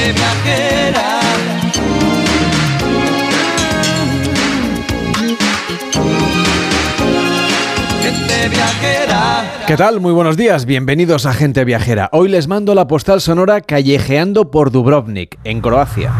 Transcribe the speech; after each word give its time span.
Gente 0.00 0.14
viajera. 8.48 9.44
¿Qué 9.66 9.76
tal? 9.76 10.00
Muy 10.00 10.12
buenos 10.12 10.38
días, 10.38 10.64
bienvenidos 10.64 11.26
a 11.26 11.34
Gente 11.34 11.64
Viajera. 11.64 12.08
Hoy 12.12 12.30
les 12.30 12.48
mando 12.48 12.74
la 12.74 12.86
postal 12.86 13.20
sonora 13.20 13.60
callejeando 13.60 14.50
por 14.50 14.70
Dubrovnik, 14.70 15.38
en 15.44 15.60
Croacia. 15.60 16.12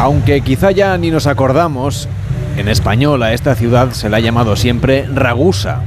Aunque 0.00 0.40
quizá 0.40 0.72
ya 0.72 0.98
ni 0.98 1.10
nos 1.10 1.28
acordamos, 1.28 2.08
en 2.56 2.68
español 2.68 3.22
a 3.22 3.32
esta 3.32 3.54
ciudad 3.54 3.92
se 3.92 4.08
la 4.08 4.16
ha 4.16 4.20
llamado 4.20 4.56
siempre 4.56 5.06
Ragusa. 5.06 5.82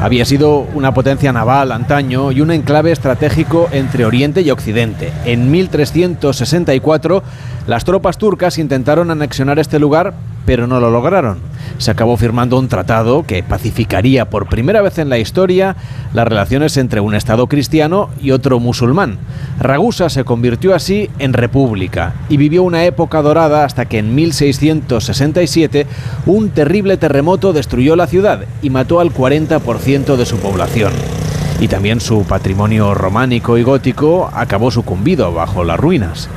Había 0.00 0.24
sido 0.24 0.60
una 0.74 0.94
potencia 0.94 1.32
naval 1.32 1.72
antaño 1.72 2.30
y 2.30 2.40
un 2.40 2.52
enclave 2.52 2.92
estratégico 2.92 3.68
entre 3.72 4.04
Oriente 4.04 4.42
y 4.42 4.50
Occidente. 4.50 5.12
En 5.24 5.50
1364, 5.50 7.24
las 7.66 7.84
tropas 7.84 8.16
turcas 8.16 8.58
intentaron 8.58 9.10
anexionar 9.10 9.58
este 9.58 9.80
lugar, 9.80 10.14
pero 10.46 10.66
no 10.66 10.80
lo 10.80 10.90
lograron. 10.90 11.38
Se 11.78 11.90
acabó 11.90 12.16
firmando 12.16 12.58
un 12.58 12.68
tratado 12.68 13.24
que 13.24 13.42
pacificaría 13.42 14.30
por 14.30 14.48
primera 14.48 14.82
vez 14.82 14.98
en 14.98 15.08
la 15.08 15.18
historia 15.18 15.76
las 16.12 16.26
relaciones 16.26 16.76
entre 16.76 17.00
un 17.00 17.14
Estado 17.14 17.46
cristiano 17.46 18.10
y 18.20 18.32
otro 18.32 18.58
musulmán. 18.58 19.18
Ragusa 19.60 20.08
se 20.08 20.24
convirtió 20.24 20.74
así 20.74 21.10
en 21.18 21.32
república 21.32 22.14
y 22.28 22.36
vivió 22.36 22.62
una 22.62 22.84
época 22.84 23.22
dorada 23.22 23.64
hasta 23.64 23.86
que 23.86 23.98
en 23.98 24.14
1667 24.14 25.86
un 26.26 26.50
terrible 26.50 26.96
terremoto 26.96 27.52
destruyó 27.52 27.94
la 27.94 28.06
ciudad 28.06 28.40
y 28.62 28.70
mató 28.70 29.00
al 29.00 29.12
40% 29.12 30.16
de 30.16 30.26
su 30.26 30.38
población. 30.38 30.92
Y 31.60 31.68
también 31.68 32.00
su 32.00 32.22
patrimonio 32.22 32.94
románico 32.94 33.58
y 33.58 33.64
gótico 33.64 34.30
acabó 34.32 34.70
sucumbido 34.70 35.32
bajo 35.32 35.64
las 35.64 35.78
ruinas. 35.78 36.28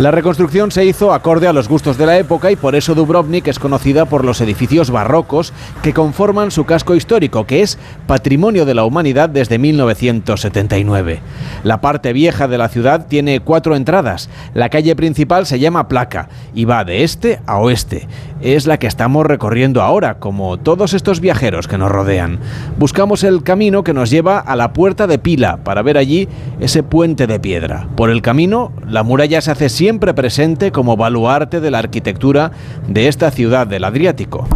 La 0.00 0.10
reconstrucción 0.10 0.70
se 0.70 0.86
hizo 0.86 1.12
acorde 1.12 1.46
a 1.46 1.52
los 1.52 1.68
gustos 1.68 1.98
de 1.98 2.06
la 2.06 2.16
época 2.16 2.50
y 2.50 2.56
por 2.56 2.74
eso 2.74 2.94
Dubrovnik 2.94 3.46
es 3.48 3.58
conocida 3.58 4.06
por 4.06 4.24
los 4.24 4.40
edificios 4.40 4.90
barrocos 4.90 5.52
que 5.82 5.92
conforman 5.92 6.50
su 6.50 6.64
casco 6.64 6.94
histórico, 6.94 7.44
que 7.44 7.60
es 7.60 7.76
patrimonio 8.06 8.64
de 8.64 8.72
la 8.72 8.84
humanidad 8.84 9.28
desde 9.28 9.58
1979. 9.58 11.20
La 11.64 11.82
parte 11.82 12.14
vieja 12.14 12.48
de 12.48 12.56
la 12.56 12.70
ciudad 12.70 13.08
tiene 13.08 13.40
cuatro 13.40 13.76
entradas. 13.76 14.30
La 14.54 14.70
calle 14.70 14.96
principal 14.96 15.44
se 15.44 15.58
llama 15.58 15.86
Placa 15.86 16.30
y 16.54 16.64
va 16.64 16.82
de 16.84 17.04
este 17.04 17.42
a 17.44 17.58
oeste. 17.58 18.08
Es 18.40 18.66
la 18.66 18.78
que 18.78 18.86
estamos 18.86 19.26
recorriendo 19.26 19.82
ahora, 19.82 20.18
como 20.18 20.56
todos 20.56 20.94
estos 20.94 21.20
viajeros 21.20 21.68
que 21.68 21.76
nos 21.76 21.92
rodean. 21.92 22.38
Buscamos 22.78 23.22
el 23.22 23.42
camino 23.42 23.84
que 23.84 23.92
nos 23.92 24.08
lleva 24.08 24.38
a 24.38 24.56
la 24.56 24.72
puerta 24.72 25.06
de 25.06 25.18
Pila 25.18 25.58
para 25.62 25.82
ver 25.82 25.98
allí 25.98 26.26
ese 26.58 26.82
puente 26.82 27.26
de 27.26 27.38
piedra. 27.38 27.86
Por 27.96 28.08
el 28.08 28.22
camino, 28.22 28.72
la 28.88 29.02
muralla 29.02 29.42
se 29.42 29.50
hace 29.50 29.68
siempre 29.68 29.89
presente 29.98 30.70
como 30.72 30.96
baluarte 30.96 31.60
de 31.60 31.70
la 31.70 31.78
arquitectura 31.78 32.52
de 32.86 33.08
esta 33.08 33.30
ciudad 33.30 33.66
del 33.66 33.84
Adriático. 33.84 34.46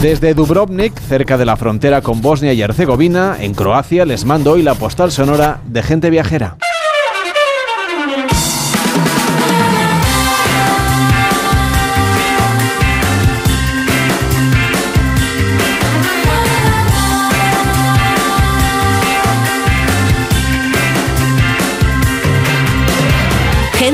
Desde 0.00 0.34
Dubrovnik, 0.34 0.98
cerca 0.98 1.36
de 1.36 1.44
la 1.44 1.56
frontera 1.56 2.00
con 2.00 2.22
Bosnia 2.22 2.52
y 2.54 2.62
Herzegovina, 2.62 3.36
en 3.38 3.54
Croacia, 3.54 4.06
les 4.06 4.24
mando 4.24 4.52
hoy 4.52 4.62
la 4.62 4.74
postal 4.74 5.12
sonora 5.12 5.60
de 5.66 5.82
gente 5.82 6.08
viajera. 6.08 6.56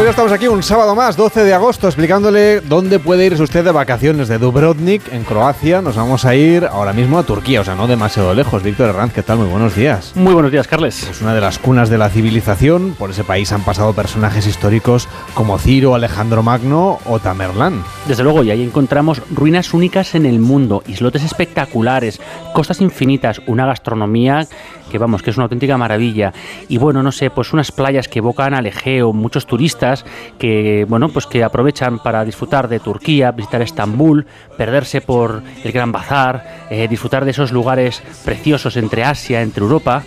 Pues 0.00 0.06
ya 0.06 0.10
estamos 0.12 0.32
aquí 0.32 0.48
un 0.48 0.62
sábado 0.62 0.94
más, 0.94 1.14
12 1.14 1.44
de 1.44 1.52
agosto, 1.52 1.86
explicándole 1.86 2.62
dónde 2.62 2.98
puede 2.98 3.26
irse 3.26 3.42
usted 3.42 3.62
de 3.62 3.70
vacaciones 3.70 4.28
de 4.28 4.38
Dubrovnik, 4.38 5.02
en 5.12 5.24
Croacia. 5.24 5.82
Nos 5.82 5.96
vamos 5.96 6.24
a 6.24 6.34
ir 6.34 6.64
ahora 6.64 6.94
mismo 6.94 7.18
a 7.18 7.22
Turquía, 7.22 7.60
o 7.60 7.64
sea, 7.64 7.74
no 7.74 7.86
demasiado 7.86 8.32
lejos. 8.32 8.62
Víctor 8.62 8.88
Herranz, 8.88 9.12
¿qué 9.12 9.22
tal? 9.22 9.36
Muy 9.36 9.48
buenos 9.48 9.76
días. 9.76 10.12
Muy 10.14 10.32
buenos 10.32 10.52
días, 10.52 10.66
Carles. 10.66 11.02
Es 11.02 11.20
una 11.20 11.34
de 11.34 11.42
las 11.42 11.58
cunas 11.58 11.90
de 11.90 11.98
la 11.98 12.08
civilización. 12.08 12.94
Por 12.98 13.10
ese 13.10 13.24
país 13.24 13.52
han 13.52 13.60
pasado 13.60 13.92
personajes 13.92 14.46
históricos 14.46 15.06
como 15.34 15.58
Ciro, 15.58 15.94
Alejandro 15.94 16.42
Magno 16.42 16.98
o 17.04 17.18
Tamerlán. 17.18 17.84
Desde 18.08 18.22
luego, 18.22 18.42
y 18.42 18.50
ahí 18.50 18.62
encontramos 18.62 19.20
ruinas 19.30 19.74
únicas 19.74 20.14
en 20.14 20.24
el 20.24 20.38
mundo, 20.38 20.82
islotes 20.86 21.24
espectaculares, 21.24 22.22
costas 22.54 22.80
infinitas, 22.80 23.42
una 23.46 23.66
gastronomía 23.66 24.48
que 24.90 24.98
vamos, 24.98 25.22
que 25.22 25.30
es 25.30 25.36
una 25.36 25.44
auténtica 25.44 25.78
maravilla. 25.78 26.34
Y 26.68 26.76
bueno, 26.76 27.02
no 27.02 27.12
sé, 27.12 27.30
pues 27.30 27.54
unas 27.54 27.72
playas 27.72 28.08
que 28.08 28.18
evocan 28.18 28.52
al 28.52 28.66
Egeo, 28.66 29.14
muchos 29.14 29.46
turistas 29.46 30.04
que, 30.38 30.84
bueno, 30.88 31.08
pues 31.08 31.26
que 31.26 31.42
aprovechan 31.42 31.98
para 31.98 32.24
disfrutar 32.24 32.68
de 32.68 32.80
Turquía, 32.80 33.30
visitar 33.30 33.62
Estambul, 33.62 34.26
perderse 34.58 35.00
por 35.00 35.42
el 35.64 35.72
Gran 35.72 35.92
Bazar, 35.92 36.66
eh, 36.68 36.88
disfrutar 36.88 37.24
de 37.24 37.30
esos 37.30 37.52
lugares 37.52 38.02
preciosos 38.24 38.76
entre 38.76 39.04
Asia, 39.04 39.40
entre 39.40 39.62
Europa. 39.62 40.02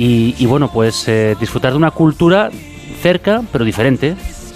Y, 0.00 0.46
bueno, 0.46 0.70
pues 0.72 1.08
eh, 1.08 1.34
disfrutar 1.40 1.72
de 1.72 1.76
una 1.76 1.90
cultura 1.90 2.50
cerca, 3.02 3.42
pero 3.50 3.64
diferente. 3.64 4.14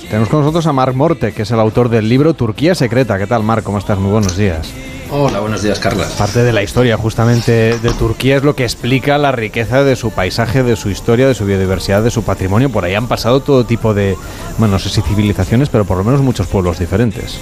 Tenemos 0.08 0.28
con 0.28 0.40
nosotros 0.40 0.66
a 0.68 0.72
Marc 0.72 0.94
Morte, 0.94 1.32
que 1.32 1.42
es 1.42 1.50
el 1.50 1.58
autor 1.58 1.88
del 1.88 2.08
libro 2.08 2.34
Turquía 2.34 2.76
Secreta. 2.76 3.18
¿Qué 3.18 3.26
tal, 3.26 3.42
Marc? 3.42 3.64
¿Cómo 3.64 3.78
estás? 3.78 3.98
Muy 3.98 4.12
buenos 4.12 4.36
días. 4.36 4.72
Hola, 5.14 5.40
buenos 5.40 5.62
días, 5.62 5.78
Carla. 5.78 6.06
Parte 6.16 6.42
de 6.42 6.54
la 6.54 6.62
historia 6.62 6.96
justamente 6.96 7.78
de 7.78 7.90
Turquía 7.98 8.38
es 8.38 8.44
lo 8.44 8.56
que 8.56 8.64
explica 8.64 9.18
la 9.18 9.30
riqueza 9.30 9.84
de 9.84 9.94
su 9.94 10.10
paisaje, 10.10 10.62
de 10.62 10.74
su 10.74 10.88
historia, 10.88 11.28
de 11.28 11.34
su 11.34 11.44
biodiversidad, 11.44 12.02
de 12.02 12.10
su 12.10 12.22
patrimonio. 12.22 12.70
Por 12.70 12.86
ahí 12.86 12.94
han 12.94 13.08
pasado 13.08 13.40
todo 13.40 13.66
tipo 13.66 13.92
de, 13.92 14.16
bueno, 14.56 14.72
no 14.72 14.78
sé 14.78 14.88
si 14.88 15.02
civilizaciones, 15.02 15.68
pero 15.68 15.84
por 15.84 15.98
lo 15.98 16.04
menos 16.04 16.22
muchos 16.22 16.46
pueblos 16.46 16.78
diferentes. 16.78 17.36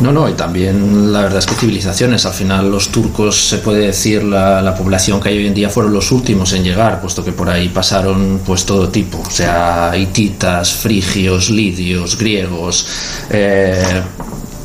No, 0.00 0.12
no, 0.12 0.28
y 0.28 0.34
también 0.34 1.12
la 1.12 1.22
verdad 1.22 1.40
es 1.40 1.46
que 1.46 1.54
civilizaciones. 1.56 2.24
Al 2.24 2.34
final 2.34 2.70
los 2.70 2.90
turcos, 2.90 3.48
se 3.48 3.58
puede 3.58 3.86
decir, 3.86 4.22
la, 4.22 4.62
la, 4.62 4.76
población 4.76 5.20
que 5.20 5.30
hay 5.30 5.38
hoy 5.38 5.48
en 5.48 5.54
día 5.54 5.70
fueron 5.70 5.92
los 5.92 6.12
últimos 6.12 6.52
en 6.52 6.62
llegar, 6.62 7.00
puesto 7.00 7.24
que 7.24 7.32
por 7.32 7.50
ahí 7.50 7.68
pasaron 7.68 8.42
pues 8.46 8.64
todo 8.64 8.88
tipo, 8.90 9.18
o 9.18 9.30
sea, 9.30 9.92
hititas, 9.96 10.72
frigios, 10.72 11.50
lidios, 11.50 12.16
griegos, 12.16 12.86
eh, 13.28 14.02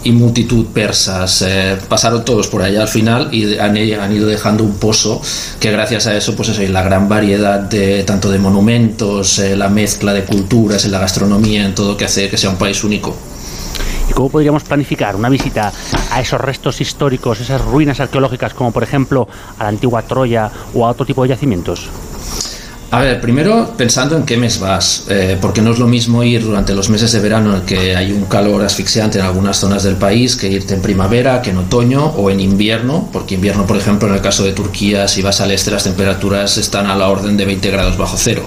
y 0.05 0.11
multitud 0.11 0.67
persas. 0.67 1.43
Eh, 1.45 1.77
pasaron 1.89 2.23
todos 2.23 2.47
por 2.47 2.61
allá 2.61 2.83
al 2.83 2.87
final 2.87 3.33
y 3.33 3.57
han, 3.57 3.75
han, 3.75 4.11
ido 4.11 4.27
dejando 4.27 4.63
un 4.63 4.75
pozo 4.75 5.21
que 5.59 5.71
gracias 5.71 6.07
a 6.07 6.15
eso, 6.15 6.35
pues 6.35 6.49
eso, 6.49 6.63
y 6.63 6.67
la 6.67 6.83
gran 6.83 7.09
variedad 7.09 7.59
de 7.59 8.03
tanto 8.03 8.31
de 8.31 8.39
monumentos, 8.39 9.39
eh, 9.39 9.57
la 9.57 9.67
mezcla 9.67 10.13
de 10.13 10.23
culturas, 10.23 10.85
en 10.85 10.91
la 10.91 10.99
gastronomía, 10.99 11.65
en 11.65 11.75
todo 11.75 11.97
que 11.97 12.05
hace 12.05 12.29
que 12.29 12.37
sea 12.37 12.51
un 12.51 12.57
país 12.57 12.83
único. 12.83 13.15
¿Y 14.07 14.13
cómo 14.13 14.29
podríamos 14.29 14.63
planificar 14.63 15.15
una 15.15 15.29
visita 15.29 15.73
a 16.11 16.21
esos 16.21 16.39
restos 16.39 16.79
históricos, 16.79 17.41
esas 17.41 17.61
ruinas 17.61 17.99
arqueológicas, 17.99 18.53
como 18.53 18.71
por 18.71 18.83
ejemplo 18.83 19.27
a 19.57 19.63
la 19.63 19.69
antigua 19.69 20.03
Troya 20.03 20.51
o 20.75 20.85
a 20.85 20.91
otro 20.91 21.05
tipo 21.05 21.23
de 21.23 21.29
yacimientos? 21.29 21.89
A 22.91 23.01
ver, 23.01 23.19
primero 23.19 23.73
pensando 23.75 24.15
en 24.15 24.23
qué 24.23 24.37
mes 24.37 24.59
vas, 24.59 25.05
eh, 25.09 25.37
porque 25.41 25.61
no 25.61 25.71
es 25.71 25.79
lo 25.79 25.87
mismo 25.87 26.23
ir 26.23 26.43
durante 26.43 26.73
los 26.73 26.89
meses 26.89 27.11
de 27.11 27.19
verano 27.19 27.55
en 27.55 27.61
que 27.63 27.95
hay 27.95 28.11
un 28.11 28.25
calor 28.25 28.63
asfixiante 28.63 29.19
en 29.19 29.25
algunas 29.25 29.57
zonas 29.57 29.83
del 29.83 29.95
país 29.95 30.35
que 30.35 30.47
irte 30.47 30.75
en 30.75 30.81
primavera, 30.81 31.41
que 31.41 31.49
en 31.49 31.57
otoño 31.57 32.05
o 32.05 32.29
en 32.29 32.39
invierno, 32.39 33.09
porque 33.11 33.35
invierno, 33.35 33.65
por 33.65 33.75
ejemplo, 33.75 34.07
en 34.07 34.13
el 34.13 34.21
caso 34.21 34.43
de 34.43 34.53
Turquía, 34.53 35.07
si 35.07 35.21
vas 35.21 35.41
al 35.41 35.51
este, 35.51 35.71
las 35.71 35.83
temperaturas 35.83 36.57
están 36.57 36.85
a 36.85 36.95
la 36.95 37.09
orden 37.09 37.35
de 37.35 37.45
20 37.45 37.69
grados 37.71 37.97
bajo 37.97 38.17
cero. 38.17 38.43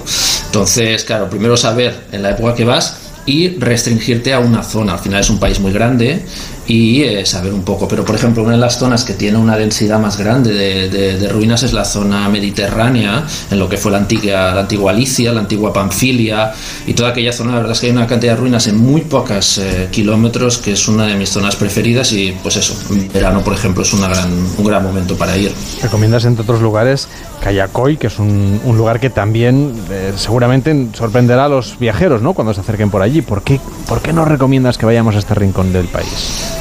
Entonces, 0.47 1.05
claro, 1.05 1.29
primero 1.29 1.57
saber 1.57 2.07
en 2.13 2.23
la 2.23 2.31
época 2.31 2.55
que 2.55 2.65
vas 2.65 2.97
y 3.27 3.59
restringirte 3.59 4.33
a 4.33 4.39
una 4.39 4.63
zona. 4.63 4.95
Al 4.95 5.01
final 5.01 5.21
es 5.21 5.29
un 5.29 5.39
país 5.39 5.61
muy 5.61 5.73
grande 5.73 6.25
y 6.69 7.03
eh, 7.03 7.25
saber 7.25 7.53
un 7.53 7.63
poco. 7.63 7.89
Pero, 7.89 8.05
por 8.05 8.15
ejemplo, 8.15 8.43
una 8.43 8.53
de 8.53 8.59
las 8.59 8.79
zonas 8.79 9.05
que 9.05 9.15
tiene 9.15 9.39
una 9.39 9.57
densidad 9.57 9.99
más 9.99 10.19
grande 10.19 10.53
de, 10.53 10.89
de, 11.19 11.29
ruinas 11.29 11.63
es 11.63 11.73
la 11.73 11.85
zona 11.85 12.29
mediterránea, 12.29 13.25
en 13.51 13.59
lo 13.59 13.69
que 13.69 13.79
fue 13.79 13.91
la 13.91 13.99
antigua, 13.99 14.53
la 14.53 14.61
antigua 14.61 14.93
Alicia, 14.93 15.33
la 15.33 15.41
antigua 15.41 15.73
Panfilia 15.73 16.53
y 16.87 16.93
toda 16.93 17.11
aquella 17.11 17.33
zona. 17.33 17.53
La 17.53 17.59
verdad 17.59 17.73
es 17.73 17.81
que 17.81 17.87
hay 17.87 17.93
una 17.93 18.07
cantidad 18.07 18.35
de 18.35 18.41
ruinas 18.41 18.67
en 18.67 18.77
muy 18.77 19.01
pocos 19.01 19.59
eh, 19.59 19.89
kilómetros, 19.91 20.59
que 20.59 20.73
es 20.73 20.89
una 20.89 21.07
de 21.07 21.17
mis 21.17 21.31
zonas 21.31 21.57
preferidas. 21.57 22.13
Y, 22.13 22.37
pues 22.43 22.57
eso, 22.57 22.75
verano, 23.15 23.41
por 23.41 23.55
ejemplo, 23.55 23.83
es 23.83 23.93
una 23.95 24.09
gran, 24.09 24.31
un 24.31 24.65
gran 24.65 24.83
momento 24.83 25.17
para 25.17 25.37
ir. 25.37 25.53
Recomiendas, 25.83 26.27
entre 26.27 26.43
otros 26.43 26.61
lugares, 26.61 27.09
Kayakoy, 27.43 27.97
que 27.97 28.09
es 28.09 28.19
un, 28.19 28.61
un 28.63 28.77
lugar 28.77 29.01
que 29.01 29.09
también 29.09 29.73
eh, 29.91 30.13
seguramente 30.17 30.89
sorprenderá 30.93 31.47
a 31.47 31.49
los 31.49 31.79
viajeros 31.79 32.21
¿no? 32.21 32.35
cuando 32.35 32.53
se 32.53 32.61
acerquen 32.61 32.91
por 32.91 33.01
allí. 33.01 33.23
¿Por 33.23 33.43
qué, 33.43 33.59
¿Por 33.89 34.03
qué 34.03 34.13
no 34.13 34.27
recomiendas 34.27 34.77
que 34.77 34.85
vayamos 34.85 35.17
a 35.17 35.19
este 35.19 35.35
rincón 35.35 35.73
del 35.73 35.87
país? 35.87 36.58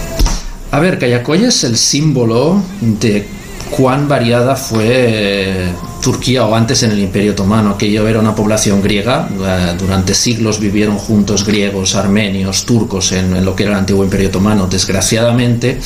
A 0.69 0.79
ver, 0.79 0.99
Kayakoy 0.99 1.45
es 1.45 1.63
el 1.63 1.77
símbolo 1.77 2.61
de 2.81 3.25
cuán 3.69 4.07
variada 4.07 4.55
fue 4.55 5.71
Turquía 6.01 6.45
o 6.45 6.55
antes 6.55 6.83
en 6.83 6.91
el 6.91 6.99
Imperio 6.99 7.31
Otomano. 7.33 7.71
Aquello 7.71 8.07
era 8.07 8.19
una 8.19 8.35
población 8.35 8.81
griega. 8.81 9.27
eh, 9.29 9.75
durante 9.77 10.13
siglos 10.13 10.59
vivieron 10.59 10.97
juntos 10.97 11.45
griegos, 11.45 11.95
armenios, 11.95 12.65
turcos 12.65 13.11
en, 13.11 13.43
lo 13.43 13.55
que 13.55 13.63
era 13.63 13.73
el 13.73 13.79
antiguo 13.79 14.03
Imperio 14.03 14.29
Otomano. 14.29 14.67
Desgraciadamente, 14.67 15.79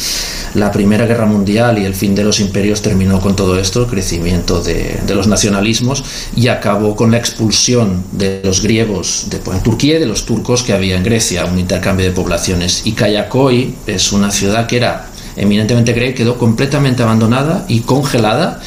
la 0.55 0.71
Primera 0.71 1.05
Guerra 1.05 1.25
Mundial 1.25 1.79
y 1.79 1.85
el 1.85 1.95
fin 1.95 2.13
de 2.13 2.23
los 2.23 2.39
imperios 2.39 2.81
terminó 2.81 3.19
con 3.19 3.35
todo 3.35 3.57
esto, 3.59 3.81
el 3.81 3.87
crecimiento 3.87 4.61
de, 4.61 4.99
de 5.05 5.15
los 5.15 5.27
nacionalismos 5.27 6.03
y 6.35 6.47
acabó 6.49 6.95
con 6.95 7.11
la 7.11 7.17
expulsión 7.17 8.03
de 8.11 8.41
los 8.43 8.61
griegos 8.61 9.27
de, 9.29 9.37
en 9.37 9.63
Turquía 9.63 9.95
y 9.95 9.99
de 9.99 10.05
los 10.05 10.25
turcos 10.25 10.63
que 10.63 10.73
había 10.73 10.97
en 10.97 11.03
Grecia, 11.03 11.45
un 11.45 11.57
intercambio 11.57 12.05
de 12.05 12.11
poblaciones. 12.11 12.83
Y 12.85 12.91
Kayakoi 12.93 13.75
es 13.87 14.11
una 14.11 14.31
ciudad 14.31 14.67
que 14.67 14.77
era 14.77 15.10
eminentemente 15.35 15.93
griega, 15.93 16.15
quedó 16.15 16.37
completamente 16.37 17.03
abandonada 17.03 17.65
y 17.67 17.81
congelada 17.81 18.61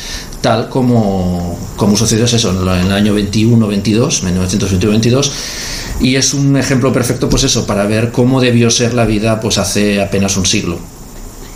tal 0.44 0.68
como, 0.68 1.58
como 1.76 1.96
sucedió 1.96 2.26
eso 2.26 2.50
en 2.50 2.86
el 2.86 2.92
año 2.92 3.16
21-22, 3.16 4.24
1921-22, 4.24 5.32
y 6.00 6.16
es 6.16 6.34
un 6.34 6.58
ejemplo 6.58 6.92
perfecto, 6.92 7.30
pues 7.30 7.44
eso, 7.44 7.66
para 7.66 7.86
ver 7.86 8.12
cómo 8.12 8.42
debió 8.42 8.70
ser 8.70 8.92
la 8.92 9.06
vida 9.06 9.40
pues 9.40 9.56
hace 9.56 10.02
apenas 10.02 10.36
un 10.36 10.44
siglo. 10.44 10.78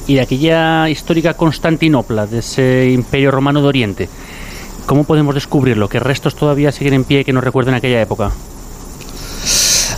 Y 0.07 0.15
de 0.15 0.23
aquella 0.23 0.89
histórica 0.89 1.35
Constantinopla, 1.35 2.27
de 2.27 2.39
ese 2.39 2.91
imperio 2.91 3.31
romano 3.31 3.61
de 3.61 3.69
Oriente, 3.69 4.09
¿cómo 4.87 5.05
podemos 5.05 5.35
descubrirlo? 5.35 5.91
¿Qué 5.91 6.01
restos 6.01 6.35
todavía 6.35 6.73
siguen 6.73 6.95
en 6.95 7.05
pie 7.05 7.27
que 7.27 7.35
nos 7.35 7.45
recuerden 7.45 7.75
aquella 7.75 8.01
época? 8.01 8.33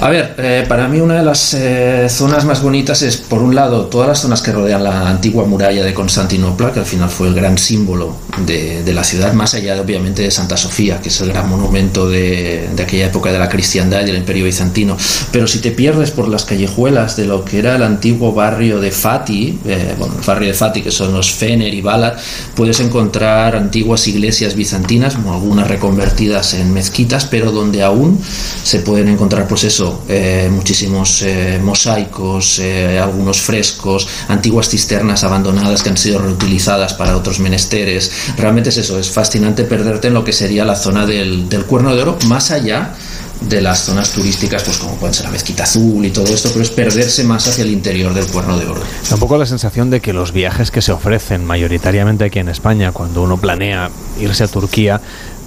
A 0.01 0.09
ver, 0.09 0.35
eh, 0.39 0.65
para 0.67 0.89
mí 0.89 0.99
una 0.99 1.17
de 1.17 1.23
las 1.23 1.53
eh, 1.53 2.07
zonas 2.09 2.47
más 2.47 2.63
bonitas 2.63 3.03
es, 3.03 3.19
por 3.19 3.43
un 3.43 3.55
lado, 3.55 3.85
todas 3.85 4.09
las 4.09 4.21
zonas 4.21 4.41
que 4.41 4.51
rodean 4.51 4.83
la 4.83 5.11
antigua 5.11 5.45
muralla 5.45 5.85
de 5.85 5.93
Constantinopla, 5.93 6.73
que 6.73 6.81
al 6.81 6.87
final 6.87 7.11
fue 7.11 7.29
el 7.29 7.35
gran 7.35 7.59
símbolo 7.59 8.17
de, 8.47 8.83
la 8.95 9.05
ciudad, 9.05 9.35
más 9.35 9.53
allá, 9.53 9.79
obviamente, 9.79 10.23
de 10.23 10.31
Santa 10.31 10.57
Sofía, 10.57 11.01
que 11.03 11.11
es 11.11 11.21
el 11.21 11.29
gran 11.29 11.51
monumento 11.51 12.09
de, 12.09 12.71
de, 12.75 12.83
aquella 12.83 13.07
época 13.07 13.31
de 13.31 13.39
la 13.39 13.51
cristiandad 13.51 14.01
y 14.01 14.07
del 14.07 14.17
imperio 14.17 14.47
bizantino. 14.47 14.97
Pero 15.33 15.47
si 15.47 15.59
te 15.59 15.71
pierdes 15.71 16.13
por 16.13 16.29
las 16.29 16.47
callejuelas 16.47 17.17
de 17.17 17.27
lo 17.27 17.45
que 17.45 17.59
era 17.59 17.77
el 17.77 17.83
antiguo 17.83 18.33
barrio 18.33 18.81
de 18.81 18.93
Fati, 18.93 19.61
eh, 19.67 19.95
bueno, 19.99 20.15
el 20.19 20.25
barrio 20.25 20.49
de 20.49 20.55
Fati, 20.55 20.81
que 20.81 20.91
son 20.91 21.13
los 21.13 21.31
Fener 21.31 21.75
y 21.75 21.83
Balat, 21.83 22.19
puedes 22.55 22.81
encontrar 22.81 23.55
antiguas 23.55 24.09
iglesias 24.09 24.55
bizantinas, 24.55 25.17
algunas 25.17 25.69
reconvertidas 25.69 26.55
en 26.55 26.73
mezquitas, 26.73 27.27
pero 27.27 27.53
donde 27.53 27.83
aún 27.83 28.19
se 28.63 28.81
pueden 28.81 29.09
encontrar, 29.09 29.47
pues 29.47 29.65
eso, 29.65 29.90
eh, 30.09 30.49
muchísimos 30.51 31.23
eh, 31.23 31.61
mosaicos, 31.63 32.59
eh, 32.59 32.99
algunos 32.99 33.41
frescos, 33.41 34.09
antiguas 34.29 34.69
cisternas 34.69 35.25
abandonadas 35.25 35.83
que 35.83 35.91
han 35.91 35.97
sido 35.97 36.19
reutilizadas 36.19 36.95
para 36.95 37.17
otros 37.17 37.41
menesteres. 37.41 38.11
Realmente 38.37 38.71
es 38.71 38.79
eso, 38.79 38.99
es 38.99 39.11
fascinante 39.11 39.65
perderte 39.65 40.09
en 40.09 40.15
lo 40.15 40.25
que 40.25 40.33
sería 40.33 40.65
la 40.65 40.77
zona 40.77 41.07
del, 41.07 41.49
Cuerno 41.67 41.95
de 41.95 42.03
Oro, 42.03 42.19
más 42.27 42.51
allá 42.51 42.95
de 43.41 43.61
las 43.61 43.81
zonas 43.85 44.11
turísticas, 44.11 44.63
pues 44.65 44.79
como 44.79 44.97
pueden 44.97 45.15
ser 45.15 45.27
la 45.27 45.33
Mezquita 45.33 45.65
Azul 45.65 46.05
y 46.05 46.11
todo 46.11 46.27
esto, 46.27 46.51
pero 46.53 46.63
es 46.63 46.71
perderse 46.71 47.25
más 47.25 47.47
hacia 47.49 47.65
el 47.65 47.71
interior 47.71 48.13
del 48.13 48.27
Cuerno 48.27 48.59
de 48.59 48.67
Oro. 48.67 48.83
Tampoco 49.09 49.39
la 49.39 49.47
sensación 49.47 49.91
de 49.91 50.01
que 50.01 50.13
los 50.13 50.33
viajes 50.33 50.71
que 50.71 50.83
se 50.83 50.93
ofrecen 50.93 51.45
mayoritariamente 51.45 52.25
aquí 52.25 52.39
en 52.39 52.49
España, 52.49 52.93
cuando 52.93 53.23
uno 53.23 53.39
planea 53.39 53.91
irse 54.19 54.45
a 54.45 54.49
Turquía, 54.49 55.01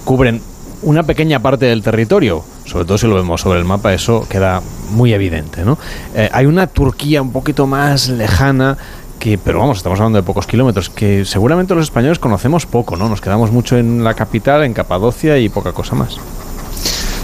cubren 0.04 0.40
una 0.82 1.02
pequeña 1.02 1.40
parte 1.40 1.66
del 1.66 1.82
territorio, 1.82 2.44
sobre 2.64 2.84
todo 2.84 2.98
si 2.98 3.06
lo 3.06 3.14
vemos 3.14 3.40
sobre 3.40 3.58
el 3.58 3.64
mapa, 3.64 3.92
eso 3.92 4.26
queda 4.28 4.62
muy 4.90 5.12
evidente. 5.12 5.64
¿no? 5.64 5.78
Eh, 6.14 6.28
hay 6.32 6.46
una 6.46 6.66
Turquía 6.66 7.22
un 7.22 7.32
poquito 7.32 7.66
más 7.66 8.08
lejana, 8.08 8.76
que, 9.18 9.38
pero 9.38 9.60
vamos, 9.60 9.78
estamos 9.78 9.98
hablando 10.00 10.18
de 10.18 10.22
pocos 10.22 10.46
kilómetros, 10.46 10.90
que 10.90 11.24
seguramente 11.24 11.74
los 11.74 11.84
españoles 11.84 12.18
conocemos 12.18 12.66
poco, 12.66 12.96
¿no? 12.96 13.08
Nos 13.08 13.20
quedamos 13.20 13.50
mucho 13.52 13.78
en 13.78 14.04
la 14.04 14.14
capital, 14.14 14.64
en 14.64 14.74
Capadocia 14.74 15.38
y 15.38 15.48
poca 15.48 15.72
cosa 15.72 15.94
más. 15.94 16.18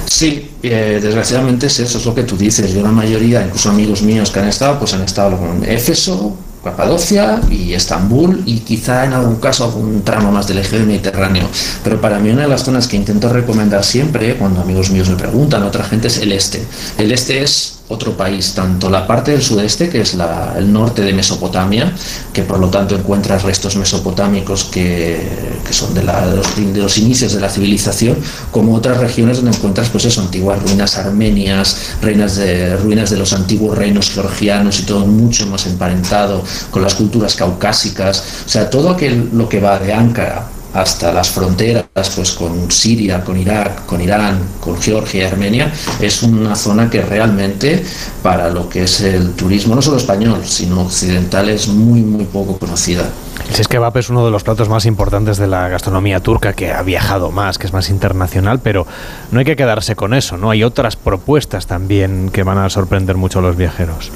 Sí, 0.07 0.51
eh, 0.63 0.99
desgraciadamente 1.03 1.67
es 1.67 1.79
eso, 1.81 1.99
es 1.99 2.07
lo 2.07 2.15
que 2.15 2.25
tú 2.25 2.37
dices. 2.37 2.73
Yo 2.73 2.83
la 2.83 2.91
mayoría, 2.91 3.45
incluso 3.45 3.71
amigos 3.71 4.03
míos 4.03 4.31
que 4.31 4.41
han 4.41 4.49
estado, 4.49 4.79
pues 4.79 4.93
han 4.95 5.03
estado 5.03 5.39
en 5.39 5.65
Éfeso, 5.65 6.37
Capadocia 6.62 7.41
y 7.51 7.73
Estambul 7.73 8.43
y 8.47 8.61
quizá 8.61 9.05
en 9.05 9.15
algún 9.15 9.37
caso 9.37 9.65
algún 9.65 10.03
tramo 10.03 10.31
más 10.31 10.47
del 10.47 10.59
eje 10.59 10.77
del 10.77 10.87
Mediterráneo. 10.87 11.49
Pero 11.83 12.01
para 12.01 12.19
mí 12.19 12.31
una 12.31 12.43
de 12.43 12.49
las 12.49 12.65
zonas 12.65 12.87
que 12.87 12.97
intento 12.97 13.33
recomendar 13.33 13.85
siempre, 13.85 14.37
cuando 14.37 14.61
amigos 14.61 14.91
míos 14.91 15.09
me 15.09 15.17
preguntan, 15.17 15.62
otra 15.62 15.85
gente 15.85 16.09
es 16.09 16.19
el 16.19 16.33
este. 16.33 16.65
El 16.99 17.12
este 17.12 17.43
es 17.43 17.80
otro 17.91 18.17
país, 18.17 18.55
tanto 18.55 18.89
la 18.89 19.07
parte 19.07 19.33
del 19.33 19.43
sudeste, 19.43 19.89
que 19.89 20.01
es 20.03 20.17
el 20.57 20.73
norte 20.73 21.03
de 21.03 21.13
Mesopotamia, 21.13 21.93
que 22.33 22.45
por 22.45 22.59
lo 22.59 22.69
tanto 22.69 22.95
encuentra 22.95 23.37
restos 23.39 23.77
mesopotámicos 23.77 24.65
que, 24.65 25.61
son 25.71 25.93
de, 25.93 26.05
la, 26.05 26.25
los, 26.27 26.99
inicios 26.99 27.33
de 27.33 27.41
la 27.41 27.49
civilización, 27.49 28.17
como 28.53 28.75
otras 28.75 28.99
regiones 28.99 29.39
donde 29.39 29.57
encuentras 29.57 29.89
pues 29.89 30.19
antiguas 30.19 30.63
ruinas 30.63 30.97
armenias, 30.97 31.95
reinas 32.01 32.37
de, 32.37 32.77
ruinas 32.77 33.11
de 33.11 33.17
los 33.17 33.33
antiguos 33.33 33.77
reinos 33.77 34.11
georgianos 34.11 34.79
y 34.81 34.85
todo 34.85 35.05
mucho 35.07 35.47
más 35.47 35.67
emparentado 35.67 36.43
con 36.71 36.83
las 36.83 36.95
culturas 36.95 37.35
caucásicas, 37.35 38.23
o 38.47 38.49
sea, 38.49 38.71
todo 38.71 38.97
lo 39.33 39.49
que 39.49 39.61
va 39.61 39.79
de 39.79 39.93
Ankara 39.93 40.60
hasta 40.75 41.13
las 41.13 41.31
fronteras 41.31 41.85
pues 42.15 42.33
con 42.33 42.71
Siria, 42.71 43.23
con 43.25 43.39
Irak, 43.39 43.87
con 43.87 44.01
Irán, 44.01 44.41
con 44.61 44.81
Georgia 44.81 45.23
y 45.23 45.27
Armenia, 45.27 45.73
es 46.01 46.23
una 46.23 46.55
zona 46.55 46.89
que 46.89 47.03
realmente 47.03 47.85
para 48.23 48.51
lo 48.51 48.69
que 48.69 48.85
es 48.85 49.01
el 49.01 49.33
turismo, 49.33 49.75
no 49.75 49.83
solo 49.83 49.97
español, 49.97 50.43
sino 50.45 50.83
occidental, 50.83 51.49
es 51.49 51.69
muy, 51.69 52.01
muy 52.01 52.25
poco 52.25 52.59
conocida. 52.59 53.05
El 53.49 53.55
shish 53.57 53.67
kebab 53.67 53.97
es 53.97 54.11
uno 54.11 54.25
de 54.25 54.31
los 54.31 54.45
platos 54.45 54.69
más 54.69 54.87
importantes 54.87 55.39
de 55.39 55.47
la 55.47 55.69
gastronomía 55.69 56.21
turca, 56.21 56.53
que 56.53 56.73
ha 56.73 56.83
viajado 56.83 57.31
más, 57.31 57.59
que 57.59 57.67
es 57.67 57.73
más 57.73 57.91
internacional, 57.91 58.61
pero 58.61 58.87
no 59.31 59.39
hay 59.39 59.45
que 59.45 59.57
quedarse 59.57 59.97
con 59.97 60.15
eso, 60.15 60.37
¿no? 60.37 60.51
Hay 60.51 60.63
otras 60.63 60.97
propuestas 60.97 61.67
también 61.67 62.31
que 62.31 62.43
van 62.43 62.59
a 62.59 62.71
sorprender 62.71 63.17
mucho 63.17 63.41
a 63.41 63.43
los 63.43 63.57
viajeros. 63.57 64.11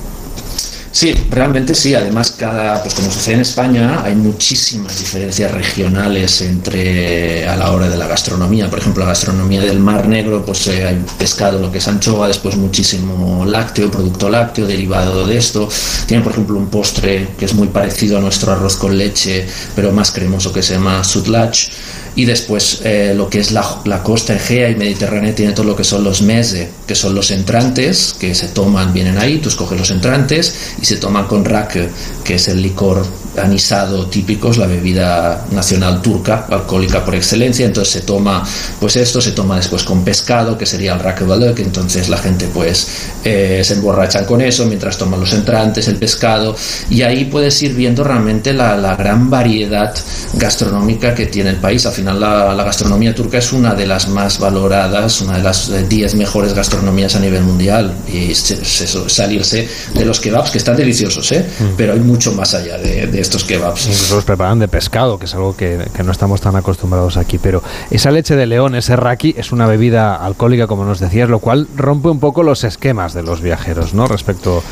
Sí, 0.94 1.12
realmente 1.28 1.74
sí. 1.74 1.92
Además, 1.92 2.30
cada, 2.38 2.80
pues 2.80 2.94
como 2.94 3.10
sucede 3.10 3.34
en 3.34 3.40
España, 3.40 4.02
hay 4.04 4.14
muchísimas 4.14 4.96
diferencias 4.96 5.50
regionales 5.50 6.40
entre 6.40 7.48
a 7.48 7.56
la 7.56 7.72
hora 7.72 7.88
de 7.88 7.96
la 7.96 8.06
gastronomía. 8.06 8.70
Por 8.70 8.78
ejemplo, 8.78 9.02
la 9.02 9.08
gastronomía 9.08 9.60
del 9.60 9.80
Mar 9.80 10.06
Negro, 10.06 10.46
pues 10.46 10.68
eh, 10.68 10.86
hay 10.86 11.04
pescado, 11.18 11.58
lo 11.58 11.72
que 11.72 11.78
es 11.78 11.88
anchoa, 11.88 12.28
después 12.28 12.56
muchísimo 12.56 13.44
lácteo, 13.44 13.90
producto 13.90 14.28
lácteo 14.28 14.68
derivado 14.68 15.26
de 15.26 15.36
esto. 15.36 15.68
Tiene, 16.06 16.22
por 16.22 16.30
ejemplo, 16.30 16.56
un 16.56 16.68
postre 16.68 17.30
que 17.36 17.46
es 17.46 17.54
muy 17.54 17.66
parecido 17.66 18.18
a 18.18 18.20
nuestro 18.20 18.52
arroz 18.52 18.76
con 18.76 18.96
leche, 18.96 19.48
pero 19.74 19.90
más 19.90 20.12
cremoso 20.12 20.52
que 20.52 20.62
se 20.62 20.74
llama 20.74 21.02
sutlach 21.02 21.70
y 22.16 22.24
después 22.24 22.80
eh, 22.84 23.12
lo 23.16 23.28
que 23.28 23.40
es 23.40 23.52
la, 23.52 23.80
la, 23.84 24.02
costa 24.02 24.34
egea 24.34 24.70
y 24.70 24.76
mediterránea 24.76 25.34
tiene 25.34 25.52
todo 25.52 25.66
lo 25.66 25.76
que 25.76 25.84
son 25.84 26.04
los 26.04 26.22
meze, 26.22 26.70
que 26.86 26.94
son 26.94 27.14
los 27.14 27.30
entrantes 27.30 28.14
que 28.18 28.34
se 28.34 28.48
toman, 28.48 28.92
vienen 28.92 29.18
ahí, 29.18 29.38
tú 29.38 29.48
escoges 29.48 29.78
los 29.78 29.90
entrantes 29.90 30.54
y 30.80 30.84
se 30.84 30.96
toman 30.96 31.26
con 31.26 31.44
rakı, 31.44 31.88
que 32.24 32.36
es 32.36 32.48
el 32.48 32.62
licor 32.62 33.04
anisado 33.36 34.06
típico, 34.06 34.50
es 34.50 34.58
la 34.58 34.66
bebida 34.66 35.44
nacional 35.50 36.02
turca, 36.02 36.46
alcohólica 36.50 37.04
por 37.04 37.14
excelencia, 37.14 37.66
entonces 37.66 37.92
se 37.92 38.00
toma 38.02 38.42
pues 38.80 38.96
esto, 38.96 39.20
se 39.20 39.32
toma 39.32 39.56
después 39.56 39.82
con 39.84 40.04
pescado, 40.04 40.56
que 40.56 40.66
sería 40.66 40.94
el 40.94 41.54
que 41.54 41.62
entonces 41.62 42.08
la 42.08 42.18
gente 42.18 42.48
pues 42.52 42.88
eh, 43.24 43.62
se 43.64 43.74
emborrachan 43.74 44.24
con 44.24 44.40
eso 44.40 44.66
mientras 44.66 44.96
toman 44.96 45.20
los 45.20 45.32
entrantes, 45.32 45.88
el 45.88 45.96
pescado, 45.96 46.56
y 46.90 47.02
ahí 47.02 47.26
puedes 47.26 47.62
ir 47.62 47.74
viendo 47.74 48.04
realmente 48.04 48.52
la, 48.52 48.76
la 48.76 48.96
gran 48.96 49.30
variedad 49.30 49.94
gastronómica 50.34 51.14
que 51.14 51.26
tiene 51.26 51.50
el 51.50 51.56
país, 51.56 51.86
al 51.86 51.92
final 51.92 52.20
la, 52.20 52.54
la, 52.54 52.64
gastronomía 52.64 53.14
turca 53.14 53.38
es 53.38 53.52
una 53.52 53.74
de 53.74 53.86
las 53.86 54.08
más 54.08 54.38
valoradas, 54.38 55.20
una 55.20 55.36
de 55.36 55.42
las 55.42 55.88
10 55.88 56.14
mejores 56.14 56.54
gastronomías 56.54 57.14
a 57.16 57.20
nivel 57.20 57.42
mundial 57.42 57.94
y 58.12 58.30
es, 58.30 58.50
eso, 58.50 59.08
salirse 59.08 59.68
de 59.94 60.04
los 60.04 60.20
kebabs 60.20 60.50
que 60.50 60.58
están 60.58 60.76
deliciosos, 60.76 61.30
¿eh? 61.32 61.44
Mm. 61.58 61.64
pero 61.76 61.92
hay 61.92 62.00
mucho 62.00 62.32
más 62.32 62.54
allá 62.54 62.78
de, 62.78 63.06
de, 63.06 63.20
estos 63.24 63.44
kebabs. 63.44 63.86
Incluso 63.86 64.16
los 64.16 64.24
preparan 64.24 64.58
de 64.58 64.68
pescado, 64.68 65.18
que 65.18 65.24
es 65.24 65.34
algo 65.34 65.56
que, 65.56 65.88
que, 65.94 66.02
no 66.02 66.12
estamos 66.12 66.40
tan 66.40 66.54
acostumbrados 66.56 67.16
aquí, 67.16 67.38
pero 67.38 67.62
esa 67.90 68.10
leche 68.10 68.36
de 68.36 68.46
león, 68.46 68.74
ese 68.74 68.96
raki, 68.96 69.34
es 69.36 69.50
una 69.50 69.66
bebida 69.66 70.14
alcohólica, 70.14 70.66
como 70.66 70.84
nos 70.84 71.00
decías, 71.00 71.28
lo 71.28 71.38
cual 71.38 71.66
rompe 71.76 72.08
un 72.08 72.20
poco 72.20 72.42
los 72.42 72.64
esquemas 72.64 73.14
de 73.14 73.22
los 73.22 73.40
viajeros, 73.40 73.94
¿no? 73.94 74.06
Respecto 74.06 74.62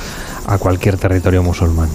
a 0.46 0.58
cualquier 0.58 0.98
territorio 0.98 1.42
musulmán. 1.42 1.88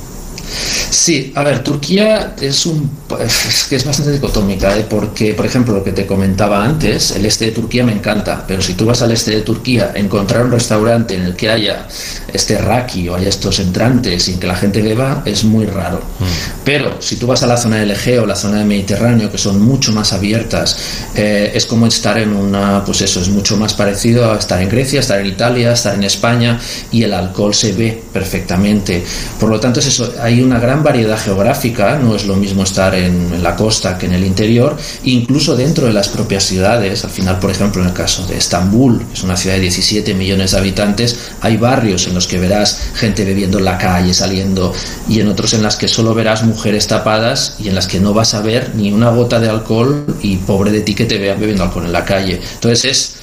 Sí, 0.90 1.32
a 1.36 1.44
ver, 1.44 1.64
Turquía 1.64 2.36
es 2.42 2.66
un 2.66 2.90
es 3.20 3.66
que 3.70 3.78
es 3.78 3.86
bastante 3.86 4.12
dicotómica, 4.12 4.78
¿eh? 4.78 4.86
porque, 4.90 5.34
por 5.34 5.46
ejemplo, 5.46 5.74
lo 5.74 5.84
que 5.84 5.92
te 5.92 6.06
comentaba 6.06 6.64
antes, 6.64 7.12
el 7.12 7.26
este 7.26 7.46
de 7.46 7.52
Turquía 7.52 7.84
me 7.84 7.94
encanta, 7.94 8.44
pero 8.48 8.62
si 8.62 8.74
tú 8.74 8.86
vas 8.86 9.02
al 9.02 9.12
este 9.12 9.32
de 9.32 9.42
Turquía, 9.42 9.92
encontrar 9.96 10.46
un 10.46 10.52
restaurante 10.52 11.16
en 11.16 11.24
el 11.24 11.36
que 11.36 11.50
haya 11.50 11.88
este 12.34 12.58
raki 12.58 13.08
o 13.10 13.16
haya 13.16 13.30
estos 13.30 13.60
entrantes 13.60 14.24
sin 14.24 14.40
que 14.40 14.48
la 14.48 14.56
gente 14.56 14.82
beba 14.82 15.24
es 15.26 15.44
muy 15.44 15.66
raro. 15.66 15.98
Mm. 15.98 16.64
Pero 16.66 17.02
si 17.02 17.16
tú 17.16 17.28
vas 17.28 17.44
a 17.44 17.48
la 17.48 17.58
zona 17.58 17.78
del 17.78 17.92
Egeo, 17.92 18.26
la 18.26 18.36
zona 18.36 18.58
del 18.58 18.68
Mediterráneo, 18.68 19.32
que 19.32 19.38
son 19.38 19.62
mucho 19.62 19.92
más 19.94 20.14
abiertas, 20.14 20.78
eh, 21.16 21.52
es 21.54 21.66
como 21.66 21.88
estar 21.88 22.18
en 22.18 22.36
una, 22.36 22.84
pues 22.86 23.02
eso, 23.02 23.22
es 23.22 23.30
mucho 23.30 23.58
más 23.58 23.74
parecido 23.74 24.32
a 24.32 24.38
estar 24.38 24.62
en 24.62 24.70
Grecia, 24.70 25.00
estar 25.00 25.20
en 25.20 25.28
Italia, 25.28 25.72
estar 25.72 25.96
en 25.96 26.04
España 26.04 26.60
y 26.92 27.04
el 27.04 27.14
alcohol 27.14 27.54
se 27.54 27.72
ve 27.72 28.04
perfectamente. 28.12 29.04
Por 29.40 29.50
lo 29.50 29.60
tanto, 29.60 29.80
es 29.80 29.88
eso, 29.88 30.14
hay 30.22 30.37
una 30.42 30.60
gran 30.60 30.84
variedad 30.84 31.18
geográfica, 31.18 31.98
no 31.98 32.16
es 32.16 32.26
lo 32.26 32.36
mismo 32.36 32.64
estar 32.64 32.94
en, 32.96 33.42
la 33.42 33.56
costa 33.56 33.98
que 33.98 34.08
en 34.08 34.14
el 34.14 34.26
interior, 34.26 34.76
incluso 35.04 35.56
dentro 35.56 35.88
de 35.88 35.94
las 35.94 36.10
propias 36.10 36.44
ciudades. 36.44 37.04
Al 37.04 37.10
final, 37.10 37.40
por 37.40 37.52
ejemplo, 37.52 37.82
en 37.82 37.90
el 37.90 37.94
caso 37.94 38.26
de 38.26 38.38
Estambul, 38.38 39.00
que 39.06 39.14
es 39.14 39.24
una 39.24 39.38
ciudad 39.38 39.56
de 39.56 39.62
17 39.62 40.14
millones 40.14 40.52
de 40.52 40.58
habitantes, 40.58 41.32
hay 41.42 41.58
barrios 41.58 42.08
en 42.08 42.16
los 42.16 42.28
que 42.28 42.40
verás 42.40 42.92
gente 42.96 43.24
bebiendo 43.26 43.60
en 43.60 43.66
la 43.66 43.78
calle, 43.78 44.14
saliendo, 44.14 44.74
y 45.08 45.20
en 45.20 45.28
otros 45.28 45.54
en 45.54 45.64
las 45.64 45.76
que 45.76 45.88
solo 45.88 46.14
verás 46.14 46.44
mujeres 46.44 46.88
tapadas 46.88 47.56
y 47.60 47.70
en 47.70 47.76
las 47.76 47.88
que 47.88 48.00
no 48.00 48.14
vas 48.14 48.34
a 48.34 48.42
ver 48.42 48.72
ni 48.76 48.92
una 48.92 49.10
gota 49.10 49.40
de 49.40 49.50
alcohol 49.50 50.06
y 50.22 50.38
pobre 50.38 50.72
de 50.72 50.82
ti 50.82 50.96
que 50.96 51.06
te 51.06 51.18
vean 51.18 51.40
bebiendo 51.40 51.64
alcohol 51.64 51.86
en 51.86 51.94
la 51.94 52.06
calle. 52.06 52.40
Entonces 52.56 52.86
es, 52.86 53.16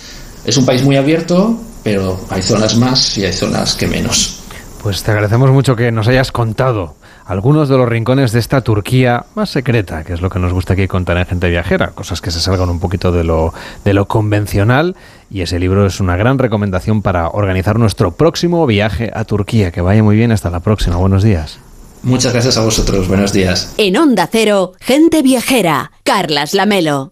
es 0.44 0.56
un 0.56 0.66
país 0.66 0.82
muy 0.82 0.96
abierto, 0.96 1.58
pero 1.82 2.24
hay 2.30 2.42
zonas 2.42 2.76
más 2.76 3.18
y 3.18 3.24
hay 3.24 3.32
zonas 3.32 3.74
que 3.74 3.86
menos. 3.86 4.40
Pues 4.82 5.02
te 5.02 5.12
agradecemos 5.12 5.50
mucho 5.50 5.76
que 5.76 5.90
nos 5.90 6.08
hayas 6.08 6.30
contado 6.30 6.96
algunos 7.26 7.68
de 7.68 7.76
los 7.76 7.88
rincones 7.88 8.32
de 8.32 8.38
esta 8.38 8.60
Turquía 8.60 9.24
más 9.34 9.50
secreta, 9.50 10.04
que 10.04 10.12
es 10.12 10.20
lo 10.20 10.30
que 10.30 10.38
nos 10.38 10.52
gusta 10.52 10.74
aquí 10.74 10.86
contar 10.86 11.16
en 11.16 11.26
Gente 11.26 11.48
Viajera, 11.48 11.88
cosas 11.88 12.20
que 12.20 12.30
se 12.30 12.40
salgan 12.40 12.68
un 12.68 12.80
poquito 12.80 13.12
de 13.12 13.24
lo, 13.24 13.54
de 13.84 13.94
lo 13.94 14.06
convencional. 14.06 14.96
Y 15.30 15.40
ese 15.40 15.58
libro 15.58 15.86
es 15.86 16.00
una 16.00 16.16
gran 16.16 16.38
recomendación 16.38 17.02
para 17.02 17.28
organizar 17.28 17.78
nuestro 17.78 18.12
próximo 18.12 18.66
viaje 18.66 19.10
a 19.14 19.24
Turquía. 19.24 19.72
Que 19.72 19.80
vaya 19.80 20.02
muy 20.02 20.16
bien, 20.16 20.32
hasta 20.32 20.50
la 20.50 20.60
próxima. 20.60 20.96
Buenos 20.96 21.22
días. 21.22 21.58
Muchas 22.02 22.32
gracias 22.32 22.58
a 22.58 22.62
vosotros, 22.62 23.08
buenos 23.08 23.32
días. 23.32 23.72
En 23.78 23.96
Onda 23.96 24.28
Cero, 24.30 24.72
Gente 24.78 25.22
Viajera, 25.22 25.90
Carlas 26.02 26.52
Lamelo. 26.52 27.10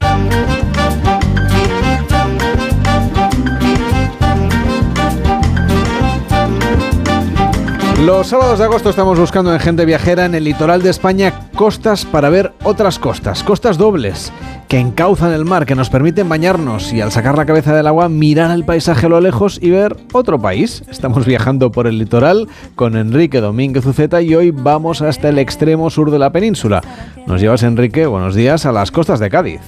Los 8.05 8.27
sábados 8.27 8.59
de 8.59 8.65
agosto 8.65 8.91
estamos 8.91 9.17
buscando 9.17 9.53
en 9.53 9.61
Gente 9.61 9.85
Viajera 9.85 10.25
en 10.25 10.35
el 10.35 10.43
litoral 10.43 10.83
de 10.83 10.91
España 10.91 11.49
costas 11.55 12.05
para 12.05 12.31
ver 12.31 12.53
otras 12.65 12.99
costas, 12.99 13.45
costas 13.45 13.79
dobles 13.79 14.33
que 14.67 14.81
encauzan 14.81 15.33
el 15.33 15.45
mar, 15.45 15.67
que 15.67 15.77
nos 15.77 15.89
permiten 15.89 16.29
bañarnos 16.29 16.93
y 16.93 17.01
al 17.01 17.13
sacar 17.13 17.39
la 17.39 17.47
cabeza 17.47 17.73
del 17.73 17.87
agua 17.87 18.09
mirar 18.09 18.51
el 18.51 18.65
paisaje 18.65 19.07
a 19.07 19.09
lo 19.09 19.21
lejos 19.21 19.61
y 19.63 19.71
ver 19.71 19.97
otro 20.13 20.41
país. 20.41 20.83
Estamos 20.91 21.27
viajando 21.27 21.71
por 21.71 21.87
el 21.87 21.97
litoral 21.97 22.49
con 22.75 22.97
Enrique 22.97 23.41
Domínguez 23.41 23.87
Uceta 23.87 24.21
y 24.21 24.35
hoy 24.35 24.51
vamos 24.51 25.01
hasta 25.01 25.29
el 25.29 25.39
extremo 25.39 25.89
sur 25.89 26.11
de 26.11 26.19
la 26.19 26.33
península. 26.33 26.83
Nos 27.29 27.41
llevas, 27.41 27.63
Enrique, 27.63 28.07
buenos 28.07 28.35
días, 28.35 28.67
a 28.67 28.73
las 28.73 28.91
costas 28.91 29.21
de 29.21 29.31
Cádiz. 29.31 29.61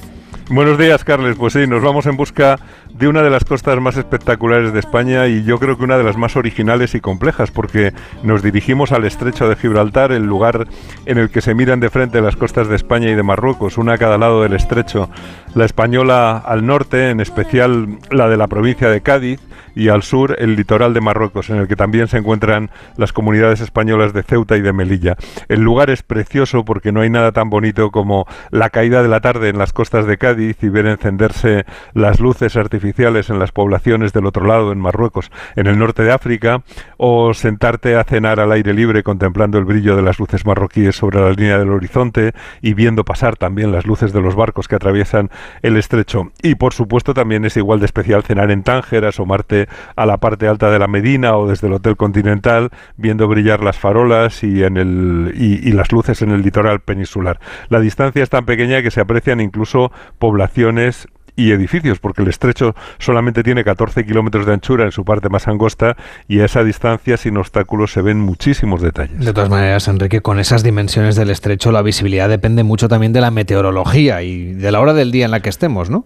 Buenos 0.51 0.77
días, 0.77 1.05
Carles. 1.05 1.37
Pues 1.37 1.55
sí, 1.55 1.67
nos 1.67 1.83
vamos 1.83 2.05
en 2.05 2.19
busca 2.19 2.59
de 2.95 3.09
una 3.09 3.23
de 3.23 3.31
las 3.31 3.45
costas 3.45 3.81
más 3.81 3.97
espectaculares 3.97 4.73
de 4.73 4.79
España 4.79 5.27
y 5.27 5.43
yo 5.43 5.59
creo 5.59 5.77
que 5.77 5.83
una 5.83 5.99
de 5.99 6.05
las 6.05 6.17
más 6.17 6.37
originales 6.37 6.95
y 6.95 7.01
complejas, 7.01 7.51
porque 7.51 7.93
nos 8.23 8.43
dirigimos 8.43 8.93
al 8.93 9.05
estrecho 9.05 9.49
de 9.49 9.57
Gibraltar, 9.57 10.13
el 10.13 10.25
lugar 10.25 10.69
en 11.05 11.19
el 11.19 11.29
que 11.29 11.41
se 11.41 11.55
miran 11.55 11.81
de 11.81 11.91
frente 11.91 12.21
las 12.21 12.37
costas 12.37 12.69
de 12.69 12.77
España 12.77 13.11
y 13.11 13.15
de 13.17 13.23
Marruecos, 13.25 13.79
una 13.79 13.95
a 13.95 13.99
cada 13.99 14.17
lado 14.17 14.43
del 14.43 14.53
estrecho. 14.53 15.11
La 15.55 15.65
española 15.65 16.39
al 16.39 16.67
norte, 16.67 17.11
en 17.11 17.21
especial 17.21 17.99
la 18.11 18.29
de 18.29 18.37
la 18.37 18.47
provincia 18.47 18.89
de 18.89 19.01
Cádiz, 19.01 19.41
y 19.77 19.89
al 19.89 20.05
sur 20.05 20.37
el 20.39 20.55
litoral 20.55 20.95
de 20.95 21.01
Marruecos, 21.01 21.51
en 21.51 21.57
el 21.57 21.67
que 21.67 21.75
también 21.75 22.07
se 22.07 22.19
encuentran 22.19 22.71
las 22.97 23.13
comunidades 23.13 23.61
españolas 23.61 24.13
de 24.13 24.23
Ceuta 24.23 24.57
y 24.57 24.61
de 24.61 24.73
Melilla. 24.73 25.17
El 25.49 25.63
lugar 25.63 25.91
es 25.91 26.05
precioso 26.05 26.65
porque 26.65 26.93
no 26.93 27.01
hay 27.01 27.11
nada 27.11 27.33
tan 27.33 27.51
bonito 27.51 27.91
como 27.91 28.27
la 28.53 28.71
caída 28.71 29.03
de 29.03 29.09
la 29.09 29.21
tarde 29.21 29.49
en 29.49 29.59
las 29.59 29.73
costas 29.73 30.07
de 30.07 30.17
Cádiz 30.17 30.63
y 30.63 30.69
ver 30.69 30.87
encenderse 30.87 31.65
las 31.93 32.21
luces 32.21 32.57
artificiales 32.57 32.84
en 32.85 33.39
las 33.39 33.53
poblaciones 33.53 34.13
del 34.13 34.27
otro 34.27 34.47
lado, 34.47 34.73
en 34.73 34.79
Marruecos, 34.79 35.31
en 35.57 35.67
el 35.67 35.79
norte 35.79 36.03
de 36.03 36.13
África, 36.13 36.63
o 36.97 37.33
sentarte 37.35 37.97
a 37.97 38.05
cenar 38.05 38.41
al 38.41 38.53
aire 38.53 38.75
libre 38.75 39.03
contemplando 39.03 39.59
el 39.59 39.65
brillo 39.65 39.97
de 39.97 40.03
las 40.03 40.19
luces 40.19 40.45
marroquíes 40.45 40.97
sobre 40.97 41.21
la 41.21 41.31
línea 41.31 41.59
del 41.59 41.71
horizonte 41.71 42.33
y 42.61 42.75
viendo 42.75 43.05
pasar 43.05 43.37
también 43.37 43.73
las 43.73 43.87
luces 43.87 44.13
de 44.13 44.21
los 44.21 44.35
barcos 44.35 44.69
que 44.69 44.77
atraviesan 44.77 45.31
el 45.63 45.77
estrecho. 45.77 46.33
Y 46.43 46.57
por 46.57 46.75
supuesto 46.75 47.15
también 47.15 47.45
es 47.45 47.57
igual 47.57 47.81
de 47.81 47.87
especial 47.87 48.23
cenar 48.23 48.51
en 48.51 48.63
Tánger, 48.63 49.05
asomarte 49.05 49.69
a 49.97 50.07
la 50.07 50.19
parte 50.19 50.47
alta 50.47 50.71
de 50.71 50.79
la 50.79 50.87
Medina 50.87 51.37
o 51.37 51.49
desde 51.49 51.69
el 51.69 51.75
Hotel 51.75 51.97
Continental, 51.97 52.71
viendo 52.97 53.29
brillar 53.29 53.63
las 53.63 53.79
farolas 53.79 54.43
y, 54.43 54.63
en 54.63 54.77
el, 54.77 55.33
y, 55.37 55.73
las 55.73 55.93
luces 55.93 56.23
en 56.23 56.31
el 56.31 56.43
litoral 56.43 56.81
peninsular. 56.81 57.41
La 57.69 57.81
distancia 57.81 58.23
es 58.23 58.31
tan 58.31 58.45
pequeña 58.45 58.83
que 58.83 58.91
se 58.91 59.01
aprecian 59.01 59.41
incluso 59.41 59.91
poblaciones 60.19 61.09
y 61.37 61.53
edificios, 61.53 61.99
porque 61.99 62.23
el 62.23 62.29
estrecho 62.29 62.75
solamente 62.99 63.43
tiene 63.43 63.65
14 63.65 64.05
kilómetros 64.05 64.47
de 64.47 64.53
anchura 64.53 64.85
en 64.85 64.93
su 64.93 65.05
parte 65.05 65.29
más 65.29 65.49
angosta 65.49 65.97
y 66.29 66.41
a 66.41 66.45
esa 66.45 66.63
distancia 66.63 67.17
sin 67.17 67.37
obstáculos 67.37 67.93
se 67.93 68.03
ven 68.03 68.21
muchísimos 68.21 68.81
detalles. 68.81 69.19
De 69.19 69.33
todas 69.33 69.51
maneras, 69.51 69.89
Enrique, 69.89 70.21
con 70.21 70.39
esas 70.39 70.63
dimensiones 70.63 71.17
del 71.17 71.31
estrecho 71.31 71.73
la 71.73 71.83
visibilidad 71.83 72.29
depende 72.29 72.63
mucho 72.63 72.89
también 72.89 73.13
de 73.13 73.21
la 73.21 73.31
meteorología 73.31 74.23
y 74.23 74.53
de 74.53 74.73
la 74.73 74.81
hora 74.81 74.95
del 74.95 75.11
día 75.11 75.25
en 75.25 75.31
la 75.31 75.41
que 75.41 75.49
estemos, 75.49 75.91
¿no? 75.91 76.05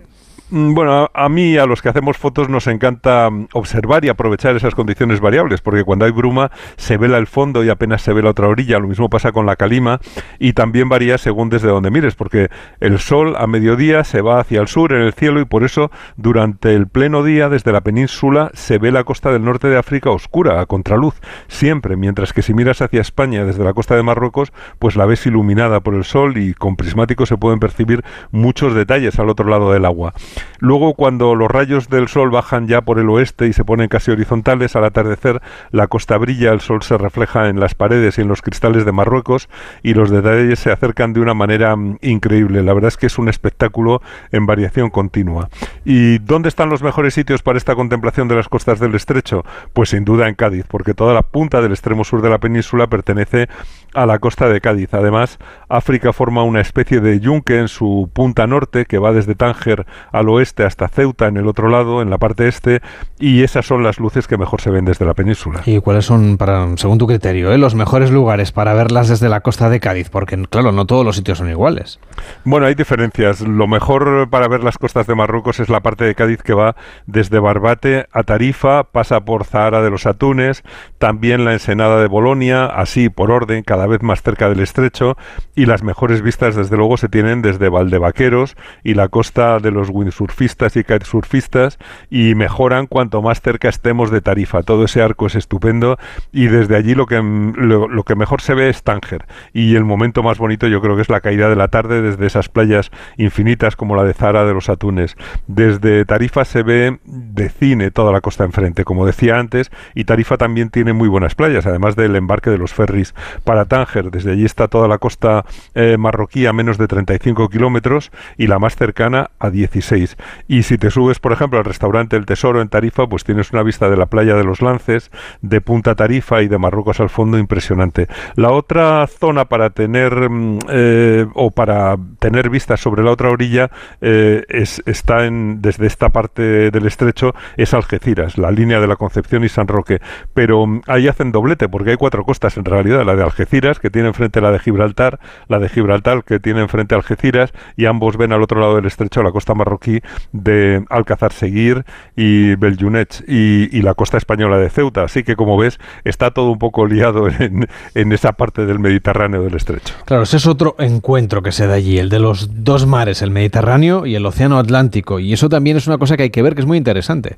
Mm, 0.50 0.72
bueno, 0.72 1.10
a, 1.12 1.28
mí, 1.28 1.58
a 1.58 1.66
los 1.66 1.82
que 1.82 1.90
hacemos 1.90 2.16
fotos, 2.16 2.48
nos 2.48 2.66
encanta 2.68 3.28
mm, 3.28 3.48
observar 3.52 4.04
y 4.06 4.08
aprovechar 4.08 4.56
esas 4.56 4.74
condiciones 4.74 5.20
variables, 5.20 5.60
porque 5.60 5.84
cuando 5.84 6.06
hay 6.06 6.10
bruma 6.10 6.50
se 6.78 6.96
vela 6.96 7.18
el 7.18 7.26
fondo 7.26 7.62
y 7.64 7.68
apenas 7.68 8.00
se 8.00 8.14
ve 8.14 8.22
la 8.22 8.30
otra 8.30 8.48
orilla. 8.48 8.78
Lo 8.78 8.88
mismo 8.88 9.10
pasa 9.10 9.30
con 9.32 9.44
la 9.44 9.56
calima 9.56 10.00
y 10.38 10.54
también 10.54 10.88
varía 10.88 11.18
según 11.18 11.50
desde 11.50 11.68
donde 11.68 11.90
mires, 11.90 12.14
porque 12.14 12.48
el 12.80 12.98
sol 12.98 13.36
a 13.36 13.46
mediodía 13.46 14.04
se 14.04 14.22
va 14.22 14.40
hacia 14.40 14.62
el 14.62 14.68
sur 14.68 14.94
en 14.94 15.02
el 15.02 15.12
cielo 15.12 15.40
y 15.40 15.44
por 15.44 15.64
eso 15.64 15.90
durante 16.16 16.74
el 16.74 16.88
pleno 16.88 17.22
día 17.22 17.50
desde 17.50 17.72
la 17.72 17.82
península 17.82 18.50
se 18.54 18.78
ve 18.78 18.90
la 18.90 19.04
costa 19.04 19.30
del 19.30 19.44
norte 19.44 19.68
de 19.68 19.76
África 19.76 20.10
oscura, 20.10 20.60
a 20.62 20.66
contraluz, 20.66 21.20
siempre, 21.48 21.96
mientras 21.96 22.32
que 22.32 22.40
si 22.40 22.54
miras 22.54 22.80
hacia 22.80 23.02
España 23.02 23.44
desde 23.44 23.64
la 23.64 23.74
costa 23.74 23.96
de 23.96 24.02
Marruecos, 24.02 24.52
pues 24.78 24.96
la 24.96 25.04
ves 25.04 25.26
iluminada 25.26 25.80
por 25.80 25.94
el 25.94 26.04
sol 26.04 26.38
y 26.38 26.54
con 26.54 26.76
prismáticos 26.76 27.28
se 27.28 27.36
pueden 27.36 27.60
percibir 27.60 28.02
muchos 28.30 28.74
detalles 28.74 29.18
al 29.18 29.28
otro 29.28 29.46
lado 29.46 29.72
del 29.72 29.84
agua. 29.84 30.14
Luego, 30.58 30.94
cuando 30.94 31.34
los 31.34 31.50
rayos 31.50 31.88
del 31.88 32.08
sol 32.08 32.30
bajan 32.30 32.66
ya 32.66 32.82
por 32.82 32.98
el 32.98 33.08
oeste 33.10 33.46
y 33.46 33.52
se 33.52 33.64
ponen 33.64 33.88
casi 33.88 34.10
horizontales, 34.10 34.76
al 34.76 34.84
atardecer 34.84 35.40
la 35.70 35.86
costa 35.86 36.18
brilla, 36.18 36.52
el 36.52 36.60
sol 36.60 36.82
se 36.82 36.98
refleja 36.98 37.48
en 37.48 37.60
las 37.60 37.74
paredes 37.74 38.18
y 38.18 38.22
en 38.22 38.28
los 38.28 38.42
cristales 38.42 38.84
de 38.84 38.92
Marruecos 38.92 39.48
y 39.82 39.94
los 39.94 40.10
detalles 40.10 40.58
se 40.58 40.72
acercan 40.72 41.12
de 41.12 41.20
una 41.20 41.34
manera 41.34 41.76
mm, 41.76 41.98
increíble. 42.02 42.62
La 42.62 42.74
verdad 42.74 42.88
es 42.88 42.96
que 42.96 43.06
es 43.06 43.18
un 43.18 43.28
espectáculo 43.28 44.02
en 44.32 44.46
variación 44.46 44.90
continua. 44.90 45.48
¿Y 45.84 46.18
dónde 46.18 46.48
están 46.48 46.68
los 46.68 46.82
mejores 46.82 47.14
sitios 47.14 47.42
para 47.42 47.58
esta 47.58 47.74
contemplación 47.74 48.28
de 48.28 48.36
las 48.36 48.48
costas 48.48 48.80
del 48.80 48.94
estrecho? 48.94 49.44
Pues 49.72 49.90
sin 49.90 50.04
duda 50.04 50.28
en 50.28 50.34
Cádiz, 50.34 50.66
porque 50.68 50.94
toda 50.94 51.14
la 51.14 51.22
punta 51.22 51.60
del 51.60 51.72
extremo 51.72 52.04
sur 52.04 52.22
de 52.22 52.30
la 52.30 52.38
península 52.38 52.86
pertenece 52.86 53.48
a 53.94 54.06
la 54.06 54.18
costa 54.18 54.48
de 54.48 54.60
Cádiz. 54.60 54.92
Además, 54.94 55.38
África 55.68 56.12
forma 56.12 56.42
una 56.42 56.60
especie 56.60 57.00
de 57.00 57.20
yunque 57.20 57.58
en 57.58 57.68
su 57.68 58.10
punta 58.12 58.46
norte 58.46 58.84
que 58.84 58.98
va 58.98 59.12
desde 59.12 59.34
Tánger 59.34 59.86
al 60.12 60.28
oeste 60.28 60.64
hasta 60.64 60.88
Ceuta 60.88 61.26
en 61.26 61.36
el 61.36 61.46
otro 61.46 61.68
lado, 61.68 62.02
en 62.02 62.10
la 62.10 62.18
parte 62.18 62.48
este, 62.48 62.80
y 63.18 63.42
esas 63.42 63.66
son 63.66 63.82
las 63.82 63.98
luces 63.98 64.26
que 64.26 64.36
mejor 64.36 64.60
se 64.60 64.70
ven 64.70 64.84
desde 64.84 65.04
la 65.04 65.14
península. 65.14 65.62
¿Y 65.66 65.80
cuáles 65.80 66.04
son, 66.04 66.36
para, 66.36 66.76
según 66.76 66.98
tu 66.98 67.06
criterio, 67.06 67.52
eh, 67.52 67.58
los 67.58 67.74
mejores 67.74 68.10
lugares 68.10 68.52
para 68.52 68.74
verlas 68.74 69.08
desde 69.08 69.28
la 69.28 69.40
costa 69.40 69.68
de 69.70 69.80
Cádiz? 69.80 70.10
Porque, 70.10 70.36
claro, 70.48 70.72
no 70.72 70.86
todos 70.86 71.04
los 71.04 71.16
sitios 71.16 71.38
son 71.38 71.50
iguales. 71.50 72.00
Bueno, 72.44 72.66
hay 72.66 72.74
diferencias. 72.74 73.40
Lo 73.40 73.66
mejor 73.66 74.28
para 74.30 74.48
ver 74.48 74.64
las 74.64 74.78
costas 74.78 75.06
de 75.06 75.14
Marruecos 75.14 75.60
es 75.60 75.68
la 75.68 75.80
parte 75.80 76.04
de 76.04 76.14
Cádiz 76.14 76.42
que 76.42 76.54
va 76.54 76.76
desde 77.06 77.38
Barbate 77.38 78.06
a 78.12 78.22
Tarifa, 78.22 78.84
pasa 78.84 79.20
por 79.20 79.44
Zahara 79.44 79.82
de 79.82 79.90
los 79.90 80.06
Atunes, 80.06 80.62
también 80.98 81.44
la 81.44 81.52
Ensenada 81.52 82.00
de 82.00 82.08
Bolonia, 82.08 82.66
así 82.66 83.08
por 83.08 83.30
orden, 83.30 83.62
cada 83.62 83.77
vez 83.86 84.02
más 84.02 84.22
cerca 84.22 84.48
del 84.48 84.60
estrecho, 84.60 85.16
y 85.54 85.66
las 85.66 85.82
mejores 85.82 86.22
vistas, 86.22 86.56
desde 86.56 86.76
luego, 86.76 86.96
se 86.96 87.08
tienen 87.08 87.42
desde 87.42 87.68
Valdevaqueros 87.68 88.56
y 88.84 88.94
la 88.94 89.08
costa 89.08 89.58
de 89.58 89.70
los 89.70 89.90
windsurfistas 89.90 90.76
y 90.76 90.84
kitesurfistas, 90.84 91.78
y 92.10 92.34
mejoran 92.34 92.86
cuanto 92.86 93.22
más 93.22 93.40
cerca 93.40 93.68
estemos 93.68 94.10
de 94.10 94.20
Tarifa. 94.20 94.62
Todo 94.62 94.84
ese 94.84 95.02
arco 95.02 95.26
es 95.26 95.34
estupendo, 95.34 95.98
y 96.32 96.46
desde 96.46 96.76
allí 96.76 96.94
lo 96.94 97.06
que, 97.06 97.20
lo, 97.22 98.02
que 98.04 98.14
mejor 98.14 98.40
se 98.40 98.54
ve 98.54 98.68
es 98.68 98.82
Tánger, 98.82 99.26
y 99.52 99.76
el 99.76 99.84
momento 99.84 100.22
más 100.22 100.38
bonito 100.38 100.66
yo 100.66 100.80
creo 100.80 100.96
que 100.96 101.02
es 101.02 101.08
la 101.08 101.20
caída 101.20 101.48
de 101.48 101.56
la 101.56 101.68
tarde 101.68 102.02
desde 102.02 102.26
esas 102.26 102.48
playas 102.48 102.90
infinitas 103.16 103.76
como 103.76 103.96
la 103.96 104.04
de 104.04 104.14
Zara 104.14 104.44
de 104.44 104.54
los 104.54 104.68
Atunes. 104.68 105.16
Desde 105.46 106.04
Tarifa 106.04 106.44
se 106.44 106.62
ve 106.62 106.98
de 107.04 107.48
cine 107.48 107.90
toda 107.90 108.12
la 108.12 108.20
costa 108.20 108.44
enfrente, 108.44 108.84
como 108.84 109.06
decía 109.06 109.38
antes, 109.38 109.70
y 109.94 110.04
Tarifa 110.04 110.36
también 110.36 110.70
tiene 110.70 110.92
muy 110.92 111.08
buenas 111.08 111.34
playas, 111.34 111.66
además 111.66 111.96
del 111.96 112.16
embarque 112.16 112.50
de 112.50 112.58
los 112.58 112.72
ferries 112.72 113.14
para 113.44 113.64
Tánger. 113.68 114.10
Desde 114.10 114.32
allí 114.32 114.44
está 114.44 114.68
toda 114.68 114.88
la 114.88 114.98
costa 114.98 115.44
eh, 115.74 115.96
marroquí 115.98 116.46
a 116.46 116.52
menos 116.52 116.78
de 116.78 116.88
35 116.88 117.48
kilómetros 117.48 118.10
y 118.36 118.46
la 118.46 118.58
más 118.58 118.76
cercana 118.76 119.30
a 119.38 119.50
16. 119.50 120.16
Y 120.48 120.62
si 120.62 120.78
te 120.78 120.90
subes, 120.90 121.18
por 121.18 121.32
ejemplo, 121.32 121.58
al 121.58 121.64
restaurante 121.64 122.16
El 122.16 122.26
Tesoro 122.26 122.60
en 122.60 122.68
Tarifa, 122.68 123.06
pues 123.06 123.24
tienes 123.24 123.52
una 123.52 123.62
vista 123.62 123.88
de 123.90 123.96
la 123.96 124.06
playa 124.06 124.34
de 124.34 124.44
los 124.44 124.62
Lances, 124.62 125.10
de 125.42 125.60
Punta 125.60 125.94
Tarifa 125.94 126.42
y 126.42 126.48
de 126.48 126.58
Marruecos 126.58 127.00
al 127.00 127.10
fondo 127.10 127.38
impresionante. 127.38 128.08
La 128.34 128.50
otra 128.50 129.06
zona 129.06 129.44
para 129.46 129.70
tener 129.70 130.30
mm, 130.30 130.58
eh, 130.68 131.26
o 131.34 131.50
para 131.50 131.96
tener 132.18 132.50
vistas 132.50 132.80
sobre 132.80 133.02
la 133.02 133.10
otra 133.10 133.30
orilla 133.30 133.70
eh, 134.00 134.44
es, 134.48 134.82
está 134.86 135.26
en, 135.26 135.60
desde 135.60 135.86
esta 135.86 136.08
parte 136.08 136.70
del 136.70 136.86
estrecho 136.86 137.34
es 137.56 137.74
Algeciras, 137.74 138.38
la 138.38 138.50
línea 138.50 138.80
de 138.80 138.86
la 138.86 138.96
Concepción 138.96 139.44
y 139.44 139.48
San 139.48 139.68
Roque. 139.68 140.00
Pero 140.34 140.66
mm, 140.66 140.82
ahí 140.86 141.08
hacen 141.08 141.32
doblete 141.32 141.68
porque 141.68 141.90
hay 141.90 141.96
cuatro 141.96 142.24
costas 142.24 142.56
en 142.56 142.64
realidad, 142.64 143.04
la 143.04 143.16
de 143.16 143.22
Algeciras 143.22 143.57
Algeciras, 143.58 143.78
que 143.80 143.90
tiene 143.90 144.08
enfrente 144.08 144.40
la 144.40 144.52
de 144.52 144.58
Gibraltar, 144.58 145.18
la 145.48 145.58
de 145.58 145.68
Gibraltar, 145.68 146.22
que 146.24 146.38
tiene 146.38 146.60
enfrente 146.60 146.94
Algeciras, 146.94 147.52
y 147.76 147.86
ambos 147.86 148.16
ven 148.16 148.32
al 148.32 148.42
otro 148.42 148.60
lado 148.60 148.76
del 148.76 148.86
estrecho 148.86 149.22
la 149.22 149.32
costa 149.32 149.54
marroquí 149.54 150.00
de 150.32 150.84
Alcázar 150.90 151.32
Seguir 151.32 151.84
y 152.14 152.54
Beljunech, 152.54 153.24
y, 153.26 153.76
y 153.76 153.82
la 153.82 153.94
costa 153.94 154.16
española 154.16 154.58
de 154.58 154.70
Ceuta. 154.70 155.02
Así 155.02 155.24
que, 155.24 155.34
como 155.34 155.56
ves, 155.56 155.78
está 156.04 156.30
todo 156.30 156.50
un 156.50 156.58
poco 156.58 156.86
liado 156.86 157.28
en, 157.40 157.66
en 157.94 158.12
esa 158.12 158.32
parte 158.32 158.64
del 158.64 158.78
Mediterráneo 158.78 159.42
del 159.42 159.54
estrecho. 159.54 159.94
Claro, 160.04 160.22
ese 160.22 160.36
es 160.36 160.46
otro 160.46 160.76
encuentro 160.78 161.42
que 161.42 161.52
se 161.52 161.66
da 161.66 161.74
allí, 161.74 161.98
el 161.98 162.08
de 162.08 162.20
los 162.20 162.64
dos 162.64 162.86
mares, 162.86 163.22
el 163.22 163.30
Mediterráneo 163.30 164.06
y 164.06 164.14
el 164.14 164.24
Océano 164.24 164.58
Atlántico. 164.58 165.18
Y 165.18 165.32
eso 165.32 165.48
también 165.48 165.76
es 165.76 165.86
una 165.86 165.98
cosa 165.98 166.16
que 166.16 166.24
hay 166.24 166.30
que 166.30 166.42
ver, 166.42 166.54
que 166.54 166.60
es 166.60 166.66
muy 166.66 166.78
interesante. 166.78 167.36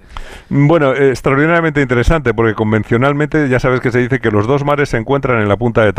Bueno, 0.48 0.92
eh, 0.92 1.10
extraordinariamente 1.10 1.80
interesante, 1.80 2.34
porque 2.34 2.54
convencionalmente 2.54 3.48
ya 3.48 3.58
sabes 3.58 3.80
que 3.80 3.90
se 3.90 3.98
dice 4.00 4.20
que 4.20 4.30
los 4.30 4.46
dos 4.46 4.64
mares 4.64 4.90
se 4.90 4.98
encuentran 4.98 5.40
en 5.40 5.48
la 5.48 5.56
punta 5.56 5.84
de 5.84 5.92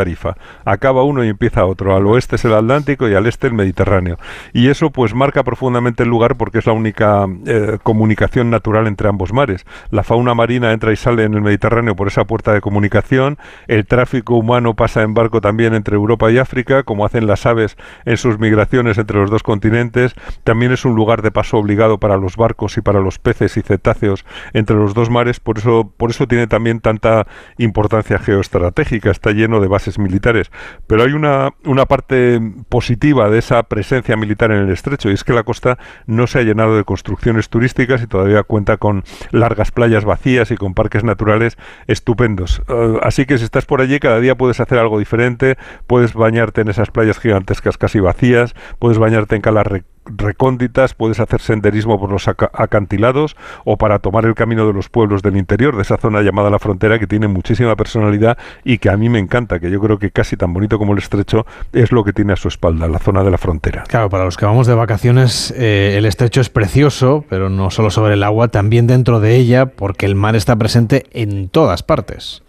Acaba 0.65 1.03
uno 1.03 1.23
y 1.23 1.29
empieza 1.29 1.65
otro. 1.65 1.95
Al 1.95 2.05
oeste 2.07 2.35
es 2.35 2.45
el 2.45 2.53
Atlántico 2.53 3.07
y 3.07 3.15
al 3.15 3.27
este 3.27 3.47
el 3.47 3.53
Mediterráneo. 3.53 4.17
Y 4.53 4.69
eso 4.69 4.91
pues 4.91 5.13
marca 5.13 5.43
profundamente 5.43 6.03
el 6.03 6.09
lugar 6.09 6.35
porque 6.37 6.59
es 6.59 6.65
la 6.65 6.73
única 6.73 7.25
eh, 7.45 7.77
comunicación 7.83 8.49
natural 8.49 8.87
entre 8.87 9.07
ambos 9.07 9.33
mares. 9.33 9.65
La 9.89 10.03
fauna 10.03 10.33
marina 10.33 10.71
entra 10.71 10.91
y 10.91 10.95
sale 10.95 11.23
en 11.23 11.33
el 11.33 11.41
Mediterráneo 11.41 11.95
por 11.95 12.07
esa 12.07 12.25
puerta 12.25 12.53
de 12.53 12.61
comunicación. 12.61 13.37
El 13.67 13.85
tráfico 13.85 14.35
humano 14.35 14.75
pasa 14.75 15.01
en 15.01 15.13
barco 15.13 15.41
también 15.41 15.73
entre 15.73 15.95
Europa 15.95 16.31
y 16.31 16.37
África, 16.37 16.83
como 16.83 17.05
hacen 17.05 17.27
las 17.27 17.45
aves 17.45 17.77
en 18.05 18.17
sus 18.17 18.39
migraciones 18.39 18.97
entre 18.97 19.17
los 19.19 19.29
dos 19.29 19.43
continentes. 19.43 20.15
También 20.43 20.71
es 20.71 20.85
un 20.85 20.95
lugar 20.95 21.21
de 21.21 21.31
paso 21.31 21.57
obligado 21.57 21.99
para 21.99 22.17
los 22.17 22.37
barcos 22.37 22.77
y 22.77 22.81
para 22.81 22.99
los 22.99 23.19
peces 23.19 23.57
y 23.57 23.61
cetáceos 23.61 24.25
entre 24.53 24.75
los 24.75 24.93
dos 24.93 25.09
mares. 25.09 25.39
Por 25.39 25.57
eso, 25.57 25.91
por 25.97 26.09
eso 26.09 26.27
tiene 26.27 26.47
también 26.47 26.79
tanta 26.79 27.27
importancia 27.57 28.19
geoestratégica. 28.19 29.11
Está 29.11 29.31
lleno 29.31 29.59
de 29.59 29.67
bases 29.67 29.99
militares. 30.01 30.51
Pero 30.87 31.03
hay 31.03 31.13
una, 31.13 31.53
una 31.65 31.85
parte 31.85 32.39
positiva 32.69 33.29
de 33.29 33.39
esa 33.39 33.63
presencia 33.63 34.15
militar 34.15 34.51
en 34.51 34.59
el 34.59 34.69
estrecho 34.69 35.09
y 35.09 35.13
es 35.13 35.23
que 35.23 35.33
la 35.33 35.43
costa 35.43 35.77
no 36.05 36.27
se 36.27 36.39
ha 36.39 36.43
llenado 36.43 36.75
de 36.75 36.83
construcciones 36.83 37.49
turísticas 37.49 38.01
y 38.01 38.07
todavía 38.07 38.43
cuenta 38.43 38.77
con 38.77 39.03
largas 39.31 39.71
playas 39.71 40.05
vacías 40.05 40.51
y 40.51 40.57
con 40.57 40.73
parques 40.73 41.03
naturales 41.03 41.57
estupendos. 41.87 42.61
Uh, 42.67 42.99
así 43.01 43.25
que 43.25 43.37
si 43.37 43.43
estás 43.43 43.65
por 43.65 43.81
allí 43.81 43.99
cada 43.99 44.19
día 44.19 44.35
puedes 44.35 44.59
hacer 44.59 44.79
algo 44.79 44.99
diferente, 44.99 45.57
puedes 45.87 46.13
bañarte 46.13 46.61
en 46.61 46.69
esas 46.69 46.91
playas 46.91 47.19
gigantescas 47.19 47.77
casi 47.77 47.99
vacías, 47.99 48.55
puedes 48.79 48.97
bañarte 48.97 49.35
en 49.35 49.41
calas 49.41 49.67
recónditas, 50.05 50.93
puedes 50.93 51.19
hacer 51.19 51.41
senderismo 51.41 51.99
por 51.99 52.11
los 52.11 52.27
acantilados 52.27 53.35
o 53.65 53.77
para 53.77 53.99
tomar 53.99 54.25
el 54.25 54.35
camino 54.35 54.65
de 54.65 54.73
los 54.73 54.89
pueblos 54.89 55.21
del 55.21 55.37
interior, 55.37 55.75
de 55.75 55.83
esa 55.83 55.97
zona 55.97 56.21
llamada 56.21 56.49
la 56.49 56.59
frontera 56.59 56.99
que 56.99 57.07
tiene 57.07 57.27
muchísima 57.27 57.75
personalidad 57.75 58.37
y 58.63 58.77
que 58.79 58.89
a 58.89 58.97
mí 58.97 59.09
me 59.09 59.19
encanta, 59.19 59.59
que 59.59 59.69
yo 59.69 59.79
creo 59.79 59.99
que 59.99 60.11
casi 60.11 60.37
tan 60.37 60.53
bonito 60.53 60.77
como 60.77 60.93
el 60.93 60.99
estrecho 60.99 61.45
es 61.73 61.91
lo 61.91 62.03
que 62.03 62.13
tiene 62.13 62.33
a 62.33 62.35
su 62.35 62.47
espalda, 62.47 62.87
la 62.87 62.99
zona 62.99 63.23
de 63.23 63.31
la 63.31 63.37
frontera. 63.37 63.83
Claro, 63.87 64.09
para 64.09 64.25
los 64.25 64.37
que 64.37 64.45
vamos 64.45 64.67
de 64.67 64.73
vacaciones, 64.73 65.53
eh, 65.57 65.95
el 65.97 66.05
estrecho 66.05 66.41
es 66.41 66.49
precioso, 66.49 67.25
pero 67.29 67.49
no 67.49 67.69
solo 67.69 67.91
sobre 67.91 68.15
el 68.15 68.23
agua, 68.23 68.47
también 68.47 68.87
dentro 68.87 69.19
de 69.19 69.35
ella, 69.35 69.67
porque 69.67 70.05
el 70.05 70.15
mar 70.15 70.35
está 70.35 70.55
presente 70.55 71.05
en 71.11 71.49
todas 71.49 71.83
partes. 71.83 72.43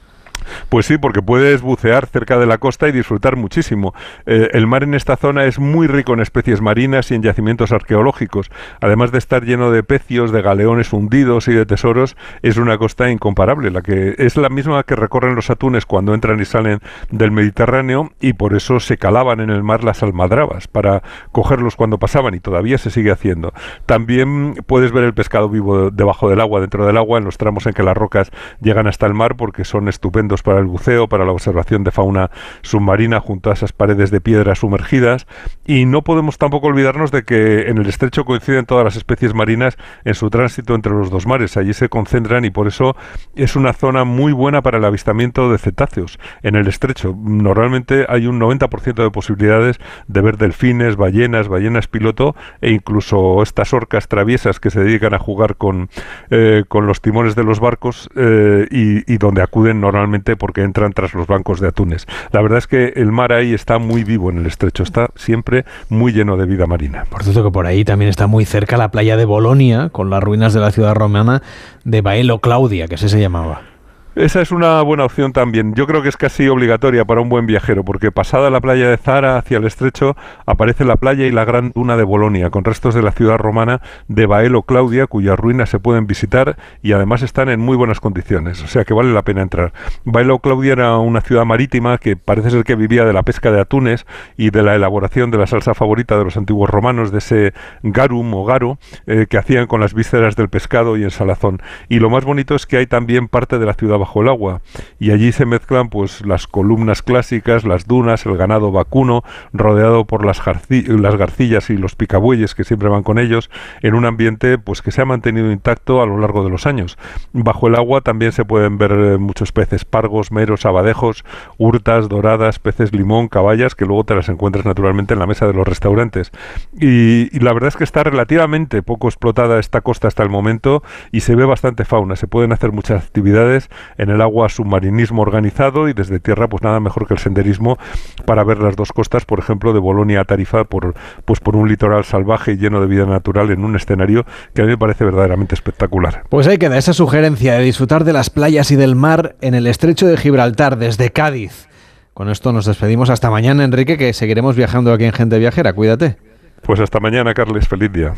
Pues 0.69 0.87
sí, 0.87 0.99
porque 0.99 1.23
puedes 1.23 1.63
bucear 1.63 2.07
cerca 2.07 2.39
de 2.39 2.47
la 2.47 2.59
costa 2.59 2.89
y 2.89 2.93
disfrutar 2.93 3.37
muchísimo. 3.37 3.95
Eh, 4.27 4.51
el 4.53 4.67
mar 4.67 4.83
en 4.83 4.95
esta 4.95 5.17
zona 5.17 5.45
es 5.45 5.59
muy 5.59 5.87
rico 5.87 6.15
en 6.15 6.21
especies 6.21 6.61
marinas 6.61 7.11
y 7.11 7.15
en 7.15 7.23
yacimientos 7.23 7.73
arqueológicos. 7.73 8.51
Además 8.81 9.13
de 9.13 9.19
estar 9.19 9.45
lleno 9.45 9.71
de 9.71 9.83
pecios, 9.83 10.33
de 10.33 10.43
galeones 10.43 10.93
hundidos 10.93 11.49
y 11.49 11.53
de 11.53 11.67
tesoros, 11.67 12.17
es 12.43 12.57
una 12.57 12.79
costa 12.79 13.11
incomparable, 13.11 13.71
la 13.71 13.83
que 13.83 14.15
es 14.19 14.37
la 14.37 14.49
misma 14.49 14.83
que 14.85 14.97
recorren 14.97 15.35
los 15.35 15.51
atunes 15.51 15.87
cuando 15.87 16.15
entran 16.15 16.41
y 16.41 16.45
salen 16.45 16.81
del 17.11 17.31
Mediterráneo 17.31 18.11
y 18.21 18.35
por 18.35 18.55
eso 18.55 18.81
se 18.81 18.99
calaban 18.99 19.41
en 19.41 19.51
el 19.51 19.63
mar 19.63 19.85
las 19.85 20.03
almadrabas 20.03 20.69
para 20.69 21.03
cogerlos 21.33 21.77
cuando 21.77 21.99
pasaban 21.99 22.35
y 22.35 22.41
todavía 22.41 22.79
se 22.79 22.91
sigue 22.91 23.11
haciendo. 23.11 23.53
También 23.87 24.55
puedes 24.67 24.93
ver 24.93 25.05
el 25.05 25.15
pescado 25.15 25.49
vivo 25.49 25.91
debajo 25.91 26.29
del 26.29 26.41
agua, 26.41 26.61
dentro 26.61 26.87
del 26.87 26.97
agua, 26.97 27.19
en 27.19 27.25
los 27.25 27.39
tramos 27.39 27.67
en 27.67 27.75
que 27.75 27.83
las 27.83 27.97
rocas 27.97 28.31
llegan 28.61 28.87
hasta 28.87 29.07
el 29.07 29.15
mar 29.15 29.37
porque 29.37 29.65
son 29.65 29.89
estupendos 29.89 30.32
para 30.41 30.61
el 30.61 30.65
buceo, 30.65 31.09
para 31.09 31.27
la 31.27 31.33
observación 31.33 31.85
de 31.85 31.91
fauna 31.91 32.31
submarina 32.63 33.21
junto 33.21 33.51
a 33.51 33.53
esas 33.53 33.73
paredes 33.73 34.11
de 34.11 34.23
piedra 34.23 34.55
sumergidas. 34.55 35.27
Y 35.67 35.85
no 35.85 36.01
podemos 36.03 36.39
tampoco 36.39 36.69
olvidarnos 36.69 37.11
de 37.11 37.25
que 37.25 37.69
en 37.69 37.77
el 37.77 37.89
estrecho 37.89 38.25
coinciden 38.25 38.65
todas 38.65 38.85
las 38.85 38.97
especies 38.97 39.35
marinas 39.35 39.77
en 40.05 40.15
su 40.15 40.31
tránsito 40.31 40.75
entre 40.75 40.93
los 40.93 41.11
dos 41.11 41.27
mares. 41.27 41.57
Allí 41.57 41.75
se 41.75 41.91
concentran 41.91 42.45
y 42.45 42.51
por 42.51 42.69
eso 42.69 42.97
es 43.35 43.57
una 43.57 43.75
zona 43.75 44.05
muy 44.05 44.33
buena 44.33 44.63
para 44.63 44.79
el 44.79 44.85
avistamiento 44.85 45.51
de 45.51 45.59
cetáceos 45.59 46.19
en 46.43 46.55
el 46.55 46.69
estrecho. 46.69 47.15
Normalmente 47.19 48.07
hay 48.09 48.27
un 48.27 48.41
90% 48.41 49.03
de 49.03 49.11
posibilidades 49.11 49.81
de 50.07 50.21
ver 50.21 50.39
delfines, 50.39 50.97
ballenas, 50.97 51.49
ballenas 51.49 51.89
piloto 51.89 52.37
e 52.61 52.71
incluso 52.71 53.43
estas 53.43 53.73
orcas 53.73 54.09
traviesas 54.09 54.61
que 54.61 54.71
se 54.71 54.81
dedican 54.81 55.15
a 55.15 55.19
jugar 55.19 55.57
con, 55.57 55.89
eh, 56.31 56.65
con 56.69 56.87
los 56.87 57.01
timones 57.01 57.35
de 57.35 57.45
los 57.45 57.61
barcos 57.61 58.09
eh, 58.15 58.69
y, 58.71 59.13
y 59.13 59.19
donde 59.19 59.43
acuden 59.43 59.81
normalmente 59.81 60.22
porque 60.37 60.63
entran 60.63 60.93
tras 60.93 61.15
los 61.15 61.27
bancos 61.27 61.61
de 61.61 61.69
atunes. 61.69 62.07
La 62.31 62.41
verdad 62.43 62.59
es 62.59 62.67
que 62.67 62.93
el 62.97 63.13
mar 63.13 63.33
ahí 63.33 63.55
está 63.55 63.79
muy 63.79 64.05
vivo 64.05 64.31
en 64.31 64.39
el 64.39 64.47
estrecho, 64.47 64.83
está 64.83 65.11
siempre 65.17 65.65
muy 65.89 66.13
lleno 66.13 66.37
de 66.37 66.47
vida 66.47 66.67
marina. 66.67 67.05
Por 67.09 67.23
cierto 67.23 67.45
que 67.45 67.51
por 67.51 67.67
ahí 67.67 67.85
también 67.85 68.09
está 68.09 68.27
muy 68.27 68.45
cerca 68.45 68.77
la 68.77 68.91
playa 68.91 69.17
de 69.17 69.25
Bolonia, 69.25 69.89
con 69.91 70.11
las 70.11 70.23
ruinas 70.23 70.55
de 70.55 70.61
la 70.61 70.71
ciudad 70.71 70.95
romana 70.95 71.43
de 71.85 72.01
Baelo 72.01 72.39
Claudia, 72.39 72.87
que 72.89 72.95
así 72.95 73.09
se 73.09 73.21
llamaba. 73.21 73.72
Esa 74.15 74.43
es 74.43 74.53
una 74.53 74.83
buena 74.83 75.07
opción 75.07 75.33
también. 75.33 75.75
Yo 75.75 75.87
creo 75.87 76.03
que 76.03 76.11
es 76.11 76.19
casi 76.19 76.47
obligatoria 76.47 77.07
para 77.07 77.23
un 77.23 77.31
buen 77.31 77.47
viajero, 77.47 77.83
porque 77.83 78.13
pasada 78.13 78.51
la 78.51 78.61
playa 78.61 78.91
de 78.91 78.99
Zara 78.99 79.39
hacia 79.39 79.57
el 79.57 79.65
estrecho 79.65 80.17
aparece 80.45 80.85
la 80.85 80.97
playa 80.97 81.25
y 81.25 81.31
la 81.31 81.47
gran 81.47 81.73
duna 81.75 81.97
de 81.97 82.05
Bolonia, 82.05 82.51
con 82.51 82.63
restos 82.63 82.95
de 82.95 83.01
la 83.01 83.13
ciudad 83.13 83.39
romana 83.39 83.81
de 84.09 84.27
Baelo 84.27 84.65
Claudia, 84.65 85.07
cuyas 85.07 85.39
ruinas 85.39 85.71
se 85.71 85.79
pueden 85.79 86.07
visitar 86.07 86.59
y 86.83 86.93
además 86.93 87.23
están 87.23 87.49
en 87.49 87.61
muy 87.61 87.75
buenas 87.75 88.01
condiciones, 88.01 88.63
o 88.63 88.67
sea 88.67 88.85
que 88.85 88.93
vale 88.93 89.15
la 89.15 89.23
pena 89.23 89.41
entrar. 89.41 89.73
Baelo 90.05 90.41
Claudia 90.41 90.73
era 90.73 90.99
una 90.99 91.23
ciudad 91.23 91.47
marítima 91.47 91.97
que 91.97 92.15
parece 92.15 92.51
ser 92.51 92.65
que 92.65 92.75
vivía 92.75 93.07
de 93.07 93.15
la 93.15 93.23
pesca 93.23 93.51
de 93.51 93.63
atunes 93.63 94.05
y 94.37 94.51
de 94.51 94.63
la 94.63 94.75
elaboración 94.75 95.31
de 95.31 95.39
la 95.39 95.47
salsa 95.47 95.73
favorita 95.73 96.19
de 96.19 96.25
los 96.25 96.37
antiguos 96.37 96.69
romanos, 96.69 97.13
de 97.13 97.19
ese 97.19 97.55
garum 97.83 98.35
o 98.35 98.45
garo 98.45 98.77
eh, 99.07 99.25
que 99.27 99.39
hacían 99.39 99.67
con 99.67 99.81
las 99.81 99.95
vísceras 99.95 100.37
del 100.37 100.51
pescado 100.51 100.99
y 100.99 101.03
en 101.03 101.11
salazón. 101.11 101.63
Y 101.89 101.99
lo 101.99 102.11
más 102.11 102.27
bonito 102.27 102.55
es 102.55 102.67
que 102.67 102.77
hay 102.77 102.87
también 102.87 103.29
parte 103.29 103.59
de 103.59 103.65
la 103.65 103.73
ciudad 103.73 104.02
bajo 104.03 104.23
el 104.23 104.29
agua 104.29 104.63
y 104.99 105.13
allí 105.13 105.31
se 105.31 105.47
mezclan 105.47 105.89
pues 105.89 106.27
las 106.27 106.49
columnas 106.49 107.03
clásicas, 107.03 107.65
las 107.65 107.87
dunas, 107.87 108.27
el 108.27 108.37
ganado 108.37 108.73
vacuno 108.73 109.23
rodeado 109.53 110.05
por 110.07 110.27
las, 110.27 110.43
las 110.69 111.17
garcillas 111.17 111.71
y 111.71 111.77
los 111.77 111.95
picabueyes 111.95 112.57
que 112.57 112.65
siempre 112.65 112.89
van 112.89 113.05
con 113.05 113.21
ellos 113.21 113.49
en 113.81 113.95
un 113.95 114.05
ambiente 114.05 114.59
pues 114.59 114.83
que 114.83 114.91
se 114.91 115.03
ha 115.03 115.05
mantenido 115.05 115.53
intacto 115.53 116.03
a 116.03 116.07
lo 116.07 116.19
largo 116.19 116.43
de 116.43 116.51
los 116.51 116.67
años. 116.67 116.99
Bajo 117.33 117.69
el 117.69 117.77
agua 117.77 118.01
también 118.01 118.33
se 118.33 118.45
pueden 118.45 118.77
ver 118.77 118.91
eh, 118.91 119.19
muchos 119.19 119.53
peces 119.53 119.85
pargos, 119.85 120.33
meros, 120.33 120.67
abadejos, 120.67 121.25
hurtas, 121.59 122.09
doradas, 122.09 122.59
peces 122.59 122.93
limón, 122.93 123.29
caballas 123.29 123.77
que 123.77 123.87
luego 123.87 124.03
te 124.03 124.17
las 124.17 124.29
encuentras 124.29 124.65
naturalmente 124.65 125.15
en 125.15 125.21
la 125.21 125.27
mesa 125.29 125.47
de 125.47 125.53
los 125.53 125.67
restaurantes. 125.67 126.33
Y, 126.73 127.29
y 127.37 127.39
la 127.39 127.53
verdad 127.53 127.69
es 127.69 127.77
que 127.77 127.85
está 127.85 128.03
relativamente 128.03 128.83
poco 128.83 129.07
explotada 129.07 129.61
esta 129.61 129.81
costa 129.81 130.09
hasta 130.09 130.25
el 130.25 130.29
momento 130.29 130.83
y 131.13 131.21
se 131.21 131.37
ve 131.37 131.45
bastante 131.45 131.85
fauna. 131.85 132.17
Se 132.17 132.27
pueden 132.27 132.53
hacer 132.53 132.73
muchas 132.73 133.05
actividades 133.05 133.71
en 133.99 134.11
el 134.11 134.21
agua 134.21 134.49
submarinismo 134.49 135.23
organizado 135.23 135.89
y 135.89 135.93
desde 135.93 136.21
tierra 136.21 136.49
pues 136.49 136.63
nada 136.63 136.81
mejor 136.81 137.07
que 137.07 137.15
el 137.15 137.21
senderismo 137.21 137.79
para 138.27 138.45
ver 138.45 138.59
las 138.59 138.77
dos 138.77 138.93
costas, 138.93 139.25
por 139.25 139.39
ejemplo, 139.39 139.73
de 139.73 139.81
Bolonia 139.81 140.21
a 140.21 140.25
Tarifa 140.25 140.65
por 140.65 140.95
pues 141.25 141.41
por 141.41 141.57
un 141.57 141.69
litoral 141.69 142.05
salvaje 142.05 142.53
y 142.53 142.57
lleno 142.57 142.81
de 142.81 142.87
vida 142.87 143.07
natural 143.07 143.51
en 143.51 143.65
un 143.65 143.77
escenario 143.77 144.25
que 144.55 144.63
a 144.63 144.65
mí 144.65 144.71
me 144.71 144.79
parece 144.79 145.05
verdaderamente 145.05 145.55
espectacular. 145.55 146.25
Pues 146.29 146.47
ahí 146.47 146.59
queda 146.59 146.79
esa 146.79 146.93
sugerencia 146.93 147.55
de 147.55 147.65
disfrutar 147.65 148.05
de 148.05 148.13
las 148.13 148.31
playas 148.31 148.71
y 148.71 148.77
del 148.77 148.95
mar 148.95 149.37
en 149.41 149.55
el 149.55 149.67
estrecho 149.67 150.07
de 150.07 150.17
Gibraltar 150.17 150.79
desde 150.79 151.11
Cádiz. 151.11 151.69
Con 152.15 152.29
esto 152.29 152.53
nos 152.53 152.67
despedimos 152.67 153.09
hasta 153.09 153.31
mañana, 153.31 153.65
Enrique, 153.65 153.97
que 153.97 154.13
seguiremos 154.13 154.55
viajando 154.55 154.93
aquí 154.93 155.05
en 155.05 155.13
Gente 155.13 155.39
Viajera. 155.39 155.73
Cuídate. 155.73 156.17
Pues 156.63 156.79
hasta 156.79 157.01
mañana, 157.01 157.33
Carles. 157.35 157.67
Feliz 157.67 157.91
día. 157.91 158.13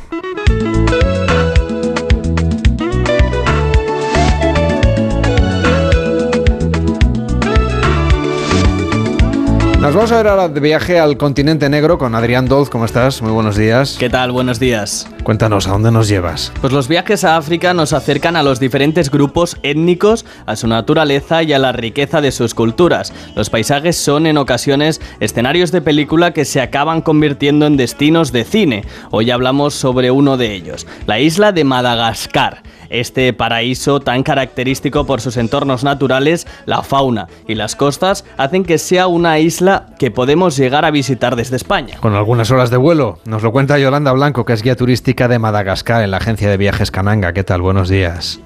Nos 9.84 9.94
vamos 9.94 10.12
a 10.12 10.16
ver 10.16 10.28
ahora 10.28 10.48
de 10.48 10.60
viaje 10.60 10.98
al 10.98 11.18
continente 11.18 11.68
negro 11.68 11.98
con 11.98 12.14
Adrián 12.14 12.48
Dolz. 12.48 12.70
¿Cómo 12.70 12.86
estás? 12.86 13.20
Muy 13.20 13.32
buenos 13.32 13.54
días. 13.54 13.98
¿Qué 14.00 14.08
tal? 14.08 14.32
Buenos 14.32 14.58
días. 14.58 15.06
Cuéntanos, 15.24 15.68
¿a 15.68 15.72
dónde 15.72 15.90
nos 15.90 16.08
llevas? 16.08 16.54
Pues 16.62 16.72
los 16.72 16.88
viajes 16.88 17.22
a 17.22 17.36
África 17.36 17.74
nos 17.74 17.92
acercan 17.92 18.34
a 18.34 18.42
los 18.42 18.58
diferentes 18.58 19.10
grupos 19.10 19.58
étnicos, 19.62 20.24
a 20.46 20.56
su 20.56 20.68
naturaleza 20.68 21.42
y 21.42 21.52
a 21.52 21.58
la 21.58 21.72
riqueza 21.72 22.22
de 22.22 22.32
sus 22.32 22.54
culturas. 22.54 23.12
Los 23.36 23.50
paisajes 23.50 23.98
son 23.98 24.26
en 24.26 24.38
ocasiones 24.38 25.02
escenarios 25.20 25.70
de 25.70 25.82
película 25.82 26.32
que 26.32 26.46
se 26.46 26.62
acaban 26.62 27.02
convirtiendo 27.02 27.66
en 27.66 27.76
destinos 27.76 28.32
de 28.32 28.44
cine. 28.44 28.86
Hoy 29.10 29.30
hablamos 29.30 29.74
sobre 29.74 30.10
uno 30.10 30.38
de 30.38 30.54
ellos, 30.54 30.86
la 31.06 31.20
isla 31.20 31.52
de 31.52 31.64
Madagascar. 31.64 32.62
Este 32.90 33.32
paraíso 33.32 34.00
tan 34.00 34.22
característico 34.22 35.06
por 35.06 35.20
sus 35.20 35.36
entornos 35.36 35.84
naturales, 35.84 36.46
la 36.66 36.82
fauna 36.82 37.28
y 37.46 37.54
las 37.54 37.76
costas 37.76 38.24
hacen 38.36 38.64
que 38.64 38.78
sea 38.78 39.06
una 39.06 39.38
isla 39.38 39.86
que 39.98 40.10
podemos 40.10 40.56
llegar 40.56 40.84
a 40.84 40.90
visitar 40.90 41.36
desde 41.36 41.56
España. 41.56 41.98
Con 42.00 42.14
algunas 42.14 42.50
horas 42.50 42.70
de 42.70 42.76
vuelo. 42.76 43.18
Nos 43.24 43.42
lo 43.42 43.52
cuenta 43.52 43.78
Yolanda 43.78 44.12
Blanco, 44.12 44.44
que 44.44 44.52
es 44.52 44.62
guía 44.62 44.76
turística 44.76 45.28
de 45.28 45.38
Madagascar 45.38 46.02
en 46.02 46.10
la 46.10 46.18
agencia 46.18 46.48
de 46.48 46.56
viajes 46.56 46.90
Cananga. 46.90 47.32
¿Qué 47.32 47.44
tal? 47.44 47.62
Buenos 47.62 47.88
días. 47.88 48.40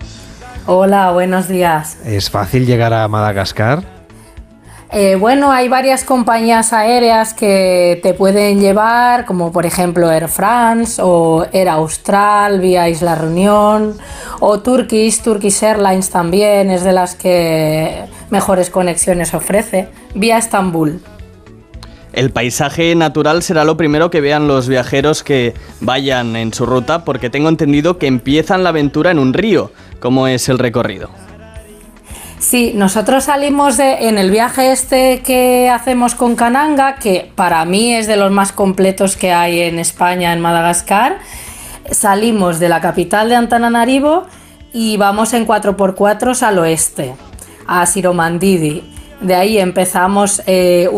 Hola, 0.66 1.12
buenos 1.12 1.48
días. 1.48 1.98
¿Es 2.04 2.30
fácil 2.30 2.66
llegar 2.66 2.92
a 2.92 3.08
Madagascar? 3.08 3.97
Eh, 4.90 5.16
bueno, 5.16 5.52
hay 5.52 5.68
varias 5.68 6.02
compañías 6.02 6.72
aéreas 6.72 7.34
que 7.34 8.00
te 8.02 8.14
pueden 8.14 8.58
llevar, 8.58 9.26
como 9.26 9.52
por 9.52 9.66
ejemplo 9.66 10.10
Air 10.10 10.28
France 10.28 11.02
o 11.04 11.46
Air 11.52 11.68
Austral 11.68 12.58
vía 12.60 12.88
Isla 12.88 13.14
Reunión 13.14 13.98
o 14.40 14.60
Turkish, 14.60 15.20
Turkish 15.20 15.62
Airlines 15.62 16.08
también 16.08 16.70
es 16.70 16.84
de 16.84 16.92
las 16.92 17.14
que 17.16 18.06
mejores 18.30 18.70
conexiones 18.70 19.34
ofrece, 19.34 19.88
vía 20.14 20.38
Estambul. 20.38 21.02
El 22.14 22.30
paisaje 22.30 22.94
natural 22.94 23.42
será 23.42 23.64
lo 23.64 23.76
primero 23.76 24.10
que 24.10 24.22
vean 24.22 24.48
los 24.48 24.68
viajeros 24.68 25.22
que 25.22 25.52
vayan 25.82 26.34
en 26.34 26.54
su 26.54 26.64
ruta 26.64 27.04
porque 27.04 27.28
tengo 27.28 27.50
entendido 27.50 27.98
que 27.98 28.06
empiezan 28.06 28.64
la 28.64 28.70
aventura 28.70 29.10
en 29.10 29.18
un 29.18 29.34
río. 29.34 29.70
¿Cómo 30.00 30.26
es 30.26 30.48
el 30.48 30.58
recorrido? 30.58 31.10
Sí, 32.38 32.72
nosotros 32.74 33.24
salimos 33.24 33.76
de, 33.76 34.08
en 34.08 34.16
el 34.16 34.30
viaje 34.30 34.70
este 34.70 35.22
que 35.22 35.68
hacemos 35.70 36.14
con 36.14 36.36
Cananga, 36.36 36.94
que 36.94 37.32
para 37.34 37.64
mí 37.64 37.92
es 37.92 38.06
de 38.06 38.16
los 38.16 38.30
más 38.30 38.52
completos 38.52 39.16
que 39.16 39.32
hay 39.32 39.60
en 39.62 39.80
España, 39.80 40.32
en 40.32 40.40
Madagascar. 40.40 41.18
Salimos 41.90 42.60
de 42.60 42.68
la 42.68 42.80
capital 42.80 43.28
de 43.28 43.34
Antananarivo 43.34 44.26
y 44.72 44.96
vamos 44.98 45.34
en 45.34 45.48
4x4 45.48 46.42
al 46.42 46.58
oeste, 46.58 47.14
a 47.66 47.84
Siromandidi. 47.86 48.88
De 49.20 49.34
ahí 49.34 49.58
empezamos, 49.58 50.40
eh, 50.46 50.88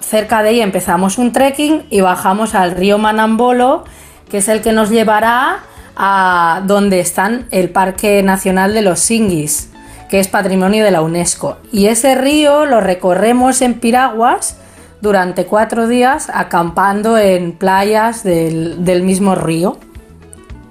cerca 0.00 0.42
de 0.42 0.50
ahí 0.50 0.60
empezamos 0.60 1.16
un 1.16 1.32
trekking 1.32 1.84
y 1.88 2.02
bajamos 2.02 2.54
al 2.54 2.72
río 2.72 2.98
Manambolo, 2.98 3.84
que 4.28 4.38
es 4.38 4.48
el 4.48 4.60
que 4.60 4.72
nos 4.72 4.90
llevará 4.90 5.60
a 5.96 6.60
donde 6.66 7.00
están 7.00 7.46
el 7.50 7.70
Parque 7.70 8.22
Nacional 8.22 8.74
de 8.74 8.82
los 8.82 9.00
Singis 9.00 9.70
que 10.10 10.18
es 10.18 10.28
patrimonio 10.28 10.84
de 10.84 10.90
la 10.90 11.02
UNESCO. 11.02 11.58
Y 11.72 11.86
ese 11.86 12.16
río 12.16 12.66
lo 12.66 12.80
recorremos 12.80 13.62
en 13.62 13.74
piraguas 13.74 14.56
durante 15.00 15.46
cuatro 15.46 15.86
días 15.86 16.28
acampando 16.34 17.16
en 17.16 17.52
playas 17.52 18.24
del, 18.24 19.02
mismo 19.04 19.36
río. 19.36 19.78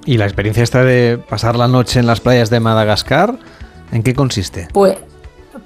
¿Y 0.06 0.17
la 0.17 0.25
experiencia 0.25 0.62
esta 0.62 0.84
de 0.84 1.17
pasar 1.17 1.56
la 1.56 1.69
noche 1.69 1.99
en 1.99 2.06
las 2.06 2.19
playas 2.19 2.49
de 2.49 2.60
Madagascar, 2.60 3.39
en 3.93 4.04
qué 4.04 4.13
consiste? 4.13 4.67
Pues, 4.73 4.97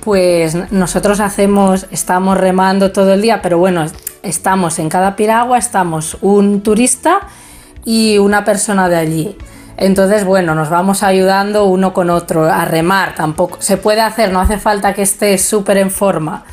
pues 0.03 0.71
nosotros 0.71 1.19
hacemos, 1.19 1.87
estamos 1.89 2.37
remando 2.37 2.91
todo 2.91 3.13
el 3.13 3.23
día, 3.23 3.41
pero 3.41 3.57
bueno, 3.57 3.85
estamos 4.21 4.77
en 4.77 4.89
cada 4.89 5.15
piragua, 5.15 5.57
estamos 5.57 6.17
un 6.21 6.61
turista 6.61 7.21
y 7.85 8.19
una 8.19 8.45
persona 8.45 8.87
de 8.87 8.97
allí. 8.97 9.37
Entonces, 9.77 10.23
bueno, 10.23 10.55
nos 10.55 10.69
vamos 10.69 11.03
ayudando 11.03 11.65
uno 11.65 11.93
con 11.93 12.09
otro 12.09 12.45
a 12.45 12.65
remar, 12.65 13.15
tampoco 13.15 13.61
se 13.61 13.77
puede 13.77 14.01
hacer, 14.01 14.31
no 14.31 14.39
hace 14.39 14.57
falta 14.57 14.93
que 14.93 15.01
esté 15.01 15.37
súper 15.37 15.77
en 15.77 15.91
forma. 15.91 16.43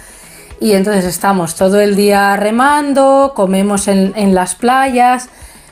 Y 0.60 0.72
entonces 0.72 1.04
estamos 1.04 1.54
todo 1.54 1.80
el 1.80 1.96
día 1.96 2.36
remando, 2.36 3.32
comemos 3.34 3.88
en, 3.88 4.12
en 4.16 4.34
las 4.34 4.54
playas, 4.54 5.28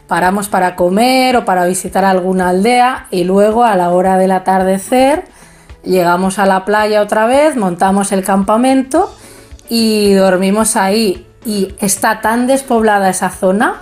paramos 0.06 0.48
para 0.48 0.76
comer 0.76 1.36
o 1.36 1.44
para 1.44 1.66
visitar 1.66 2.04
alguna 2.04 2.50
aldea 2.50 3.06
y 3.10 3.24
luego 3.24 3.64
a 3.64 3.76
la 3.76 3.90
hora 3.90 4.16
del 4.16 4.32
atardecer 4.32 5.24
llegamos 5.84 6.38
a 6.38 6.46
la 6.46 6.64
playa 6.64 7.02
otra 7.02 7.26
vez, 7.26 7.56
montamos 7.56 8.12
el 8.12 8.24
campamento 8.24 9.14
y 9.68 10.12
dormimos 10.14 10.76
ahí. 10.76 11.26
Y 11.44 11.74
está 11.80 12.20
tan 12.20 12.46
despoblada 12.46 13.08
esa 13.08 13.30
zona 13.30 13.76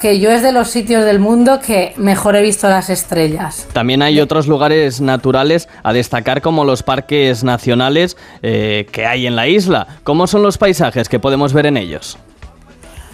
que 0.00 0.18
yo 0.18 0.30
es 0.30 0.42
de 0.42 0.52
los 0.52 0.70
sitios 0.70 1.04
del 1.04 1.18
mundo 1.20 1.60
que 1.60 1.92
mejor 1.96 2.34
he 2.34 2.42
visto 2.42 2.68
las 2.68 2.88
estrellas. 2.88 3.68
También 3.72 4.02
hay 4.02 4.18
otros 4.20 4.48
lugares 4.48 5.00
naturales 5.00 5.68
a 5.82 5.92
destacar 5.92 6.40
como 6.40 6.64
los 6.64 6.82
parques 6.82 7.44
nacionales 7.44 8.16
eh, 8.42 8.86
que 8.90 9.06
hay 9.06 9.26
en 9.26 9.36
la 9.36 9.46
isla. 9.46 9.86
¿Cómo 10.02 10.26
son 10.26 10.42
los 10.42 10.58
paisajes 10.58 11.08
que 11.08 11.20
podemos 11.20 11.52
ver 11.52 11.66
en 11.66 11.76
ellos? 11.76 12.18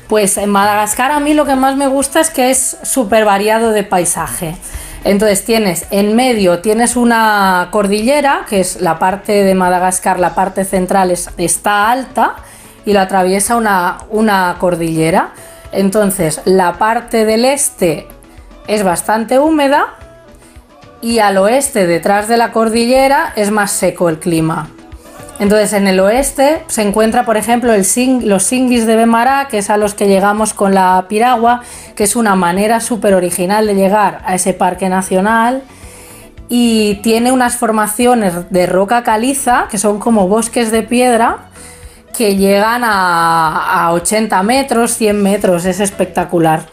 Pues 0.09 0.39
en 0.39 0.51
Madagascar 0.51 1.11
a 1.11 1.19
mí 1.19 1.35
lo 1.35 1.45
que 1.45 1.57
más 1.57 1.77
me 1.77 1.89
gusta 1.89 2.21
es 2.21 2.31
que 2.31 2.51
es 2.51 2.79
súper 2.85 3.25
variado 3.25 3.73
de 3.73 3.83
paisaje. 3.83 4.57
Entonces 5.03 5.45
tienes 5.45 5.87
en 5.91 6.15
medio, 6.15 6.61
tienes 6.61 6.97
una 6.97 7.69
cordillera, 7.73 8.45
que 8.49 8.61
es 8.61 8.81
la 8.81 8.99
parte 9.01 9.45
de 9.45 9.55
Madagascar, 9.55 10.21
la 10.21 10.35
parte 10.35 10.65
central 10.65 11.11
está 11.11 11.91
alta 11.91 12.37
y 12.85 12.93
la 12.93 13.03
atraviesa 13.03 13.57
una, 13.57 13.99
una 14.11 14.57
cordillera. 14.59 15.33
Entonces, 15.73 16.41
la 16.45 16.75
parte 16.75 17.25
del 17.25 17.45
este 17.45 18.07
es 18.67 18.83
bastante 18.83 19.39
húmeda 19.39 19.95
y 21.03 21.19
al 21.19 21.37
oeste, 21.39 21.87
detrás 21.87 22.29
de 22.29 22.37
la 22.37 22.53
cordillera, 22.53 23.33
es 23.37 23.51
más 23.51 23.71
seco 23.71 24.09
el 24.09 24.19
clima. 24.19 24.69
Entonces, 25.39 25.75
en 25.75 25.87
el 25.87 26.01
oeste 26.01 26.63
se 26.67 26.81
encuentra, 26.81 27.27
por 27.27 27.37
ejemplo, 27.37 27.73
los 27.77 28.43
singis 28.43 28.87
de 28.87 28.97
Bemará, 28.97 29.49
que 29.49 29.59
es 29.59 29.69
a 29.69 29.77
los 29.77 29.95
que 29.95 30.09
llegamos 30.09 30.55
con 30.55 30.75
la 30.75 31.05
piragua, 31.09 31.63
que 31.95 32.05
es 32.05 32.17
una 32.17 32.35
manera 32.37 32.81
súper 32.81 33.15
original 33.15 33.67
de 33.67 33.75
llegar 33.75 34.23
a 34.25 34.35
ese 34.35 34.55
parque 34.55 34.89
nacional. 34.89 35.63
Y 36.49 36.97
tiene 37.03 37.33
unas 37.33 37.57
formaciones 37.57 38.51
de 38.51 38.67
roca 38.67 39.03
caliza, 39.03 39.67
que 39.71 39.79
son 39.79 39.99
como 39.99 40.27
bosques 40.27 40.71
de 40.71 40.83
piedra, 40.83 41.51
que 42.17 42.37
llegan 42.37 42.83
a, 42.85 43.91
80 43.93 44.43
metros, 44.43 44.97
100 44.97 45.23
metros, 45.23 45.65
es 45.65 45.81
espectacular. 45.81 46.67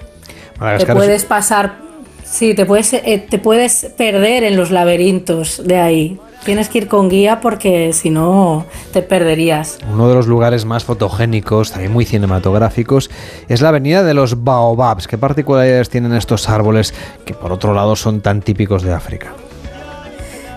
te 0.78 0.86
puedes 0.88 1.26
pasar, 1.26 1.76
sí, 2.24 2.54
te 2.54 2.66
puedes, 2.66 2.94
eh, 2.94 3.26
te 3.30 3.40
puedes 3.40 3.92
perder 3.98 4.44
en 4.44 4.58
los 4.58 4.72
laberintos 4.72 5.62
de 5.66 5.80
ahí. 5.80 6.20
Tienes 6.46 6.68
que 6.68 6.80
ir 6.80 6.88
con 6.90 7.08
guía 7.10 7.40
porque 7.40 7.94
si 7.94 8.10
no 8.10 8.66
te 8.92 9.02
perderías. 9.02 9.78
Uno 9.90 10.10
de 10.10 10.16
los 10.16 10.28
lugares 10.28 10.66
más 10.66 10.84
fotogénicos, 10.84 11.72
también 11.72 11.94
muy 11.94 12.04
cinematográficos, 12.04 13.10
es 13.48 13.62
la 13.62 13.70
avenida 13.70 14.04
de 14.04 14.14
los 14.14 14.44
baobabs. 14.44 15.08
¿Qué 15.08 15.18
particularidades 15.18 15.90
tienen 15.90 16.14
estos 16.14 16.50
árboles 16.50 16.94
que 17.26 17.34
por 17.34 17.54
otro 17.54 17.74
lado 17.74 17.96
son 17.96 18.20
tan 18.20 18.42
típicos 18.42 18.84
de 18.84 18.92
África? 18.92 19.34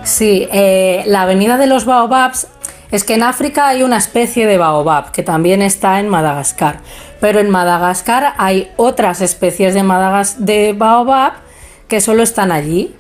Sí, 0.03 0.49
eh, 0.53 1.05
la 1.07 1.23
avenida 1.23 1.57
de 1.57 1.67
los 1.67 1.85
baobabs 1.85 2.49
es 2.91 3.05
que 3.05 3.15
en 3.15 3.23
África 3.23 3.69
hay 3.69 3.83
una 3.83 3.97
especie 3.97 4.47
de 4.47 4.59
baobab 4.59 5.13
que 5.13 5.23
también 5.23 5.63
está 5.63 6.01
en 6.01 6.09
Madagascar, 6.09 6.81
pero 7.21 7.41
en 7.41 7.51
Madagascar 7.51 8.35
hay 8.39 8.71
otras 8.77 9.21
especies 9.21 9.75
de, 9.75 9.83
de 10.39 10.73
baobab 10.73 11.33
que 11.89 12.01
solo 12.01 12.23
están 12.23 12.53
allí 12.53 12.95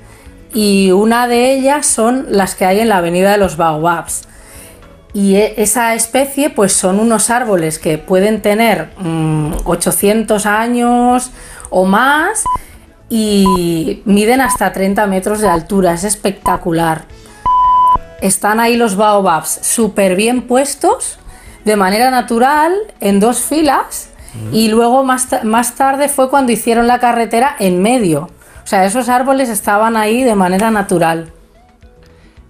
y 0.52 0.90
una 0.90 1.28
de 1.28 1.52
ellas 1.52 1.86
son 1.86 2.26
las 2.30 2.54
que 2.54 2.64
hay 2.64 2.80
en 2.80 2.88
la 2.88 2.98
avenida 2.98 3.32
de 3.32 3.38
los 3.38 3.56
baobabs. 3.56 4.22
Y 5.12 5.36
e, 5.36 5.54
esa 5.62 5.94
especie 5.94 6.50
pues 6.50 6.72
son 6.72 7.00
unos 7.00 7.30
árboles 7.30 7.78
que 7.78 7.98
pueden 7.98 8.42
tener 8.42 8.90
800 9.64 10.44
mm, 10.44 10.48
años 10.48 11.30
o 11.70 11.84
más 11.84 12.44
y 13.08 14.02
miden 14.04 14.40
hasta 14.40 14.72
30 14.72 15.06
metros 15.06 15.40
de 15.40 15.48
altura, 15.48 15.94
es 15.94 16.04
espectacular 16.04 17.04
están 18.20 18.60
ahí 18.60 18.76
los 18.76 18.96
baobabs 18.96 19.58
súper 19.62 20.16
bien 20.16 20.42
puestos, 20.42 21.18
de 21.64 21.76
manera 21.76 22.10
natural, 22.10 22.74
en 23.00 23.20
dos 23.20 23.40
filas, 23.40 24.10
y 24.52 24.68
luego 24.68 25.02
más, 25.02 25.28
más 25.44 25.74
tarde 25.76 26.08
fue 26.08 26.28
cuando 26.28 26.52
hicieron 26.52 26.86
la 26.86 26.98
carretera 26.98 27.56
en 27.58 27.80
medio. 27.80 28.28
O 28.62 28.66
sea, 28.66 28.84
esos 28.84 29.08
árboles 29.08 29.48
estaban 29.48 29.96
ahí 29.96 30.24
de 30.24 30.34
manera 30.34 30.70
natural. 30.70 31.32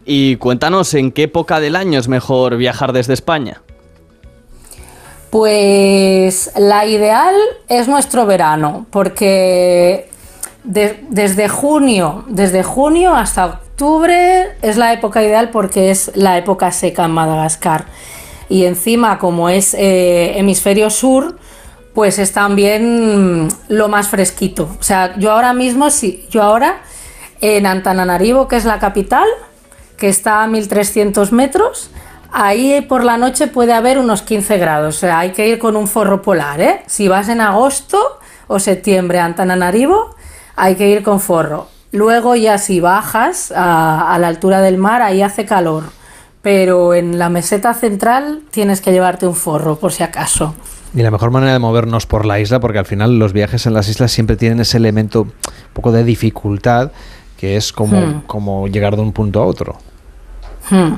Y 0.05 0.37
cuéntanos, 0.37 0.95
¿en 0.95 1.13
qué 1.13 1.25
época 1.25 1.61
del 1.61 1.77
año 1.77 1.99
es 1.99 2.09
mejor 2.09 2.57
viajar 2.57 2.93
desde 2.93 3.13
España? 3.13 3.63
Pues 5.31 6.53
la 6.57 6.87
ideal 6.87 7.35
es 7.69 7.89
nuestro 7.89 8.25
verano, 8.25 8.87
porque 8.91 10.09
desde 10.65 11.49
junio, 11.49 12.25
desde 12.29 12.63
junio 12.63 13.15
hasta 13.15 13.61
octubre 13.77 14.57
es 14.63 14.79
la 14.79 14.95
época 14.95 15.23
ideal 15.23 15.51
porque 15.51 15.91
es 15.91 16.11
la 16.15 16.39
época 16.39 16.73
seca 16.73 17.05
en 17.05 17.11
Madagascar. 17.11 17.85
Y 18.49 18.65
encima, 18.65 19.19
como 19.19 19.51
es 19.51 19.75
eh, 19.75 20.39
hemisferio 20.39 20.89
sur, 20.89 21.37
pues 21.93 22.19
es 22.19 22.33
también 22.33 23.49
lo 23.69 23.89
más 23.89 24.09
fresquito. 24.09 24.71
O 24.81 24.83
sea, 24.83 25.19
yo 25.19 25.31
ahora 25.31 25.53
mismo, 25.53 25.91
sí, 25.91 26.27
yo 26.31 26.43
ahora 26.43 26.81
en 27.43 27.67
Antananarivo, 27.67 28.49
que 28.49 28.57
es 28.57 28.65
la 28.65 28.79
capital, 28.79 29.29
que 29.99 30.09
está 30.09 30.43
a 30.43 30.47
1300 30.47 31.33
metros, 31.33 31.91
ahí 32.33 32.81
por 32.81 33.05
la 33.05 33.19
noche 33.19 33.47
puede 33.47 33.75
haber 33.75 33.99
unos 33.99 34.23
15 34.23 34.57
grados. 34.57 34.97
O 34.97 35.01
sea, 35.01 35.19
hay 35.19 35.33
que 35.33 35.49
ir 35.49 35.59
con 35.59 35.77
un 35.77 35.87
forro 35.87 36.23
polar, 36.23 36.63
¿eh? 36.63 36.83
Si 36.87 37.09
vas 37.09 37.29
en 37.29 37.43
agosto 37.43 38.21
o 38.47 38.59
septiembre 38.59 39.19
a 39.19 39.27
Antananarivo, 39.27 40.17
hay 40.57 40.77
que 40.77 40.89
ir 40.89 41.03
con 41.03 41.21
forro. 41.21 41.76
Luego 41.93 42.37
ya 42.37 42.59
si 42.59 42.81
bajas 42.81 43.53
a, 43.53 44.13
a 44.13 44.19
la 44.19 44.29
altura 44.29 44.61
del 44.61 44.77
mar, 44.79 45.03
ahí 45.03 45.23
hace 45.23 45.45
calor. 45.45 45.85
Pero 46.43 46.95
en 46.95 47.19
la 47.19 47.29
meseta 47.29 47.75
central 47.75 48.43
tienes 48.51 48.81
que 48.81 48.93
llevarte 48.93 49.27
un 49.27 49.35
forro, 49.35 49.77
por 49.77 49.93
si 49.93 50.03
acaso. 50.03 50.55
Y 50.95 51.03
la 51.03 51.11
mejor 51.11 51.31
manera 51.31 51.53
de 51.53 51.59
movernos 51.59 52.07
por 52.07 52.25
la 52.25 52.39
isla, 52.39 52.61
porque 52.61 52.79
al 52.79 52.87
final 52.87 53.19
los 53.19 53.33
viajes 53.33 53.67
en 53.67 53.75
las 53.75 53.89
islas 53.89 54.13
siempre 54.13 54.37
tienen 54.37 54.61
ese 54.61 54.77
elemento 54.77 55.23
un 55.23 55.33
poco 55.73 55.93
de 55.93 56.05
dificultad, 56.05 56.93
que 57.37 57.57
es 57.57 57.73
como, 57.73 58.01
Hmm. 58.01 58.23
como 58.27 58.69
llegar 58.69 58.97
de 58.97 59.03
un 59.03 59.13
punto 59.13 59.43
a 59.43 59.47
otro. 59.47 59.77
Hmm. 60.71 60.95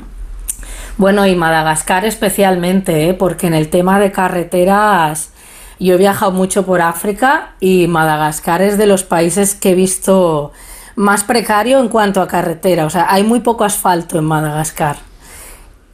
Bueno, 0.97 1.25
y 1.25 1.35
Madagascar 1.35 2.05
especialmente, 2.05 3.09
¿eh? 3.09 3.13
porque 3.13 3.47
en 3.47 3.53
el 3.53 3.69
tema 3.69 3.99
de 3.99 4.11
carreteras, 4.11 5.31
yo 5.79 5.95
he 5.95 5.97
viajado 5.97 6.31
mucho 6.31 6.65
por 6.65 6.81
África 6.81 7.53
y 7.59 7.87
Madagascar 7.87 8.61
es 8.61 8.77
de 8.77 8.85
los 8.85 9.03
países 9.03 9.55
que 9.55 9.71
he 9.71 9.75
visto 9.75 10.51
más 10.99 11.23
precario 11.23 11.79
en 11.79 11.87
cuanto 11.87 12.21
a 12.21 12.27
carretera. 12.27 12.85
O 12.85 12.89
sea, 12.89 13.07
hay 13.09 13.23
muy 13.23 13.39
poco 13.39 13.63
asfalto 13.63 14.17
en 14.19 14.25
Madagascar. 14.25 14.97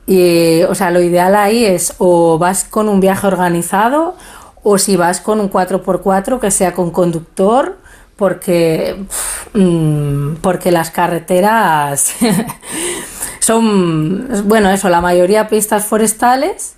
Y, 0.08 0.64
o 0.64 0.74
sea, 0.74 0.90
lo 0.90 1.00
ideal 1.00 1.36
ahí 1.36 1.64
es 1.64 1.94
o 2.00 2.40
vas 2.40 2.64
con 2.64 2.90
un 2.90 3.00
viaje 3.00 3.28
organizado 3.28 4.16
o 4.64 4.80
si 4.80 4.96
vas 4.96 5.22
con 5.22 5.40
un 5.40 5.52
4x4 5.52 6.40
que 6.40 6.50
sea 6.50 6.74
con 6.74 6.90
conductor, 6.90 7.78
porque, 8.16 9.06
mm, 9.54 10.38
porque 10.42 10.72
las 10.72 10.90
carreteras 10.90 12.14
son, 13.40 14.28
bueno, 14.46 14.72
eso, 14.72 14.90
la 14.90 15.02
mayoría 15.02 15.48
pistas 15.50 15.86
forestales. 15.86 16.78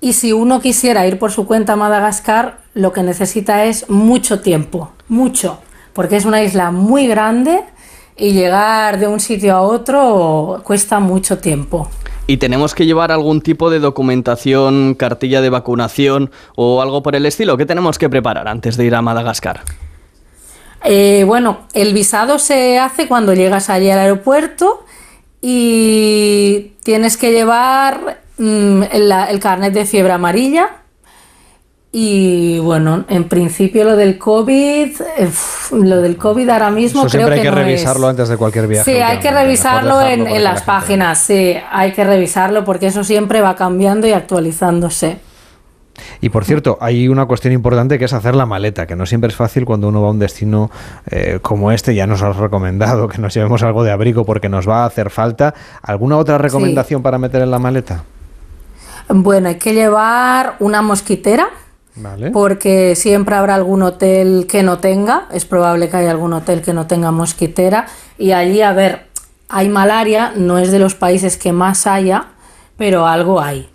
Y 0.00 0.14
si 0.14 0.32
uno 0.32 0.60
quisiera 0.60 1.06
ir 1.06 1.20
por 1.20 1.30
su 1.30 1.46
cuenta 1.46 1.74
a 1.74 1.76
Madagascar, 1.76 2.58
lo 2.74 2.92
que 2.92 3.04
necesita 3.04 3.64
es 3.64 3.88
mucho 3.88 4.40
tiempo, 4.40 4.90
mucho, 5.06 5.60
porque 5.92 6.16
es 6.16 6.24
una 6.24 6.42
isla 6.42 6.70
muy 6.70 7.06
grande 7.06 7.64
y 8.16 8.32
llegar 8.32 8.98
de 8.98 9.06
un 9.06 9.20
sitio 9.20 9.56
a 9.56 9.62
otro 9.62 10.60
cuesta 10.64 11.00
mucho 11.00 11.38
tiempo. 11.38 11.88
¿Y 12.26 12.36
tenemos 12.36 12.74
que 12.74 12.86
llevar 12.86 13.10
algún 13.10 13.40
tipo 13.40 13.68
de 13.68 13.80
documentación, 13.80 14.94
cartilla 14.94 15.40
de 15.40 15.50
vacunación 15.50 16.30
o 16.54 16.80
algo 16.80 17.02
por 17.02 17.16
el 17.16 17.26
estilo? 17.26 17.56
¿Qué 17.56 17.66
tenemos 17.66 17.98
que 17.98 18.08
preparar 18.08 18.46
antes 18.48 18.76
de 18.76 18.84
ir 18.84 18.94
a 18.94 19.02
Madagascar? 19.02 19.60
Eh, 20.84 21.24
bueno, 21.26 21.60
el 21.74 21.92
visado 21.94 22.38
se 22.38 22.78
hace 22.78 23.08
cuando 23.08 23.34
llegas 23.34 23.70
allí 23.70 23.90
al 23.90 23.98
aeropuerto 23.98 24.84
y 25.40 26.72
tienes 26.84 27.16
que 27.16 27.32
llevar 27.32 28.20
mm, 28.38 28.82
el, 28.92 29.12
el 29.12 29.40
carnet 29.40 29.72
de 29.72 29.84
fiebre 29.84 30.12
amarilla. 30.12 30.82
Y 31.94 32.58
bueno, 32.60 33.04
en 33.08 33.24
principio 33.24 33.84
lo 33.84 33.96
del 33.96 34.16
COVID, 34.16 35.00
eh, 35.18 35.30
lo 35.72 36.00
del 36.00 36.16
COVID 36.16 36.48
ahora 36.48 36.70
mismo 36.70 37.02
Eso 37.02 37.10
creo 37.10 37.26
siempre 37.28 37.34
hay 37.34 37.40
que, 37.40 37.54
que 37.54 37.60
es- 37.60 37.66
revisarlo 37.66 38.08
antes 38.08 38.28
de 38.30 38.36
cualquier 38.38 38.66
viaje. 38.66 38.90
Sí, 38.90 38.98
hay 38.98 39.18
que 39.18 39.30
revisarlo 39.30 40.00
en, 40.00 40.24
que 40.24 40.38
las 40.40 40.60
la 40.60 40.64
páginas, 40.66 41.18
sí, 41.18 41.54
hay 41.70 41.92
que 41.92 42.02
revisarlo 42.04 42.64
porque 42.64 42.86
eso 42.86 43.04
siempre 43.04 43.42
va 43.42 43.54
cambiando 43.56 44.06
y 44.06 44.12
actualizándose. 44.12 45.18
Y 46.22 46.30
por 46.30 46.46
cierto, 46.46 46.78
hay 46.80 47.08
una 47.08 47.26
cuestión 47.26 47.52
importante 47.52 47.98
que 47.98 48.06
es 48.06 48.12
hacer 48.14 48.34
la 48.34 48.46
maleta, 48.46 48.86
que 48.86 48.96
no 48.96 49.04
siempre 49.04 49.28
es 49.28 49.36
fácil 49.36 49.66
cuando 49.66 49.88
uno 49.88 50.00
va 50.00 50.08
a 50.08 50.12
un 50.12 50.18
destino 50.18 50.70
eh, 51.10 51.40
como 51.42 51.72
este. 51.72 51.94
Ya 51.94 52.06
nos 52.06 52.22
has 52.22 52.36
recomendado 52.36 53.06
que 53.08 53.18
nos 53.18 53.34
llevemos 53.34 53.62
algo 53.62 53.84
de 53.84 53.90
abrigo 53.90 54.24
porque 54.24 54.48
nos 54.48 54.66
va 54.66 54.84
a 54.84 54.86
hacer 54.86 55.10
falta. 55.10 55.52
¿Alguna 55.82 56.16
otra 56.16 56.38
recomendación 56.38 57.02
para 57.02 57.18
meter 57.18 57.42
en 57.42 57.50
la 57.50 57.58
maleta? 57.58 58.04
Bueno, 59.10 59.48
hay 59.50 59.56
que 59.56 59.74
llevar 59.74 60.54
una 60.60 60.80
mosquitera. 60.80 61.48
Vale. 61.94 62.30
porque 62.30 62.94
siempre 62.94 63.34
habrá 63.34 63.54
algún 63.54 63.82
hotel 63.82 64.46
que 64.48 64.62
no 64.62 64.78
tenga, 64.78 65.26
es 65.32 65.44
probable 65.44 65.90
que 65.90 65.98
haya 65.98 66.10
algún 66.10 66.32
hotel 66.32 66.62
que 66.62 66.72
no 66.72 66.86
tenga 66.86 67.10
mosquitera 67.10 67.86
y 68.16 68.32
allí, 68.32 68.62
a 68.62 68.72
ver, 68.72 69.08
hay 69.48 69.68
malaria, 69.68 70.32
no 70.34 70.58
es 70.58 70.72
de 70.72 70.78
los 70.78 70.94
países 70.94 71.36
que 71.36 71.52
más 71.52 71.86
haya, 71.86 72.28
pero 72.78 73.06
algo 73.06 73.40
hay. 73.40 73.68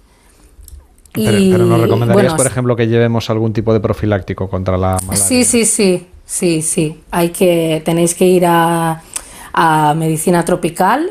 Pero, 1.13 1.37
Y, 1.37 1.51
pero 1.51 1.65
nos 1.65 1.79
recomendarías, 1.79 2.23
bueno, 2.23 2.37
por 2.37 2.47
ejemplo, 2.47 2.75
que 2.75 2.87
llevemos 2.87 3.29
algún 3.29 3.53
tipo 3.53 3.73
de 3.73 3.79
profiláctico 3.79 4.49
contra 4.49 4.77
la 4.77 4.97
malaria. 5.01 5.15
Sí, 5.15 5.43
sí, 5.43 5.65
sí, 5.65 6.07
sí, 6.25 6.61
sí. 6.61 7.01
Hay 7.11 7.29
que, 7.29 7.81
tenéis 7.85 8.15
que 8.15 8.25
ir 8.25 8.45
a, 8.47 9.01
a 9.53 9.93
medicina 9.95 10.45
tropical 10.45 11.09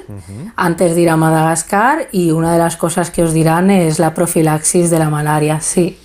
antes 0.55 0.95
de 0.95 1.01
ir 1.01 1.11
a 1.11 1.16
Madagascar 1.16 2.09
y 2.12 2.31
una 2.31 2.53
de 2.53 2.59
las 2.59 2.77
cosas 2.77 3.11
que 3.11 3.23
os 3.23 3.33
dirán 3.33 3.71
es 3.71 3.99
la 3.99 4.14
profilaxis 4.14 4.90
de 4.90 4.99
la 4.99 5.11
malaria, 5.11 5.61
sí. 5.61 5.99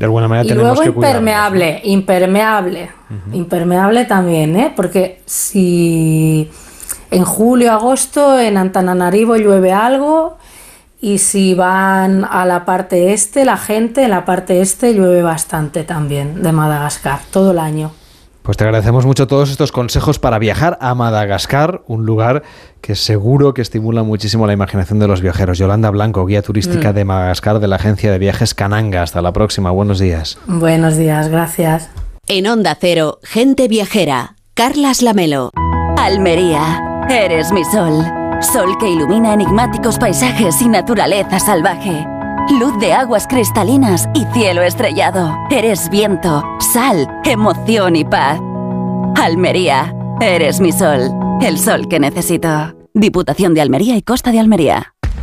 De 0.00 0.06
alguna 0.06 0.28
manera 0.28 0.46
Y 0.46 0.48
tenemos 0.48 0.78
luego 0.78 0.80
que 0.80 0.96
impermeable, 0.96 1.80
impermeable, 1.84 2.90
impermeable 3.34 4.06
también, 4.06 4.56
¿eh? 4.56 4.72
Porque 4.74 5.20
si 5.26 6.50
en 7.10 7.24
julio, 7.26 7.70
agosto 7.70 8.40
en 8.40 8.56
Antananarivo 8.56 9.36
llueve 9.36 9.72
algo 9.72 10.38
y 11.02 11.18
si 11.18 11.52
van 11.52 12.24
a 12.24 12.46
la 12.46 12.64
parte 12.64 13.12
este, 13.12 13.44
la 13.44 13.58
gente 13.58 14.04
en 14.04 14.10
la 14.12 14.24
parte 14.24 14.62
este 14.62 14.94
llueve 14.94 15.20
bastante 15.20 15.84
también 15.84 16.42
de 16.42 16.50
Madagascar, 16.50 17.20
todo 17.30 17.50
el 17.50 17.58
año. 17.58 17.92
Pues 18.50 18.56
te 18.56 18.64
agradecemos 18.64 19.06
mucho 19.06 19.28
todos 19.28 19.48
estos 19.52 19.70
consejos 19.70 20.18
para 20.18 20.40
viajar 20.40 20.76
a 20.80 20.96
Madagascar, 20.96 21.82
un 21.86 22.04
lugar 22.04 22.42
que 22.80 22.96
seguro 22.96 23.54
que 23.54 23.62
estimula 23.62 24.02
muchísimo 24.02 24.44
la 24.44 24.52
imaginación 24.52 24.98
de 24.98 25.06
los 25.06 25.20
viajeros. 25.20 25.56
Yolanda 25.56 25.88
Blanco, 25.90 26.26
guía 26.26 26.42
turística 26.42 26.90
Mm. 26.90 26.94
de 26.96 27.04
Madagascar 27.04 27.60
de 27.60 27.68
la 27.68 27.76
agencia 27.76 28.10
de 28.10 28.18
viajes 28.18 28.52
Cananga. 28.52 29.04
Hasta 29.04 29.22
la 29.22 29.32
próxima. 29.32 29.70
Buenos 29.70 30.00
días. 30.00 30.36
Buenos 30.48 30.96
días, 30.96 31.28
gracias. 31.28 31.90
En 32.26 32.48
Onda 32.48 32.76
Cero, 32.80 33.20
gente 33.22 33.68
viajera. 33.68 34.34
Carlas 34.54 35.00
Lamelo. 35.00 35.50
Almería, 35.96 37.06
eres 37.08 37.52
mi 37.52 37.62
sol. 37.64 38.04
Sol 38.40 38.76
que 38.80 38.90
ilumina 38.90 39.32
enigmáticos 39.32 39.96
paisajes 39.96 40.60
y 40.60 40.68
naturaleza 40.68 41.38
salvaje. 41.38 42.04
Luz 42.50 42.76
de 42.80 42.92
aguas 42.92 43.28
cristalinas 43.28 44.08
y 44.12 44.24
cielo 44.32 44.62
estrellado. 44.62 45.36
Eres 45.50 45.88
viento, 45.88 46.42
sal, 46.58 47.06
emoción 47.24 47.94
y 47.94 48.04
paz. 48.04 48.40
Almería, 49.14 49.94
eres 50.20 50.60
mi 50.60 50.72
sol. 50.72 51.12
El 51.40 51.58
sol 51.58 51.86
que 51.88 52.00
necesito. 52.00 52.74
Diputación 52.92 53.54
de 53.54 53.60
Almería 53.60 53.96
y 53.96 54.02
Costa 54.02 54.32
de 54.32 54.40
Almería. 54.40 54.94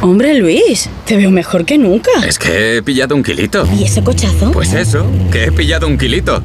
Hombre, 0.00 0.34
Luis, 0.34 0.88
te 1.06 1.16
veo 1.16 1.30
mejor 1.30 1.64
que 1.64 1.76
nunca. 1.76 2.10
Es 2.26 2.38
que 2.38 2.76
he 2.76 2.82
pillado 2.82 3.16
un 3.16 3.22
kilito. 3.24 3.66
¿Y 3.76 3.84
ese 3.84 4.02
cochazo? 4.02 4.52
Pues 4.52 4.72
eso, 4.72 5.04
que 5.32 5.44
he 5.44 5.52
pillado 5.52 5.88
un 5.88 5.98
kilito. 5.98 6.42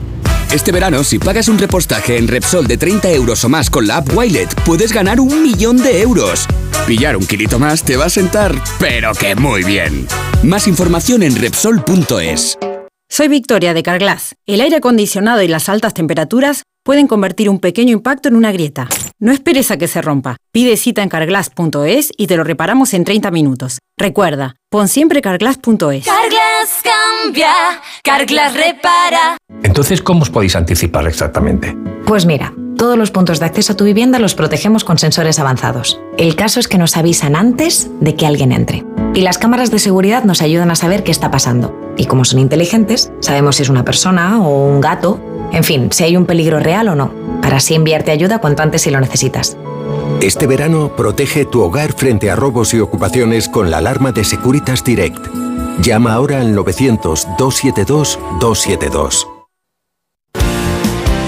Este 0.51 0.71
verano, 0.71 1.03
si 1.03 1.19
pagas 1.19 1.47
un 1.47 1.59
repostaje 1.59 2.17
en 2.17 2.27
Repsol 2.27 2.67
de 2.67 2.77
30 2.77 3.11
euros 3.11 3.43
o 3.43 3.49
más 3.49 3.69
con 3.69 3.87
la 3.87 3.97
app 3.97 4.15
Wilet, 4.15 4.53
puedes 4.63 4.91
ganar 4.91 5.19
un 5.19 5.43
millón 5.43 5.77
de 5.77 6.01
euros. 6.01 6.47
Pillar 6.87 7.15
un 7.15 7.25
kilito 7.25 7.59
más 7.59 7.83
te 7.83 7.95
va 7.95 8.05
a 8.05 8.09
sentar, 8.09 8.55
pero 8.79 9.13
que 9.13 9.35
muy 9.35 9.63
bien. 9.63 10.07
Más 10.43 10.67
información 10.67 11.23
en 11.23 11.35
Repsol.es. 11.35 12.57
Soy 13.15 13.27
Victoria 13.27 13.75
de 13.75 13.83
Carglass. 13.83 14.33
El 14.47 14.59
aire 14.59 14.77
acondicionado 14.77 15.43
y 15.43 15.47
las 15.47 15.69
altas 15.69 15.93
temperaturas 15.93 16.63
pueden 16.83 17.05
convertir 17.05 17.47
un 17.47 17.59
pequeño 17.59 17.91
impacto 17.91 18.27
en 18.27 18.35
una 18.35 18.51
grieta. 18.51 18.87
No 19.19 19.31
esperes 19.31 19.69
a 19.69 19.77
que 19.77 19.87
se 19.87 20.01
rompa. 20.01 20.37
Pide 20.51 20.77
cita 20.77 21.03
en 21.03 21.09
carglass.es 21.09 22.11
y 22.17 22.25
te 22.25 22.37
lo 22.37 22.43
reparamos 22.43 22.95
en 22.95 23.03
30 23.03 23.29
minutos. 23.29 23.77
Recuerda, 23.99 24.55
pon 24.71 24.87
siempre 24.87 25.21
carglass.es. 25.21 26.05
Carglass 26.05 26.81
cambia, 26.81 27.53
Carglass 28.03 28.55
repara. 28.55 29.37
Entonces, 29.61 30.01
¿cómo 30.01 30.23
os 30.23 30.31
podéis 30.31 30.55
anticipar 30.55 31.05
exactamente? 31.05 31.77
Pues 32.07 32.25
mira, 32.25 32.51
todos 32.79 32.97
los 32.97 33.11
puntos 33.11 33.39
de 33.39 33.45
acceso 33.45 33.73
a 33.73 33.77
tu 33.77 33.83
vivienda 33.83 34.17
los 34.17 34.33
protegemos 34.33 34.83
con 34.83 34.97
sensores 34.97 35.37
avanzados. 35.37 35.99
El 36.17 36.35
caso 36.35 36.59
es 36.59 36.67
que 36.67 36.79
nos 36.79 36.97
avisan 36.97 37.35
antes 37.35 37.91
de 37.99 38.15
que 38.15 38.25
alguien 38.25 38.51
entre. 38.51 38.83
Y 39.15 39.21
las 39.21 39.37
cámaras 39.37 39.69
de 39.69 39.77
seguridad 39.77 40.23
nos 40.23 40.41
ayudan 40.41 40.71
a 40.71 40.75
saber 40.75 41.03
qué 41.03 41.11
está 41.11 41.29
pasando. 41.29 41.79
Y 41.97 42.05
como 42.05 42.25
son 42.25 42.39
inteligentes, 42.39 43.11
sabemos 43.19 43.57
si 43.57 43.63
es 43.63 43.69
una 43.69 43.85
persona 43.85 44.41
o 44.41 44.67
un 44.67 44.81
gato, 44.81 45.19
en 45.51 45.63
fin, 45.63 45.91
si 45.91 46.03
hay 46.03 46.17
un 46.17 46.25
peligro 46.25 46.59
real 46.59 46.87
o 46.87 46.95
no, 46.95 47.13
para 47.41 47.57
así 47.57 47.75
enviarte 47.75 48.09
ayuda 48.09 48.39
cuanto 48.39 48.63
antes 48.63 48.81
si 48.81 48.89
lo 48.89 48.99
necesitas. 48.99 49.55
Este 50.21 50.47
verano 50.47 50.95
protege 50.95 51.45
tu 51.45 51.61
hogar 51.61 51.93
frente 51.93 52.31
a 52.31 52.35
robos 52.35 52.73
y 52.73 52.79
ocupaciones 52.79 53.47
con 53.49 53.69
la 53.69 53.77
alarma 53.77 54.11
de 54.11 54.23
Securitas 54.23 54.83
Direct. 54.83 55.23
Llama 55.81 56.13
ahora 56.13 56.41
al 56.41 56.55
900-272-272. 56.55 59.27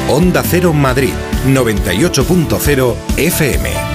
Onda 0.09 0.41
Cero 0.43 0.73
Madrid, 0.73 1.13
98.0 1.47 2.95
FM. 3.17 3.94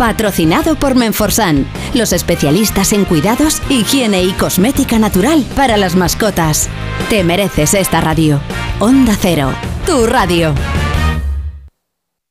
Patrocinado 0.00 0.76
por 0.76 0.94
Menforsan, 0.94 1.66
los 1.92 2.14
especialistas 2.14 2.94
en 2.94 3.04
cuidados, 3.04 3.60
higiene 3.68 4.22
y 4.22 4.32
cosmética 4.32 4.98
natural 4.98 5.44
para 5.54 5.76
las 5.76 5.94
mascotas. 5.94 6.70
Te 7.10 7.22
mereces 7.22 7.74
esta 7.74 8.00
radio. 8.00 8.40
Onda 8.78 9.14
Cero, 9.20 9.52
tu 9.84 10.06
radio. 10.06 10.54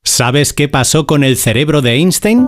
¿Sabes 0.04 0.54
qué 0.54 0.68
pasó 0.68 1.06
con 1.06 1.24
el 1.24 1.38
cerebro 1.38 1.84
de 1.84 1.94
Einstein? 1.94 2.48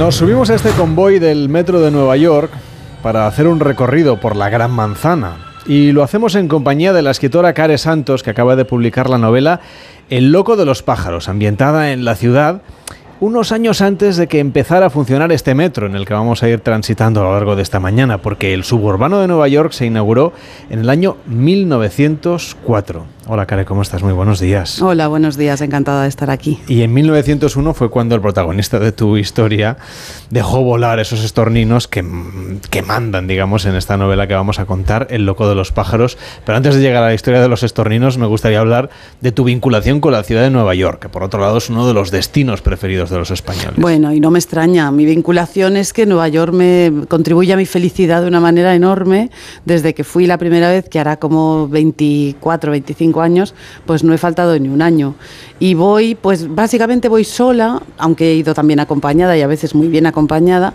Nos 0.00 0.14
subimos 0.14 0.48
a 0.48 0.54
este 0.54 0.70
convoy 0.70 1.18
del 1.18 1.50
metro 1.50 1.78
de 1.78 1.90
Nueva 1.90 2.16
York 2.16 2.50
para 3.02 3.26
hacer 3.26 3.46
un 3.46 3.60
recorrido 3.60 4.18
por 4.18 4.34
la 4.34 4.48
Gran 4.48 4.70
Manzana. 4.70 5.36
Y 5.66 5.92
lo 5.92 6.02
hacemos 6.02 6.36
en 6.36 6.48
compañía 6.48 6.94
de 6.94 7.02
la 7.02 7.10
escritora 7.10 7.52
Care 7.52 7.76
Santos, 7.76 8.22
que 8.22 8.30
acaba 8.30 8.56
de 8.56 8.64
publicar 8.64 9.10
la 9.10 9.18
novela 9.18 9.60
El 10.08 10.32
loco 10.32 10.56
de 10.56 10.64
los 10.64 10.82
pájaros, 10.82 11.28
ambientada 11.28 11.92
en 11.92 12.06
la 12.06 12.14
ciudad 12.14 12.62
unos 13.20 13.52
años 13.52 13.82
antes 13.82 14.16
de 14.16 14.26
que 14.26 14.38
empezara 14.38 14.86
a 14.86 14.90
funcionar 14.90 15.30
este 15.32 15.54
metro 15.54 15.86
en 15.86 15.94
el 15.94 16.06
que 16.06 16.14
vamos 16.14 16.42
a 16.42 16.48
ir 16.48 16.60
transitando 16.60 17.20
a 17.20 17.24
lo 17.24 17.32
largo 17.34 17.54
de 17.54 17.60
esta 17.60 17.78
mañana, 17.78 18.22
porque 18.22 18.54
el 18.54 18.64
suburbano 18.64 19.20
de 19.20 19.28
Nueva 19.28 19.48
York 19.48 19.72
se 19.72 19.84
inauguró 19.84 20.32
en 20.70 20.78
el 20.78 20.88
año 20.88 21.18
1904. 21.26 23.04
Hola, 23.32 23.46
Care, 23.46 23.64
¿cómo 23.64 23.82
estás? 23.82 24.02
Muy 24.02 24.12
buenos 24.12 24.40
días. 24.40 24.82
Hola, 24.82 25.06
buenos 25.06 25.36
días, 25.36 25.60
encantada 25.60 26.02
de 26.02 26.08
estar 26.08 26.30
aquí. 26.30 26.58
Y 26.66 26.82
en 26.82 26.92
1901 26.92 27.74
fue 27.74 27.88
cuando 27.88 28.16
el 28.16 28.20
protagonista 28.20 28.80
de 28.80 28.90
tu 28.90 29.16
historia 29.16 29.76
dejó 30.30 30.64
volar 30.64 30.98
esos 30.98 31.22
estorninos 31.22 31.86
que, 31.86 32.04
que 32.70 32.82
mandan, 32.82 33.28
digamos, 33.28 33.66
en 33.66 33.76
esta 33.76 33.96
novela 33.96 34.26
que 34.26 34.34
vamos 34.34 34.58
a 34.58 34.64
contar, 34.64 35.06
El 35.10 35.26
loco 35.26 35.48
de 35.48 35.54
los 35.54 35.70
pájaros. 35.70 36.18
Pero 36.44 36.56
antes 36.56 36.74
de 36.74 36.80
llegar 36.80 37.04
a 37.04 37.06
la 37.06 37.14
historia 37.14 37.40
de 37.40 37.46
los 37.46 37.62
estorninos, 37.62 38.18
me 38.18 38.26
gustaría 38.26 38.58
hablar 38.58 38.90
de 39.20 39.30
tu 39.30 39.44
vinculación 39.44 40.00
con 40.00 40.10
la 40.10 40.24
ciudad 40.24 40.42
de 40.42 40.50
Nueva 40.50 40.74
York, 40.74 41.00
que 41.02 41.08
por 41.08 41.22
otro 41.22 41.40
lado 41.40 41.58
es 41.58 41.70
uno 41.70 41.86
de 41.86 41.94
los 41.94 42.10
destinos 42.10 42.62
preferidos 42.62 43.10
de 43.10 43.18
los 43.18 43.30
españoles. 43.30 43.76
Bueno, 43.76 44.12
y 44.12 44.18
no 44.18 44.32
me 44.32 44.40
extraña, 44.40 44.90
mi 44.90 45.04
vinculación 45.04 45.76
es 45.76 45.92
que 45.92 46.04
Nueva 46.04 46.26
York 46.26 46.52
me 46.52 47.06
contribuye 47.06 47.52
a 47.52 47.56
mi 47.56 47.66
felicidad 47.66 48.22
de 48.22 48.26
una 48.26 48.40
manera 48.40 48.74
enorme 48.74 49.30
desde 49.64 49.94
que 49.94 50.02
fui 50.02 50.26
la 50.26 50.36
primera 50.36 50.68
vez, 50.68 50.88
que 50.88 50.98
hará 50.98 51.18
como 51.18 51.68
24, 51.68 52.72
25 52.72 53.19
años, 53.22 53.54
pues 53.86 54.04
no 54.04 54.12
he 54.14 54.18
faltado 54.18 54.58
ni 54.58 54.68
un 54.68 54.82
año. 54.82 55.14
Y 55.58 55.74
voy, 55.74 56.14
pues 56.14 56.52
básicamente 56.54 57.08
voy 57.08 57.24
sola, 57.24 57.82
aunque 57.98 58.30
he 58.30 58.34
ido 58.34 58.54
también 58.54 58.80
acompañada 58.80 59.36
y 59.36 59.42
a 59.42 59.46
veces 59.46 59.74
muy 59.74 59.88
bien 59.88 60.06
acompañada, 60.06 60.74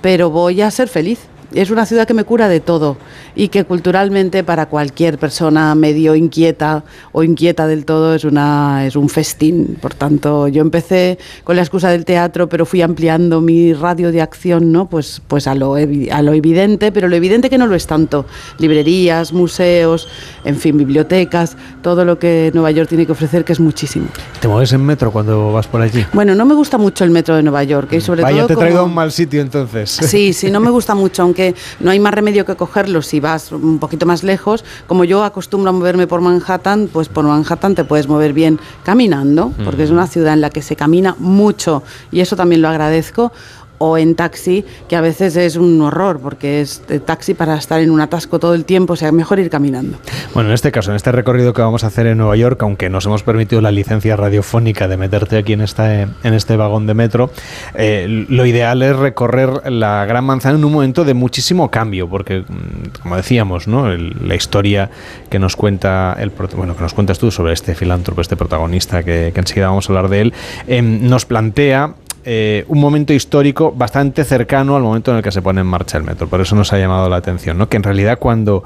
pero 0.00 0.30
voy 0.30 0.60
a 0.60 0.70
ser 0.70 0.88
feliz 0.88 1.20
es 1.54 1.70
una 1.70 1.86
ciudad 1.86 2.06
que 2.06 2.14
me 2.14 2.24
cura 2.24 2.48
de 2.48 2.60
todo 2.60 2.96
y 3.34 3.48
que 3.48 3.64
culturalmente 3.64 4.42
para 4.44 4.66
cualquier 4.66 5.18
persona 5.18 5.74
medio 5.74 6.14
inquieta 6.14 6.84
o 7.12 7.22
inquieta 7.22 7.66
del 7.66 7.84
todo 7.84 8.14
es 8.14 8.24
una 8.24 8.86
es 8.86 8.96
un 8.96 9.08
festín. 9.08 9.76
Por 9.80 9.94
tanto, 9.94 10.48
yo 10.48 10.62
empecé 10.62 11.18
con 11.44 11.56
la 11.56 11.62
excusa 11.62 11.90
del 11.90 12.04
teatro, 12.04 12.48
pero 12.48 12.66
fui 12.66 12.82
ampliando 12.82 13.40
mi 13.40 13.72
radio 13.74 14.10
de 14.12 14.20
acción, 14.22 14.72
¿no? 14.72 14.88
Pues 14.88 15.22
pues 15.28 15.46
a 15.46 15.54
lo 15.54 15.74
a 15.76 16.22
lo 16.22 16.32
evidente, 16.32 16.92
pero 16.92 17.08
lo 17.08 17.16
evidente 17.16 17.50
que 17.50 17.58
no 17.58 17.66
lo 17.66 17.74
es 17.74 17.86
tanto. 17.86 18.26
Librerías, 18.58 19.32
museos, 19.32 20.08
en 20.44 20.56
fin, 20.56 20.76
bibliotecas, 20.76 21.56
todo 21.82 22.04
lo 22.04 22.18
que 22.18 22.50
Nueva 22.54 22.70
York 22.70 22.88
tiene 22.88 23.06
que 23.06 23.12
ofrecer 23.12 23.44
que 23.44 23.52
es 23.52 23.60
muchísimo. 23.60 24.06
¿Te 24.40 24.48
mueves 24.48 24.72
en 24.72 24.84
metro 24.84 25.10
cuando 25.12 25.52
vas 25.52 25.66
por 25.66 25.80
allí? 25.80 26.04
Bueno, 26.12 26.34
no 26.34 26.44
me 26.44 26.54
gusta 26.54 26.78
mucho 26.78 27.04
el 27.04 27.10
metro 27.10 27.36
de 27.36 27.42
Nueva 27.42 27.62
York 27.64 27.92
y 27.92 28.00
sobre 28.00 28.22
Vaya, 28.22 28.46
todo 28.46 28.48
te 28.48 28.54
como- 28.54 28.78
a 28.78 28.82
un 28.84 28.94
mal 28.94 29.12
sitio 29.12 29.40
entonces. 29.40 29.90
Sí, 29.90 30.32
sí, 30.32 30.50
no 30.50 30.60
me 30.60 30.70
gusta 30.70 30.94
mucho, 30.94 31.22
aunque 31.36 31.54
no 31.80 31.90
hay 31.90 32.00
más 32.00 32.14
remedio 32.14 32.46
que 32.46 32.54
cogerlo 32.56 33.02
si 33.02 33.20
vas 33.20 33.52
un 33.52 33.78
poquito 33.78 34.06
más 34.06 34.22
lejos. 34.22 34.64
Como 34.86 35.04
yo 35.04 35.22
acostumbro 35.22 35.68
a 35.68 35.72
moverme 35.72 36.06
por 36.06 36.22
Manhattan, 36.22 36.88
pues 36.90 37.08
por 37.10 37.24
Manhattan 37.26 37.74
te 37.74 37.84
puedes 37.84 38.08
mover 38.08 38.32
bien 38.32 38.58
caminando, 38.84 39.52
porque 39.64 39.82
es 39.82 39.90
Mm. 39.90 39.94
una 39.94 40.06
ciudad 40.06 40.32
en 40.32 40.40
la 40.40 40.48
que 40.50 40.62
se 40.62 40.76
camina 40.76 41.14
mucho 41.18 41.82
y 42.10 42.20
eso 42.20 42.36
también 42.36 42.62
lo 42.62 42.68
agradezco. 42.68 43.32
O 43.78 43.98
en 43.98 44.14
taxi, 44.14 44.64
que 44.88 44.96
a 44.96 45.00
veces 45.00 45.36
es 45.36 45.56
un 45.56 45.80
horror, 45.80 46.20
porque 46.20 46.60
es 46.60 46.82
taxi 47.04 47.34
para 47.34 47.56
estar 47.56 47.80
en 47.80 47.90
un 47.90 48.00
atasco 48.00 48.38
todo 48.38 48.54
el 48.54 48.64
tiempo, 48.64 48.94
o 48.94 48.96
sea, 48.96 49.12
mejor 49.12 49.38
ir 49.38 49.50
caminando. 49.50 49.98
Bueno, 50.34 50.50
en 50.50 50.54
este 50.54 50.72
caso, 50.72 50.90
en 50.90 50.96
este 50.96 51.12
recorrido 51.12 51.52
que 51.52 51.62
vamos 51.62 51.84
a 51.84 51.88
hacer 51.88 52.06
en 52.06 52.18
Nueva 52.18 52.36
York, 52.36 52.62
aunque 52.62 52.88
nos 52.90 53.06
hemos 53.06 53.22
permitido 53.22 53.60
la 53.60 53.70
licencia 53.70 54.16
radiofónica 54.16 54.88
de 54.88 54.96
meterte 54.96 55.38
aquí 55.38 55.52
en, 55.52 55.60
esta, 55.60 56.02
en 56.02 56.34
este 56.34 56.56
vagón 56.56 56.86
de 56.86 56.94
metro, 56.94 57.30
eh, 57.74 58.26
lo 58.28 58.46
ideal 58.46 58.82
es 58.82 58.96
recorrer 58.96 59.70
la 59.70 60.04
Gran 60.04 60.24
Manzana 60.24 60.58
en 60.58 60.64
un 60.64 60.72
momento 60.72 61.04
de 61.04 61.14
muchísimo 61.14 61.70
cambio, 61.70 62.08
porque, 62.08 62.40
mm, 62.40 63.00
como 63.02 63.16
decíamos, 63.16 63.68
¿no? 63.68 63.88
La 63.88 64.34
historia 64.34 64.90
que 65.30 65.38
nos 65.38 65.56
cuenta 65.56 66.16
el 66.18 66.30
bueno 66.30 66.76
que 66.76 66.82
nos 66.82 66.94
cuentas 66.94 67.18
tú 67.18 67.30
sobre 67.30 67.52
este 67.52 67.74
filántropo, 67.74 68.20
este 68.20 68.36
protagonista, 68.36 69.02
que, 69.02 69.32
que 69.32 69.40
enseguida 69.40 69.68
vamos 69.68 69.88
a 69.88 69.92
hablar 69.92 70.08
de 70.10 70.20
él, 70.20 70.34
em, 70.66 71.08
nos 71.08 71.24
plantea 71.24 71.94
eh, 72.28 72.64
un 72.66 72.80
momento 72.80 73.12
histórico 73.12 73.70
bastante 73.70 74.24
cercano 74.24 74.74
al 74.74 74.82
momento 74.82 75.12
en 75.12 75.18
el 75.18 75.22
que 75.22 75.30
se 75.30 75.42
pone 75.42 75.60
en 75.60 75.66
marcha 75.68 75.96
el 75.96 76.02
metro. 76.02 76.26
Por 76.26 76.40
eso 76.40 76.56
nos 76.56 76.72
ha 76.72 76.78
llamado 76.78 77.08
la 77.08 77.14
atención, 77.14 77.56
¿no? 77.56 77.68
Que 77.68 77.76
en 77.76 77.84
realidad 77.84 78.18
cuando, 78.18 78.64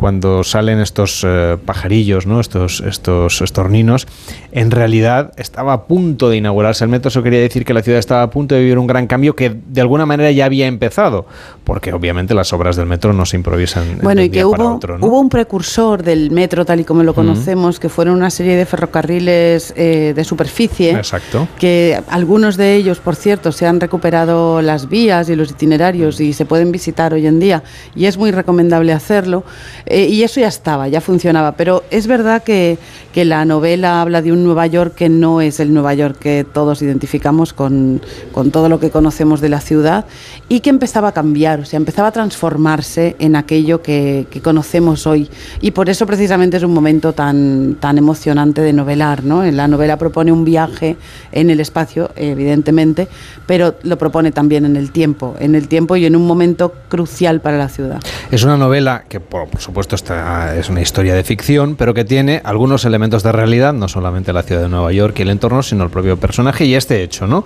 cuando 0.00 0.44
salen 0.44 0.80
estos 0.80 1.26
eh, 1.28 1.58
pajarillos, 1.62 2.26
¿no? 2.26 2.40
Estos, 2.40 2.80
estos 2.80 3.42
estorninos, 3.42 4.08
en 4.50 4.70
realidad 4.70 5.34
estaba 5.36 5.74
a 5.74 5.82
punto 5.84 6.30
de 6.30 6.38
inaugurarse 6.38 6.84
el 6.84 6.90
metro. 6.90 7.10
Eso 7.10 7.22
quería 7.22 7.40
decir 7.40 7.66
que 7.66 7.74
la 7.74 7.82
ciudad 7.82 7.98
estaba 7.98 8.22
a 8.22 8.30
punto 8.30 8.54
de 8.54 8.62
vivir 8.62 8.78
un 8.78 8.86
gran 8.86 9.06
cambio 9.06 9.36
que 9.36 9.50
de 9.50 9.80
alguna 9.82 10.06
manera 10.06 10.30
ya 10.30 10.46
había 10.46 10.68
empezado, 10.68 11.26
porque 11.64 11.92
obviamente 11.92 12.32
las 12.32 12.50
obras 12.54 12.76
del 12.76 12.86
metro 12.86 13.12
no 13.12 13.26
se 13.26 13.36
improvisan 13.36 13.98
de 13.98 14.02
Bueno, 14.02 14.22
un 14.22 14.26
y 14.28 14.30
que 14.30 14.42
para 14.42 14.64
hubo, 14.64 14.74
otro, 14.76 14.96
¿no? 14.96 15.06
hubo 15.06 15.20
un 15.20 15.28
precursor 15.28 16.02
del 16.02 16.30
metro 16.30 16.64
tal 16.64 16.80
y 16.80 16.84
como 16.84 17.02
lo 17.02 17.12
conocemos, 17.12 17.78
que 17.78 17.90
fueron 17.90 18.16
una 18.16 18.30
serie 18.30 18.56
de 18.56 18.64
ferrocarriles 18.64 19.74
eh, 19.76 20.14
de 20.16 20.24
superficie. 20.24 20.92
Exacto. 20.92 21.46
que 21.58 22.00
algunos 22.08 22.56
de 22.56 22.74
ellos, 22.74 23.00
por 23.00 23.16
cierto, 23.16 23.52
se 23.52 23.66
han 23.66 23.78
recuperado 23.78 24.62
las 24.62 24.88
vías 24.88 25.28
y 25.28 25.36
los 25.36 25.50
itinerarios 25.50 26.20
y 26.20 26.32
se 26.32 26.46
pueden 26.46 26.72
visitar 26.72 27.12
hoy 27.12 27.26
en 27.26 27.38
día 27.38 27.62
y 27.94 28.06
es 28.06 28.16
muy 28.16 28.30
recomendable 28.30 28.94
hacerlo. 28.94 29.44
Eh, 29.90 30.06
y 30.06 30.22
eso 30.22 30.40
ya 30.40 30.46
estaba, 30.46 30.86
ya 30.86 31.00
funcionaba. 31.00 31.52
Pero 31.52 31.82
es 31.90 32.06
verdad 32.06 32.44
que, 32.44 32.78
que 33.12 33.24
la 33.24 33.44
novela 33.44 34.00
habla 34.00 34.22
de 34.22 34.30
un 34.30 34.44
Nueva 34.44 34.68
York 34.68 34.94
que 34.94 35.08
no 35.08 35.40
es 35.40 35.58
el 35.58 35.74
Nueva 35.74 35.94
York 35.94 36.16
que 36.18 36.44
todos 36.44 36.80
identificamos 36.80 37.52
con, 37.52 38.00
con 38.30 38.52
todo 38.52 38.68
lo 38.68 38.78
que 38.78 38.90
conocemos 38.90 39.40
de 39.40 39.48
la 39.48 39.60
ciudad 39.60 40.04
y 40.48 40.60
que 40.60 40.70
empezaba 40.70 41.08
a 41.08 41.12
cambiar, 41.12 41.60
o 41.60 41.64
sea, 41.64 41.76
empezaba 41.76 42.08
a 42.08 42.12
transformarse 42.12 43.16
en 43.18 43.34
aquello 43.34 43.82
que, 43.82 44.26
que 44.30 44.40
conocemos 44.40 45.08
hoy. 45.08 45.28
Y 45.60 45.72
por 45.72 45.90
eso 45.90 46.06
precisamente 46.06 46.56
es 46.56 46.62
un 46.62 46.72
momento 46.72 47.12
tan, 47.12 47.76
tan 47.80 47.98
emocionante 47.98 48.62
de 48.62 48.72
novelar. 48.72 49.24
¿no? 49.24 49.42
La 49.44 49.66
novela 49.66 49.96
propone 49.96 50.30
un 50.30 50.44
viaje 50.44 50.96
en 51.32 51.50
el 51.50 51.58
espacio, 51.58 52.12
evidentemente, 52.14 53.08
pero 53.46 53.74
lo 53.82 53.98
propone 53.98 54.30
también 54.30 54.64
en 54.64 54.76
el 54.76 54.92
tiempo, 54.92 55.34
en 55.40 55.56
el 55.56 55.66
tiempo 55.66 55.96
y 55.96 56.06
en 56.06 56.14
un 56.14 56.26
momento 56.26 56.74
crucial 56.88 57.40
para 57.40 57.58
la 57.58 57.68
ciudad. 57.68 58.00
Es 58.30 58.44
una 58.44 58.56
novela 58.56 59.04
que, 59.08 59.18
por, 59.18 59.48
por 59.48 59.79
supuesto, 59.82 60.14
es 60.56 60.68
una 60.68 60.82
historia 60.82 61.14
de 61.14 61.24
ficción, 61.24 61.74
pero 61.76 61.94
que 61.94 62.04
tiene 62.04 62.40
algunos 62.44 62.84
elementos 62.84 63.22
de 63.22 63.32
realidad, 63.32 63.72
no 63.72 63.88
solamente 63.88 64.32
la 64.32 64.42
ciudad 64.42 64.62
de 64.62 64.68
Nueva 64.68 64.92
York 64.92 65.18
y 65.18 65.22
el 65.22 65.30
entorno, 65.30 65.62
sino 65.62 65.84
el 65.84 65.90
propio 65.90 66.18
personaje 66.18 66.66
y 66.66 66.74
este 66.74 67.02
hecho, 67.02 67.26
¿no? 67.26 67.44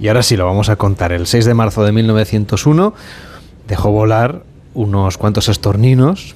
Y 0.00 0.08
ahora 0.08 0.22
sí 0.22 0.36
lo 0.36 0.46
vamos 0.46 0.68
a 0.68 0.76
contar. 0.76 1.12
El 1.12 1.26
6 1.26 1.44
de 1.44 1.54
marzo 1.54 1.84
de 1.84 1.92
1901 1.92 2.94
dejó 3.68 3.90
volar 3.90 4.42
unos 4.74 5.16
cuantos 5.16 5.48
estorninos 5.48 6.34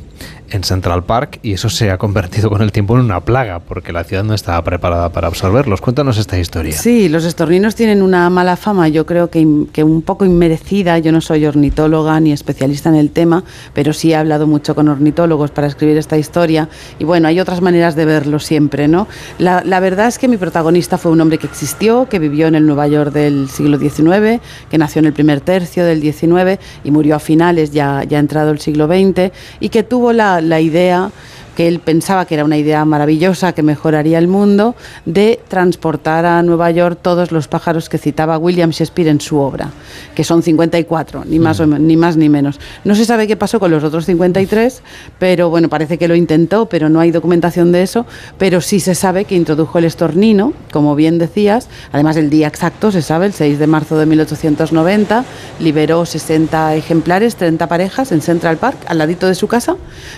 en 0.51 0.65
Central 0.65 1.05
Park 1.05 1.39
y 1.43 1.53
eso 1.53 1.69
se 1.69 1.91
ha 1.91 1.99
convertido 1.99 2.51
con 2.51 2.63
el 2.63 2.73
tiempo 2.73 2.95
en 2.97 3.05
una 3.05 3.21
plaga 3.21 3.61
porque 3.61 3.93
la 3.93 4.05
ciudad 4.05 4.25
no 4.25 4.35
estaba 4.35 4.63
preparada 4.63 5.11
para 5.11 5.29
absorberlos. 5.29 5.81
Cuéntanos 5.81 6.19
esta 6.19 6.39
historia. 6.39 6.73
Sí, 6.73 7.09
los 7.09 7.25
estorninos 7.25 7.75
tienen 7.75 8.03
una 8.03 8.29
mala 8.31 8.57
fama, 8.57 8.89
yo 8.89 9.07
creo 9.07 9.31
que, 9.31 9.47
que, 9.73 9.85
un 9.85 10.03
poco 10.03 10.25
inmerecida. 10.25 10.99
Yo 10.99 11.13
no 11.13 11.21
soy 11.21 11.47
ornitóloga 11.47 12.19
ni 12.21 12.33
especialista 12.33 12.89
en 12.89 12.97
el 12.97 13.11
tema, 13.11 13.45
pero 13.75 13.93
sí 13.93 14.13
he 14.13 14.17
hablado 14.17 14.47
mucho 14.47 14.75
con 14.75 14.89
ornitólogos 14.89 15.51
para 15.51 15.67
escribir 15.67 15.97
esta 15.97 16.19
historia 16.19 16.69
y 16.99 17.05
bueno, 17.05 17.29
hay 17.29 17.41
otras 17.41 17.61
maneras 17.61 17.95
de 17.95 18.05
verlo 18.05 18.39
siempre, 18.39 18.89
¿no? 18.89 19.07
La, 19.39 19.63
la 19.65 19.81
verdad 19.81 20.09
es 20.09 20.19
que 20.19 20.29
mi 20.29 20.37
protagonista 20.37 20.99
fue 20.99 21.13
un 21.13 21.21
hombre 21.21 21.39
que 21.39 21.47
existió, 21.47 22.09
que 22.09 22.19
vivió 22.19 22.47
en 22.47 22.55
el 22.55 22.67
Nueva 22.67 22.87
York 22.89 23.13
del 23.13 23.49
siglo 23.49 23.79
XIX, 23.79 24.41
que 24.71 24.79
nació 24.79 25.01
en 25.01 25.07
el 25.07 25.13
primer 25.13 25.41
tercio 25.41 25.85
del 25.85 26.01
XIX 26.01 26.61
y 26.85 26.91
murió 26.91 27.17
a 27.17 27.19
finales, 27.19 27.71
ya, 27.73 28.05
ya 28.05 28.19
entrado 28.19 28.51
el 28.51 28.61
siglo 28.61 28.87
XX, 28.87 29.33
y 29.61 29.69
que 29.69 29.83
tuvo 29.83 30.13
la, 30.13 30.40
la 30.49 30.61
idea 30.61 31.11
que 31.57 31.69
él 31.69 31.81
pensaba 31.81 32.25
que 32.25 32.35
era 32.35 32.45
una 32.45 32.57
idea 32.57 32.85
maravillosa 32.85 33.53
que 33.53 33.63
mejoraría 33.63 34.19
el 34.19 34.29
mundo, 34.29 34.75
de 35.05 35.41
transportar 35.49 36.27
a 36.27 36.43
Nueva 36.43 36.71
York 36.71 36.99
todos 37.03 37.33
los 37.33 37.49
pájaros 37.49 37.89
que 37.89 37.99
citaba 37.99 38.39
William 38.39 38.71
Shakespeare 38.71 39.09
en 39.09 39.21
su 39.21 39.39
obra, 39.39 39.71
que 40.15 40.25
son 40.25 40.43
54, 40.43 41.25
ni 41.27 41.39
más, 41.39 41.61
mm. 41.61 41.87
ni, 41.87 41.97
más 41.97 42.17
ni 42.17 42.29
menos. 42.29 42.61
No 42.85 42.95
se 42.95 43.05
sabe 43.05 43.27
qué 43.27 43.37
pasó 43.37 43.61
con 43.61 43.71
los 43.71 43.85
otros 43.85 44.07
53, 44.07 44.83
pero 45.19 45.51
bueno, 45.51 45.69
parece 45.69 45.99
que 45.99 46.09
lo 46.09 46.15
intentó, 46.15 46.67
pero 46.67 46.89
no 46.89 47.01
hay 47.01 47.11
documentación 47.11 47.73
de 47.73 47.83
eso, 47.83 48.07
pero 48.39 48.61
sí 48.61 48.81
se 48.81 48.95
sabe 48.95 49.25
que 49.25 49.35
introdujo 49.35 49.79
el 49.79 49.85
estornino, 49.85 50.53
como 50.73 50.95
bien 50.95 51.19
decías, 51.19 51.69
además 51.93 52.17
el 52.17 52.31
día 52.31 52.49
exacto 52.49 52.93
se 52.93 53.03
sabe, 53.03 53.27
el 53.27 53.33
6 53.33 53.59
de 53.59 53.67
marzo 53.67 53.99
de 53.99 54.07
1890, 54.07 55.25
liberó 55.59 56.07
60 56.07 56.77
ejemplares, 56.77 57.37
30 57.37 57.67
parejas 57.69 58.13
en 58.13 58.23
Central 58.23 58.57
Park, 58.57 58.79
al 58.87 58.99
ladito 58.99 59.27
de 59.27 59.35
su 59.35 59.49
casa, 59.49 59.77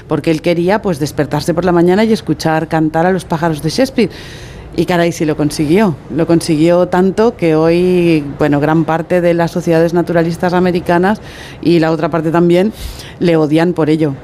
porque 0.09 0.31
él 0.31 0.43
quería 0.43 0.83
pues 0.83 0.99
despertar 0.99 1.32
por 1.55 1.65
la 1.65 1.73
mañana 1.73 2.05
y 2.05 2.13
escuchar 2.13 2.69
cantar 2.69 3.07
a 3.07 3.11
los 3.11 3.25
pájaros 3.25 3.63
de 3.63 3.71
Shakespeare. 3.71 4.11
Y 4.77 4.85
caray, 4.85 5.13
sí 5.13 5.25
lo 5.25 5.35
consiguió. 5.35 5.97
Lo 6.15 6.27
consiguió 6.27 6.89
tanto 6.89 7.37
que 7.37 7.57
hoy, 7.57 8.23
bueno, 8.39 8.61
gran 8.61 8.85
parte 8.85 9.23
de 9.23 9.33
las 9.33 9.51
sociedades 9.51 9.95
naturalistas 9.95 10.53
americanas 10.53 11.21
y 11.63 11.79
la 11.79 11.91
otra 11.91 12.11
parte 12.11 12.31
también 12.31 12.73
le 13.19 13.37
odian 13.37 13.73
por 13.73 13.89
ello. 13.89 14.15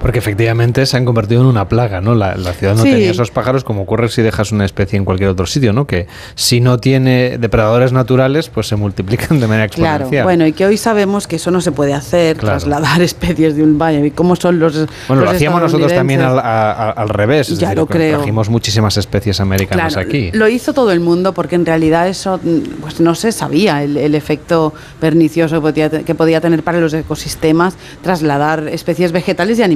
Porque 0.00 0.18
efectivamente 0.18 0.86
se 0.86 0.96
han 0.96 1.04
convertido 1.04 1.40
en 1.40 1.46
una 1.46 1.68
plaga, 1.68 2.00
¿no? 2.00 2.14
La, 2.14 2.34
la 2.36 2.52
ciudad 2.52 2.74
no 2.74 2.82
sí. 2.82 2.90
tenía 2.90 3.10
esos 3.10 3.30
pájaros 3.30 3.64
como 3.64 3.82
ocurre 3.82 4.08
si 4.08 4.22
dejas 4.22 4.52
una 4.52 4.64
especie 4.64 4.96
en 4.96 5.04
cualquier 5.04 5.30
otro 5.30 5.46
sitio, 5.46 5.72
¿no? 5.72 5.86
Que 5.86 6.06
si 6.34 6.60
no 6.60 6.78
tiene 6.78 7.38
depredadores 7.38 7.92
naturales, 7.92 8.48
pues 8.48 8.66
se 8.66 8.76
multiplican 8.76 9.40
de 9.40 9.46
manera 9.46 9.66
exponencial. 9.66 10.08
Claro, 10.08 10.24
bueno, 10.24 10.46
y 10.46 10.52
que 10.52 10.66
hoy 10.66 10.76
sabemos 10.76 11.26
que 11.26 11.36
eso 11.36 11.50
no 11.50 11.60
se 11.60 11.72
puede 11.72 11.94
hacer, 11.94 12.36
claro. 12.36 12.58
trasladar 12.58 13.02
especies 13.02 13.56
de 13.56 13.62
un 13.62 13.78
valle. 13.78 14.06
¿Y 14.06 14.10
cómo 14.10 14.36
son 14.36 14.58
los 14.58 14.74
Bueno, 15.08 15.22
los 15.22 15.24
lo 15.24 15.30
hacíamos 15.30 15.60
nosotros 15.60 15.92
también 15.92 16.20
al, 16.20 16.38
a, 16.38 16.90
al 16.90 17.08
revés. 17.08 17.50
Es 17.50 17.58
ya 17.58 17.68
decir, 17.68 17.78
lo 17.78 17.86
creo. 17.86 18.18
Trajimos 18.18 18.48
muchísimas 18.48 18.96
especies 18.96 19.40
americanas 19.40 19.94
claro, 19.94 20.08
aquí. 20.08 20.30
Lo 20.32 20.48
hizo 20.48 20.72
todo 20.72 20.92
el 20.92 21.00
mundo 21.00 21.32
porque 21.32 21.56
en 21.56 21.66
realidad 21.66 22.08
eso 22.08 22.40
pues 22.80 23.00
no 23.00 23.14
se 23.14 23.32
sabía 23.32 23.82
el, 23.82 23.96
el 23.96 24.14
efecto 24.14 24.72
pernicioso 25.00 25.56
que 25.56 25.60
podía, 25.60 25.90
que 25.90 26.14
podía 26.14 26.40
tener 26.40 26.62
para 26.62 26.80
los 26.80 26.94
ecosistemas 26.94 27.74
trasladar 28.02 28.68
especies 28.68 29.12
vegetales 29.12 29.58
y 29.58 29.62
animales. 29.62 29.71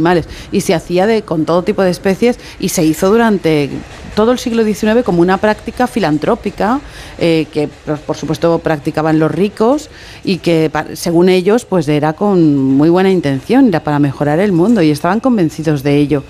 Y 0.53 0.61
se 0.61 0.74
hacía 0.74 1.07
de, 1.07 1.22
con 1.22 1.44
todo 1.44 1.62
tipo 1.62 1.82
de 1.82 1.90
especies 1.90 2.38
y 2.59 2.68
se 2.70 2.84
hizo 2.84 3.11
durante 3.11 3.70
todo 4.14 4.32
el 4.32 4.38
siglo 4.38 4.64
XIX 4.64 5.05
como 5.05 5.20
una 5.20 5.36
práctica 5.36 5.86
filantrópica 5.86 6.80
eh, 7.18 7.47
que 7.53 7.68
por 8.07 8.16
supuesto 8.16 8.59
practicaban 8.61 9.18
los 9.18 9.30
ricos 9.30 9.90
y 10.24 10.38
que 10.38 10.70
según 10.94 11.28
ellos 11.28 11.66
pues 11.66 11.86
era 11.86 12.14
con 12.14 12.57
muy 12.57 12.88
buena 12.88 13.11
intención, 13.11 13.68
era 13.68 13.80
para 13.80 13.99
mejorar 13.99 14.40
el 14.40 14.53
mundo 14.53 14.80
y 14.80 14.90
estaban 14.90 15.20
convencidos 15.20 15.82
de 15.82 15.97
ello. 15.97 16.24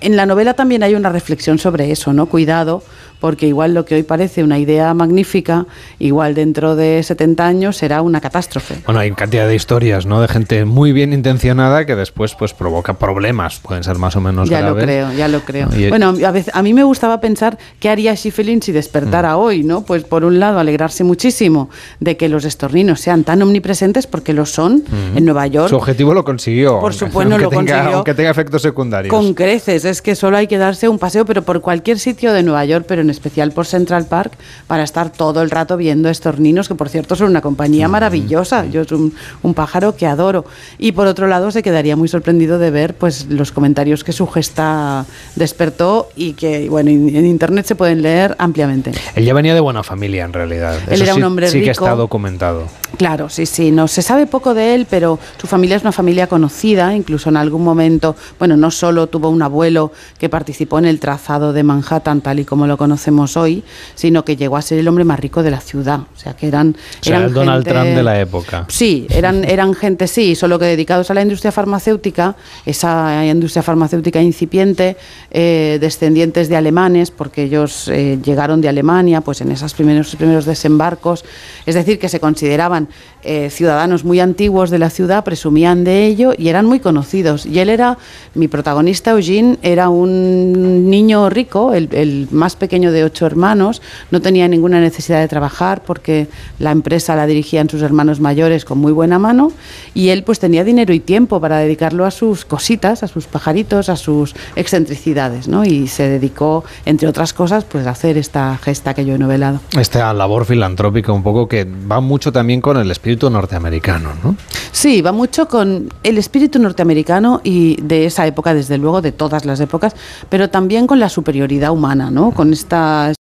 En 0.00 0.16
la 0.16 0.26
novela 0.26 0.54
también 0.54 0.82
hay 0.82 0.94
una 0.94 1.08
reflexión 1.08 1.58
sobre 1.58 1.90
eso, 1.90 2.12
¿no? 2.12 2.26
Cuidado, 2.26 2.82
porque 3.20 3.46
igual 3.46 3.74
lo 3.74 3.84
que 3.84 3.94
hoy 3.96 4.02
parece 4.02 4.42
una 4.42 4.58
idea 4.58 4.92
magnífica, 4.94 5.66
igual 5.98 6.34
dentro 6.34 6.76
de 6.76 7.02
70 7.02 7.46
años 7.46 7.76
será 7.76 8.02
una 8.02 8.20
catástrofe. 8.20 8.76
Bueno, 8.86 9.00
hay 9.00 9.12
cantidad 9.12 9.46
de 9.46 9.54
historias, 9.54 10.06
¿no? 10.06 10.20
De 10.20 10.28
gente 10.28 10.64
muy 10.64 10.92
bien 10.92 11.12
intencionada 11.12 11.84
que 11.86 11.96
después 11.96 12.34
pues 12.34 12.54
provoca 12.54 12.94
problemas, 12.94 13.58
pueden 13.60 13.84
ser 13.84 13.96
más 13.98 14.16
o 14.16 14.20
menos 14.20 14.48
ya 14.48 14.60
graves. 14.60 14.76
lo 14.76 14.82
creo, 14.82 15.12
ya 15.12 15.28
lo 15.28 15.40
creo. 15.40 15.68
Y- 15.76 15.88
Bueno, 15.88 16.14
a, 16.26 16.30
veces, 16.30 16.54
a 16.54 16.62
mí 16.62 16.72
me 16.74 16.82
gustaba 16.84 17.20
pensar 17.20 17.58
qué 17.78 17.88
haría 17.90 18.14
Schiffelin 18.16 18.62
si 18.62 18.72
despertara 18.72 19.36
hoy, 19.36 19.62
¿no? 19.64 19.82
Pues 19.82 20.04
por 20.04 20.24
un 20.24 20.40
lado 20.40 20.58
alegrarse 20.58 21.04
muchísimo 21.04 21.68
de 22.00 22.16
que 22.16 22.28
los 22.28 22.44
estorninos 22.44 23.00
sean 23.00 23.24
tan 23.24 23.42
omnipresentes 23.42 24.06
porque 24.06 24.32
lo 24.32 24.46
son 24.46 24.76
Ujú. 24.76 25.18
en 25.18 25.24
Nueva 25.24 25.46
York. 25.46 25.68
Su 25.68 25.76
objetivo 25.76 26.14
lo 26.14 26.24
consiguió. 26.24 26.80
Por 26.80 26.94
supuesto, 26.94 27.38
lo 27.38 27.48
tenga- 27.50 27.54
consiguió. 27.74 27.96
Aunque 27.96 28.14
tenga 28.14 28.30
efectos 28.30 28.62
secundarios. 28.62 29.12
Con 29.14 29.34
creces, 29.34 29.84
es 29.84 30.00
que 30.02 30.14
solo 30.14 30.36
hay 30.36 30.46
que 30.46 30.58
darse 30.58 30.88
un 30.88 30.98
paseo, 30.98 31.24
pero 31.24 31.42
por 31.42 31.60
cualquier 31.60 31.98
sitio 31.98 32.32
de 32.32 32.42
Nueva 32.42 32.64
York, 32.64 32.84
pero 32.88 33.02
en 33.02 33.09
especial 33.10 33.52
por 33.52 33.66
Central 33.66 34.06
Park, 34.06 34.32
para 34.66 34.82
estar 34.84 35.10
todo 35.12 35.42
el 35.42 35.50
rato 35.50 35.76
viendo 35.76 36.08
estorninos, 36.08 36.68
que 36.68 36.74
por 36.74 36.88
cierto 36.88 37.16
son 37.16 37.28
una 37.30 37.40
compañía 37.40 37.88
maravillosa. 37.88 38.66
Yo 38.66 38.82
es 38.82 38.92
un, 38.92 39.12
un 39.42 39.54
pájaro 39.54 39.96
que 39.96 40.06
adoro. 40.06 40.44
Y 40.78 40.92
por 40.92 41.06
otro 41.06 41.26
lado, 41.26 41.50
se 41.50 41.62
quedaría 41.62 41.96
muy 41.96 42.08
sorprendido 42.08 42.58
de 42.58 42.70
ver 42.70 42.94
pues 42.94 43.26
los 43.28 43.52
comentarios 43.52 44.04
que 44.04 44.12
su 44.12 44.26
gesta 44.26 45.04
despertó 45.36 46.08
y 46.16 46.34
que, 46.34 46.68
bueno, 46.68 46.90
en 46.90 47.10
en 47.16 47.26
internet 47.26 47.66
se 47.66 47.74
pueden 47.74 48.02
leer 48.02 48.36
ampliamente. 48.38 48.92
Él 49.14 49.24
ya 49.24 49.34
venía 49.34 49.52
de 49.54 49.60
buena 49.60 49.82
familia, 49.82 50.24
en 50.24 50.32
realidad. 50.32 50.76
Él 50.86 50.94
Eso 50.94 51.04
era 51.04 51.12
sí- 51.14 51.18
un 51.18 51.24
hombre 51.24 51.48
Sí 51.48 51.60
que 51.60 51.70
rico. 51.72 51.84
está 51.84 51.94
documentado. 51.96 52.64
Claro, 52.98 53.28
sí, 53.28 53.46
sí. 53.46 53.70
No 53.70 53.88
se 53.88 54.02
sabe 54.02 54.26
poco 54.26 54.54
de 54.54 54.74
él, 54.74 54.86
pero 54.88 55.18
su 55.40 55.46
familia 55.46 55.76
es 55.76 55.82
una 55.82 55.92
familia 55.92 56.26
conocida. 56.26 56.94
Incluso 56.94 57.28
en 57.30 57.36
algún 57.36 57.64
momento, 57.64 58.14
bueno, 58.38 58.56
no 58.56 58.70
solo 58.70 59.06
tuvo 59.08 59.28
un 59.30 59.42
abuelo 59.42 59.92
que 60.18 60.28
participó 60.28 60.78
en 60.78 60.84
el 60.84 61.00
trazado 61.00 61.52
de 61.52 61.62
Manhattan 61.62 62.20
tal 62.20 62.40
y 62.40 62.44
como 62.44 62.66
lo 62.66 62.76
conocemos 62.76 62.99
hoy, 63.36 63.62
sino 63.94 64.24
que 64.24 64.36
llegó 64.36 64.56
a 64.56 64.62
ser 64.62 64.78
el 64.78 64.88
hombre 64.88 65.04
más 65.04 65.20
rico 65.20 65.42
de 65.42 65.50
la 65.50 65.60
ciudad. 65.60 66.00
O 66.00 66.18
sea, 66.18 66.34
que 66.34 66.46
eran, 66.48 66.70
O 67.00 67.04
sea, 67.04 67.16
eran 67.16 67.28
el 67.28 67.34
Donald 67.34 67.64
gente- 67.64 67.78
Trump 67.80 67.96
de 67.96 68.02
la 68.02 68.20
época. 68.20 68.64
Sí, 68.68 69.06
eran, 69.10 69.44
eran 69.44 69.74
gente, 69.74 70.06
sí, 70.06 70.34
solo 70.34 70.58
que 70.58 70.64
dedicados 70.66 71.10
a 71.10 71.14
la 71.14 71.22
industria 71.22 71.52
farmacéutica, 71.52 72.36
esa 72.66 73.24
industria 73.26 73.62
farmacéutica 73.62 74.20
incipiente, 74.20 74.96
eh, 75.30 75.78
descendientes 75.80 76.48
de 76.48 76.56
alemanes, 76.56 77.10
porque 77.10 77.44
ellos 77.44 77.88
eh, 77.88 78.18
llegaron 78.22 78.60
de 78.60 78.68
Alemania, 78.68 79.20
pues 79.20 79.40
en 79.40 79.50
esos 79.50 79.74
primeros, 79.74 80.16
primeros 80.16 80.44
desembarcos, 80.44 81.24
es 81.66 81.74
decir, 81.74 81.98
que 81.98 82.08
se 82.08 82.20
consideraban 82.20 82.88
eh, 83.22 83.50
ciudadanos 83.50 84.04
muy 84.04 84.18
antiguos 84.20 84.70
de 84.70 84.78
la 84.78 84.90
ciudad, 84.90 85.24
presumían 85.24 85.84
de 85.84 86.06
ello 86.06 86.32
y 86.36 86.48
eran 86.48 86.66
muy 86.66 86.80
conocidos. 86.80 87.44
Y 87.46 87.58
él 87.58 87.68
era, 87.68 87.98
mi 88.34 88.48
protagonista 88.48 89.10
Eugene, 89.12 89.58
era 89.62 89.88
un 89.88 90.88
niño 90.90 91.28
rico, 91.30 91.74
el, 91.74 91.88
el 91.92 92.28
más 92.30 92.56
pequeño 92.56 92.89
de 92.90 93.04
ocho 93.04 93.26
hermanos, 93.26 93.82
no 94.10 94.20
tenía 94.20 94.48
ninguna 94.48 94.80
necesidad 94.80 95.20
de 95.20 95.28
trabajar 95.28 95.82
porque 95.82 96.28
la 96.58 96.70
empresa 96.70 97.16
la 97.16 97.26
dirigían 97.26 97.68
sus 97.68 97.82
hermanos 97.82 98.20
mayores 98.20 98.64
con 98.64 98.78
muy 98.78 98.92
buena 98.92 99.18
mano 99.18 99.52
y 99.94 100.08
él 100.08 100.22
pues 100.24 100.38
tenía 100.38 100.64
dinero 100.64 100.92
y 100.94 101.00
tiempo 101.00 101.40
para 101.40 101.58
dedicarlo 101.58 102.04
a 102.06 102.10
sus 102.10 102.44
cositas, 102.44 103.02
a 103.02 103.08
sus 103.08 103.26
pajaritos, 103.26 103.88
a 103.88 103.96
sus 103.96 104.34
excentricidades, 104.56 105.48
¿no? 105.48 105.64
Y 105.64 105.88
se 105.88 106.08
dedicó, 106.08 106.64
entre 106.84 107.08
otras 107.08 107.32
cosas, 107.32 107.64
pues 107.64 107.86
a 107.86 107.90
hacer 107.90 108.18
esta 108.18 108.58
gesta 108.58 108.94
que 108.94 109.04
yo 109.04 109.14
he 109.14 109.18
novelado. 109.18 109.60
Esta 109.78 110.12
labor 110.12 110.44
filantrópica 110.44 111.12
un 111.12 111.22
poco 111.22 111.48
que 111.48 111.64
va 111.64 112.00
mucho 112.00 112.32
también 112.32 112.60
con 112.60 112.76
el 112.76 112.90
espíritu 112.90 113.30
norteamericano, 113.30 114.10
¿no? 114.22 114.36
Sí, 114.72 115.02
va 115.02 115.12
mucho 115.12 115.48
con 115.48 115.88
el 116.02 116.18
espíritu 116.18 116.58
norteamericano 116.58 117.40
y 117.44 117.80
de 117.82 118.06
esa 118.06 118.26
época, 118.26 118.54
desde 118.54 118.78
luego, 118.78 119.02
de 119.02 119.12
todas 119.12 119.44
las 119.44 119.60
épocas, 119.60 119.94
pero 120.28 120.48
también 120.48 120.86
con 120.86 121.00
la 121.00 121.08
superioridad 121.08 121.72
humana, 121.72 122.10
¿no? 122.10 122.30
Con 122.30 122.52
esta 122.52 122.79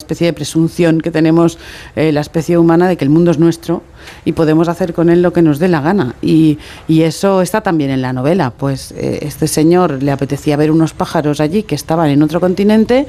especie 0.06 0.28
de 0.28 0.34
presunción 0.34 1.02
que 1.02 1.12
tenemos 1.12 1.58
eh, 1.96 2.12
la 2.12 2.22
especie 2.22 2.58
humana 2.58 2.88
de 2.88 2.98
que 2.98 3.04
el 3.04 3.10
mundo 3.10 3.32
es 3.32 3.40
nuestro 3.40 3.82
y 4.24 4.34
podemos 4.34 4.68
hacer 4.68 4.94
con 4.94 5.10
él 5.10 5.22
lo 5.22 5.34
que 5.34 5.42
nos 5.42 5.60
dé 5.60 5.68
la 5.68 5.82
gana. 5.82 6.16
Y, 6.22 6.60
y 6.88 7.02
eso 7.02 7.42
está 7.42 7.62
también 7.62 7.90
en 7.90 8.02
la 8.02 8.14
novela. 8.14 8.52
Pues 8.52 8.92
eh, 8.92 9.20
este 9.22 9.48
señor 9.48 10.04
le 10.04 10.12
apetecía 10.12 10.58
ver 10.58 10.72
unos 10.72 10.94
pájaros 10.94 11.40
allí 11.40 11.64
que 11.64 11.76
estaban 11.76 12.10
en 12.10 12.22
otro 12.22 12.40
continente 12.40 13.08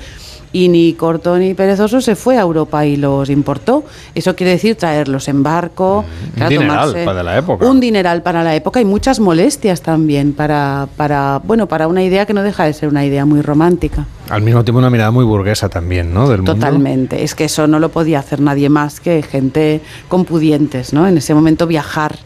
y 0.52 0.68
ni 0.68 0.94
corto 0.94 1.36
ni 1.36 1.52
perezoso 1.54 2.00
se 2.00 2.16
fue 2.16 2.38
a 2.38 2.40
Europa 2.40 2.86
y 2.86 2.96
los 2.96 3.28
importó. 3.28 3.84
Eso 4.14 4.34
quiere 4.34 4.52
decir 4.52 4.76
traerlos 4.76 5.28
en 5.28 5.42
barco. 5.42 6.04
Un 6.06 6.30
claro, 6.34 6.50
dineral 6.50 6.96
para 7.04 7.22
la 7.22 7.38
época. 7.38 7.66
Un 7.66 7.80
dineral 7.80 8.22
para 8.22 8.42
la 8.42 8.54
época 8.54 8.80
y 8.80 8.84
muchas 8.84 9.20
molestias 9.20 9.82
también 9.82 10.32
para, 10.32 10.88
para, 10.96 11.42
bueno, 11.44 11.66
para 11.66 11.88
una 11.88 12.02
idea 12.02 12.24
que 12.24 12.32
no 12.32 12.42
deja 12.42 12.64
de 12.64 12.72
ser 12.72 12.88
una 12.88 13.04
idea 13.04 13.26
muy 13.26 13.42
romántica. 13.42 14.06
Al 14.28 14.42
mismo 14.42 14.64
tiempo 14.64 14.78
una 14.78 14.90
mirada 14.90 15.10
muy 15.10 15.24
burguesa 15.24 15.68
también, 15.68 16.12
¿no? 16.12 16.28
Del 16.28 16.38
mundo. 16.38 16.54
Totalmente. 16.54 17.22
Es 17.22 17.34
que 17.34 17.44
eso 17.44 17.66
no 17.66 17.78
lo 17.78 17.90
podía 17.90 18.18
hacer 18.18 18.40
nadie 18.40 18.68
más 18.68 19.00
que 19.00 19.22
gente 19.22 19.80
con 20.08 20.24
pudientes, 20.24 20.92
¿no? 20.92 21.06
En 21.06 21.18
ese 21.18 21.34
momento 21.34 21.66
viajar. 21.66 22.18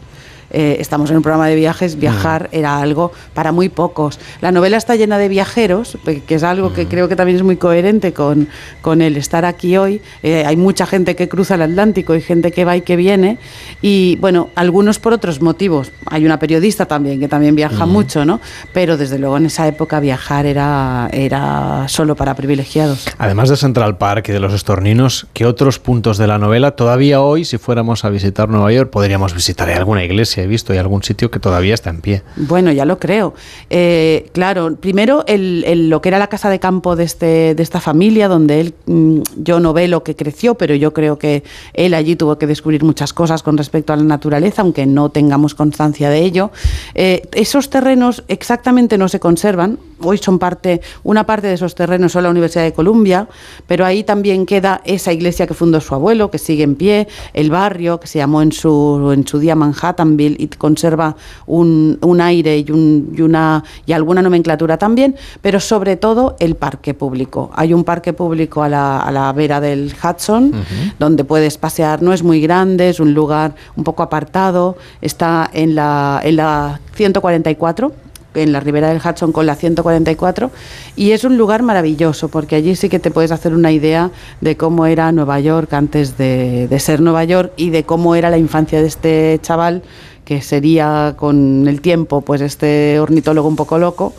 Eh, 0.51 0.77
estamos 0.79 1.09
en 1.11 1.17
un 1.17 1.23
programa 1.23 1.47
de 1.47 1.55
viajes, 1.55 1.97
viajar 1.97 2.49
era 2.51 2.79
algo 2.79 3.11
para 3.33 3.51
muy 3.51 3.69
pocos. 3.69 4.19
La 4.41 4.51
novela 4.51 4.77
está 4.77 4.95
llena 4.95 5.17
de 5.17 5.27
viajeros, 5.27 5.97
que 6.05 6.35
es 6.35 6.43
algo 6.43 6.73
que 6.73 6.87
creo 6.87 7.07
que 7.07 7.15
también 7.15 7.37
es 7.37 7.43
muy 7.43 7.57
coherente 7.57 8.13
con, 8.13 8.47
con 8.81 9.01
el 9.01 9.17
estar 9.17 9.45
aquí 9.45 9.77
hoy. 9.77 10.01
Eh, 10.23 10.43
hay 10.45 10.57
mucha 10.57 10.85
gente 10.85 11.15
que 11.15 11.29
cruza 11.29 11.55
el 11.55 11.61
Atlántico 11.61 12.15
y 12.15 12.21
gente 12.21 12.51
que 12.51 12.65
va 12.65 12.75
y 12.77 12.81
que 12.81 12.95
viene. 12.95 13.37
Y 13.81 14.17
bueno, 14.17 14.49
algunos 14.55 14.99
por 14.99 15.13
otros 15.13 15.41
motivos. 15.41 15.91
Hay 16.05 16.25
una 16.25 16.39
periodista 16.39 16.85
también 16.85 17.19
que 17.19 17.27
también 17.27 17.55
viaja 17.55 17.85
mucho, 17.85 18.25
¿no? 18.25 18.39
Pero 18.73 18.97
desde 18.97 19.17
luego 19.19 19.37
en 19.37 19.45
esa 19.45 19.67
época 19.67 19.99
viajar 19.99 20.45
era, 20.45 21.09
era 21.11 21.85
solo 21.87 22.15
para 22.15 22.35
privilegiados. 22.35 23.05
Además 23.17 23.49
de 23.49 23.57
Central 23.57 23.97
Park 23.97 24.29
y 24.29 24.31
de 24.31 24.39
los 24.39 24.53
estorninos, 24.53 25.27
¿qué 25.33 25.45
otros 25.45 25.79
puntos 25.79 26.17
de 26.17 26.27
la 26.27 26.37
novela 26.37 26.71
todavía 26.71 27.21
hoy, 27.21 27.45
si 27.45 27.57
fuéramos 27.57 28.05
a 28.05 28.09
visitar 28.09 28.49
Nueva 28.49 28.71
York, 28.71 28.89
podríamos 28.89 29.33
visitar? 29.33 29.69
Alguna 29.69 30.03
iglesia, 30.03 30.40
he 30.43 30.47
visto, 30.47 30.73
hay 30.73 30.79
algún 30.79 31.03
sitio 31.03 31.29
que 31.31 31.39
todavía 31.39 31.73
está 31.73 31.89
en 31.89 32.01
pie. 32.01 32.21
Bueno, 32.35 32.71
ya 32.71 32.85
lo 32.85 32.99
creo. 32.99 33.33
Eh, 33.69 34.29
claro, 34.33 34.75
primero 34.75 35.23
el, 35.27 35.63
el- 35.65 35.89
lo 35.89 36.01
que 36.01 36.09
era 36.09 36.19
la 36.19 36.27
casa 36.27 36.49
de 36.49 36.59
campo 36.59 36.95
de, 36.95 37.03
este, 37.03 37.55
de 37.55 37.63
esta 37.63 37.79
familia, 37.79 38.27
donde 38.27 38.59
él, 38.61 38.73
mm, 38.85 39.21
yo 39.37 39.59
no 39.59 39.73
ve 39.73 39.87
lo 39.87 40.03
que 40.03 40.15
creció, 40.15 40.55
pero 40.55 40.75
yo 40.75 40.93
creo 40.93 41.17
que 41.17 41.43
él 41.73 41.93
allí 41.93 42.15
tuvo 42.15 42.37
que 42.37 42.47
descubrir 42.47 42.83
muchas 42.83 43.13
cosas 43.13 43.43
con 43.43 43.57
respecto 43.57 43.93
a 43.93 43.95
la 43.95 44.03
naturaleza, 44.03 44.61
aunque 44.61 44.85
no 44.85 45.09
tengamos 45.09 45.55
constancia 45.55 46.09
de 46.09 46.19
ello. 46.19 46.51
Eh, 46.95 47.27
esos 47.33 47.69
terrenos 47.69 48.23
exactamente 48.27 48.97
no 48.97 49.07
se 49.07 49.19
conservan. 49.19 49.77
Hoy 50.03 50.17
son 50.17 50.39
parte, 50.39 50.81
una 51.03 51.25
parte 51.25 51.47
de 51.47 51.53
esos 51.53 51.75
terrenos 51.75 52.11
son 52.11 52.23
la 52.23 52.29
Universidad 52.29 52.63
de 52.63 52.73
Columbia, 52.73 53.27
pero 53.67 53.85
ahí 53.85 54.03
también 54.03 54.45
queda 54.45 54.81
esa 54.85 55.11
iglesia 55.13 55.47
que 55.47 55.53
fundó 55.53 55.79
su 55.81 55.93
abuelo, 55.95 56.31
que 56.31 56.37
sigue 56.37 56.63
en 56.63 56.75
pie, 56.75 57.07
el 57.33 57.49
barrio 57.51 57.99
que 57.99 58.07
se 58.07 58.19
llamó 58.19 58.41
en 58.41 58.51
su, 58.51 59.11
en 59.13 59.27
su 59.27 59.39
día 59.39 59.55
Manhattanville 59.55 60.35
y 60.39 60.47
conserva 60.47 61.15
un, 61.45 61.97
un 62.01 62.21
aire 62.21 62.57
y, 62.59 62.71
un- 62.71 63.13
y 63.17 63.21
una, 63.21 63.63
y 63.85 63.93
alguna 63.93 64.21
nomenclatura 64.21 64.77
también, 64.77 65.15
pero 65.41 65.59
sobre 65.59 65.95
todo 65.97 66.35
el 66.39 66.55
parque 66.55 66.93
público. 66.93 67.51
Hay 67.55 67.73
un 67.73 67.83
parque 67.83 68.13
público 68.13 68.63
a 68.63 68.69
la, 68.69 68.99
a 68.99 69.11
la 69.11 69.31
vera 69.33 69.59
del 69.61 69.93
Hudson, 70.03 70.51
donde 70.99 71.23
puedes 71.23 71.57
pasear, 71.57 72.01
no 72.01 72.13
es 72.13 72.23
muy 72.23 72.41
grande, 72.41 72.89
es 72.89 72.99
un 72.99 73.13
lugar 73.13 73.55
un 73.75 73.83
poco 73.83 74.03
apartado, 74.03 74.77
está 75.01 75.49
en 75.53 75.75
la, 75.75 76.19
en 76.23 76.35
la 76.37 76.79
144 76.95 77.91
en 78.33 78.51
la 78.51 78.59
ribera 78.59 78.89
del 78.89 79.01
Hudson 79.03 79.31
con 79.31 79.45
la 79.45 79.55
144 79.55 80.51
y 80.95 81.11
es 81.11 81.23
un 81.23 81.37
lugar 81.37 81.63
maravilloso 81.63 82.29
porque 82.29 82.55
allí 82.55 82.75
sí 82.75 82.89
que 82.89 82.99
te 82.99 83.11
puedes 83.11 83.31
hacer 83.31 83.53
una 83.53 83.71
idea 83.71 84.11
de 84.41 84.57
cómo 84.57 84.85
era 84.85 85.11
Nueva 85.11 85.39
York 85.39 85.73
antes 85.73 86.17
de, 86.17 86.67
de 86.67 86.79
ser 86.79 87.01
Nueva 87.01 87.23
York 87.23 87.53
y 87.57 87.69
de 87.69 87.83
cómo 87.83 88.15
era 88.15 88.29
la 88.29 88.37
infancia 88.37 88.81
de 88.81 88.87
este 88.87 89.39
chaval 89.41 89.83
que 90.25 90.41
sería 90.41 91.15
con 91.17 91.67
el 91.67 91.81
tiempo 91.81 92.21
pues 92.21 92.41
este 92.41 92.99
ornitólogo 92.99 93.47
un 93.47 93.55
poco 93.55 93.77
loco 93.77 94.13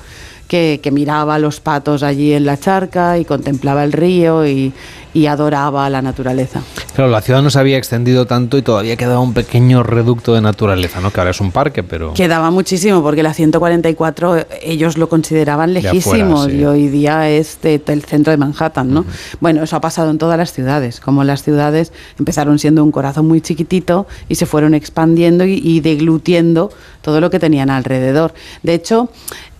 que, 0.53 0.81
que 0.83 0.91
miraba 0.91 1.37
a 1.37 1.39
los 1.39 1.61
patos 1.61 2.03
allí 2.03 2.35
en 2.35 2.45
la 2.45 2.59
charca 2.59 3.17
y 3.17 3.25
contemplaba 3.25 3.85
el 3.85 3.93
río 3.93 4.47
y, 4.47 4.71
y 5.15 5.25
adoraba 5.25 5.89
la 5.89 6.03
naturaleza. 6.03 6.61
Claro, 6.95 7.11
la 7.11 7.23
ciudad 7.23 7.41
no 7.41 7.49
se 7.49 7.59
había 7.59 7.79
extendido 7.79 8.27
tanto 8.27 8.59
y 8.59 8.63
todavía 8.63 8.99
quedaba 8.99 9.21
un 9.21 9.33
pequeño 9.33 9.83
reducto 9.83 10.35
de 10.35 10.43
naturaleza, 10.43 11.01
¿no? 11.01 11.11
Que 11.11 11.21
ahora 11.21 11.31
es 11.31 11.41
un 11.41 11.53
parque, 11.53 11.83
pero... 11.83 12.13
Quedaba 12.13 12.51
muchísimo 12.51 13.03
porque 13.03 13.23
la 13.23 13.33
144 13.33 14.37
eh, 14.37 14.47
ellos 14.63 14.99
lo 14.99 15.09
consideraban 15.09 15.73
De 15.73 15.81
lejísimo 15.81 16.35
afuera, 16.43 16.53
sí. 16.53 16.59
y 16.61 16.65
hoy 16.67 16.89
día 16.89 17.31
es 17.31 17.59
de- 17.63 17.79
del 17.79 18.03
centro 18.05 18.31
de 18.31 18.37
Manhattan, 18.37 18.93
¿no? 18.93 19.07
Bueno, 19.41 19.63
eso 19.63 19.75
ha 19.77 19.81
pasado 19.81 20.11
en 20.11 20.19
todas 20.19 20.37
las 20.37 20.53
ciudades, 20.53 21.01
como 21.01 21.25
las 21.25 21.43
ciudades 21.43 21.95
empezaron 22.19 22.59
siendo 22.59 22.85
un 22.85 22.93
corazón 22.93 23.27
muy 23.27 23.41
chiquitito 23.41 24.07
y 24.29 24.35
se 24.35 24.45
fueron 24.45 24.75
expandiendo 24.75 25.47
y, 25.47 25.55
y 25.65 25.81
deglutiendo 25.81 26.71
todo 27.01 27.21
lo 27.23 27.31
que 27.31 27.39
tenían 27.41 27.71
alrededor. 27.71 28.35
De 28.63 28.75
hecho, 28.75 29.09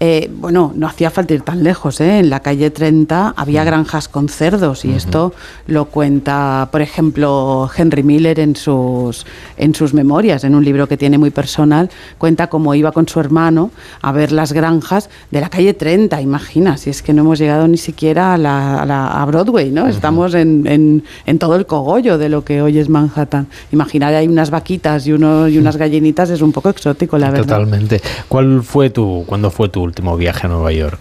eh, 0.05 0.29
bueno, 0.37 0.73
no 0.75 0.89
hacía 0.89 1.11
falta 1.13 1.33
ir 1.33 1.43
tan 1.43 1.63
lejos, 1.63 2.01
¿eh? 2.01 2.19
En 2.19 2.29
la 2.29 2.41
calle 2.41 2.71
30 2.71 3.35
había 3.37 3.63
granjas 3.63 4.09
con 4.09 4.29
cerdos 4.29 4.85
y 4.85 4.91
esto 4.93 5.33
lo 5.69 5.85
cuenta, 5.85 6.69
por 6.73 6.83
ejemplo, 6.83 7.71
Henry 7.77 8.03
Miller 8.03 8.41
en 8.41 8.57
sus, 8.57 9.25
en 9.57 9.77
sus 9.77 9.95
memorias, 9.95 10.43
en 10.43 10.57
un 10.57 10.65
libro 10.65 10.89
que 10.89 10.97
tiene 10.97 11.19
muy 11.19 11.31
personal, 11.31 11.89
cuenta 12.19 12.49
cómo 12.49 12.75
iba 12.75 12.91
con 12.91 13.07
su 13.07 13.21
hermano 13.21 13.71
a 14.01 14.11
ver 14.11 14.33
las 14.33 14.53
granjas 14.53 15.09
de 15.31 15.41
la 15.41 15.49
calle 15.49 15.73
30, 15.73 16.21
imagina, 16.21 16.77
si 16.79 16.91
es 16.91 17.01
que 17.01 17.13
no 17.13 17.23
hemos 17.23 17.39
llegado 17.39 17.69
ni 17.69 17.77
siquiera 17.79 18.35
a, 18.35 18.39
la, 18.39 18.83
a, 18.83 18.87
la- 18.87 19.23
a 19.23 19.25
Broadway, 19.25 19.71
¿no? 19.71 19.87
Estamos 19.87 20.35
en, 20.35 20.67
en- 20.67 21.05
en 21.27 21.39
todo 21.39 21.55
el 21.55 21.65
cogollo 21.67 22.19
de 22.19 22.29
lo 22.29 22.45
que 22.45 22.61
hoy 22.61 22.79
es 22.81 22.89
Manhattan. 22.89 23.47
Imaginar 23.71 24.13
ahí 24.15 24.27
unas 24.27 24.51
vaquitas 24.51 25.07
y, 25.07 25.13
uno, 25.13 25.47
y 25.47 25.59
unas 25.59 25.77
gallinitas 25.77 26.29
es 26.31 26.43
un 26.43 26.51
poco 26.51 26.71
exótico, 26.71 27.19
la 27.19 27.31
verdad. 27.31 27.59
Totalmente. 27.59 28.01
¿Cuál 28.27 28.65
fue 28.65 28.91
tu, 28.91 29.23
cuándo 29.29 29.49
fue 29.53 29.69
tu 29.69 29.92
último 29.93 30.17
viaje 30.17 30.47
a 30.47 30.51
Nueva 30.51 30.73
York? 30.73 30.99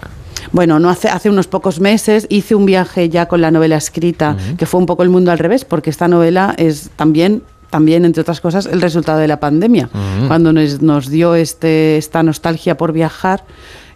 Bueno, 0.52 0.80
no 0.80 0.90
hace, 0.90 1.08
hace 1.08 1.30
unos 1.30 1.48
pocos 1.48 1.80
meses 1.80 2.26
hice 2.30 2.56
un 2.56 2.66
viaje 2.66 3.08
ya 3.10 3.28
con 3.28 3.40
la 3.42 3.52
novela 3.52 3.78
escrita, 3.78 4.36
que 4.58 4.66
fue 4.66 4.80
un 4.80 4.86
poco 4.86 5.04
el 5.04 5.10
mundo 5.10 5.32
al 5.32 5.40
revés, 5.40 5.64
porque 5.66 5.90
esta 5.90 6.08
novela 6.08 6.54
es 6.58 6.90
también 6.96 7.44
también, 7.70 8.04
entre 8.04 8.20
otras 8.20 8.42
cosas, 8.42 8.66
el 8.66 8.82
resultado 8.82 9.20
de 9.20 9.30
la 9.30 9.40
pandemia, 9.40 9.88
cuando 10.28 10.52
nos, 10.52 10.82
nos 10.82 11.10
dio 11.10 11.36
este, 11.36 11.96
esta 11.98 12.22
nostalgia 12.22 12.76
por 12.76 12.92
viajar. 12.92 13.46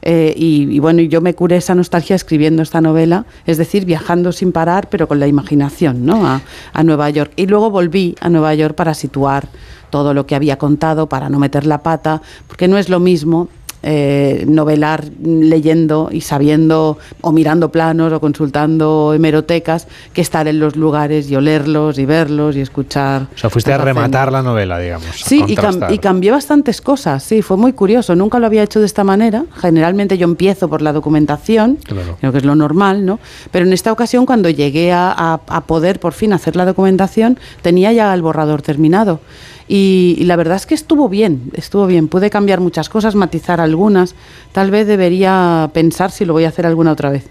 eh, 0.01 0.33
y, 0.37 0.69
y 0.73 0.79
bueno, 0.79 1.01
yo 1.01 1.19
me 1.19 1.33
curé 1.33 1.57
esa 1.57 1.75
nostalgia 1.75 2.15
escribiendo 2.15 2.61
esta 2.61 2.79
novela, 2.79 3.25
es 3.45 3.57
decir, 3.57 3.83
viajando 3.83 4.31
sin 4.31 4.53
parar, 4.53 4.87
pero 4.89 5.09
con 5.09 5.19
la 5.19 5.27
imaginación, 5.27 6.05
¿no? 6.05 6.25
A, 6.25 6.41
a 6.71 6.83
Nueva 6.83 7.09
York. 7.09 7.33
Y 7.35 7.47
luego 7.47 7.69
volví 7.69 8.15
a 8.21 8.29
Nueva 8.29 8.53
York 8.55 8.75
para 8.75 8.93
situar 8.93 9.49
todo 9.89 10.13
lo 10.13 10.25
que 10.25 10.35
había 10.35 10.57
contado, 10.57 11.09
para 11.09 11.27
no 11.27 11.39
meter 11.39 11.65
la 11.65 11.79
pata, 11.83 12.21
porque 12.47 12.69
no 12.69 12.77
es 12.77 12.87
lo 12.87 13.01
mismo 13.01 13.49
eh, 13.87 14.43
novelar 14.47 15.05
leyendo 15.23 16.09
y 16.11 16.21
sabiendo 16.21 16.97
o 17.21 17.31
mirando 17.31 17.69
planos 17.71 18.11
o 18.11 18.19
consultando 18.19 19.13
hemerotecas 19.13 19.87
que 20.11 20.21
estar 20.21 20.47
en 20.47 20.59
los 20.59 20.75
lugares 20.75 21.29
y 21.29 21.35
olerlos 21.35 21.99
y 21.99 22.05
verlos 22.05 22.55
y 22.55 22.61
escuchar. 22.61 23.27
O 23.35 23.37
sea, 23.37 23.49
fuiste 23.51 23.71
a 23.71 23.77
rematar 23.77 24.31
la 24.31 24.41
novela, 24.41 24.79
digamos. 24.79 25.05
Sí, 25.23 25.43
y, 25.47 25.55
cam- 25.55 25.93
y 25.93 25.99
cambié 25.99 26.31
bastantes 26.31 26.81
cosas, 26.81 27.21
sí, 27.23 27.43
fue 27.43 27.57
muy 27.57 27.73
curioso, 27.73 28.15
nunca 28.15 28.39
lo 28.39 28.47
había 28.47 28.63
hecho 28.63 28.79
de 28.79 28.87
esta 28.87 29.03
manera, 29.03 29.45
generalmente 29.55 30.17
yo 30.17 30.25
empiezo 30.25 30.67
por 30.67 30.81
la 30.81 30.91
documentación, 30.91 31.77
Claro. 31.83 32.17
creo 32.19 32.31
que 32.31 32.39
es 32.39 32.45
lo 32.45 32.55
normal, 32.55 33.05
¿no? 33.05 33.19
Pero 33.51 33.65
en 33.67 33.73
esta 33.73 33.91
ocasión 33.91 34.25
cuando 34.25 34.49
llegué 34.49 34.91
a, 34.91 35.11
a- 35.11 35.39
a 35.47 35.61
poder 35.61 35.99
por 35.99 36.13
fin 36.13 36.33
hacer 36.33 36.55
la 36.55 36.65
documentación, 36.65 37.37
tenía 37.61 37.93
ya 37.93 38.11
el 38.13 38.23
borrador 38.23 38.63
terminado. 38.63 39.19
Y, 39.67 40.15
y 40.19 40.23
la 40.25 40.35
verdad 40.35 40.57
es 40.57 40.65
que 40.65 40.75
estuvo 40.75 41.09
bien, 41.09 41.51
estuvo 41.53 41.87
bien, 41.87 42.07
pude 42.07 42.29
cambiar 42.29 42.59
muchas 42.59 42.87
cosas, 42.89 43.15
matizar 43.15 43.59
algunas, 43.59 44.15
tal 44.51 44.69
vez 44.69 44.85
debería 44.85 45.69
pensar 45.73 46.11
si 46.11 46.25
lo 46.25 46.33
voy 46.33 46.45
a 46.45 46.49
hacer 46.49 46.65
alguna 46.65 46.91
otra 46.91 47.09
vez. 47.09 47.25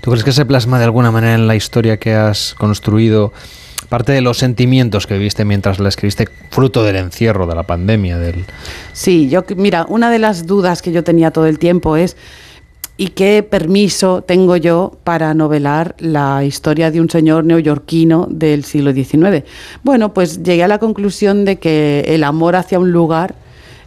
¿Tú 0.00 0.10
crees 0.10 0.24
que 0.24 0.32
se 0.32 0.44
plasma 0.46 0.78
de 0.78 0.84
alguna 0.84 1.10
manera 1.10 1.34
en 1.34 1.46
la 1.46 1.56
historia 1.56 1.98
que 1.98 2.14
has 2.14 2.54
construido 2.54 3.32
parte 3.88 4.12
de 4.12 4.20
los 4.20 4.38
sentimientos 4.38 5.06
que 5.06 5.14
viviste 5.14 5.44
mientras 5.44 5.78
la 5.78 5.88
escribiste, 5.88 6.28
fruto 6.50 6.82
del 6.82 6.96
encierro, 6.96 7.46
de 7.46 7.54
la 7.54 7.62
pandemia, 7.62 8.18
del... 8.18 8.44
Sí, 8.92 9.28
yo 9.28 9.44
mira, 9.56 9.86
una 9.88 10.10
de 10.10 10.18
las 10.18 10.46
dudas 10.46 10.82
que 10.82 10.92
yo 10.92 11.04
tenía 11.04 11.30
todo 11.30 11.46
el 11.46 11.58
tiempo 11.58 11.96
es 11.96 12.16
¿y 12.96 13.08
qué 13.08 13.42
permiso 13.42 14.22
tengo 14.22 14.56
yo 14.56 14.96
para 15.04 15.34
novelar 15.34 15.94
la 15.98 16.44
historia 16.44 16.90
de 16.90 17.00
un 17.00 17.10
señor 17.10 17.44
neoyorquino 17.44 18.26
del 18.30 18.64
siglo 18.64 18.92
XIX? 18.92 19.44
Bueno, 19.82 20.14
pues 20.14 20.42
llegué 20.42 20.64
a 20.64 20.68
la 20.68 20.78
conclusión 20.78 21.44
de 21.44 21.58
que 21.58 22.04
el 22.08 22.24
amor 22.24 22.56
hacia 22.56 22.78
un 22.78 22.92
lugar 22.92 23.34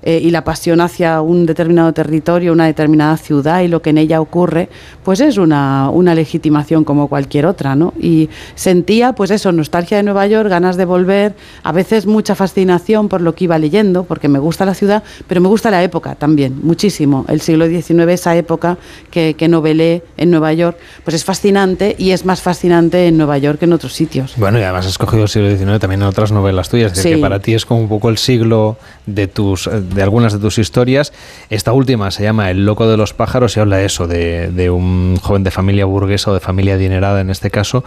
eh, 0.02 0.20
y 0.24 0.32
la 0.32 0.44
pasión 0.44 0.82
hacia 0.82 1.22
un 1.22 1.46
determinado 1.46 1.92
territorio, 1.94 2.54
una 2.54 2.66
determinada 2.66 3.18
ciudad 3.18 3.62
y 3.62 3.68
lo 3.68 3.82
que 3.82 3.90
en 3.92 3.98
ella 3.98 4.22
ocurre, 4.22 4.70
pues 5.04 5.20
es 5.20 5.38
una, 5.38 5.90
una 5.90 6.16
legitimación 6.16 6.84
como 6.84 7.08
cualquier 7.08 7.46
otra, 7.46 7.76
¿no? 7.76 7.94
Y 8.00 8.30
sentía, 8.56 9.14
pues 9.14 9.32
eso, 9.32 9.52
nostalgia 9.52 9.98
de 9.98 10.04
Nueva 10.04 10.28
York, 10.28 10.50
ganas 10.50 10.78
de 10.78 10.86
volver, 10.86 11.34
a 11.64 11.72
veces 11.72 12.06
mucha 12.06 12.36
fascinación 12.36 13.10
por 13.10 13.22
lo 13.22 13.36
que 13.36 13.46
iba 13.46 13.58
leyendo, 13.58 14.04
porque 14.04 14.28
me 14.28 14.40
gusta 14.40 14.66
la 14.66 14.74
ciudad, 14.74 15.04
pero 15.28 15.42
me 15.42 15.48
gusta 15.48 15.72
la 15.72 15.84
época 15.84 16.16
también, 16.16 16.60
muchísimo. 16.64 17.26
El 17.28 17.42
siglo 17.42 17.68
XIX, 17.68 18.08
esa 18.10 18.36
época 18.36 18.78
que, 19.12 19.34
que 19.36 19.48
novelé 19.48 20.04
en 20.18 20.32
Nueva 20.32 20.54
York, 20.54 20.78
pues 21.04 21.16
es 21.16 21.26
fascinante 21.26 21.96
y 21.98 22.12
es 22.12 22.26
más 22.26 22.42
fascinante 22.42 23.08
en 23.08 23.18
Nueva 23.18 23.38
York 23.38 23.60
que 23.60 23.66
en 23.66 23.74
otros 23.74 23.94
sitios. 23.94 24.34
Bueno, 24.38 24.60
y 24.60 24.64
además 24.64 24.86
has 24.86 24.92
escogido 24.92 25.24
el 25.24 25.30
siglo 25.30 25.50
XIX 25.56 25.80
también 25.80 26.02
en 26.02 26.08
otras 26.08 26.32
novelas 26.32 26.70
tuyas, 26.70 26.92
es 26.92 26.98
decir, 26.98 27.12
Sí. 27.12 27.16
que 27.16 27.22
para 27.22 27.40
ti 27.40 27.54
es 27.54 27.66
como 27.66 27.82
un 27.82 27.90
poco 27.90 28.10
el 28.10 28.18
siglo 28.18 28.78
de 29.10 29.28
tus 29.28 29.70
de 29.72 30.02
algunas 30.02 30.34
de 30.34 30.40
tus 30.40 30.58
historias. 30.58 31.14
Esta 31.50 31.74
última 31.74 32.12
se 32.12 32.24
llama 32.24 32.52
El 32.52 32.66
loco 32.66 32.88
de 32.88 32.98
los 32.98 33.14
pájaros 33.14 33.56
y 33.58 33.60
habla 33.60 33.78
de 33.78 33.86
eso, 33.86 34.08
de, 34.08 34.52
de 34.52 34.70
un 34.70 35.18
joven 35.18 35.44
de 35.44 35.52
familia 35.52 35.86
burguesa 35.86 36.32
o 36.32 36.34
de 36.34 36.40
familia 36.40 36.76
adinerada 36.76 37.22
en 37.22 37.30
este 37.30 37.52
caso, 37.52 37.84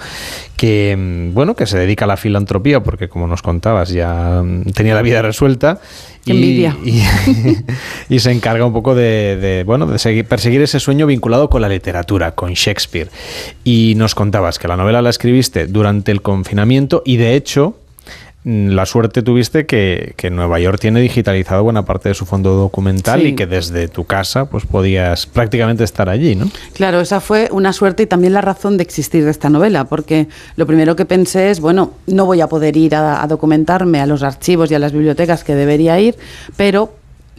que 0.57 0.97
mm, 0.97 1.35
bueno, 1.35 1.55
que 1.57 1.67
se 1.67 1.79
dedica 1.79 2.05
a 2.05 2.09
la 2.09 2.17
filantropía 2.17 2.83
porque 2.83 3.09
como 3.09 3.27
nos 3.27 3.43
contabas 3.43 3.91
ya 3.91 4.43
mm, 4.43 4.73
tenía 4.73 4.95
la 4.95 5.03
vida 5.03 5.23
resuelta 5.23 5.81
y, 6.25 6.33
y 8.09 8.19
se 8.21 8.31
encarga 8.31 8.65
un 8.65 8.73
poco 8.73 8.95
de, 8.95 9.37
de, 9.37 9.65
bueno 9.65 9.87
de 9.87 9.99
seguir, 9.99 10.25
perseguir 10.25 10.63
ese 10.63 10.81
sueño 10.81 11.07
vinculado 11.07 11.51
con 11.51 11.63
la 11.63 11.69
literatura, 11.69 12.33
con 12.33 12.53
Shakespeare. 12.53 13.09
Y 13.65 13.95
nos 13.97 14.15
contabas 14.15 14.59
que 14.59 14.69
la 14.69 14.77
novela 14.77 15.03
la 15.03 15.11
escribiste 15.11 15.67
durante 15.67 16.13
el 16.13 16.23
confinamiento 16.23 17.03
y 17.05 17.17
de 17.17 17.35
hecho 17.35 17.77
la 18.45 18.87
suerte 18.87 19.23
tuviste 19.23 19.67
que, 19.67 20.15
que 20.17 20.29
Nueva 20.31 20.59
York 20.59 20.81
tiene 20.81 21.01
digitalizado 21.01 21.63
buena 21.63 21.85
parte 21.85 22.09
de 22.09 22.15
su 22.17 22.27
fondo 22.27 22.55
documental 22.55 23.21
Sí. 23.21 23.29
y 23.29 23.35
que 23.37 23.47
desde 23.47 23.87
tu 23.87 24.05
casa 24.05 24.47
pues 24.47 24.67
podías 24.67 25.27
prácticamente 25.27 25.85
estar 25.85 26.09
allí, 26.09 26.35
¿no? 26.35 26.51
Claro, 26.75 27.01
esa 27.01 27.21
fue 27.21 27.49
una 27.53 27.73
suerte 27.73 28.03
y 28.03 28.07
también 28.07 28.33
la 28.33 28.41
razón 28.41 28.77
de 28.79 28.83
existir 28.83 29.25
de 29.25 29.31
esta 29.31 29.49
novela, 29.49 29.85
porque 29.85 30.27
lo 30.57 30.67
primero 30.67 30.97
que 30.97 31.05
pensé 31.05 31.51
es, 31.51 31.61
bueno, 31.61 31.93
no 32.09 32.27
voy 32.27 32.41
a 32.41 32.49
poder 32.49 32.77
ir 32.77 32.97
a, 32.97 33.23
a 33.23 33.27
documentarme 33.29 34.01
a 34.01 34.07
los 34.07 34.25
archivos 34.25 34.71
y 34.71 34.75
a 34.75 34.81
las 34.81 34.93
bibliotecas 34.93 35.45
que 35.45 35.55
debería 35.55 36.01
ir, 36.01 36.17
pero 36.57 36.95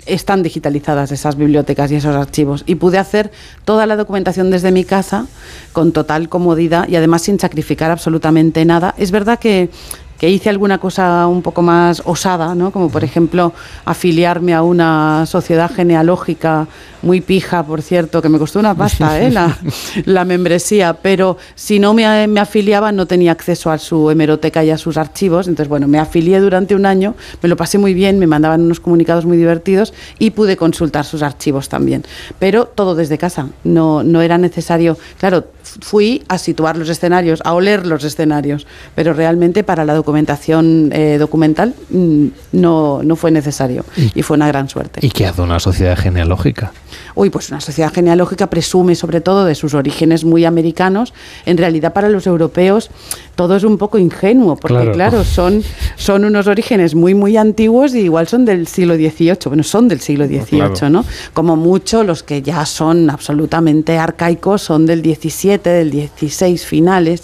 están 0.05 0.43
digitalizadas 0.43 1.11
esas 1.13 1.37
bibliotecas 1.37 1.89
y 1.91 1.95
esos 1.95 2.13
archivos 2.15 2.63
y 2.65 2.75
pude 2.75 2.97
hacer 2.97 3.31
toda 3.63 3.85
la 3.85 3.95
documentación 3.95 4.51
desde 4.51 4.71
mi 4.71 4.83
casa 4.83 5.27
con 5.71 5.93
total 5.93 6.27
comodidad 6.27 6.89
y 6.89 6.97
además 6.97 7.21
sin 7.21 7.39
sacrificar 7.39 7.89
absolutamente 7.89 8.65
nada. 8.65 8.95
Es 8.97 9.11
verdad 9.11 9.39
que 9.39 9.69
que 10.17 10.29
hice 10.29 10.49
alguna 10.49 10.77
cosa 10.77 11.27
un 11.27 11.41
poco 11.41 11.61
más 11.61 12.01
osada, 12.05 12.55
¿no? 12.55 12.71
como 12.71 12.89
por 12.89 13.03
ejemplo 13.03 13.53
afiliarme 13.85 14.53
a 14.53 14.61
una 14.61 15.25
sociedad 15.25 15.71
genealógica 15.71 16.67
muy 17.01 17.19
pija, 17.21 17.63
por 17.63 17.81
cierto, 17.81 18.21
que 18.21 18.29
me 18.29 18.39
costó 18.39 18.59
una 18.59 18.73
pasta 18.73 19.19
¿eh? 19.21 19.29
la, 19.29 19.57
la 20.05 20.23
membresía, 20.23 20.93
pero 20.93 21.37
si 21.55 21.79
no 21.79 21.93
me, 21.93 22.27
me 22.27 22.39
afiliaba 22.39 22.91
no 22.91 23.05
tenía 23.05 23.33
acceso 23.33 23.71
a 23.71 23.77
su 23.77 24.09
hemeroteca 24.09 24.63
y 24.63 24.69
a 24.69 24.77
sus 24.77 24.97
archivos, 24.97 25.47
entonces 25.47 25.67
bueno, 25.67 25.87
me 25.87 25.99
afilié 25.99 26.39
durante 26.39 26.75
un 26.75 26.85
año, 26.85 27.15
me 27.41 27.49
lo 27.49 27.57
pasé 27.57 27.77
muy 27.77 27.93
bien, 27.93 28.19
me 28.19 28.27
mandaban 28.27 28.61
unos 28.61 28.79
comunicados 28.79 29.25
muy 29.25 29.37
divertidos 29.37 29.93
y 30.19 30.31
pude 30.31 30.55
consultar 30.55 31.05
sus 31.05 31.21
archivos 31.21 31.67
también, 31.67 32.03
pero 32.39 32.65
todo 32.65 32.95
desde 32.95 33.17
casa, 33.17 33.49
no, 33.63 34.03
no 34.03 34.21
era 34.21 34.37
necesario, 34.37 34.97
claro, 35.19 35.45
fui 35.81 36.23
a 36.27 36.37
situar 36.37 36.77
los 36.77 36.89
escenarios, 36.89 37.41
a 37.43 37.53
oler 37.53 37.85
los 37.85 38.03
escenarios, 38.03 38.67
pero 38.95 39.13
realmente 39.13 39.63
para 39.63 39.85
la 39.85 39.93
documentación 40.03 40.91
eh, 40.91 41.17
documental 41.17 41.73
mm, 41.89 42.27
no, 42.51 43.01
no 43.03 43.15
fue 43.15 43.31
necesario 43.31 43.85
y 43.95 44.21
fue 44.21 44.35
una 44.35 44.47
gran 44.47 44.67
suerte. 44.67 44.99
¿Y 45.01 45.09
qué 45.09 45.25
hace 45.25 45.41
una 45.41 45.59
sociedad 45.59 45.97
genealógica? 45.97 46.73
Uy, 47.15 47.29
pues 47.29 47.49
una 47.49 47.61
sociedad 47.61 47.91
genealógica 47.93 48.47
presume 48.47 48.95
sobre 48.95 49.21
todo 49.21 49.45
de 49.45 49.55
sus 49.55 49.73
orígenes 49.73 50.25
muy 50.25 50.45
americanos. 50.45 51.13
En 51.45 51.57
realidad 51.57 51.93
para 51.93 52.09
los 52.09 52.27
europeos 52.27 52.89
todo 53.35 53.55
es 53.55 53.63
un 53.63 53.77
poco 53.77 53.97
ingenuo, 53.97 54.55
porque 54.55 54.73
Claro. 54.75 54.93
claro, 54.93 55.23
son, 55.23 55.63
son 55.95 56.25
unos 56.25 56.47
orígenes 56.47 56.93
muy, 56.93 57.13
muy 57.15 57.37
antiguos 57.37 57.95
y 57.95 57.99
igual 58.01 58.27
son 58.27 58.45
del 58.45 58.67
siglo 58.67 58.95
XVIII. 58.95 59.37
Bueno, 59.45 59.63
son 59.63 59.87
del 59.87 60.01
siglo 60.01 60.25
XVIII, 60.25 60.59
claro. 60.59 60.89
¿no? 60.89 61.05
Como 61.33 61.55
mucho 61.55 62.03
los 62.03 62.21
que 62.23 62.41
ya 62.41 62.65
son 62.65 63.09
absolutamente 63.09 63.97
arcaicos 63.97 64.61
son 64.61 64.85
del 64.85 65.01
XVII, 65.01 65.57
del 65.63 66.09
XVI 66.17 66.57
finales, 66.57 67.23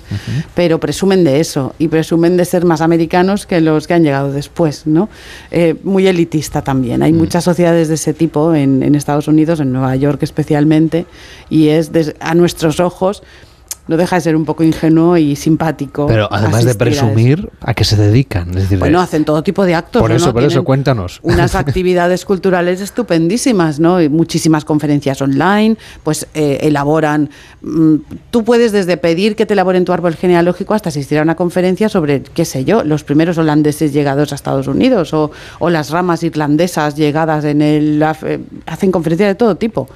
pero 0.55 0.79
presumen 0.79 1.23
de 1.23 1.39
eso 1.39 1.73
y 1.77 1.87
presumen 1.87 2.37
de 2.37 2.45
ser 2.45 2.65
más 2.69 2.79
americanos 2.79 3.45
que 3.45 3.59
los 3.59 3.85
que 3.87 3.93
han 3.95 4.03
llegado 4.03 4.31
después, 4.31 4.87
¿no? 4.87 5.09
Eh, 5.51 5.75
muy 5.83 6.07
elitista 6.07 6.61
también. 6.61 7.03
Hay 7.03 7.11
muchas 7.11 7.43
sociedades 7.43 7.89
de 7.89 7.95
ese 7.95 8.13
tipo 8.13 8.55
en, 8.55 8.81
en 8.83 8.95
Estados 8.95 9.27
Unidos, 9.27 9.59
en 9.59 9.73
Nueva 9.73 9.93
York 9.97 10.23
especialmente, 10.23 11.05
y 11.49 11.67
es 11.67 11.91
des- 11.91 12.15
a 12.21 12.33
nuestros 12.35 12.79
ojos 12.79 13.23
no 13.87 13.97
deja 13.97 14.17
de 14.17 14.21
ser 14.21 14.35
un 14.35 14.45
poco 14.45 14.63
ingenuo 14.63 15.17
y 15.17 15.35
simpático. 15.35 16.05
Pero 16.05 16.27
además 16.31 16.63
de 16.63 16.69
asistir 16.69 16.75
a 16.75 16.77
presumir, 16.77 17.49
¿a 17.61 17.73
qué 17.73 17.83
se 17.83 17.95
dedican? 17.95 18.49
Es 18.49 18.55
decir, 18.63 18.77
Bueno, 18.77 19.01
hacen 19.01 19.25
todo 19.25 19.41
tipo 19.41 19.65
de 19.65 19.73
actos. 19.73 19.99
por 19.99 20.11
¿no? 20.11 20.15
eso, 20.17 20.31
por 20.31 20.43
eso, 20.43 20.63
cuéntanos. 20.63 21.19
Unas 21.23 21.55
actividades 21.55 22.23
culturales 22.23 22.81
estupendísimas, 22.81 23.79
¿no? 23.79 23.99
Y 23.99 24.07
muchísimas 24.07 24.63
conferencias 24.63 25.19
online, 25.23 25.75
pues 26.03 26.27
eh, 26.35 26.59
elaboran. 26.61 27.31
mm, 27.63 27.95
tú 28.29 28.43
puedes 28.43 28.71
desde 28.71 28.95
pedir 28.97 29.35
que 29.35 29.47
te 29.47 29.53
elaboren 29.53 29.85
tu 29.85 29.91
árbol 29.91 30.13
genealógico 30.13 30.75
hasta 30.75 30.89
asistir 30.89 31.17
a 31.17 31.23
una 31.23 31.33
conferencia 31.35 31.89
sobre, 31.89 32.21
qué 32.21 32.45
sé 32.45 32.65
yo, 32.65 32.83
los 32.83 33.03
primeros 33.03 33.39
holandeses 33.39 33.91
llegados 33.91 34.31
a 34.31 34.35
Estados 34.35 34.67
Unidos 34.67 35.15
o, 35.15 35.31
o 35.57 35.69
las 35.71 35.89
ramas 35.89 36.21
irlandesas 36.21 36.95
llegadas 36.95 37.43
en 37.43 37.63
el. 37.63 37.99
af- 38.03 38.39
hacen 38.67 38.91
conferencias 38.91 39.29
de 39.29 39.35
todo 39.35 39.55
tipo. 39.55 39.89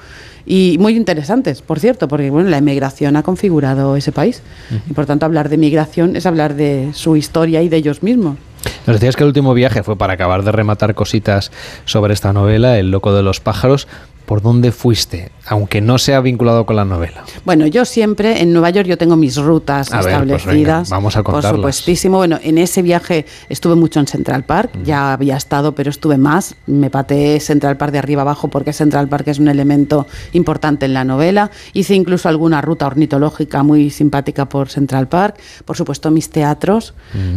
Y 0.46 0.78
muy 0.80 0.96
interesantes, 0.96 1.62
por 1.62 1.80
cierto, 1.80 2.08
porque 2.08 2.30
bueno, 2.30 2.50
la 2.50 2.58
emigración 2.58 3.16
ha 3.16 3.24
configurado 3.24 3.96
ese 3.96 4.12
país. 4.12 4.42
Y 4.90 4.94
por 4.94 5.06
tanto, 5.06 5.26
hablar 5.26 5.50
de 5.50 5.58
migración 5.58 6.16
es 6.16 6.26
hablar 6.26 6.56
de 6.56 6.92
su 6.94 7.16
historia 7.16 7.62
y 7.62 7.70
de 7.70 7.78
ellos 7.78 8.04
mismos. 8.04 8.38
Nos 8.86 8.96
decías 8.96 9.16
que 9.16 9.24
el 9.24 9.28
último 9.28 9.54
viaje 9.54 9.84
fue 9.84 9.98
para 9.98 10.14
acabar 10.14 10.44
de 10.44 10.52
rematar 10.52 10.96
cositas 10.96 11.52
sobre 11.86 12.14
esta 12.14 12.34
novela, 12.34 12.78
El 12.78 12.92
loco 12.92 13.14
de 13.14 13.24
los 13.24 13.40
pájaros. 13.40 13.88
¿Por 14.26 14.42
dónde 14.42 14.72
fuiste? 14.72 15.32
Aunque 15.48 15.82
no 15.82 15.98
sea 15.98 16.22
vinculado 16.22 16.66
con 16.66 16.78
la 16.78 16.86
novela. 16.86 17.26
Bueno, 17.44 17.68
yo 17.68 17.84
siempre 17.84 18.42
en 18.42 18.54
Nueva 18.54 18.70
York 18.70 18.88
yo 18.88 18.98
tengo 18.98 19.18
mis 19.18 19.36
rutas 19.38 19.92
A 19.92 19.98
ver, 19.98 20.04
pues 20.04 20.14
establecidas. 20.42 20.84
venga, 20.90 20.96
vamos 20.96 21.18
a 21.18 21.24
Por 21.24 21.34
contarlas. 21.34 21.58
supuestísimo. 21.58 22.18
Bueno, 22.18 22.40
en 22.42 22.58
ese 22.58 22.82
viaje 22.82 23.26
estuve 23.50 23.76
mucho 23.76 24.00
en 24.00 24.08
Central 24.08 24.46
Park. 24.46 24.72
Ya 24.86 25.12
había 25.12 25.36
estado, 25.36 25.76
pero 25.76 25.90
estuve 25.90 26.18
más. 26.18 26.56
Me 26.66 26.90
pateé 26.90 27.42
Central 27.42 27.76
Park 27.76 27.92
de 27.92 28.00
arriba 28.00 28.22
abajo 28.22 28.48
porque 28.48 28.72
Central 28.72 29.10
Park 29.10 29.28
es 29.28 29.40
un 29.40 29.50
elemento 29.50 30.08
importante 30.32 30.86
en 30.86 30.94
la 30.94 31.04
novela. 31.04 31.52
Hice 31.74 31.94
incluso 31.94 32.30
alguna 32.30 32.62
ruta 32.62 32.88
ornitológica 32.88 33.64
muy 33.64 33.90
simpática 33.90 34.48
por 34.48 34.70
Central 34.70 35.10
Park. 35.10 35.36
Por 35.66 35.76
supuesto, 35.76 36.10
mis 36.12 36.30
teatros. 36.30 36.94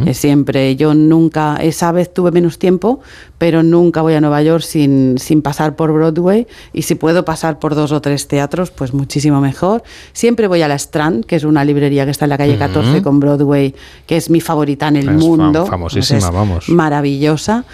Eh, 0.06 0.14
siempre, 0.14 0.76
yo 0.76 0.94
nunca, 0.94 1.56
esa 1.56 1.90
vez 1.90 2.14
tuve 2.14 2.30
menos 2.30 2.58
tiempo, 2.60 3.00
pero 3.38 3.62
nunca 3.62 4.00
voy 4.02 4.14
a 4.14 4.20
Nueva 4.20 4.42
York 4.42 4.62
sin, 4.62 5.18
sin 5.18 5.42
pasar 5.42 5.76
por 5.76 5.92
Broadway 5.92 6.46
y 6.72 6.82
si 6.82 6.94
puedo 6.94 7.24
pasar 7.24 7.58
por 7.58 7.74
dos 7.74 7.92
o 7.92 8.00
tres 8.00 8.28
teatros, 8.28 8.70
pues 8.70 8.94
muchísimo 8.94 9.40
mejor. 9.40 9.82
Siempre 10.12 10.46
voy 10.48 10.62
a 10.62 10.68
la 10.68 10.74
Strand, 10.76 11.24
que 11.26 11.36
es 11.36 11.44
una 11.44 11.64
librería 11.64 12.04
que 12.04 12.10
está 12.12 12.24
en 12.24 12.30
la 12.30 12.38
calle 12.38 12.56
14 12.56 12.90
Ujú. 12.90 13.02
con 13.02 13.20
Broadway, 13.20 13.74
que 14.06 14.16
es 14.16 14.30
mi 14.30 14.40
favorita 14.40 14.88
en 14.88 14.96
el 14.96 15.08
Es 15.10 15.14
mundo. 15.14 15.66
famosísima, 15.66 16.30
vamos. 16.30 16.68
Maravillosa. 16.68 17.64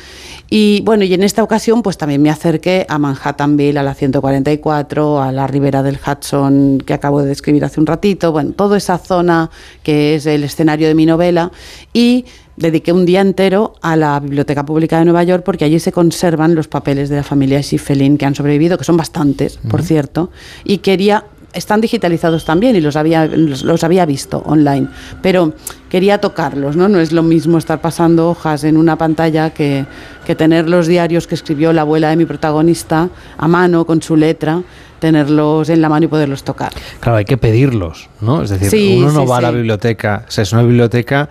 Y 0.51 0.83
bueno, 0.83 1.05
y 1.05 1.15
en 1.15 1.23
esta 1.23 1.43
ocasión 1.43 1.83
pues 1.83 1.97
también 1.97 2.21
me 2.21 2.29
acerqué 2.29 2.85
a 2.89 2.99
Manhattanville, 2.99 3.79
a 3.79 3.83
la 3.83 3.95
144, 3.95 5.23
a 5.23 5.33
la 5.33 5.47
ribera 5.47 5.83
del 5.83 5.99
Hudson 6.05 6.79
que 6.85 6.93
acabo 6.93 7.23
de 7.23 7.29
describir 7.29 7.65
hace 7.65 7.81
un 7.81 7.87
ratito, 7.87 8.33
bueno, 8.33 8.53
toda 8.53 8.77
esa 8.77 8.99
zona 8.99 9.51
que 9.83 10.15
es 10.17 10.27
el 10.27 10.45
escenario 10.45 10.89
de 10.89 10.95
mi 10.95 11.07
novela 11.07 11.53
y 11.95 12.27
dediqué 12.57 12.93
un 12.93 13.07
día 13.07 13.21
entero 13.21 13.75
a 13.83 13.97
la 13.97 14.19
Biblioteca 14.21 14.65
Pública 14.65 14.99
de 14.99 15.05
Nueva 15.05 15.25
York 15.25 15.43
porque 15.45 15.65
allí 15.65 15.79
se 15.79 15.93
conservan 15.93 16.55
los 16.55 16.69
papeles 16.69 17.09
de 17.09 17.17
la 17.17 17.23
familia 17.23 17.63
Schiffelin 17.63 18.19
que 18.19 18.27
han 18.27 18.35
sobrevivido, 18.35 18.79
que 18.79 18.85
son 18.85 18.97
bastantes, 18.97 19.59
por 19.69 19.83
cierto, 19.83 20.31
y 20.65 20.79
quería 20.79 21.25
están 21.55 21.81
digitalizados 21.81 22.45
también 22.45 22.77
y 22.77 22.81
los 22.81 22.97
había, 22.97 23.27
los, 23.27 23.63
los 23.63 23.85
había 23.85 24.07
visto 24.07 24.43
online, 24.47 24.89
pero 25.21 25.53
quería 25.91 26.19
tocarlos, 26.19 26.77
¿no? 26.77 26.89
No 26.89 26.99
es 27.01 27.13
lo 27.13 27.23
mismo 27.23 27.59
estar 27.59 27.81
pasando 27.81 28.31
hojas 28.31 28.65
en 28.65 28.77
una 28.77 28.97
pantalla 28.97 29.51
que, 29.51 29.85
que 30.25 30.35
tener 30.35 30.69
los 30.69 30.87
diarios 30.87 31.27
que 31.27 31.35
escribió 31.35 31.73
la 31.73 31.83
abuela 31.83 32.11
de 32.11 32.17
mi 32.17 32.25
protagonista 32.25 33.11
a 33.37 33.49
mano 33.49 33.85
con 33.85 34.01
su 34.03 34.17
letra, 34.17 34.63
tenerlos 34.99 35.69
en 35.69 35.83
la 35.83 35.89
mano 35.89 36.07
y 36.07 36.09
poderlos 36.09 36.45
tocar. 36.45 36.73
Claro, 37.01 37.19
hay 37.19 37.25
que 37.25 37.37
pedirlos, 37.37 38.09
¿no? 38.21 38.43
Es 38.43 38.51
decir, 38.51 38.71
Sí, 38.71 38.97
uno 38.99 39.13
no 39.13 39.23
sí, 39.23 39.27
va 39.27 39.39
a 39.39 39.41
la 39.43 39.51
biblioteca, 39.51 40.25
o 40.27 40.31
sea, 40.31 40.43
es 40.43 40.53
una 40.53 40.63
biblioteca 40.63 41.29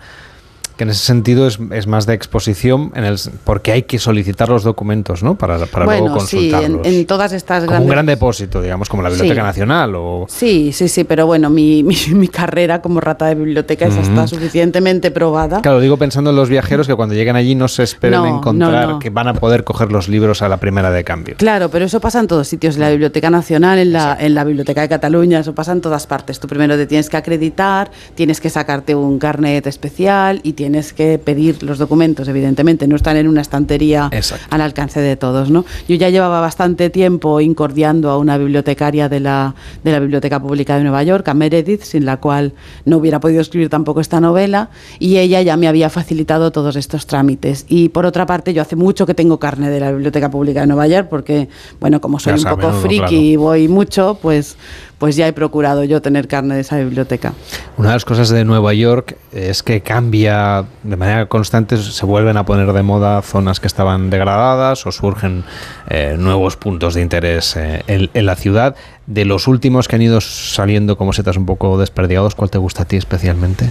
que 0.82 0.84
en 0.84 0.90
ese 0.90 1.04
sentido 1.04 1.46
es, 1.46 1.60
es 1.70 1.86
más 1.86 2.06
de 2.06 2.14
exposición, 2.14 2.90
en 2.96 3.04
el, 3.04 3.16
porque 3.44 3.70
hay 3.70 3.82
que 3.84 4.00
solicitar 4.00 4.48
los 4.48 4.64
documentos, 4.64 5.22
¿no? 5.22 5.36
Para, 5.36 5.58
para 5.66 5.84
luego 5.84 6.08
Bueno, 6.08 6.20
sí, 6.26 6.50
consultarlos. 6.50 6.86
en, 6.86 6.94
en 6.94 7.06
todas 7.06 7.32
estas 7.32 7.60
como 7.64 7.66
un 7.66 7.86
grandes... 7.86 7.90
gran 7.92 8.06
depósito, 8.06 8.60
digamos, 8.60 8.88
como 8.88 9.02
la 9.02 9.08
Biblioteca 9.10 9.42
Sí. 9.42 9.46
Nacional 9.46 9.94
o... 9.94 10.26
Sí, 10.28 10.72
sí, 10.72 10.88
sí, 10.88 11.04
pero 11.04 11.26
bueno, 11.26 11.50
mi, 11.50 11.82
mi, 11.84 11.96
mi 12.14 12.26
carrera 12.28 12.82
como 12.82 13.00
rata 13.00 13.26
de 13.26 13.36
biblioteca 13.36 13.86
esa 13.86 14.00
está 14.00 14.26
suficientemente 14.26 15.10
probada. 15.12 15.60
Claro, 15.62 15.78
digo 15.78 15.96
pensando 15.96 16.30
en 16.30 16.36
los 16.36 16.48
viajeros 16.48 16.86
que 16.88 16.94
cuando 16.96 17.14
lleguen 17.14 17.36
allí 17.36 17.54
no 17.54 17.68
se 17.68 17.84
esperen 17.84 18.20
No, 18.20 18.38
encontrar 18.38 18.86
no, 18.86 18.92
no. 18.94 18.98
que 18.98 19.10
van 19.10 19.28
a 19.28 19.34
poder 19.34 19.62
coger 19.62 19.92
los 19.92 20.08
libros 20.08 20.42
a 20.42 20.48
la 20.48 20.56
primera 20.56 20.90
de 20.90 21.04
cambio. 21.04 21.36
Claro, 21.38 21.68
pero 21.70 21.84
eso 21.84 22.00
pasa 22.00 22.18
en 22.18 22.26
todos 22.26 22.48
sitios, 22.48 22.74
en 22.74 22.80
la 22.80 22.90
Biblioteca 22.90 23.30
Nacional, 23.30 23.78
en 23.78 23.92
la, 23.92 24.16
en 24.18 24.34
la 24.34 24.42
Biblioteca 24.42 24.80
de 24.80 24.88
Cataluña, 24.88 25.38
eso 25.40 25.54
pasa 25.54 25.70
en 25.72 25.80
todas 25.80 26.08
partes. 26.08 26.40
Tú 26.40 26.48
primero 26.48 26.76
te 26.76 26.86
tienes 26.86 27.08
que 27.08 27.16
acreditar, 27.16 27.90
tienes 28.16 28.40
que 28.40 28.50
sacarte 28.50 28.94
un 28.96 29.20
carnet 29.20 29.66
especial 29.66 30.40
y 30.42 30.54
tienes 30.54 30.71
que 30.92 31.18
pedir 31.18 31.62
los 31.62 31.78
documentos, 31.78 32.28
evidentemente, 32.28 32.86
no 32.86 32.96
están 32.96 33.16
en 33.16 33.28
una 33.28 33.40
estantería 33.40 34.10
al 34.50 34.60
alcance 34.60 35.00
de 35.00 35.16
todos. 35.16 35.50
¿no? 35.50 35.64
Yo 35.88 35.96
ya 35.96 36.08
llevaba 36.08 36.40
bastante 36.40 36.90
tiempo 36.90 37.40
incordiando 37.40 38.10
a 38.10 38.18
una 38.18 38.38
bibliotecaria 38.38 39.08
de 39.08 39.20
la, 39.20 39.54
de 39.84 39.92
la 39.92 40.00
Biblioteca 40.00 40.40
Pública 40.40 40.76
de 40.76 40.82
Nueva 40.82 41.02
York, 41.02 41.28
a 41.28 41.34
Meredith, 41.34 41.82
sin 41.82 42.04
la 42.04 42.18
cual 42.18 42.52
no 42.84 42.98
hubiera 42.98 43.20
podido 43.20 43.40
escribir 43.40 43.68
tampoco 43.68 44.00
esta 44.00 44.20
novela, 44.20 44.70
y 44.98 45.18
ella 45.18 45.42
ya 45.42 45.56
me 45.56 45.68
había 45.68 45.90
facilitado 45.90 46.52
todos 46.52 46.76
estos 46.76 47.06
trámites. 47.06 47.66
Y 47.68 47.88
por 47.90 48.06
otra 48.06 48.26
parte, 48.26 48.54
yo 48.54 48.62
hace 48.62 48.76
mucho 48.76 49.06
que 49.06 49.14
tengo 49.14 49.38
carne 49.38 49.70
de 49.70 49.80
la 49.80 49.90
Biblioteca 49.90 50.30
Pública 50.30 50.60
de 50.60 50.66
Nueva 50.66 50.86
York, 50.86 51.08
porque, 51.10 51.48
bueno, 51.80 52.00
como 52.00 52.18
soy 52.18 52.36
Ya 52.36 52.50
un 52.50 52.56
poco 52.58 52.72
friki 52.72 52.98
Claro. 53.02 53.16
y 53.16 53.36
voy 53.36 53.68
mucho, 53.68 54.18
pues, 54.22 54.56
pues 55.02 55.16
ya 55.16 55.26
he 55.26 55.32
procurado 55.32 55.82
yo 55.82 56.00
tener 56.00 56.28
carne 56.28 56.54
de 56.54 56.60
esa 56.60 56.76
biblioteca. 56.78 57.32
Una 57.76 57.88
de 57.88 57.94
las 57.96 58.04
cosas 58.04 58.28
de 58.28 58.44
Nueva 58.44 58.72
York 58.72 59.16
es 59.32 59.64
que 59.64 59.80
cambia 59.80 60.64
de 60.84 60.96
manera 60.96 61.26
constante, 61.26 61.76
se 61.76 62.06
vuelven 62.06 62.36
a 62.36 62.44
poner 62.46 62.72
de 62.72 62.82
moda 62.84 63.20
zonas 63.22 63.58
que 63.58 63.66
estaban 63.66 64.10
degradadas 64.10 64.86
o 64.86 64.92
surgen 64.92 65.42
eh, 65.90 66.14
nuevos 66.16 66.56
puntos 66.56 66.94
de 66.94 67.02
interés 67.02 67.56
eh, 67.56 67.82
en, 67.88 68.10
en 68.14 68.26
la 68.26 68.36
ciudad. 68.36 68.76
De 69.08 69.24
los 69.24 69.48
últimos 69.48 69.88
que 69.88 69.96
han 69.96 70.02
ido 70.02 70.20
saliendo 70.20 70.96
como 70.96 71.12
setas 71.12 71.36
un 71.36 71.46
poco 71.46 71.76
desperdigados, 71.78 72.36
¿cuál 72.36 72.50
te 72.50 72.58
gusta 72.58 72.84
a 72.84 72.86
ti 72.86 72.94
especialmente? 72.94 73.70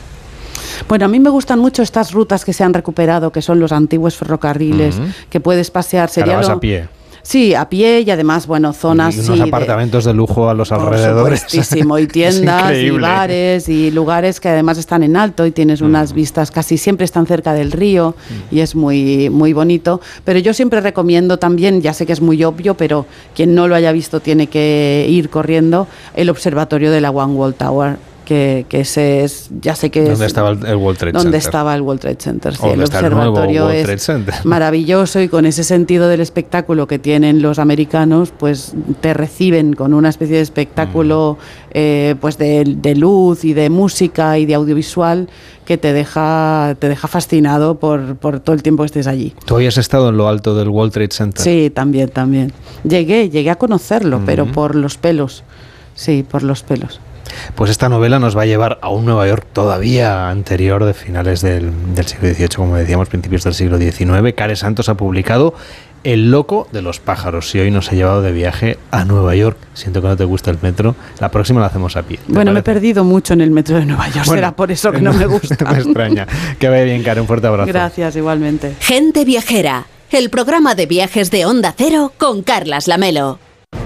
Bueno, 0.89 1.05
a 1.05 1.07
mí 1.07 1.21
me 1.21 1.29
gustan 1.29 1.59
mucho 1.59 1.81
estas 1.81 2.11
rutas 2.11 2.43
que 2.43 2.51
se 2.51 2.65
han 2.65 2.73
recuperado, 2.73 3.31
que 3.31 3.41
son 3.41 3.61
los 3.61 3.71
antiguos 3.71 4.17
ferrocarriles, 4.17 4.99
que 5.29 5.39
puedes 5.39 5.71
pasear. 5.71 6.09
Sería 6.09 6.41
lo- 6.41 6.49
a 6.49 6.59
pie. 6.59 6.89
Sí, 7.23 7.53
a 7.53 7.69
pie 7.69 8.01
y 8.01 8.09
además, 8.11 8.47
bueno, 8.47 8.73
zonas 8.73 9.15
y 9.15 9.19
unos 9.21 9.37
sí, 9.37 9.41
apartamentos 9.47 10.05
de, 10.05 10.13
lujo 10.13 10.49
a 10.49 10.53
los 10.53 10.69
Por 10.69 10.79
alrededores. 10.79 11.45
y 11.53 12.07
tiendas 12.07 12.73
y 12.75 12.89
bares 12.91 13.69
y 13.69 13.91
lugares 13.91 14.39
que 14.39 14.49
además 14.49 14.77
están 14.77 15.03
en 15.03 15.15
alto 15.15 15.45
y 15.45 15.51
tienes 15.51 15.81
Mm. 15.81 15.85
unas 15.85 16.13
vistas 16.13 16.51
casi 16.51 16.77
siempre 16.77 17.05
están 17.05 17.25
cerca 17.27 17.53
del 17.53 17.71
río 17.71 18.15
y 18.51 18.59
es 18.59 18.75
muy 18.75 19.29
muy 19.29 19.53
bonito, 19.53 20.01
pero 20.25 20.39
yo 20.39 20.53
siempre 20.53 20.81
recomiendo 20.81 21.37
también, 21.37 21.81
ya 21.81 21.93
sé 21.93 22.05
que 22.05 22.13
es 22.13 22.21
muy 22.21 22.43
obvio, 22.43 22.75
pero 22.75 23.05
quien 23.35 23.55
no 23.55 23.67
lo 23.67 23.75
haya 23.75 23.91
visto 23.91 24.19
tiene 24.19 24.47
que 24.47 25.05
ir 25.09 25.29
corriendo 25.29 25.87
el 26.15 26.29
observatorio 26.29 26.91
de 26.91 27.01
la 27.01 27.11
One 27.11 27.33
Wall 27.33 27.53
Tower. 27.53 27.97
Que, 28.31 28.65
que 28.69 28.79
ese 28.79 29.25
es, 29.25 29.49
ya 29.59 29.75
sé 29.75 29.91
que 29.91 30.03
¿Dónde 30.03 30.13
es 30.13 30.21
estaba 30.21 30.51
el, 30.51 30.65
el 30.65 30.77
World 30.77 30.97
Trade 30.97 31.11
donde 31.11 31.31
Center? 31.31 31.47
estaba 31.49 31.75
el 31.75 31.81
World 31.81 31.99
Trade 31.99 32.17
Center. 32.17 32.53
Sí, 32.55 32.59
¿Dónde 32.61 32.75
el 32.75 32.79
el 32.79 32.85
observatorio 32.85 33.65
World 33.65 33.89
es 33.89 34.11
maravilloso 34.45 35.19
y 35.19 35.27
con 35.27 35.45
ese 35.45 35.65
sentido 35.65 36.07
del 36.07 36.21
espectáculo 36.21 36.87
que 36.87 36.97
tienen 36.97 37.41
los 37.41 37.59
americanos, 37.59 38.31
pues 38.31 38.71
te 39.01 39.13
reciben 39.13 39.73
con 39.73 39.93
una 39.93 40.07
especie 40.07 40.37
de 40.37 40.43
espectáculo 40.43 41.37
eh, 41.71 42.15
pues 42.21 42.37
de, 42.37 42.63
de 42.65 42.95
luz 42.95 43.43
y 43.43 43.53
de 43.53 43.69
música 43.69 44.37
y 44.37 44.45
de 44.45 44.53
audiovisual 44.55 45.27
que 45.65 45.77
te 45.77 45.91
deja, 45.91 46.77
te 46.79 46.87
deja 46.87 47.09
fascinado 47.09 47.79
por, 47.79 48.15
por 48.15 48.39
todo 48.39 48.55
el 48.55 48.63
tiempo 48.63 48.83
que 48.83 48.87
estés 48.87 49.07
allí. 49.07 49.35
¿Tú 49.43 49.55
habías 49.55 49.77
estado 49.77 50.07
en 50.07 50.15
lo 50.15 50.29
alto 50.29 50.55
del 50.55 50.69
World 50.69 50.93
Trade 50.93 51.11
Center? 51.11 51.43
Sí, 51.43 51.69
también, 51.69 52.07
también. 52.07 52.53
Llegué, 52.85 53.29
llegué 53.29 53.49
a 53.49 53.57
conocerlo, 53.57 54.21
pero 54.25 54.45
por 54.45 54.75
los 54.75 54.95
pelos. 54.95 55.43
Sí, 55.95 56.23
por 56.23 56.43
los 56.43 56.63
pelos. 56.63 57.01
Pues 57.55 57.71
esta 57.71 57.89
novela 57.89 58.19
nos 58.19 58.37
va 58.37 58.43
a 58.43 58.45
llevar 58.45 58.79
a 58.81 58.89
un 58.89 59.05
Nueva 59.05 59.27
York 59.27 59.45
todavía 59.53 60.29
anterior 60.29 60.85
de 60.85 60.93
finales 60.93 61.41
del, 61.41 61.71
del 61.95 62.05
siglo 62.05 62.29
XVIII, 62.33 62.47
como 62.55 62.75
decíamos, 62.75 63.09
principios 63.09 63.43
del 63.43 63.53
siglo 63.53 63.77
XIX. 63.77 64.33
Care 64.35 64.55
Santos 64.55 64.89
ha 64.89 64.95
publicado 64.95 65.53
El 66.03 66.31
loco 66.31 66.67
de 66.71 66.81
los 66.81 66.99
pájaros 66.99 67.53
y 67.53 67.59
hoy 67.59 67.69
nos 67.69 67.91
ha 67.91 67.95
llevado 67.95 68.21
de 68.23 68.31
viaje 68.31 68.77
a 68.89 69.05
Nueva 69.05 69.35
York. 69.35 69.57
Siento 69.75 70.01
que 70.01 70.07
no 70.07 70.17
te 70.17 70.23
gusta 70.25 70.49
el 70.49 70.57
metro. 70.61 70.95
La 71.19 71.29
próxima 71.29 71.61
la 71.61 71.67
hacemos 71.67 71.95
a 71.95 72.01
pie. 72.03 72.17
¿te 72.25 72.33
Bueno, 72.33 72.51
me 72.53 72.61
he 72.61 72.63
perdido 72.63 73.03
mucho 73.03 73.33
en 73.33 73.41
el 73.41 73.51
metro 73.51 73.77
de 73.77 73.85
Nueva 73.85 74.05
York, 74.07 74.25
Bueno, 74.25 74.37
será 74.39 74.55
por 74.55 74.71
eso 74.71 74.91
que 74.91 74.99
no 75.01 75.13
me 75.13 75.25
gusta. 75.27 75.71
me 75.71 75.77
extraña. 75.77 76.25
Que 76.57 76.69
vaya 76.69 76.83
bien, 76.85 77.03
Care. 77.03 77.21
Un 77.21 77.27
fuerte 77.27 77.45
abrazo. 77.47 77.67
Gracias, 77.71 78.15
igualmente. 78.15 78.75
Gente 78.79 79.25
Viajera, 79.25 79.85
el 80.09 80.29
programa 80.31 80.73
de 80.73 80.87
viajes 80.87 81.29
de 81.29 81.45
Onda 81.45 81.73
Cero 81.77 82.11
con 82.17 82.41
Carlas 82.41 82.87
Lamelo. 82.87 83.37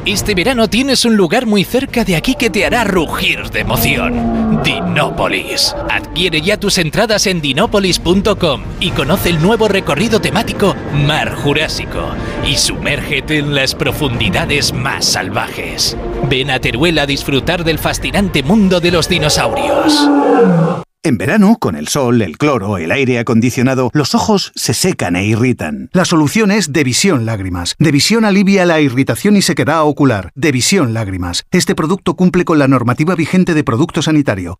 Este 0.05 0.35
verano 0.35 0.67
tienes 0.67 1.03
un 1.03 1.17
lugar 1.17 1.47
muy 1.47 1.63
cerca 1.63 2.03
de 2.03 2.15
aquí 2.15 2.35
que 2.35 2.51
te 2.51 2.63
hará 2.63 2.83
rugir 2.83 3.49
de 3.49 3.61
emoción. 3.61 4.61
Dinópolis. 4.63 5.75
Adquiere 5.89 6.41
ya 6.41 6.59
tus 6.59 6.77
entradas 6.77 7.25
en 7.25 7.41
dinópolis.com 7.41 8.61
y 8.79 8.91
conoce 8.91 9.29
el 9.29 9.41
nuevo 9.41 9.67
recorrido 9.67 10.21
temático 10.21 10.75
Mar 10.93 11.33
Jurásico 11.33 12.09
y 12.45 12.55
sumérgete 12.55 13.39
en 13.39 13.55
las 13.55 13.73
profundidades 13.73 14.73
más 14.73 15.05
salvajes. 15.05 15.97
Ven 16.29 16.51
a 16.51 16.59
Teruel 16.59 16.99
a 16.99 17.07
disfrutar 17.07 17.63
del 17.63 17.79
fascinante 17.79 18.43
mundo 18.43 18.79
de 18.79 18.91
los 18.91 19.09
dinosaurios. 19.09 20.84
En 21.05 21.19
verano, 21.19 21.57
con 21.59 21.75
el 21.75 21.87
sol, 21.87 22.19
el 22.23 22.39
cloro, 22.39 22.79
el 22.79 22.91
aire 22.91 23.19
acondicionado, 23.19 23.91
los 23.93 24.15
ojos 24.15 24.51
se 24.55 24.73
secan 24.73 25.15
e 25.15 25.23
irritan. 25.23 25.91
La 25.93 26.03
solución 26.03 26.49
es 26.49 26.73
Devisión 26.73 27.27
Lágrimas. 27.27 27.75
Devisión 27.77 28.25
alivia 28.25 28.65
la 28.65 28.81
irritación 28.81 29.37
y 29.37 29.43
sequedad 29.43 29.83
ocular. 29.83 30.31
Devisión 30.33 30.95
Lágrimas. 30.95 31.45
Este 31.51 31.75
producto 31.75 32.15
cumple 32.15 32.43
con 32.43 32.57
la 32.57 32.67
normativa 32.67 33.13
vigente 33.13 33.53
de 33.53 33.63
producto 33.63 34.01
sanitario. 34.01 34.59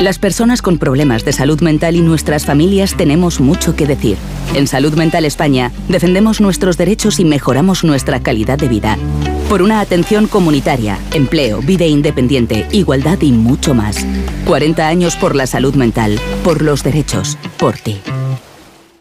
Las 0.00 0.20
personas 0.20 0.62
con 0.62 0.78
problemas 0.78 1.24
de 1.24 1.32
salud 1.32 1.60
mental 1.60 1.96
y 1.96 2.02
nuestras 2.02 2.46
familias 2.46 2.96
tenemos 2.96 3.40
mucho 3.40 3.74
que 3.74 3.88
decir. 3.88 4.16
En 4.54 4.68
Salud 4.68 4.94
Mental 4.94 5.24
España 5.24 5.72
defendemos 5.88 6.40
nuestros 6.40 6.76
derechos 6.76 7.18
y 7.18 7.24
mejoramos 7.24 7.82
nuestra 7.82 8.20
calidad 8.20 8.58
de 8.58 8.68
vida. 8.68 8.96
Por 9.48 9.62
una 9.62 9.80
atención 9.80 10.26
comunitaria, 10.26 10.98
empleo, 11.12 11.60
vida 11.60 11.84
independiente, 11.84 12.66
igualdad 12.72 13.20
y 13.20 13.30
mucho 13.32 13.74
más. 13.74 14.04
40 14.46 14.86
años 14.86 15.16
por 15.16 15.36
la 15.36 15.46
salud 15.46 15.63
mental, 15.72 16.20
por 16.44 16.60
los 16.60 16.82
derechos, 16.82 17.38
por 17.58 17.78
ti. 17.78 18.00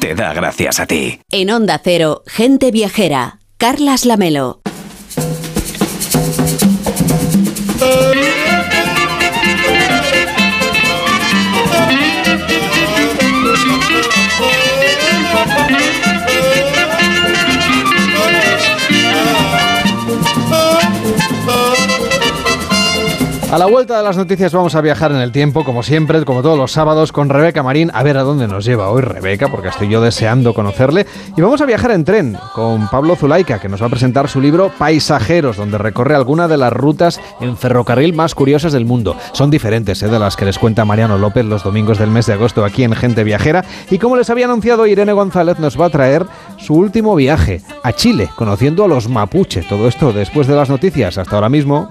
te 0.00 0.14
da 0.14 0.32
gracias 0.32 0.80
a 0.80 0.86
ti. 0.86 1.20
En 1.30 1.50
Onda 1.50 1.80
Cero, 1.82 2.22
Gente 2.26 2.70
Viajera, 2.70 3.38
Carlas 3.58 4.04
Lamelo. 4.04 4.60
A 23.52 23.58
la 23.58 23.66
vuelta 23.66 23.96
de 23.96 24.02
las 24.02 24.16
noticias 24.16 24.52
vamos 24.52 24.74
a 24.74 24.80
viajar 24.80 25.12
en 25.12 25.18
el 25.18 25.30
tiempo, 25.30 25.64
como 25.64 25.84
siempre, 25.84 26.24
como 26.24 26.42
todos 26.42 26.58
los 26.58 26.72
sábados, 26.72 27.12
con 27.12 27.28
Rebeca 27.28 27.62
Marín. 27.62 27.92
A 27.94 28.02
ver 28.02 28.16
a 28.16 28.24
dónde 28.24 28.48
nos 28.48 28.64
lleva 28.64 28.90
hoy 28.90 29.02
Rebeca, 29.02 29.48
porque 29.48 29.68
estoy 29.68 29.88
yo 29.88 30.00
deseando 30.00 30.52
conocerle. 30.52 31.06
Y 31.36 31.40
vamos 31.42 31.60
a 31.60 31.64
viajar 31.64 31.92
en 31.92 32.04
tren 32.04 32.36
con 32.54 32.88
Pablo 32.88 33.14
Zulaika, 33.14 33.60
que 33.60 33.68
nos 33.68 33.80
va 33.80 33.86
a 33.86 33.90
presentar 33.90 34.28
su 34.28 34.40
libro 34.40 34.72
Paisajeros, 34.76 35.56
donde 35.56 35.78
recorre 35.78 36.16
alguna 36.16 36.48
de 36.48 36.56
las 36.56 36.72
rutas 36.72 37.20
en 37.40 37.56
ferrocarril 37.56 38.14
más 38.14 38.34
curiosas 38.34 38.72
del 38.72 38.84
mundo. 38.84 39.16
Son 39.32 39.48
diferentes 39.48 40.02
¿eh? 40.02 40.08
de 40.08 40.18
las 40.18 40.36
que 40.36 40.44
les 40.44 40.58
cuenta 40.58 40.84
Mariano 40.84 41.16
López 41.16 41.44
los 41.44 41.62
domingos 41.62 41.98
del 41.98 42.10
mes 42.10 42.26
de 42.26 42.32
agosto 42.32 42.64
aquí 42.64 42.82
en 42.82 42.94
Gente 42.94 43.22
Viajera. 43.22 43.64
Y 43.90 43.98
como 43.98 44.16
les 44.16 44.28
había 44.28 44.46
anunciado, 44.46 44.88
Irene 44.88 45.12
González 45.12 45.60
nos 45.60 45.80
va 45.80 45.86
a 45.86 45.90
traer 45.90 46.26
su 46.58 46.74
último 46.74 47.14
viaje 47.14 47.62
a 47.84 47.92
Chile, 47.92 48.28
conociendo 48.34 48.84
a 48.84 48.88
los 48.88 49.08
mapuche. 49.08 49.62
Todo 49.62 49.86
esto 49.86 50.12
después 50.12 50.48
de 50.48 50.56
las 50.56 50.68
noticias. 50.68 51.16
Hasta 51.16 51.36
ahora 51.36 51.48
mismo. 51.48 51.90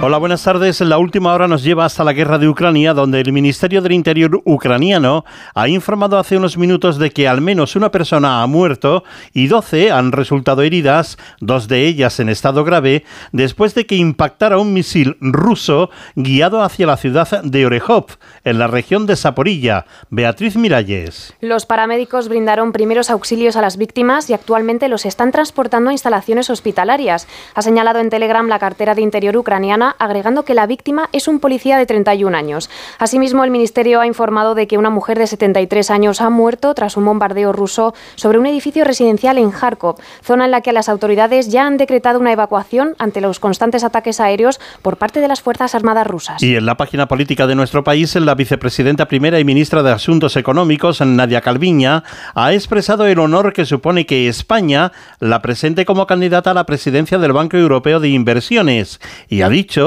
Hola, 0.00 0.18
buenas 0.18 0.44
tardes. 0.44 0.80
La 0.80 0.96
última 0.96 1.34
hora 1.34 1.48
nos 1.48 1.64
lleva 1.64 1.84
hasta 1.84 2.04
la 2.04 2.12
guerra 2.12 2.38
de 2.38 2.48
Ucrania, 2.48 2.94
donde 2.94 3.20
el 3.20 3.32
Ministerio 3.32 3.82
del 3.82 3.90
Interior 3.90 4.40
ucraniano 4.44 5.24
ha 5.56 5.68
informado 5.68 6.18
hace 6.18 6.36
unos 6.36 6.56
minutos 6.56 6.98
de 6.98 7.10
que 7.10 7.26
al 7.26 7.40
menos 7.40 7.74
una 7.74 7.90
persona 7.90 8.40
ha 8.40 8.46
muerto 8.46 9.02
y 9.32 9.48
12 9.48 9.90
han 9.90 10.12
resultado 10.12 10.62
heridas, 10.62 11.18
dos 11.40 11.66
de 11.66 11.84
ellas 11.84 12.20
en 12.20 12.28
estado 12.28 12.62
grave, 12.62 13.04
después 13.32 13.74
de 13.74 13.86
que 13.86 13.96
impactara 13.96 14.58
un 14.58 14.72
misil 14.72 15.16
ruso 15.20 15.90
guiado 16.14 16.62
hacia 16.62 16.86
la 16.86 16.96
ciudad 16.96 17.42
de 17.42 17.66
Orejov, 17.66 18.06
en 18.44 18.60
la 18.60 18.68
región 18.68 19.04
de 19.04 19.16
Saporilla. 19.16 19.84
Beatriz 20.10 20.54
Miralles. 20.54 21.34
Los 21.40 21.66
paramédicos 21.66 22.28
brindaron 22.28 22.70
primeros 22.70 23.10
auxilios 23.10 23.56
a 23.56 23.62
las 23.62 23.76
víctimas 23.76 24.30
y 24.30 24.34
actualmente 24.34 24.88
los 24.88 25.04
están 25.04 25.32
transportando 25.32 25.90
a 25.90 25.92
instalaciones 25.92 26.50
hospitalarias. 26.50 27.26
Ha 27.56 27.62
señalado 27.62 27.98
en 27.98 28.10
Telegram 28.10 28.46
la 28.46 28.60
cartera 28.60 28.94
de 28.94 29.02
Interior 29.02 29.36
ucraniana 29.36 29.87
agregando 29.98 30.44
que 30.44 30.54
la 30.54 30.66
víctima 30.66 31.08
es 31.12 31.28
un 31.28 31.40
policía 31.40 31.78
de 31.78 31.86
31 31.86 32.36
años. 32.36 32.70
Asimismo, 32.98 33.44
el 33.44 33.50
Ministerio 33.50 34.00
ha 34.00 34.06
informado 34.06 34.54
de 34.54 34.66
que 34.66 34.78
una 34.78 34.90
mujer 34.90 35.18
de 35.18 35.26
73 35.26 35.90
años 35.90 36.20
ha 36.20 36.30
muerto 36.30 36.74
tras 36.74 36.96
un 36.96 37.04
bombardeo 37.04 37.52
ruso 37.52 37.94
sobre 38.14 38.38
un 38.38 38.46
edificio 38.46 38.84
residencial 38.84 39.38
en 39.38 39.50
Kharkov, 39.50 39.96
zona 40.22 40.46
en 40.46 40.50
la 40.50 40.60
que 40.60 40.72
las 40.72 40.88
autoridades 40.88 41.48
ya 41.50 41.66
han 41.66 41.76
decretado 41.76 42.18
una 42.18 42.32
evacuación 42.32 42.94
ante 42.98 43.20
los 43.20 43.40
constantes 43.40 43.84
ataques 43.84 44.20
aéreos 44.20 44.60
por 44.82 44.96
parte 44.96 45.20
de 45.20 45.28
las 45.28 45.40
Fuerzas 45.40 45.74
Armadas 45.74 46.06
rusas. 46.06 46.42
Y 46.42 46.56
en 46.56 46.66
la 46.66 46.76
página 46.76 47.08
política 47.08 47.46
de 47.46 47.54
nuestro 47.54 47.84
país, 47.84 48.14
la 48.16 48.34
vicepresidenta 48.34 49.08
primera 49.08 49.38
y 49.38 49.44
ministra 49.44 49.82
de 49.82 49.92
Asuntos 49.92 50.36
Económicos, 50.36 51.00
Nadia 51.00 51.40
Calviña, 51.40 52.04
ha 52.34 52.52
expresado 52.52 53.06
el 53.06 53.18
honor 53.18 53.52
que 53.52 53.64
supone 53.64 54.06
que 54.06 54.28
España 54.28 54.92
la 55.20 55.42
presente 55.42 55.84
como 55.84 56.06
candidata 56.06 56.50
a 56.50 56.54
la 56.54 56.66
presidencia 56.66 57.18
del 57.18 57.32
Banco 57.32 57.56
Europeo 57.56 58.00
de 58.00 58.08
Inversiones 58.08 59.00
y 59.28 59.42
ha 59.42 59.48
dicho 59.48 59.77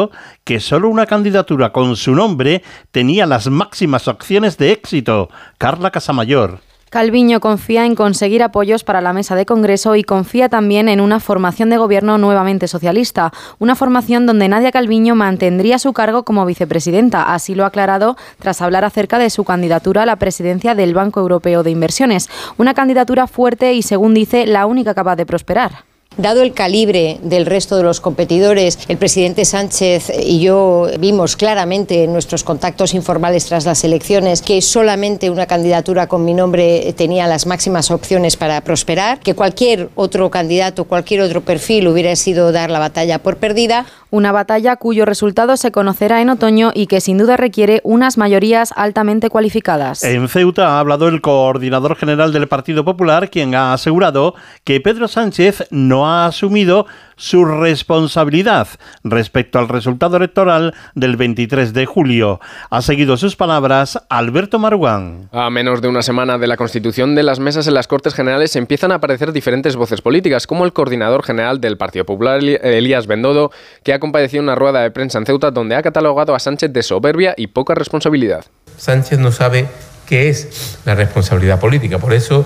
que 0.44 0.60
solo 0.60 0.90
una 0.90 1.06
candidatura 1.06 1.72
con 1.72 1.96
su 1.96 2.16
nombre 2.16 2.64
tenía 2.92 3.26
las 3.26 3.50
máximas 3.50 4.08
opciones 4.08 4.58
de 4.58 4.72
éxito. 4.72 5.30
Carla 5.58 5.92
Casamayor. 5.92 6.60
Calviño 6.92 7.40
confía 7.40 7.86
en 7.86 7.96
conseguir 7.96 8.44
apoyos 8.44 8.84
para 8.84 9.00
la 9.00 9.14
mesa 9.14 9.34
de 9.36 9.46
Congreso 9.46 9.96
y 9.96 10.04
confía 10.04 10.50
también 10.50 10.90
en 10.90 11.00
una 11.00 11.22
formación 11.22 11.70
de 11.70 11.78
gobierno 11.78 12.18
nuevamente 12.18 12.68
socialista, 12.68 13.32
una 13.60 13.76
formación 13.76 14.26
donde 14.26 14.50
Nadia 14.50 14.74
Calviño 14.74 15.16
mantendría 15.16 15.80
su 15.80 15.94
cargo 15.94 16.24
como 16.24 16.46
vicepresidenta. 16.46 17.34
Así 17.34 17.56
lo 17.56 17.64
ha 17.64 17.68
aclarado 17.68 18.18
tras 18.40 18.62
hablar 18.62 18.84
acerca 18.84 19.20
de 19.20 19.30
su 19.30 19.46
candidatura 19.46 20.04
a 20.04 20.06
la 20.06 20.18
presidencia 20.18 20.76
del 20.76 20.94
Banco 20.94 21.22
Europeo 21.22 21.64
de 21.64 21.72
Inversiones, 21.72 22.30
una 22.58 22.74
candidatura 22.74 23.26
fuerte 23.26 23.74
y, 23.74 23.84
según 23.84 24.14
dice, 24.14 24.46
la 24.46 24.66
única 24.66 24.94
capaz 24.94 25.16
de 25.16 25.26
prosperar. 25.26 25.91
Dado 26.18 26.42
el 26.42 26.52
calibre 26.52 27.20
del 27.24 27.46
resto 27.46 27.78
de 27.78 27.84
los 27.84 28.02
competidores, 28.02 28.78
el 28.90 28.98
presidente 28.98 29.46
Sánchez 29.46 30.12
y 30.22 30.42
yo 30.42 30.88
vimos 31.00 31.38
claramente 31.38 32.04
en 32.04 32.12
nuestros 32.12 32.44
contactos 32.44 32.94
informales 32.94 33.46
tras 33.46 33.66
las 33.66 33.86
elecciones 33.86 34.42
que 34.42 34.62
solamente 34.62 35.30
una 35.30 35.46
candidatura 35.46 36.08
con 36.08 36.26
mi 36.26 36.34
nombre 36.34 36.94
tenía 36.98 37.28
las 37.28 37.46
máximas 37.46 37.92
opciones 37.92 38.36
para 38.36 38.60
prosperar, 38.60 39.22
que 39.22 39.36
cualquier 39.36 39.88
otro 39.96 40.30
candidato, 40.30 40.84
cualquier 40.84 41.22
otro 41.22 41.40
perfil 41.40 41.88
hubiera 41.88 42.14
sido 42.18 42.52
dar 42.52 42.72
la 42.72 42.80
batalla 42.80 43.20
por 43.20 43.38
perdida. 43.38 43.86
Una 44.10 44.34
batalla 44.34 44.76
cuyo 44.76 45.06
resultado 45.06 45.56
se 45.56 45.72
conocerá 45.72 46.22
en 46.22 46.30
otoño 46.30 46.72
y 46.74 46.88
que 46.88 47.00
sin 47.00 47.18
duda 47.18 47.38
requiere 47.38 47.80
unas 47.86 48.18
mayorías 48.18 48.74
altamente 48.76 49.30
cualificadas. 49.30 50.04
En 50.04 50.28
Ceuta 50.28 50.76
ha 50.76 50.80
hablado 50.82 51.08
el 51.08 51.22
coordinador 51.22 51.96
general 51.96 52.34
del 52.34 52.50
Partido 52.50 52.84
Popular, 52.84 53.30
quien 53.30 53.56
ha 53.56 53.72
asegurado 53.72 54.36
que 54.66 54.82
Pedro 54.82 55.08
Sánchez 55.08 55.64
no 55.72 56.01
ha 56.08 56.26
asumido 56.26 56.86
su 57.16 57.46
responsabilidad 57.46 58.68
respecto 59.04 59.60
al 59.60 59.70
resultado 59.70 60.18
electoral 60.18 60.74
del 60.96 61.18
23 61.18 61.74
de 61.74 61.86
julio. 61.86 62.40
Ha 62.70 62.82
seguido 62.82 63.16
sus 63.16 63.36
palabras 63.36 64.02
Alberto 64.10 64.58
Maruán. 64.58 65.30
A 65.32 65.50
menos 65.52 65.82
de 65.82 65.88
una 65.88 66.02
semana 66.02 66.40
de 66.40 66.48
la 66.48 66.58
constitución 66.58 67.14
de 67.14 67.24
las 67.24 67.40
mesas 67.40 67.68
en 67.68 67.76
las 67.76 67.88
Cortes 67.88 68.16
Generales 68.16 68.56
empiezan 68.56 68.92
a 68.92 68.96
aparecer 68.96 69.34
diferentes 69.34 69.76
voces 69.76 70.02
políticas, 70.02 70.48
como 70.48 70.66
el 70.66 70.74
coordinador 70.74 71.24
general 71.24 71.62
del 71.62 71.78
Partido 71.78 72.06
Popular, 72.06 72.42
Elías 72.44 73.06
Bendodo, 73.06 73.52
que 73.84 73.94
ha 73.94 74.00
comparecido 74.00 74.42
en 74.42 74.46
una 74.46 74.56
rueda 74.56 74.82
de 74.82 74.92
prensa 74.92 75.20
en 75.20 75.26
Ceuta 75.26 75.52
donde 75.52 75.76
ha 75.76 75.84
catalogado 75.84 76.34
a 76.34 76.40
Sánchez 76.40 76.74
de 76.74 76.82
soberbia 76.82 77.36
y 77.38 77.48
poca 77.48 77.76
responsabilidad. 77.76 78.46
Sánchez 78.78 79.20
no 79.20 79.32
sabe 79.32 79.68
qué 80.08 80.30
es 80.30 80.80
la 80.86 80.96
responsabilidad 80.96 81.60
política, 81.60 82.00
por 82.00 82.14
eso 82.14 82.46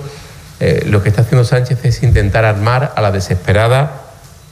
eh, 0.59 0.85
lo 0.87 1.03
que 1.03 1.09
está 1.09 1.21
haciendo 1.21 1.43
Sánchez 1.43 1.83
es 1.85 2.03
intentar 2.03 2.45
armar 2.45 2.93
a 2.95 3.01
la 3.01 3.11
desesperada 3.11 4.05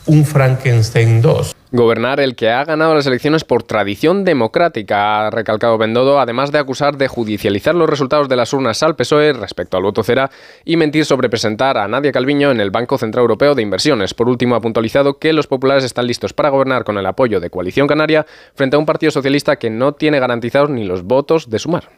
un 0.06 0.26
Frankenstein 0.26 1.22
2. 1.22 1.56
Gobernar 1.72 2.20
el 2.20 2.36
que 2.36 2.52
ha 2.52 2.64
ganado 2.66 2.94
las 2.94 3.08
elecciones 3.08 3.44
por 3.44 3.64
tradición 3.64 4.24
democrática, 4.26 5.26
ha 5.26 5.30
recalcado 5.32 5.78
Bendodo, 5.80 6.20
además 6.20 6.52
de 6.52 6.60
acusar 6.60 6.98
de 6.98 7.08
judicializar 7.08 7.74
los 7.74 7.90
resultados 7.90 8.30
de 8.30 8.36
las 8.36 8.54
urnas 8.54 8.84
al 8.84 8.96
PSOE 8.96 9.34
respecto 9.34 9.78
al 9.78 9.84
voto 9.84 10.04
cera 10.04 10.30
y 10.66 10.78
mentir 10.78 11.06
sobre 11.06 11.30
presentar 11.30 11.80
a 11.80 11.88
Nadia 11.88 12.12
Calviño 12.12 12.52
en 12.52 12.60
el 12.60 12.70
Banco 12.70 13.00
Central 13.00 13.22
Europeo 13.22 13.56
de 13.56 13.64
Inversiones. 13.64 14.14
Por 14.14 14.30
último, 14.30 14.54
ha 14.56 14.62
puntualizado 14.62 15.18
que 15.18 15.34
los 15.34 15.48
populares 15.48 15.84
están 15.84 16.06
listos 16.06 16.32
para 16.34 16.50
gobernar 16.50 16.84
con 16.84 17.00
el 17.00 17.08
apoyo 17.08 17.40
de 17.40 17.50
Coalición 17.50 17.88
Canaria 17.88 18.26
frente 18.54 18.76
a 18.76 18.80
un 18.80 18.86
partido 18.86 19.12
socialista 19.12 19.56
que 19.56 19.72
no 19.72 19.94
tiene 19.94 20.20
garantizados 20.20 20.70
ni 20.70 20.84
los 20.84 21.02
votos 21.02 21.50
de 21.50 21.58
sumar. 21.58 21.90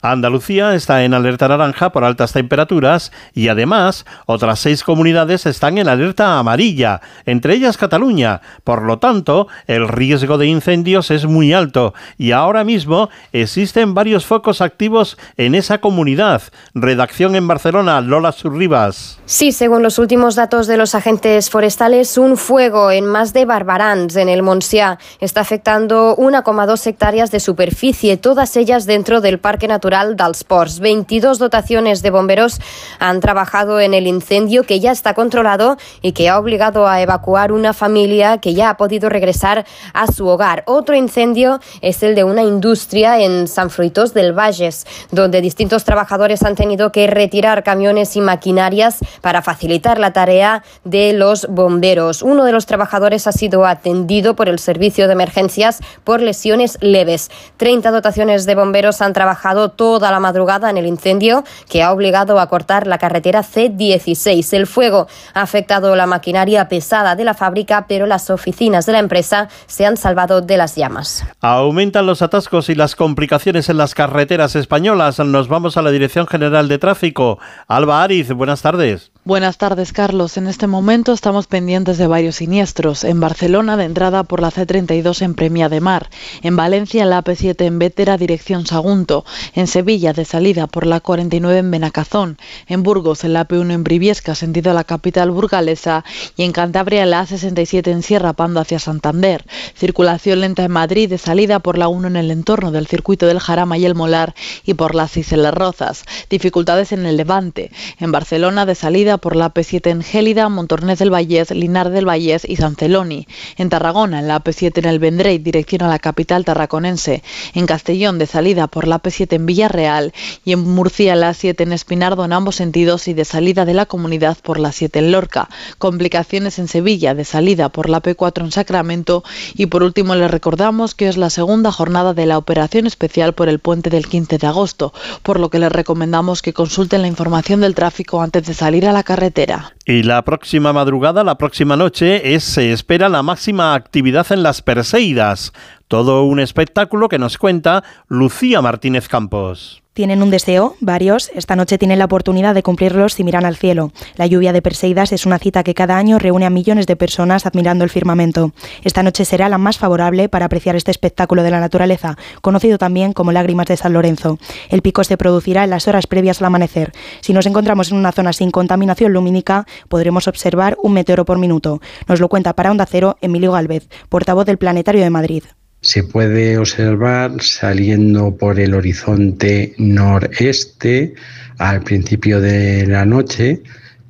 Andalucía 0.00 0.74
está 0.74 1.02
en 1.02 1.12
alerta 1.12 1.48
naranja 1.48 1.90
por 1.90 2.04
altas 2.04 2.32
temperaturas 2.32 3.10
y 3.34 3.48
además 3.48 4.06
otras 4.26 4.60
seis 4.60 4.84
comunidades 4.84 5.44
están 5.44 5.76
en 5.78 5.88
alerta 5.88 6.38
amarilla, 6.38 7.00
entre 7.26 7.54
ellas 7.54 7.76
Cataluña. 7.76 8.40
Por 8.62 8.82
lo 8.82 9.00
tanto, 9.00 9.48
el 9.66 9.88
riesgo 9.88 10.38
de 10.38 10.46
incendios 10.46 11.10
es 11.10 11.26
muy 11.26 11.52
alto 11.52 11.94
y 12.16 12.30
ahora 12.30 12.62
mismo 12.62 13.10
existen 13.32 13.94
varios 13.94 14.24
focos 14.24 14.60
activos 14.60 15.18
en 15.36 15.56
esa 15.56 15.78
comunidad. 15.78 16.42
Redacción 16.74 17.34
en 17.34 17.48
Barcelona, 17.48 18.00
Lola 18.00 18.30
Surribas. 18.30 19.18
Sí, 19.26 19.50
según 19.50 19.82
los 19.82 19.98
últimos 19.98 20.36
datos 20.36 20.68
de 20.68 20.76
los 20.76 20.94
agentes 20.94 21.50
forestales, 21.50 22.16
un 22.18 22.36
fuego 22.36 22.92
en 22.92 23.04
más 23.04 23.32
de 23.32 23.44
Barbarans, 23.46 24.14
en 24.14 24.28
el 24.28 24.44
Montsià, 24.44 24.98
está 25.20 25.40
afectando 25.40 26.16
1,2 26.16 26.86
hectáreas 26.86 27.32
de 27.32 27.40
superficie, 27.40 28.16
todas 28.16 28.56
ellas 28.56 28.86
dentro 28.86 29.20
del 29.20 29.40
Parque 29.40 29.66
Natural 29.66 29.87
dels 29.88 30.44
Ports. 30.44 30.80
22 30.80 31.38
dotaciones 31.38 32.02
de 32.02 32.10
bomberos 32.10 32.60
han 32.98 33.20
trabajado 33.20 33.80
en 33.80 33.94
el 33.94 34.06
incendio 34.06 34.64
que 34.64 34.80
ya 34.80 34.92
está 34.92 35.14
controlado 35.14 35.78
y 36.02 36.12
que 36.12 36.28
ha 36.28 36.38
obligado 36.38 36.86
a 36.86 37.00
evacuar 37.00 37.52
una 37.52 37.72
familia 37.72 38.36
que 38.36 38.52
ya 38.52 38.68
ha 38.68 38.76
podido 38.76 39.08
regresar 39.08 39.64
a 39.94 40.06
su 40.06 40.26
hogar. 40.26 40.62
Otro 40.66 40.94
incendio 40.94 41.60
es 41.80 42.02
el 42.02 42.14
de 42.14 42.24
una 42.24 42.42
industria 42.42 43.18
en 43.20 43.48
San 43.48 43.70
Fruitos 43.70 44.12
del 44.12 44.38
Valles, 44.38 44.86
donde 45.10 45.40
distintos 45.40 45.84
trabajadores 45.84 46.42
han 46.42 46.54
tenido 46.54 46.92
que 46.92 47.06
retirar 47.06 47.62
camiones 47.62 48.14
y 48.14 48.20
maquinarias 48.20 48.98
para 49.22 49.40
facilitar 49.40 49.98
la 49.98 50.12
tarea 50.12 50.62
de 50.84 51.14
los 51.14 51.46
bomberos. 51.48 52.20
Uno 52.20 52.44
de 52.44 52.52
los 52.52 52.66
trabajadores 52.66 53.26
ha 53.26 53.32
sido 53.32 53.64
atendido 53.64 54.36
por 54.36 54.50
el 54.50 54.58
servicio 54.58 55.06
de 55.06 55.14
emergencias 55.14 55.80
por 56.04 56.20
lesiones 56.20 56.76
leves. 56.82 57.30
30 57.56 57.90
dotaciones 57.90 58.44
de 58.44 58.54
bomberos 58.54 59.00
han 59.00 59.14
trabajado 59.14 59.70
toda 59.78 60.10
la 60.10 60.20
madrugada 60.20 60.68
en 60.68 60.76
el 60.76 60.86
incendio 60.86 61.44
que 61.70 61.82
ha 61.82 61.92
obligado 61.92 62.38
a 62.40 62.48
cortar 62.48 62.86
la 62.86 62.98
carretera 62.98 63.42
C16. 63.42 64.52
El 64.52 64.66
fuego 64.66 65.06
ha 65.32 65.40
afectado 65.40 65.96
la 65.96 66.06
maquinaria 66.06 66.68
pesada 66.68 67.16
de 67.16 67.24
la 67.24 67.32
fábrica, 67.32 67.86
pero 67.88 68.04
las 68.04 68.28
oficinas 68.28 68.84
de 68.84 68.92
la 68.92 68.98
empresa 68.98 69.48
se 69.66 69.86
han 69.86 69.96
salvado 69.96 70.42
de 70.42 70.56
las 70.56 70.76
llamas. 70.76 71.24
Aumentan 71.40 72.06
los 72.06 72.20
atascos 72.20 72.68
y 72.68 72.74
las 72.74 72.96
complicaciones 72.96 73.68
en 73.68 73.78
las 73.78 73.94
carreteras 73.94 74.56
españolas. 74.56 75.20
Nos 75.20 75.48
vamos 75.48 75.76
a 75.76 75.82
la 75.82 75.92
Dirección 75.92 76.26
General 76.26 76.68
de 76.68 76.78
Tráfico. 76.78 77.38
Alba 77.68 78.02
Ariz, 78.02 78.32
buenas 78.32 78.60
tardes. 78.60 79.12
Buenas 79.28 79.58
tardes, 79.58 79.92
Carlos. 79.92 80.38
En 80.38 80.46
este 80.46 80.66
momento 80.66 81.12
estamos 81.12 81.46
pendientes 81.46 81.98
de 81.98 82.06
varios 82.06 82.36
siniestros. 82.36 83.04
En 83.04 83.20
Barcelona, 83.20 83.76
de 83.76 83.84
entrada 83.84 84.24
por 84.24 84.40
la 84.40 84.50
C32 84.50 85.20
en 85.20 85.34
Premia 85.34 85.68
de 85.68 85.82
Mar. 85.82 86.08
En 86.40 86.56
Valencia, 86.56 87.02
en 87.02 87.10
la 87.10 87.22
AP7 87.22 87.66
en 87.66 87.78
Vétera, 87.78 88.16
dirección 88.16 88.64
Sagunto. 88.64 89.26
En 89.52 89.66
Sevilla, 89.66 90.14
de 90.14 90.24
salida 90.24 90.66
por 90.66 90.86
la 90.86 91.00
49 91.00 91.58
en 91.58 91.70
Benacazón. 91.70 92.38
En 92.68 92.82
Burgos, 92.82 93.22
en 93.22 93.34
la 93.34 93.46
AP1 93.46 93.70
en 93.70 93.84
Briviesca, 93.84 94.34
sentido 94.34 94.70
a 94.70 94.74
la 94.74 94.84
capital 94.84 95.30
burgalesa. 95.30 96.06
Y 96.34 96.44
en 96.44 96.52
Cantabria, 96.52 97.02
en 97.02 97.10
la 97.10 97.22
A67 97.22 97.86
en 97.88 98.02
Sierra 98.02 98.32
Pando 98.32 98.60
hacia 98.60 98.78
Santander. 98.78 99.44
Circulación 99.74 100.40
lenta 100.40 100.64
en 100.64 100.72
Madrid, 100.72 101.10
de 101.10 101.18
salida 101.18 101.58
por 101.58 101.76
la 101.76 101.88
1 101.88 102.08
en 102.08 102.16
el 102.16 102.30
entorno 102.30 102.70
del 102.72 102.86
circuito 102.86 103.26
del 103.26 103.40
Jarama 103.40 103.76
y 103.76 103.84
el 103.84 103.94
Molar. 103.94 104.34
Y 104.64 104.72
por 104.72 104.94
las 104.94 105.10
6 105.10 105.34
en 105.34 105.42
Las 105.42 105.52
Rozas. 105.52 106.04
Dificultades 106.30 106.92
en 106.92 107.04
el 107.04 107.18
Levante. 107.18 107.70
En 107.98 108.10
Barcelona, 108.10 108.64
de 108.64 108.74
salida 108.74 109.17
por 109.18 109.36
la 109.36 109.52
AP7 109.52 109.90
en 109.90 110.02
Gélida, 110.02 110.48
Montornez 110.48 110.98
del 110.98 111.12
Vallés, 111.12 111.50
Linar 111.50 111.90
del 111.90 112.06
Vallés 112.08 112.44
y 112.48 112.56
San 112.56 112.76
Celoni. 112.76 113.26
En 113.56 113.68
Tarragona, 113.68 114.20
en 114.20 114.28
la 114.28 114.42
AP7 114.42 114.78
en 114.78 114.84
el 114.86 114.98
Vendrell, 114.98 115.42
dirección 115.42 115.82
a 115.82 115.88
la 115.88 115.98
capital 115.98 116.44
tarraconense. 116.44 117.22
En 117.54 117.66
Castellón, 117.66 118.18
de 118.18 118.26
salida 118.26 118.66
por 118.66 118.88
la 118.88 119.02
AP7 119.02 119.34
en 119.34 119.46
Villarreal. 119.46 120.12
Y 120.44 120.52
en 120.52 120.60
Murcia, 120.60 121.16
la 121.16 121.30
A7 121.30 121.60
en 121.60 121.72
Espinardo 121.72 122.24
en 122.24 122.32
ambos 122.32 122.56
sentidos 122.56 123.08
y 123.08 123.14
de 123.14 123.24
salida 123.24 123.64
de 123.64 123.74
la 123.74 123.86
comunidad 123.86 124.38
por 124.42 124.58
la 124.58 124.72
7 124.72 124.98
en 124.98 125.12
Lorca. 125.12 125.48
Complicaciones 125.78 126.58
en 126.58 126.68
Sevilla, 126.68 127.14
de 127.14 127.24
salida 127.24 127.68
por 127.68 127.88
la 127.88 128.02
P4 128.02 128.44
en 128.44 128.52
Sacramento. 128.52 129.24
Y 129.54 129.66
por 129.66 129.82
último, 129.82 130.14
les 130.14 130.30
recordamos 130.30 130.94
que 130.94 131.08
es 131.08 131.16
la 131.16 131.30
segunda 131.30 131.72
jornada 131.72 132.14
de 132.14 132.26
la 132.26 132.38
operación 132.38 132.86
especial 132.86 133.34
por 133.34 133.48
el 133.48 133.58
puente 133.58 133.90
del 133.90 134.08
15 134.08 134.38
de 134.38 134.46
agosto, 134.46 134.92
por 135.22 135.40
lo 135.40 135.50
que 135.50 135.58
les 135.58 135.72
recomendamos 135.72 136.42
que 136.42 136.52
consulten 136.52 137.02
la 137.02 137.08
información 137.08 137.60
del 137.60 137.74
tráfico 137.74 138.20
antes 138.20 138.46
de 138.46 138.54
salir 138.54 138.86
a 138.86 138.92
la 138.92 139.02
carretera. 139.08 139.72
Y 139.86 140.02
la 140.02 140.22
próxima 140.22 140.74
madrugada, 140.74 141.24
la 141.24 141.38
próxima 141.38 141.78
noche, 141.78 142.34
es, 142.34 142.44
se 142.44 142.72
espera 142.72 143.08
la 143.08 143.22
máxima 143.22 143.72
actividad 143.72 144.30
en 144.32 144.42
las 144.42 144.60
Perseidas. 144.60 145.54
Todo 145.88 146.24
un 146.24 146.38
espectáculo 146.38 147.08
que 147.08 147.18
nos 147.18 147.38
cuenta 147.38 147.82
Lucía 148.08 148.60
Martínez 148.60 149.08
Campos. 149.08 149.82
Tienen 149.94 150.22
un 150.22 150.28
deseo, 150.28 150.76
varios. 150.80 151.30
Esta 151.34 151.56
noche 151.56 151.78
tienen 151.78 151.98
la 151.98 152.04
oportunidad 152.04 152.54
de 152.54 152.62
cumplirlos 152.62 153.14
si 153.14 153.24
miran 153.24 153.46
al 153.46 153.56
cielo. 153.56 153.90
La 154.16 154.26
lluvia 154.26 154.52
de 154.52 154.60
Perseidas 154.60 155.12
es 155.12 155.24
una 155.24 155.38
cita 155.38 155.64
que 155.64 155.72
cada 155.72 155.96
año 155.96 156.18
reúne 156.18 156.44
a 156.44 156.50
millones 156.50 156.86
de 156.86 156.94
personas 156.94 157.46
admirando 157.46 157.84
el 157.84 157.90
firmamento. 157.90 158.52
Esta 158.84 159.02
noche 159.02 159.24
será 159.24 159.48
la 159.48 159.56
más 159.56 159.78
favorable 159.78 160.28
para 160.28 160.44
apreciar 160.44 160.76
este 160.76 160.90
espectáculo 160.90 161.42
de 161.42 161.50
la 161.50 161.58
naturaleza, 161.58 162.18
conocido 162.42 162.76
también 162.76 163.14
como 163.14 163.32
Lágrimas 163.32 163.66
de 163.66 163.78
San 163.78 163.94
Lorenzo. 163.94 164.38
El 164.68 164.82
pico 164.82 165.02
se 165.04 165.16
producirá 165.16 165.64
en 165.64 165.70
las 165.70 165.88
horas 165.88 166.06
previas 166.06 166.42
al 166.42 166.46
amanecer. 166.48 166.92
Si 167.22 167.32
nos 167.32 167.46
encontramos 167.46 167.90
en 167.90 167.96
una 167.96 168.12
zona 168.12 168.34
sin 168.34 168.50
contaminación 168.50 169.14
lumínica, 169.14 169.66
podremos 169.88 170.28
observar 170.28 170.76
un 170.82 170.92
meteoro 170.92 171.24
por 171.24 171.38
minuto. 171.38 171.80
Nos 172.06 172.20
lo 172.20 172.28
cuenta 172.28 172.52
para 172.52 172.70
Onda 172.70 172.84
Cero 172.84 173.16
Emilio 173.22 173.52
Galvez, 173.52 173.88
portavoz 174.10 174.44
del 174.44 174.58
Planetario 174.58 175.02
de 175.02 175.10
Madrid 175.10 175.44
se 175.80 176.02
puede 176.02 176.58
observar 176.58 177.40
saliendo 177.40 178.36
por 178.36 178.58
el 178.58 178.74
horizonte 178.74 179.74
noreste 179.78 181.14
al 181.58 181.82
principio 181.82 182.40
de 182.40 182.86
la 182.86 183.04
noche, 183.04 183.62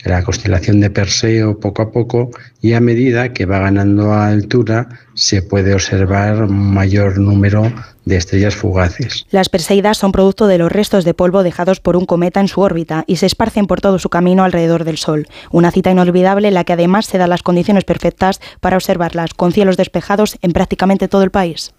la 0.08 0.24
constelación 0.24 0.80
de 0.80 0.90
Perseo 0.90 1.58
poco 1.60 1.82
a 1.82 1.92
poco 1.92 2.30
y 2.60 2.72
a 2.72 2.80
medida 2.80 3.32
que 3.32 3.46
va 3.46 3.58
ganando 3.58 4.12
altura 4.12 4.88
se 5.14 5.42
puede 5.42 5.74
observar 5.74 6.42
un 6.44 6.74
mayor 6.74 7.18
número 7.18 7.72
de 8.04 8.16
estrellas 8.16 8.56
fugaces. 8.56 9.26
Las 9.30 9.48
Perseidas 9.48 9.98
son 9.98 10.12
producto 10.12 10.46
de 10.46 10.58
los 10.58 10.72
restos 10.72 11.04
de 11.04 11.14
polvo 11.14 11.42
dejados 11.42 11.80
por 11.80 11.96
un 11.96 12.06
cometa 12.06 12.40
en 12.40 12.48
su 12.48 12.60
órbita 12.60 13.04
y 13.06 13.16
se 13.16 13.26
esparcen 13.26 13.66
por 13.66 13.80
todo 13.80 13.98
su 13.98 14.08
camino 14.08 14.44
alrededor 14.44 14.84
del 14.84 14.96
Sol. 14.96 15.28
Una 15.50 15.70
cita 15.70 15.90
inolvidable 15.90 16.48
en 16.48 16.54
la 16.54 16.64
que 16.64 16.72
además 16.72 17.06
se 17.06 17.18
dan 17.18 17.30
las 17.30 17.42
condiciones 17.42 17.84
perfectas 17.84 18.40
para 18.60 18.76
observarlas 18.76 19.34
con 19.34 19.52
cielos 19.52 19.76
despejados 19.76 20.38
en 20.42 20.52
prácticamente 20.52 21.08
todo 21.08 21.22
el 21.22 21.30
país. 21.30 21.72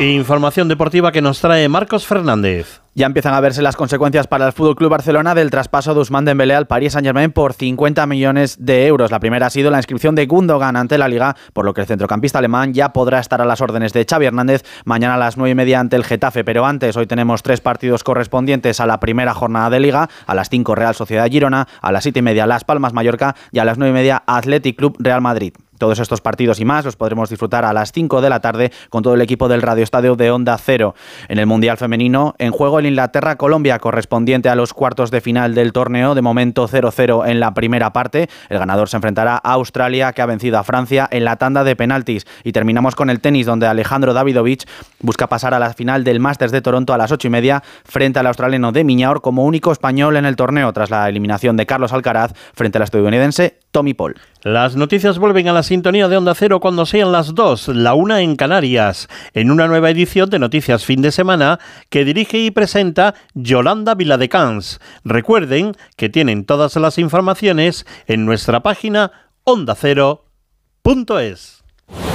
Información 0.00 0.66
deportiva 0.66 1.12
que 1.12 1.22
nos 1.22 1.40
trae 1.40 1.68
Marcos 1.68 2.04
Fernández. 2.04 2.80
Ya 2.96 3.06
empiezan 3.06 3.32
a 3.32 3.40
verse 3.40 3.62
las 3.62 3.76
consecuencias 3.76 4.26
para 4.26 4.46
el 4.46 4.52
Fútbol 4.52 4.74
Club 4.74 4.90
Barcelona 4.90 5.36
del 5.36 5.50
traspaso 5.50 5.94
de 5.94 6.00
Ousmane 6.00 6.26
Dembélé 6.26 6.56
al 6.56 6.66
Paris 6.66 6.94
Saint-Germain 6.94 7.30
por 7.30 7.52
50 7.52 8.04
millones 8.06 8.56
de 8.58 8.88
euros. 8.88 9.12
La 9.12 9.20
primera 9.20 9.46
ha 9.46 9.50
sido 9.50 9.70
la 9.70 9.78
inscripción 9.78 10.16
de 10.16 10.26
Gundogan 10.26 10.76
ante 10.76 10.98
la 10.98 11.06
Liga, 11.06 11.36
por 11.52 11.64
lo 11.64 11.74
que 11.74 11.82
el 11.82 11.86
centrocampista 11.86 12.38
alemán 12.38 12.74
ya 12.74 12.92
podrá 12.92 13.20
estar 13.20 13.40
a 13.40 13.44
las 13.44 13.60
órdenes 13.60 13.92
de 13.92 14.04
Xavi 14.04 14.26
Hernández 14.26 14.64
mañana 14.84 15.14
a 15.14 15.18
las 15.18 15.36
9 15.36 15.52
y 15.52 15.54
media 15.54 15.78
ante 15.78 15.94
el 15.94 16.04
Getafe. 16.04 16.42
Pero 16.42 16.66
antes, 16.66 16.96
hoy 16.96 17.06
tenemos 17.06 17.44
tres 17.44 17.60
partidos 17.60 18.02
correspondientes 18.02 18.80
a 18.80 18.86
la 18.86 18.98
primera 18.98 19.32
jornada 19.32 19.70
de 19.70 19.78
Liga: 19.78 20.08
a 20.26 20.34
las 20.34 20.48
5 20.48 20.74
Real 20.74 20.96
Sociedad 20.96 21.28
Girona, 21.30 21.68
a 21.80 21.92
las 21.92 22.02
7 22.02 22.18
y 22.18 22.22
media 22.22 22.46
Las 22.46 22.64
Palmas 22.64 22.92
Mallorca 22.92 23.36
y 23.52 23.60
a 23.60 23.64
las 23.64 23.78
9 23.78 23.90
y 23.90 23.94
media 23.94 24.24
Athletic 24.26 24.76
Club 24.76 24.96
Real 24.98 25.20
Madrid. 25.20 25.54
Todos 25.78 25.98
estos 25.98 26.20
partidos 26.20 26.60
y 26.60 26.64
más 26.64 26.84
los 26.84 26.96
podremos 26.96 27.30
disfrutar 27.30 27.64
a 27.64 27.72
las 27.72 27.92
5 27.92 28.20
de 28.20 28.30
la 28.30 28.40
tarde 28.40 28.72
con 28.90 29.02
todo 29.02 29.14
el 29.14 29.20
equipo 29.20 29.48
del 29.48 29.62
Radio 29.62 29.82
Estadio 29.84 30.16
de 30.16 30.30
Onda 30.30 30.56
Cero. 30.58 30.94
En 31.28 31.38
el 31.38 31.46
Mundial 31.46 31.76
Femenino, 31.76 32.34
en 32.38 32.52
juego 32.52 32.78
el 32.78 32.86
Inglaterra-Colombia, 32.86 33.78
correspondiente 33.78 34.48
a 34.48 34.54
los 34.54 34.72
cuartos 34.72 35.10
de 35.10 35.20
final 35.20 35.54
del 35.54 35.72
torneo. 35.72 36.14
De 36.14 36.22
momento 36.22 36.68
0-0 36.68 37.28
en 37.28 37.40
la 37.40 37.54
primera 37.54 37.92
parte. 37.92 38.28
El 38.48 38.58
ganador 38.58 38.88
se 38.88 38.96
enfrentará 38.96 39.34
a 39.36 39.52
Australia, 39.52 40.12
que 40.12 40.22
ha 40.22 40.26
vencido 40.26 40.58
a 40.58 40.64
Francia 40.64 41.08
en 41.10 41.24
la 41.24 41.36
tanda 41.36 41.64
de 41.64 41.76
penaltis. 41.76 42.26
Y 42.44 42.52
terminamos 42.52 42.94
con 42.94 43.10
el 43.10 43.20
tenis, 43.20 43.46
donde 43.46 43.66
Alejandro 43.66 44.14
Davidovich 44.14 44.66
busca 45.00 45.28
pasar 45.28 45.54
a 45.54 45.58
la 45.58 45.72
final 45.72 46.04
del 46.04 46.20
Masters 46.20 46.52
de 46.52 46.62
Toronto 46.62 46.92
a 46.92 46.98
las 46.98 47.12
8 47.12 47.28
y 47.28 47.30
media 47.30 47.62
frente 47.84 48.18
al 48.18 48.26
australiano 48.26 48.72
de 48.72 48.84
Miñaur 48.84 49.20
como 49.20 49.44
único 49.44 49.72
español 49.72 50.16
en 50.16 50.26
el 50.26 50.36
torneo, 50.36 50.72
tras 50.72 50.90
la 50.90 51.08
eliminación 51.08 51.56
de 51.56 51.66
Carlos 51.66 51.92
Alcaraz 51.92 52.32
frente 52.54 52.78
al 52.78 52.84
estadounidense 52.84 53.58
Tommy 53.70 53.94
Paul. 53.94 54.14
Las 54.44 54.76
noticias 54.76 55.18
vuelven 55.18 55.48
a 55.48 55.54
la 55.54 55.62
sintonía 55.62 56.06
de 56.06 56.18
Onda 56.18 56.34
Cero 56.34 56.60
cuando 56.60 56.84
sean 56.84 57.12
las 57.12 57.34
dos, 57.34 57.68
la 57.68 57.94
una 57.94 58.20
en 58.20 58.36
Canarias, 58.36 59.08
en 59.32 59.50
una 59.50 59.66
nueva 59.66 59.88
edición 59.88 60.28
de 60.28 60.38
Noticias 60.38 60.84
Fin 60.84 61.00
de 61.00 61.12
Semana 61.12 61.58
que 61.88 62.04
dirige 62.04 62.36
y 62.36 62.50
presenta 62.50 63.14
Yolanda 63.32 63.94
Viladecans. 63.94 64.82
Recuerden 65.02 65.74
que 65.96 66.10
tienen 66.10 66.44
todas 66.44 66.76
las 66.76 66.98
informaciones 66.98 67.86
en 68.06 68.26
nuestra 68.26 68.62
página 68.62 69.12
ondacero.es. 69.44 70.14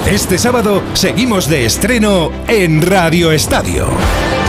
Este 0.10 0.40
sábado 0.40 0.82
seguimos 0.94 1.48
de 1.48 1.66
estreno 1.66 2.32
en 2.48 2.82
Radio 2.82 3.32
Estadio 3.32 3.88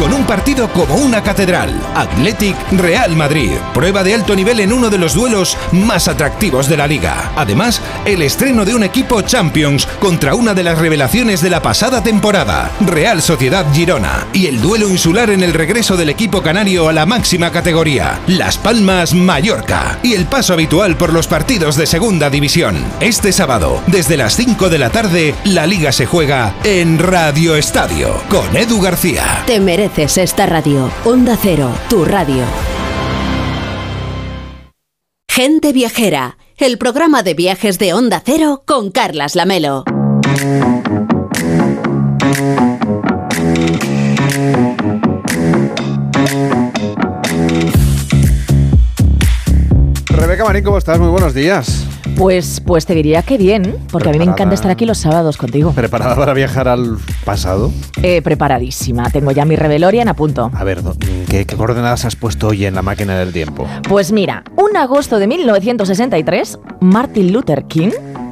con 0.01 0.15
un 0.15 0.25
partido 0.25 0.73
como 0.73 0.95
una 0.95 1.23
catedral. 1.23 1.79
Athletic 1.95 2.57
Real 2.73 3.15
Madrid. 3.17 3.51
Prueba 3.75 4.03
de 4.03 4.15
alto 4.15 4.35
nivel 4.35 4.61
en 4.61 4.73
uno 4.73 4.89
de 4.89 4.97
los 4.97 5.13
duelos 5.13 5.59
más 5.73 6.09
atractivos 6.09 6.71
de 6.71 6.79
la 6.79 6.87
liga. 6.87 7.33
Además, 7.37 7.83
el 8.07 8.23
estreno 8.23 8.65
de 8.65 8.75
un 8.75 8.83
equipo 8.83 9.21
Champions 9.21 9.87
contra 10.01 10.35
una 10.35 10.55
de 10.55 10.63
las 10.63 10.79
revelaciones 10.79 11.43
de 11.43 11.51
la 11.51 11.61
pasada 11.61 12.03
temporada, 12.03 12.71
Real 12.81 13.21
Sociedad 13.21 13.67
Girona. 13.75 14.27
Y 14.33 14.47
el 14.47 14.63
duelo 14.63 14.89
insular 14.89 15.29
en 15.29 15.43
el 15.43 15.53
regreso 15.53 15.99
del 15.99 16.09
equipo 16.09 16.41
canario 16.41 16.89
a 16.89 16.95
la 16.95 17.05
máxima 17.05 17.53
categoría, 17.53 18.21
Las 18.27 18.57
Palmas 18.57 19.13
Mallorca. 19.13 19.99
Y 20.03 20.15
el 20.15 20.25
paso 20.25 20.55
habitual 20.55 20.97
por 20.97 21.13
los 21.13 21.27
partidos 21.27 21.77
de 21.77 21.85
segunda 21.85 22.31
división. 22.31 22.83
Este 23.01 23.33
sábado, 23.33 23.83
desde 23.87 24.17
las 24.17 24.35
5 24.35 24.71
de 24.71 24.79
la 24.79 24.89
tarde, 24.89 25.35
la 25.55 25.67
liga 25.67 25.91
se 25.91 26.07
juega 26.07 26.55
en 26.63 26.99
Radio 26.99 27.57
Estadio 27.57 28.23
con 28.29 28.57
Edu 28.57 28.81
García. 28.81 29.43
Te 29.47 29.59
mereces 29.59 30.17
esta 30.19 30.47
radio. 30.47 30.91
Onda 31.05 31.37
Cero, 31.41 31.73
tu 31.89 32.05
radio. 32.05 32.45
Gente 35.29 35.73
Viajera, 35.73 36.39
el 36.57 36.79
programa 36.79 37.23
de 37.23 37.35
viajes 37.35 37.79
de 37.79 37.93
Onda 37.95 38.23
Cero 38.25 38.63
con 38.65 38.91
Carlas 38.91 39.35
Lamelo. 39.35 39.85
Rebeca 50.07 50.45
Marín, 50.45 50.65
¿cómo 50.65 50.79
estás? 50.79 50.99
Muy 51.01 51.09
buenos 51.09 51.35
días. 51.35 51.90
Pues, 52.17 52.61
pues 52.61 52.87
te 52.87 52.95
diría 52.95 53.23
que 53.23 53.39
bien, 53.39 53.77
porque 53.91 54.09
a 54.09 54.13
mí 54.13 54.19
me 54.19 54.25
encanta 54.25 54.55
estar 54.55 54.71
aquí 54.71 54.87
los 54.87 54.99
sábados 54.99 55.37
contigo. 55.37 55.73
¿Preparada 55.73 56.17
para 56.17 56.33
viajar 56.35 56.69
al 56.69 56.99
pasado? 57.25 57.73
Eh, 58.03 58.23
preparadísima. 58.23 59.11
Tengo 59.11 59.33
ya 59.33 59.45
mi 59.45 59.57
Revelorian 59.57 60.09
a 60.09 60.15
punto. 60.15 60.51
A 60.55 60.65
ver, 60.65 60.83
¿qué, 61.29 61.47
¿qué 61.47 61.57
coordenadas 61.57 62.05
has 62.05 62.17
puesto 62.17 62.49
hoy 62.49 62.67
en 62.67 62.75
la 62.75 62.83
máquina 62.83 63.19
del 63.19 63.33
tiempo? 63.33 63.67
Pues 63.89 64.13
mira, 64.13 64.45
un 64.57 64.77
agosto 64.77 65.19
de 65.19 65.27
1963, 65.27 66.59
Martin 66.81 67.33
Luther 67.33 67.65
King 67.65 67.91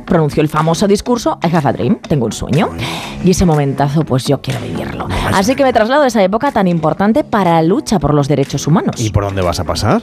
pronunció 0.09 0.43
el 0.43 0.49
famoso 0.49 0.89
discurso 0.89 1.39
I 1.45 1.55
have 1.55 1.69
a 1.69 1.73
dream, 1.73 1.99
tengo 2.01 2.27
un 2.27 2.33
sueño. 2.33 2.71
Y 3.23 3.31
ese 3.31 3.45
momentazo, 3.45 4.05
pues 4.05 4.25
yo 4.27 4.41
quiero 4.41 4.61
vivirlo. 4.61 5.07
Así 5.33 5.55
que 5.55 5.63
me 5.63 5.73
traslado 5.73 6.03
a 6.03 6.07
esa 6.07 6.23
época 6.23 6.51
tan 6.51 6.67
importante 6.67 7.25
para 7.25 7.53
la 7.53 7.63
lucha 7.63 7.99
por 7.99 8.15
los 8.15 8.27
derechos 8.27 8.67
humanos. 8.67 8.97
¿Y 8.99 9.11
por 9.11 9.25
dónde 9.25 9.43
vas 9.43 9.61
a 9.61 9.65
pasar? 9.65 10.03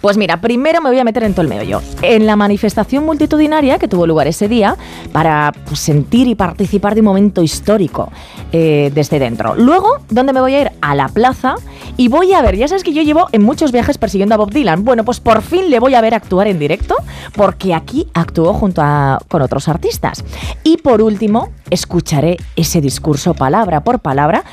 Pues 0.00 0.16
mira, 0.16 0.40
primero 0.40 0.80
me 0.80 0.90
voy 0.90 0.98
a 0.98 1.04
meter 1.04 1.22
en 1.22 1.32
todo 1.32 1.42
el 1.42 1.48
meollo. 1.48 1.80
En 2.02 2.26
la 2.26 2.36
manifestación 2.36 3.04
multitudinaria 3.04 3.78
que 3.78 3.88
tuvo 3.88 4.06
lugar 4.06 4.26
ese 4.26 4.48
día 4.48 4.76
para 5.12 5.52
pues, 5.66 5.80
sentir 5.80 6.26
y 6.28 6.34
participar 6.34 6.94
de 6.94 7.00
un 7.00 7.06
momento 7.06 7.42
histórico 7.42 8.10
eh, 8.52 8.90
desde 8.94 9.18
dentro. 9.18 9.54
Luego, 9.54 9.98
¿dónde 10.10 10.32
me 10.32 10.40
voy 10.40 10.54
a 10.54 10.60
ir? 10.62 10.70
A 10.80 10.94
la 10.94 11.08
plaza 11.08 11.56
y 11.96 12.08
voy 12.08 12.32
a 12.32 12.42
ver, 12.42 12.56
ya 12.56 12.66
sabes 12.66 12.82
que 12.82 12.92
yo 12.92 13.02
llevo 13.02 13.28
en 13.32 13.42
muchos 13.42 13.70
viajes 13.72 13.98
persiguiendo 13.98 14.34
a 14.34 14.38
Bob 14.38 14.50
Dylan. 14.50 14.84
Bueno, 14.84 15.04
pues 15.04 15.20
por 15.20 15.42
fin 15.42 15.70
le 15.70 15.78
voy 15.78 15.94
a 15.94 16.00
ver 16.00 16.14
actuar 16.14 16.48
en 16.48 16.58
directo 16.58 16.96
porque 17.34 17.74
aquí 17.74 18.08
actuó 18.14 18.52
junto 18.52 18.82
a, 18.82 19.20
con 19.28 19.42
otros 19.42 19.68
artistas. 19.68 20.24
Y 20.64 20.78
por 20.78 21.02
último, 21.02 21.50
escucharé 21.70 22.36
ese 22.56 22.80
discurso 22.80 23.34
palabra 23.34 23.84
por 23.84 24.00
palabra 24.00 24.44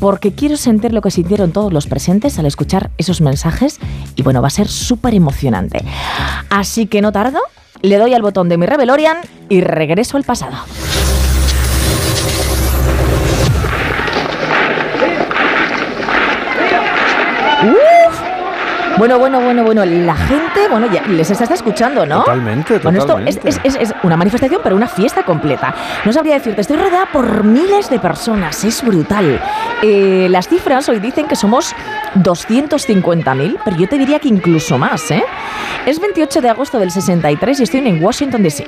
porque 0.00 0.32
quiero 0.32 0.56
sentir 0.56 0.92
lo 0.92 1.02
que 1.02 1.10
sintieron 1.10 1.52
todos 1.52 1.72
los 1.72 1.86
presentes 1.86 2.38
al 2.38 2.46
escuchar 2.46 2.90
esos 2.98 3.20
mensajes 3.20 3.78
y 4.16 4.22
bueno, 4.22 4.42
va 4.42 4.48
a 4.48 4.50
ser 4.50 4.68
súper 4.68 5.14
emocionante. 5.14 5.84
Así 6.50 6.86
que 6.86 7.00
no 7.00 7.12
tardo, 7.12 7.40
le 7.82 7.96
doy 7.96 8.14
al 8.14 8.22
botón 8.22 8.48
de 8.48 8.58
mi 8.58 8.66
Revelorian 8.66 9.18
y 9.48 9.60
regreso 9.60 10.16
al 10.16 10.24
pasado. 10.24 10.56
Woo! 17.60 17.97
Bueno, 18.98 19.18
bueno, 19.18 19.40
bueno, 19.40 19.62
bueno, 19.62 19.84
la 19.84 20.16
gente, 20.16 20.66
bueno, 20.68 20.88
ya 20.92 21.02
les 21.06 21.30
está 21.30 21.54
escuchando, 21.54 22.04
¿no? 22.04 22.18
Totalmente, 22.20 22.78
Bueno, 22.78 22.98
esto 22.98 23.12
totalmente. 23.12 23.48
es, 23.48 23.60
es- 23.64 23.76
es- 23.76 23.90
es 23.90 23.94
una 24.02 24.16
manifestación, 24.16 24.60
pero 24.62 24.74
una 24.74 24.88
fiesta 24.88 25.22
completa. 25.22 25.72
No 26.04 26.12
sabría 26.12 26.34
decirte, 26.34 26.62
estoy 26.62 26.76
rodeada 26.78 27.06
por 27.12 27.44
miles 27.44 27.88
de 27.90 28.00
personas, 28.00 28.64
es 28.64 28.82
brutal. 28.82 29.40
Eh, 29.82 30.26
las 30.30 30.48
cifras 30.48 30.88
hoy 30.88 30.98
dicen 30.98 31.26
que 31.28 31.36
somos 31.36 31.74
250.000, 32.16 33.58
pero 33.64 33.76
yo 33.76 33.88
te 33.88 33.98
diría 33.98 34.18
que 34.18 34.28
incluso 34.28 34.78
más, 34.78 35.10
¿eh? 35.12 35.22
Es 35.86 36.00
28 36.00 36.40
de 36.40 36.48
agosto 36.50 36.78
del 36.80 36.90
63 36.90 37.60
y 37.60 37.62
estoy 37.62 37.86
en 37.86 38.02
Washington, 38.02 38.42
D.C. 38.42 38.66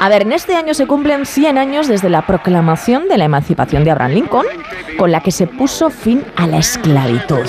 A 0.00 0.08
ver, 0.08 0.22
en 0.22 0.32
este 0.32 0.56
año 0.56 0.72
se 0.72 0.86
cumplen 0.86 1.26
100 1.26 1.58
años 1.58 1.86
desde 1.86 2.08
la 2.08 2.22
proclamación 2.22 3.08
de 3.08 3.18
la 3.18 3.24
emancipación 3.26 3.84
de 3.84 3.90
Abraham 3.90 4.12
Lincoln, 4.12 4.46
con 4.96 5.12
la 5.12 5.20
que 5.20 5.30
se 5.30 5.46
puso 5.46 5.90
fin 5.90 6.24
a 6.36 6.46
la 6.46 6.56
esclavitud. 6.58 7.46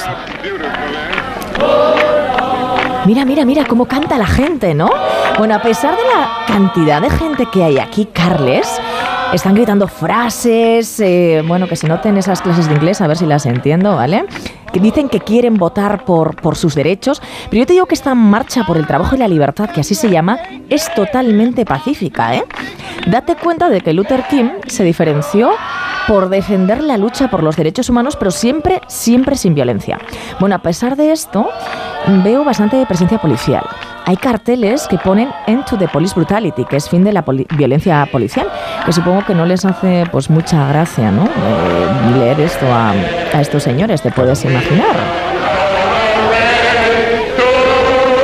Mira, 3.05 3.25
mira, 3.25 3.45
mira 3.45 3.65
cómo 3.65 3.85
canta 3.85 4.17
la 4.17 4.27
gente, 4.27 4.73
¿no? 4.75 4.89
Bueno, 5.37 5.55
a 5.55 5.61
pesar 5.61 5.95
de 5.95 6.03
la 6.03 6.45
cantidad 6.47 7.01
de 7.01 7.09
gente 7.09 7.47
que 7.51 7.63
hay 7.63 7.79
aquí, 7.79 8.05
Carles, 8.05 8.79
están 9.33 9.55
gritando 9.55 9.87
frases, 9.87 10.99
eh, 10.99 11.41
bueno, 11.47 11.67
que 11.67 11.75
se 11.75 11.87
noten 11.87 12.17
esas 12.17 12.41
clases 12.41 12.67
de 12.67 12.75
inglés, 12.75 13.01
a 13.01 13.07
ver 13.07 13.17
si 13.17 13.25
las 13.25 13.45
entiendo, 13.45 13.95
¿vale? 13.95 14.25
Que 14.71 14.79
dicen 14.79 15.09
que 15.09 15.19
quieren 15.19 15.55
votar 15.55 16.05
por, 16.05 16.35
por 16.35 16.55
sus 16.55 16.75
derechos, 16.75 17.21
pero 17.49 17.61
yo 17.61 17.65
te 17.65 17.73
digo 17.73 17.85
que 17.85 17.95
esta 17.95 18.13
marcha 18.13 18.65
por 18.65 18.77
el 18.77 18.85
trabajo 18.85 19.15
y 19.15 19.19
la 19.19 19.27
libertad, 19.27 19.69
que 19.71 19.81
así 19.81 19.95
se 19.95 20.09
llama, 20.09 20.37
es 20.69 20.93
totalmente 20.93 21.65
pacífica, 21.65 22.35
¿eh? 22.35 22.43
Date 23.07 23.35
cuenta 23.35 23.69
de 23.69 23.81
que 23.81 23.93
Luther 23.93 24.27
King 24.27 24.49
se 24.67 24.83
diferenció 24.83 25.51
por 26.07 26.29
defender 26.29 26.83
la 26.83 26.97
lucha 26.97 27.29
por 27.29 27.43
los 27.43 27.55
derechos 27.55 27.89
humanos, 27.89 28.15
pero 28.15 28.31
siempre, 28.31 28.81
siempre 28.87 29.35
sin 29.35 29.53
violencia. 29.53 29.99
Bueno, 30.39 30.55
a 30.55 30.59
pesar 30.59 30.95
de 30.95 31.11
esto, 31.11 31.47
veo 32.23 32.43
bastante 32.43 32.83
presencia 32.85 33.17
policial. 33.19 33.63
Hay 34.05 34.17
carteles 34.17 34.87
que 34.87 34.97
ponen 34.97 35.29
End 35.45 35.63
to 35.65 35.77
the 35.77 35.87
Police 35.87 36.15
Brutality, 36.15 36.65
que 36.65 36.75
es 36.77 36.89
fin 36.89 37.03
de 37.03 37.13
la 37.13 37.23
poli- 37.23 37.45
violencia 37.55 38.05
policial, 38.11 38.47
que 38.83 38.91
supongo 38.91 39.23
que 39.25 39.35
no 39.35 39.45
les 39.45 39.63
hace 39.63 40.05
pues 40.11 40.29
mucha 40.29 40.67
gracia, 40.67 41.11
¿no? 41.11 41.23
Eh, 41.25 42.17
leer 42.17 42.39
esto 42.39 42.65
a, 42.73 42.91
a 42.91 43.41
estos 43.41 43.61
señores, 43.61 44.01
te 44.01 44.11
puedes 44.11 44.43
imaginar. 44.43 44.95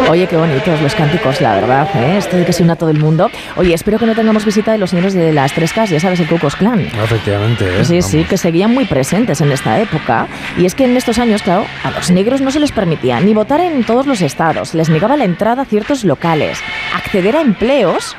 Oye, 0.10 0.26
qué 0.26 0.38
bonitos 0.38 0.82
los 0.82 0.96
cánticos, 0.96 1.42
la 1.42 1.56
verdad, 1.56 1.90
¿eh? 1.96 2.18
Esto 2.18 2.38
de 2.38 2.46
que 2.46 2.54
se 2.54 2.64
una 2.64 2.78
todo 2.78 2.90
el 2.90 2.98
mundo. 2.98 3.30
Oye, 3.58 3.74
espero 3.74 4.00
que 4.00 4.06
no 4.06 4.16
tengamos 4.16 4.46
visita 4.46 4.72
de 4.72 4.78
los 4.78 4.92
señores 4.92 5.14
de 5.14 5.34
las 5.34 5.52
tres 5.52 5.74
Ks, 5.74 5.90
ya 5.90 6.00
sabes, 6.00 6.22
el 6.22 6.28
Ku 6.28 6.38
Klux 6.38 6.56
Klan. 6.56 6.80
Efectivamente, 6.80 7.82
¿eh? 7.82 7.84
Sí, 7.84 8.02
sí, 8.02 8.24
que 8.24 8.38
seguían 8.38 8.74
muy 8.74 8.86
presentes 8.86 9.42
en 9.42 9.52
esta 9.52 9.80
época. 9.82 10.28
Y 10.58 10.66
es 10.66 10.76
que 10.76 10.86
en 10.86 10.96
estos 10.96 11.20
años, 11.20 11.42
claro, 11.42 11.66
a 11.84 11.92
los 11.92 12.10
negros 12.10 12.40
no 12.40 12.52
se 12.52 12.62
les 12.62 12.72
permitía 12.72 13.20
ni 13.20 13.34
votar 13.34 13.60
en 13.60 13.84
todos 13.84 14.08
los 14.08 14.22
estados, 14.22 14.74
les 14.74 14.90
negaba 14.90 15.18
la 15.18 15.26
entrada 15.26 15.64
a 15.64 15.66
ciertos 15.66 16.06
locales, 16.06 16.60
acceder 16.96 17.36
a 17.36 17.42
empleos 17.42 18.16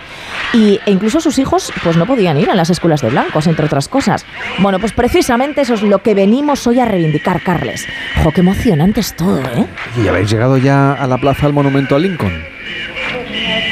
y, 0.52 0.80
e 0.86 0.90
incluso 0.90 1.20
sus 1.20 1.38
hijos 1.38 1.72
pues 1.82 1.96
no 1.96 2.06
podían 2.06 2.38
ir 2.38 2.50
a 2.50 2.54
las 2.54 2.70
escuelas 2.70 3.00
de 3.02 3.10
blancos, 3.10 3.46
entre 3.46 3.66
otras 3.66 3.88
cosas. 3.88 4.24
Bueno, 4.58 4.78
pues 4.78 4.92
precisamente 4.92 5.62
eso 5.62 5.74
es 5.74 5.82
lo 5.82 6.02
que 6.02 6.14
venimos 6.14 6.66
hoy 6.66 6.80
a 6.80 6.84
reivindicar, 6.84 7.42
Carles. 7.42 7.86
Jo, 8.22 8.32
qué 8.32 8.40
emocionante 8.40 9.00
es 9.00 9.14
todo, 9.14 9.40
¿eh? 9.40 9.66
¿Y 10.02 10.08
habéis 10.08 10.30
llegado 10.30 10.56
ya 10.58 10.92
a 10.92 11.06
la 11.06 11.18
plaza 11.18 11.46
del 11.46 11.54
monumento 11.54 11.96
a 11.96 11.98
Lincoln? 11.98 12.32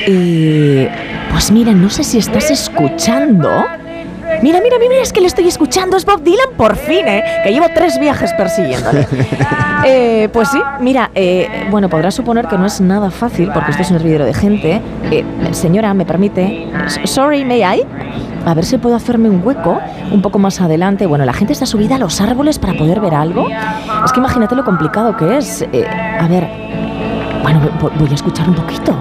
Y 0.07 0.87
pues 1.31 1.51
mira, 1.51 1.72
no 1.72 1.91
sé 1.91 2.05
si 2.05 2.18
estás 2.18 2.51
escuchando. 2.51 3.64
Mira, 4.43 4.61
mira, 4.62 4.76
mira, 4.78 4.95
es 5.03 5.12
que 5.12 5.20
le 5.20 5.26
estoy 5.26 5.49
escuchando. 5.49 5.97
Es 5.97 6.05
Bob 6.05 6.22
Dylan 6.22 6.49
por 6.57 6.76
fin, 6.76 7.07
¿eh? 7.09 7.22
Que 7.45 7.51
llevo 7.53 7.66
tres 7.74 7.99
viajes 7.99 8.32
persiguiéndole. 8.34 9.07
Eh, 9.89 10.28
pues 10.32 10.49
sí, 10.49 10.59
mira, 10.80 11.11
eh, 11.14 11.68
bueno, 11.70 11.89
podrás 11.89 12.12
suponer 12.14 12.49
que 12.49 12.59
no 12.59 12.66
es 12.66 12.80
nada 12.80 13.11
fácil 13.11 13.51
porque 13.55 13.70
esto 13.70 13.82
es 13.82 13.91
un 13.91 13.97
hervidero 13.99 14.24
de 14.24 14.34
gente. 14.34 14.80
Eh, 15.12 15.24
señora, 15.53 15.95
¿me 15.95 16.05
permite? 16.05 16.66
Sorry, 17.05 17.45
may 17.45 17.61
I? 17.62 17.82
A 18.47 18.55
ver 18.55 18.64
si 18.64 18.78
puedo 18.78 18.97
hacerme 18.97 19.28
un 19.30 19.43
hueco 19.47 19.78
un 20.11 20.22
poco 20.22 20.41
más 20.41 20.61
adelante. 20.61 21.07
Bueno, 21.07 21.24
la 21.24 21.32
gente 21.34 21.53
está 21.53 21.66
subida 21.66 21.97
a 21.97 21.99
los 21.99 22.20
árboles 22.20 22.59
para 22.59 22.72
poder 22.74 22.99
ver 23.01 23.14
algo. 23.14 23.49
Es 24.05 24.12
que 24.12 24.18
imagínate 24.18 24.57
lo 24.57 24.64
complicado 24.64 25.16
que 25.16 25.37
es. 25.37 25.62
Eh, 25.72 25.87
a 25.87 26.26
ver, 26.26 26.49
bueno, 27.43 27.61
vo- 27.80 27.93
voy 27.97 28.09
a 28.11 28.14
escuchar 28.14 28.49
un 28.49 28.57
poquito. 28.57 28.93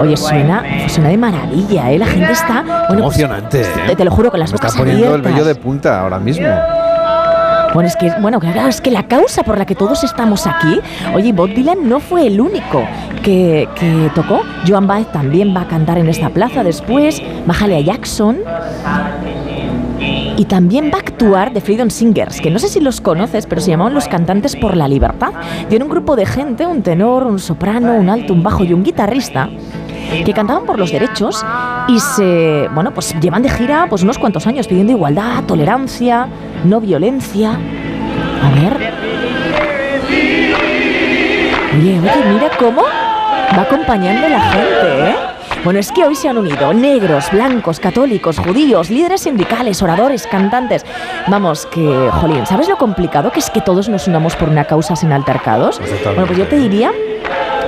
Oye, 0.00 0.16
suena, 0.16 0.62
suena 0.88 1.08
de 1.10 1.18
maravilla, 1.18 1.90
¿eh? 1.90 1.98
La 1.98 2.06
gente 2.06 2.32
está... 2.32 2.62
Bueno, 2.62 2.86
pues, 2.86 3.18
Emocionante, 3.18 3.62
te, 3.62 3.92
¿eh? 3.92 3.96
te 3.96 4.04
lo 4.04 4.10
juro, 4.10 4.30
con 4.30 4.40
las 4.40 4.50
Me 4.50 4.56
está 4.56 4.68
poniendo 4.76 5.14
el 5.14 5.22
vello 5.22 5.44
de 5.44 5.54
punta 5.54 6.00
ahora 6.00 6.18
mismo. 6.18 6.48
Bueno, 7.74 7.86
es 7.86 7.96
que, 7.96 8.10
bueno, 8.20 8.40
claro, 8.40 8.66
es 8.66 8.80
que 8.80 8.90
la 8.90 9.06
causa 9.06 9.42
por 9.42 9.58
la 9.58 9.66
que 9.66 9.74
todos 9.74 10.02
estamos 10.02 10.46
aquí, 10.46 10.80
oye, 11.14 11.32
Bob 11.32 11.50
Dylan 11.50 11.86
no 11.88 12.00
fue 12.00 12.26
el 12.26 12.40
único 12.40 12.82
que, 13.22 13.68
que 13.74 14.10
tocó. 14.14 14.42
Joan 14.66 14.86
Baez 14.86 15.06
también 15.12 15.54
va 15.54 15.62
a 15.62 15.68
cantar 15.68 15.98
en 15.98 16.08
esta 16.08 16.30
plaza 16.30 16.64
después, 16.64 17.22
Mahalia 17.46 17.80
Jackson. 17.80 18.38
Y 20.38 20.44
también 20.44 20.92
va 20.94 20.98
a 20.98 21.00
actuar 21.00 21.52
The 21.52 21.60
Freedom 21.60 21.90
Singers, 21.90 22.40
que 22.40 22.48
no 22.48 22.60
sé 22.60 22.68
si 22.68 22.80
los 22.80 23.00
conoces, 23.00 23.44
pero 23.46 23.60
se 23.60 23.70
llamaban 23.70 23.92
los 23.92 24.06
cantantes 24.06 24.54
por 24.54 24.76
la 24.76 24.86
libertad. 24.86 25.32
Tiene 25.68 25.84
un 25.84 25.90
grupo 25.90 26.14
de 26.14 26.26
gente, 26.26 26.64
un 26.64 26.82
tenor, 26.82 27.24
un 27.24 27.40
soprano, 27.40 27.94
un 27.94 28.08
alto, 28.08 28.34
un 28.34 28.44
bajo 28.44 28.62
y 28.62 28.72
un 28.72 28.84
guitarrista 28.84 29.50
que 30.24 30.32
cantaban 30.32 30.64
por 30.64 30.78
los 30.78 30.92
derechos 30.92 31.44
y 31.88 31.98
se, 31.98 32.68
bueno, 32.72 32.94
pues 32.94 33.14
llevan 33.20 33.42
de 33.42 33.50
gira 33.50 33.86
pues 33.90 34.04
unos 34.04 34.16
cuantos 34.16 34.46
años 34.46 34.68
pidiendo 34.68 34.92
igualdad, 34.92 35.42
tolerancia, 35.44 36.28
no 36.64 36.80
violencia. 36.80 37.58
A 38.42 38.50
ver. 38.60 38.76
Oye, 41.74 42.00
oye, 42.00 42.32
mira 42.32 42.50
cómo 42.58 42.82
va 42.82 43.62
acompañando 43.62 44.28
la 44.28 44.40
gente, 44.40 45.10
¿eh? 45.10 45.27
Bueno, 45.64 45.80
es 45.80 45.90
que 45.90 46.04
hoy 46.04 46.14
se 46.14 46.28
han 46.28 46.38
unido 46.38 46.72
negros, 46.72 47.30
blancos, 47.32 47.80
católicos, 47.80 48.38
judíos, 48.38 48.90
líderes 48.90 49.22
sindicales, 49.22 49.82
oradores, 49.82 50.26
cantantes. 50.26 50.84
Vamos, 51.26 51.66
que, 51.66 52.08
jolín, 52.12 52.46
¿sabes 52.46 52.68
lo 52.68 52.78
complicado 52.78 53.32
que 53.32 53.40
es 53.40 53.50
que 53.50 53.60
todos 53.60 53.88
nos 53.88 54.06
unamos 54.06 54.36
por 54.36 54.48
una 54.48 54.64
causa 54.64 54.94
sin 54.94 55.12
altercados? 55.12 55.80
Bueno, 56.04 56.26
pues 56.26 56.38
yo 56.38 56.46
te 56.46 56.56
diría 56.56 56.92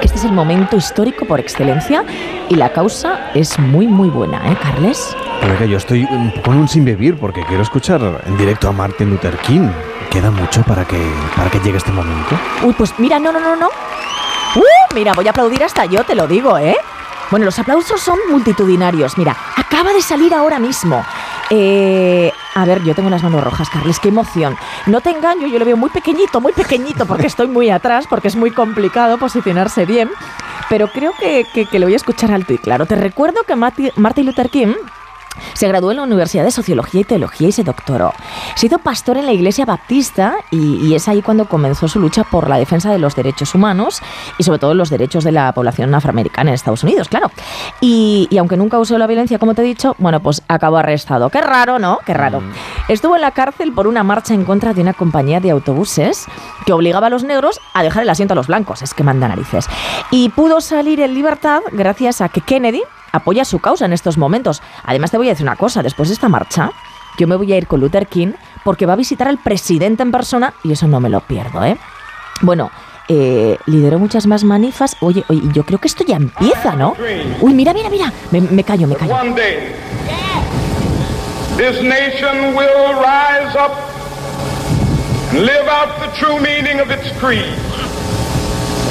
que 0.00 0.06
este 0.06 0.18
es 0.18 0.24
el 0.24 0.32
momento 0.32 0.76
histórico 0.76 1.26
por 1.26 1.40
excelencia 1.40 2.04
y 2.48 2.54
la 2.54 2.72
causa 2.72 3.30
es 3.34 3.58
muy, 3.58 3.86
muy 3.88 4.08
buena, 4.08 4.40
¿eh, 4.50 4.56
Carles? 4.62 5.14
Pero 5.40 5.58
que 5.58 5.68
yo 5.68 5.76
estoy 5.76 6.04
un 6.04 6.30
poco 6.30 6.52
en 6.52 6.58
un 6.58 6.68
sin 6.68 6.84
vivir 6.84 7.18
porque 7.18 7.42
quiero 7.46 7.62
escuchar 7.62 8.00
en 8.24 8.36
directo 8.38 8.68
a 8.68 8.72
Martin 8.72 9.10
Luther 9.10 9.36
King. 9.38 9.68
Queda 10.10 10.30
mucho 10.30 10.62
para 10.62 10.84
que, 10.84 10.98
para 11.36 11.50
que 11.50 11.58
llegue 11.58 11.78
este 11.78 11.92
momento. 11.92 12.38
Uy, 12.62 12.72
pues 12.72 12.94
mira, 12.98 13.18
no, 13.18 13.32
no, 13.32 13.40
no, 13.40 13.56
no. 13.56 13.66
¡Uh! 13.66 14.94
Mira, 14.94 15.12
voy 15.12 15.26
a 15.26 15.30
aplaudir 15.30 15.62
hasta 15.62 15.84
yo, 15.84 16.02
te 16.04 16.14
lo 16.14 16.26
digo, 16.26 16.56
¿eh? 16.58 16.76
Bueno, 17.30 17.44
los 17.46 17.58
aplausos 17.58 18.00
son 18.00 18.18
multitudinarios. 18.30 19.16
Mira, 19.16 19.36
acaba 19.56 19.92
de 19.92 20.02
salir 20.02 20.34
ahora 20.34 20.58
mismo. 20.58 21.04
Eh, 21.50 22.32
a 22.54 22.64
ver, 22.64 22.82
yo 22.82 22.94
tengo 22.94 23.10
las 23.10 23.22
manos 23.22 23.42
rojas, 23.42 23.68
Carles, 23.70 23.98
qué 24.00 24.08
emoción. 24.08 24.56
No 24.86 25.00
te 25.00 25.10
engaño, 25.10 25.46
yo 25.46 25.58
lo 25.58 25.64
veo 25.64 25.76
muy 25.76 25.90
pequeñito, 25.90 26.40
muy 26.40 26.52
pequeñito, 26.52 27.06
porque 27.06 27.26
estoy 27.26 27.46
muy 27.48 27.70
atrás, 27.70 28.06
porque 28.08 28.28
es 28.28 28.36
muy 28.36 28.50
complicado 28.50 29.18
posicionarse 29.18 29.86
bien. 29.86 30.10
Pero 30.68 30.88
creo 30.88 31.12
que, 31.18 31.46
que- 31.52 31.66
que 31.66 31.78
lo 31.78 31.86
voy 31.86 31.94
a 31.94 31.96
escuchar 31.96 32.30
alto 32.32 32.52
y 32.52 32.58
claro. 32.58 32.86
Te 32.86 32.94
recuerdo 32.96 33.42
que 33.46 33.54
Marti- 33.56 33.92
Martin 33.96 34.26
Luther 34.26 34.50
King 34.50 34.74
se 35.52 35.68
graduó 35.68 35.90
en 35.90 35.98
la 35.98 36.02
Universidad 36.04 36.44
de 36.44 36.50
Sociología 36.50 37.00
y 37.02 37.04
Teología 37.04 37.48
y 37.48 37.52
se 37.52 37.64
doctoró. 37.64 38.12
Se 38.54 38.66
hizo 38.66 38.78
pastor 38.78 39.16
en 39.16 39.26
la 39.26 39.32
Iglesia 39.32 39.64
Baptista 39.64 40.34
y, 40.50 40.76
y 40.86 40.94
es 40.94 41.08
ahí 41.08 41.22
cuando 41.22 41.46
comenzó 41.46 41.88
su 41.88 42.00
lucha 42.00 42.24
por 42.24 42.48
la 42.48 42.58
defensa 42.58 42.90
de 42.90 42.98
los 42.98 43.14
derechos 43.14 43.54
humanos 43.54 44.00
y 44.38 44.44
sobre 44.44 44.58
todo 44.58 44.74
los 44.74 44.90
derechos 44.90 45.24
de 45.24 45.32
la 45.32 45.52
población 45.52 45.94
afroamericana 45.94 46.50
en 46.50 46.54
Estados 46.54 46.82
Unidos, 46.84 47.08
claro. 47.08 47.30
Y, 47.80 48.28
y 48.30 48.38
aunque 48.38 48.56
nunca 48.56 48.78
usó 48.78 48.98
la 48.98 49.06
violencia, 49.06 49.38
como 49.38 49.54
te 49.54 49.62
he 49.62 49.64
dicho, 49.64 49.94
bueno, 49.98 50.20
pues 50.20 50.42
acabó 50.48 50.78
arrestado. 50.78 51.30
Qué 51.30 51.40
raro, 51.40 51.78
¿no? 51.78 51.98
Qué 52.04 52.14
raro. 52.14 52.42
Estuvo 52.88 53.14
en 53.16 53.22
la 53.22 53.30
cárcel 53.32 53.72
por 53.72 53.86
una 53.86 54.02
marcha 54.02 54.34
en 54.34 54.44
contra 54.44 54.74
de 54.74 54.82
una 54.82 54.94
compañía 54.94 55.40
de 55.40 55.50
autobuses 55.50 56.26
que 56.66 56.72
obligaba 56.72 57.08
a 57.08 57.10
los 57.10 57.24
negros 57.24 57.60
a 57.74 57.82
dejar 57.82 58.02
el 58.02 58.10
asiento 58.10 58.32
a 58.32 58.36
los 58.36 58.46
blancos. 58.46 58.82
Es 58.82 58.94
que 58.94 59.02
manda 59.02 59.28
narices. 59.28 59.66
Y 60.10 60.28
pudo 60.30 60.60
salir 60.60 61.00
en 61.00 61.14
libertad 61.14 61.60
gracias 61.72 62.20
a 62.20 62.28
que 62.28 62.40
Kennedy 62.40 62.82
apoya 63.12 63.44
su 63.44 63.58
causa 63.58 63.84
en 63.84 63.92
estos 63.92 64.18
momentos. 64.18 64.62
Además, 64.84 65.10
te 65.10 65.16
voy 65.18 65.28
a 65.28 65.30
decir 65.30 65.46
una 65.46 65.56
cosa, 65.56 65.82
después 65.82 66.08
de 66.08 66.14
esta 66.14 66.28
marcha, 66.28 66.70
yo 67.18 67.26
me 67.26 67.36
voy 67.36 67.52
a 67.52 67.56
ir 67.56 67.66
con 67.66 67.80
Luther 67.80 68.06
King 68.06 68.32
porque 68.64 68.86
va 68.86 68.94
a 68.94 68.96
visitar 68.96 69.28
al 69.28 69.38
presidente 69.38 70.02
en 70.02 70.12
persona 70.12 70.54
y 70.64 70.72
eso 70.72 70.86
no 70.86 71.00
me 71.00 71.08
lo 71.08 71.20
pierdo, 71.20 71.64
¿eh? 71.64 71.76
Bueno, 72.42 72.70
eh, 73.08 73.58
lideró 73.66 73.98
muchas 73.98 74.26
más 74.26 74.44
manifas. 74.44 74.96
Oye, 75.00 75.24
oye, 75.28 75.42
yo 75.52 75.64
creo 75.64 75.78
que 75.78 75.88
esto 75.88 76.04
ya 76.04 76.16
empieza, 76.16 76.76
¿no? 76.76 76.94
Uy, 77.40 77.54
mira, 77.54 77.74
mira, 77.74 77.90
mira. 77.90 78.12
Me, 78.30 78.40
me 78.40 78.64
callo, 78.64 78.86
me 78.86 78.94
callo. 78.96 79.14
This 81.56 81.82
nation 81.82 82.54
will 82.54 82.94
rise 82.94 83.54
up 83.54 83.72
and 85.30 85.40
live 85.44 85.68
out 85.68 86.00
the 86.00 86.06
true 86.18 86.40
meaning 86.40 86.80
of 86.80 86.90
its 86.90 87.10
creed. 87.18 87.52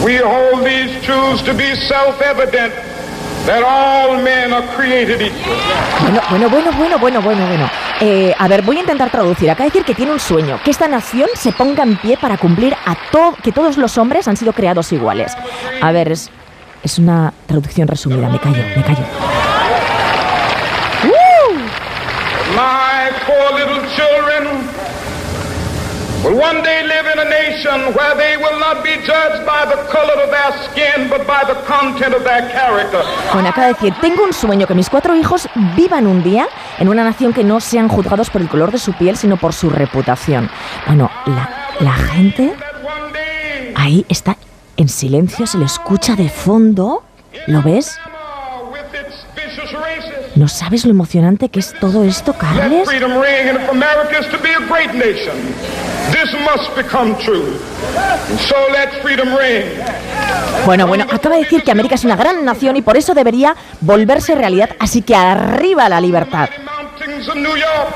We 0.04 0.18
hold 0.18 0.64
these 0.64 1.02
truths 1.04 1.42
to 1.44 1.54
be 1.54 1.74
self-evident 1.88 2.74
that 3.46 3.64
all 3.64 4.22
men 4.22 4.54
are 4.54 4.66
created 4.76 5.22
equal. 5.22 5.56
Bueno, 6.02 6.22
bueno, 6.30 6.50
bueno, 6.50 6.72
bueno, 6.78 7.00
bueno, 7.00 7.22
bueno, 7.22 7.48
bueno. 7.48 7.70
Eh, 8.02 8.34
a 8.38 8.48
ver, 8.48 8.62
voy 8.62 8.78
a 8.78 8.80
intentar 8.82 9.10
traducir. 9.10 9.50
Acá 9.50 9.64
decir 9.64 9.84
que 9.84 9.94
tiene 9.94 10.12
un 10.12 10.20
sueño, 10.20 10.60
que 10.64 10.72
esta 10.72 10.88
nación 10.88 11.30
se 11.36 11.52
ponga 11.52 11.84
en 11.84 11.98
pie 11.98 12.18
para 12.18 12.38
cumplir 12.38 12.74
a 12.86 12.96
todo, 13.12 13.36
que 13.44 13.52
todos 13.52 13.78
los 13.78 13.98
hombres 13.98 14.28
han 14.28 14.38
sido 14.38 14.54
creados 14.54 14.92
iguales. 14.92 15.34
A 15.82 15.92
ver, 15.92 16.12
es, 16.12 16.30
es 16.84 16.98
una 17.00 17.34
traducción 17.46 17.88
resumida. 17.88 18.30
Me 18.30 18.40
callo, 18.40 18.64
me 18.76 18.84
callo. 18.84 19.04
Will 26.24 26.38
one 26.38 26.62
day 26.64 26.84
live 26.84 27.06
in 27.14 27.20
a 27.20 27.30
nation 27.30 27.94
where 27.94 28.16
they 28.16 28.38
will 28.38 28.60
not 28.60 28.84
be 28.84 28.96
judged 29.06 29.46
by 29.46 29.66
the 29.66 29.78
color 29.90 30.16
of 30.24 30.30
their 30.30 30.52
skin, 30.66 31.10
but 31.10 31.26
by 31.26 31.44
the 31.46 31.56
content 31.66 32.14
of 32.14 32.24
their 32.24 32.50
character. 32.52 33.02
Acaba 33.32 33.68
de 33.68 33.74
decir, 33.74 33.94
tengo 34.02 34.24
un 34.24 34.34
sueño 34.34 34.68
que 34.68 34.76
mis 34.76 34.90
cuatro 34.90 35.16
hijos 35.16 35.48
vivan 35.76 36.08
un 36.08 36.24
día 36.24 36.48
en 36.78 36.90
una 36.90 37.04
nación 37.04 37.34
que 37.34 37.44
no 37.44 37.60
sean 37.60 37.88
juzgados 37.88 38.30
por 38.30 38.42
el 38.42 38.50
color 38.50 38.72
de 38.72 38.80
su 38.80 38.94
piel, 38.94 39.18
sino 39.18 39.38
por 39.38 39.54
su 39.54 39.70
reputación. 39.70 40.50
Bueno, 40.88 41.10
la, 41.26 41.50
la 41.80 41.94
gente 41.94 42.54
ahí 43.76 44.06
está 44.10 44.38
en 44.78 44.90
silencio, 44.90 45.48
se 45.48 45.58
le 45.58 45.66
escucha 45.66 46.16
de 46.16 46.30
fondo. 46.30 47.04
¿Lo 47.48 47.62
ves? 47.62 48.00
¿No 50.40 50.48
sabes 50.48 50.86
lo 50.86 50.92
emocionante 50.92 51.50
que 51.50 51.60
es 51.60 51.74
todo 51.82 52.06
esto, 52.06 52.32
Carles? 52.32 52.86
Bueno, 60.66 60.88
bueno, 60.88 61.04
acaba 61.12 61.36
de 61.36 61.44
decir 61.44 61.62
que 61.62 61.72
América 61.72 61.96
es 61.96 62.06
una 62.06 62.16
gran 62.16 62.46
nación 62.46 62.78
y 62.78 62.82
por 62.82 62.96
eso 62.96 63.14
debería 63.14 63.54
volverse 63.82 64.34
realidad, 64.34 64.70
así 64.80 65.02
que 65.02 65.14
arriba 65.14 65.90
la 65.90 66.00
libertad. 66.00 66.48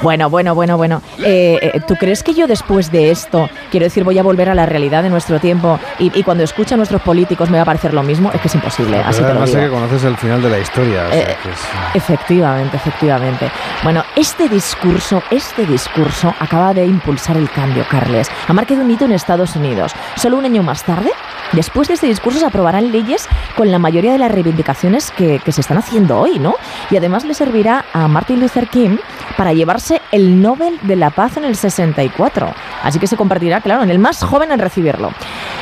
Bueno, 0.01 0.29
bueno, 0.29 0.55
bueno, 0.55 0.77
bueno. 0.77 1.01
Eh, 1.19 1.59
eh, 1.61 1.81
¿Tú 1.87 1.95
crees 1.95 2.23
que 2.23 2.33
yo 2.33 2.47
después 2.47 2.91
de 2.91 3.11
esto, 3.11 3.49
quiero 3.71 3.85
decir, 3.85 4.03
voy 4.03 4.17
a 4.19 4.23
volver 4.23 4.49
a 4.49 4.55
la 4.55 4.65
realidad 4.65 5.03
de 5.03 5.09
nuestro 5.09 5.39
tiempo 5.39 5.79
y, 5.99 6.11
y 6.17 6.23
cuando 6.23 6.43
escuche 6.43 6.73
a 6.73 6.77
nuestros 6.77 7.01
políticos 7.01 7.49
me 7.49 7.57
va 7.57 7.63
a 7.63 7.65
parecer 7.65 7.93
lo 7.93 8.03
mismo? 8.03 8.31
Es 8.33 8.41
que 8.41 8.47
es 8.47 8.55
imposible, 8.55 8.97
así 8.97 9.21
te 9.21 9.33
lo 9.33 9.45
digo. 9.45 9.59
que 9.59 9.69
conoces 9.69 10.03
el 10.03 10.17
final 10.17 10.41
de 10.41 10.49
la 10.49 10.59
historia. 10.59 11.05
o 11.07 11.11
sea 11.11 11.21
Eh, 11.31 11.37
que 11.43 11.49
es- 11.49 12.03
Efectivamente, 12.03 12.77
efectivamente. 12.77 13.49
Bueno, 13.83 14.03
este 14.15 14.49
discurso, 14.49 15.21
este 15.31 15.65
discurso 15.65 16.33
acaba 16.39 16.73
de 16.73 16.85
impulsar 16.85 17.37
el 17.37 17.49
cambio, 17.49 17.85
Carles. 17.89 18.29
Ha 18.47 18.53
marcado 18.53 18.81
un 18.81 18.91
hito 18.91 19.05
en 19.05 19.11
Estados 19.13 19.55
Unidos. 19.55 19.93
Solo 20.15 20.37
un 20.37 20.45
año 20.45 20.63
más 20.63 20.83
tarde, 20.83 21.11
después 21.53 21.87
de 21.87 21.93
este 21.95 22.07
discurso, 22.07 22.39
se 22.39 22.45
aprobarán 22.45 22.91
leyes 22.91 23.27
con 23.55 23.71
la 23.71 23.79
mayoría 23.79 24.11
de 24.13 24.17
las 24.17 24.31
reivindicaciones 24.31 25.11
que, 25.11 25.39
que 25.43 25.51
se 25.51 25.61
están 25.61 25.77
haciendo 25.77 26.17
hoy, 26.19 26.39
¿no? 26.39 26.55
Y 26.89 26.97
además 26.97 27.25
le 27.25 27.33
servirá 27.33 27.85
a 27.93 28.07
Martin 28.07 28.39
Luther 28.39 28.67
King 28.67 28.97
para 29.37 29.53
llevarse 29.53 30.01
el 30.11 30.41
Nobel 30.41 30.79
de 30.83 30.95
la 30.95 31.09
Paz 31.09 31.37
en 31.37 31.45
el 31.45 31.55
64. 31.55 32.53
Así 32.83 32.99
que 32.99 33.07
se 33.07 33.17
convertirá, 33.17 33.61
claro, 33.61 33.83
en 33.83 33.89
el 33.89 33.99
más 33.99 34.23
joven 34.23 34.51
en 34.51 34.59
recibirlo. 34.59 35.11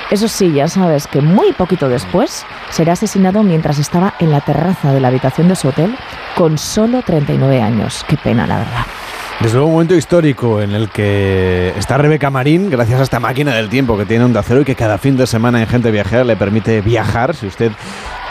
Eso 0.09 0.27
sí, 0.27 0.51
ya 0.51 0.67
sabes 0.67 1.07
que 1.07 1.21
muy 1.21 1.53
poquito 1.53 1.87
después 1.87 2.45
será 2.69 2.93
asesinado 2.93 3.43
mientras 3.43 3.79
estaba 3.79 4.13
en 4.19 4.31
la 4.31 4.41
terraza 4.41 4.91
de 4.91 4.99
la 4.99 5.07
habitación 5.07 5.47
de 5.47 5.55
su 5.55 5.69
hotel 5.69 5.95
con 6.35 6.57
solo 6.57 7.01
39 7.01 7.61
años. 7.61 8.05
Qué 8.07 8.17
pena, 8.17 8.45
la 8.45 8.59
verdad. 8.59 8.85
Desde 9.41 9.55
luego 9.55 9.69
un 9.69 9.73
momento 9.73 9.95
histórico 9.95 10.61
en 10.61 10.71
el 10.71 10.89
que 10.89 11.73
está 11.75 11.97
Rebeca 11.97 12.29
Marín, 12.29 12.69
gracias 12.69 12.99
a 12.99 13.03
esta 13.03 13.19
máquina 13.19 13.55
del 13.55 13.69
tiempo 13.69 13.97
que 13.97 14.05
tiene 14.05 14.23
Onda 14.23 14.43
Cero 14.43 14.61
y 14.61 14.65
que 14.65 14.75
cada 14.75 14.99
fin 14.99 15.17
de 15.17 15.25
semana 15.25 15.59
en 15.59 15.67
Gente 15.67 15.89
Viajera 15.89 16.23
le 16.23 16.35
permite 16.35 16.81
viajar. 16.81 17.35
Si 17.35 17.47
usted 17.47 17.71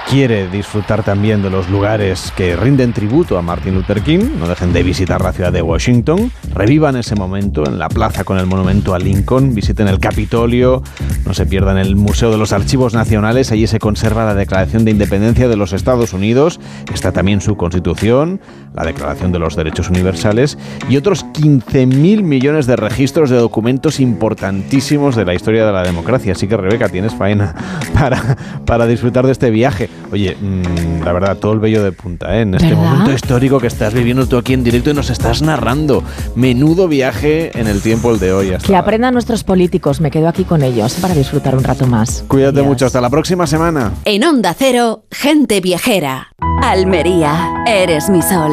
quiere 0.09 0.48
disfrutar 0.48 1.02
también 1.02 1.43
de 1.43 1.51
los 1.51 1.68
lugares 1.68 2.32
que 2.36 2.56
rinden 2.56 2.93
tributo 2.93 3.39
a 3.39 3.43
Martin 3.43 3.74
Luther 3.74 4.02
King, 4.02 4.39
no 4.39 4.48
dejen 4.48 4.72
de 4.72 4.82
visitar 4.82 5.20
la 5.22 5.32
ciudad 5.32 5.52
de 5.52 5.62
Washington, 5.62 6.32
revivan 6.52 6.97
ese 6.97 7.14
momento 7.14 7.64
en 7.66 7.78
la 7.78 7.89
plaza 7.89 8.24
con 8.24 8.39
el 8.39 8.47
monumento 8.47 8.94
a 8.94 8.98
Lincoln, 8.98 9.55
visiten 9.55 9.89
el 9.89 9.98
Capitolio, 9.98 10.82
no 11.24 11.35
se 11.35 11.47
pierdan 11.47 11.78
el 11.78 11.97
Museo 11.97 12.31
de 12.31 12.39
los 12.39 12.52
Archivos 12.52 12.94
Nacionales, 12.94 13.52
allí 13.52 13.66
se 13.66 13.78
conserva 13.78 14.24
la 14.24 14.35
Declaración 14.35 14.85
de 14.85 14.90
Independencia 14.90 15.48
de 15.48 15.56
los 15.56 15.72
Estados 15.72 16.12
Unidos, 16.12 16.60
está 16.93 17.12
también 17.12 17.40
su 17.40 17.56
Constitución, 17.56 18.40
la 18.74 18.84
Declaración 18.84 19.32
de 19.32 19.38
los 19.38 19.56
Derechos 19.56 19.90
Universales 19.90 20.59
y 20.88 20.97
otros 20.97 21.26
15.000 21.26 22.22
millones 22.22 22.66
de 22.66 22.76
registros 22.76 23.30
de 23.30 23.36
documentos 23.36 24.01
importantísimos 24.01 25.16
de 25.16 25.24
la 25.24 25.34
historia 25.34 25.66
de 25.66 25.72
la 25.72 25.82
democracia. 25.82 26.32
Así 26.32 26.47
que 26.47 26.56
Rebeca, 26.56 26.88
tienes 26.88 27.14
faena 27.14 27.55
para, 27.94 28.36
para 28.64 28.86
disfrutar 28.86 29.26
de 29.26 29.32
este 29.32 29.51
viaje. 29.51 29.88
Oye, 30.12 30.36
mm, 30.40 31.05
la 31.05 31.12
verdad, 31.12 31.36
todo 31.36 31.52
el 31.52 31.60
vello 31.60 31.82
de 31.82 31.92
punta, 31.92 32.36
¿eh? 32.36 32.42
En 32.42 32.55
este 32.55 32.68
¿Verdad? 32.68 32.82
momento 32.82 33.12
histórico 33.12 33.60
que 33.60 33.66
estás 33.66 33.94
viviendo 33.94 34.26
tú 34.26 34.36
aquí 34.36 34.55
en 34.55 34.64
directo 34.64 34.90
y 34.90 34.94
nos 34.94 35.10
estás 35.10 35.42
narrando. 35.42 36.02
Menudo 36.34 36.88
viaje 36.88 37.59
en 37.59 37.66
el 37.66 37.80
tiempo 37.80 38.10
el 38.12 38.18
de 38.18 38.32
hoy. 38.32 38.52
Hasta 38.52 38.66
Que 38.66 38.76
aprendan 38.76 39.14
nuestros 39.14 39.44
políticos. 39.44 40.01
Me 40.01 40.10
quedo 40.10 40.28
aquí 40.28 40.44
con 40.44 40.62
ellos 40.62 40.94
para 40.94 41.14
disfrutar 41.14 41.55
un 41.56 41.64
rato 41.64 41.86
más. 41.86 42.24
Cuídate 42.28 42.62
mucho, 42.62 42.86
hasta 42.86 43.01
la 43.01 43.10
próxima 43.10 43.47
semana. 43.47 43.92
En 44.05 44.24
Onda 44.24 44.55
Cero, 44.56 45.05
gente 45.10 45.60
viajera. 45.60 46.28
Almería, 46.62 47.51
eres 47.66 48.09
mi 48.10 48.22
sol. 48.22 48.52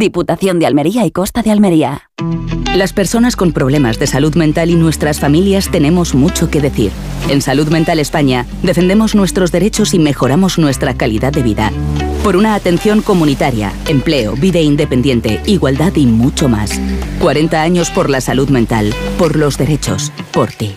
Diputación 0.00 0.58
de 0.58 0.64
Almería 0.64 1.04
y 1.04 1.10
Costa 1.10 1.42
de 1.42 1.50
Almería. 1.50 2.08
Las 2.74 2.94
personas 2.94 3.36
con 3.36 3.52
problemas 3.52 3.98
de 3.98 4.06
salud 4.06 4.34
mental 4.34 4.70
y 4.70 4.74
nuestras 4.74 5.20
familias 5.20 5.70
tenemos 5.70 6.14
mucho 6.14 6.50
que 6.50 6.62
decir. 6.62 6.90
En 7.28 7.42
Salud 7.42 7.68
Mental 7.68 7.98
España 7.98 8.46
defendemos 8.62 9.14
nuestros 9.14 9.52
derechos 9.52 9.92
y 9.92 9.98
mejoramos 9.98 10.58
nuestra 10.58 10.94
calidad 10.94 11.34
de 11.34 11.42
vida. 11.42 11.70
Por 12.24 12.36
una 12.36 12.54
atención 12.54 13.02
comunitaria, 13.02 13.74
empleo, 13.88 14.36
vida 14.36 14.58
independiente, 14.58 15.42
igualdad 15.44 15.94
y 15.94 16.06
mucho 16.06 16.48
más. 16.48 16.80
40 17.20 17.60
años 17.60 17.90
por 17.90 18.08
la 18.08 18.22
salud 18.22 18.48
mental, 18.48 18.94
por 19.18 19.36
los 19.36 19.58
derechos, 19.58 20.12
por 20.32 20.50
ti. 20.50 20.76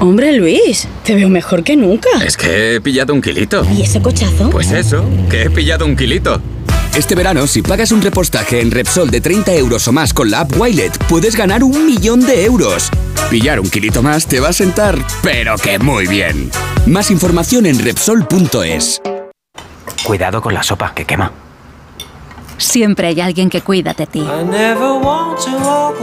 Hombre, 0.00 0.32
Luis, 0.32 0.88
te 1.04 1.14
veo 1.14 1.28
mejor 1.28 1.62
que 1.62 1.76
nunca. 1.76 2.08
Es 2.26 2.38
que 2.38 2.76
he 2.76 2.80
pillado 2.80 3.12
un 3.12 3.20
kilito. 3.20 3.62
¿Y 3.76 3.82
ese 3.82 4.00
cochazo? 4.00 4.48
Pues 4.48 4.72
eso, 4.72 5.04
que 5.28 5.42
he 5.42 5.50
pillado 5.50 5.84
un 5.84 5.96
kilito. 5.96 6.40
Este 6.96 7.16
verano, 7.16 7.48
si 7.48 7.60
pagas 7.60 7.90
un 7.90 8.00
repostaje 8.00 8.60
en 8.60 8.70
Repsol 8.70 9.10
de 9.10 9.20
30 9.20 9.52
euros 9.54 9.88
o 9.88 9.92
más 9.92 10.14
con 10.14 10.30
la 10.30 10.40
app 10.40 10.56
Wilet, 10.56 10.96
puedes 11.08 11.34
ganar 11.34 11.64
un 11.64 11.86
millón 11.86 12.20
de 12.20 12.44
euros. 12.44 12.88
Pillar 13.28 13.58
un 13.58 13.68
kilito 13.68 14.00
más 14.00 14.28
te 14.28 14.38
va 14.38 14.50
a 14.50 14.52
sentar, 14.52 14.96
pero 15.20 15.56
que 15.56 15.80
muy 15.80 16.06
bien. 16.06 16.52
Más 16.86 17.10
información 17.10 17.66
en 17.66 17.80
Repsol.es. 17.80 19.02
Cuidado 20.04 20.40
con 20.40 20.54
la 20.54 20.62
sopa, 20.62 20.94
que 20.94 21.04
quema. 21.04 21.32
Siempre 22.58 23.08
hay 23.08 23.20
alguien 23.20 23.50
que 23.50 23.62
cuida 23.62 23.92
de 23.94 24.06
ti. 24.06 24.24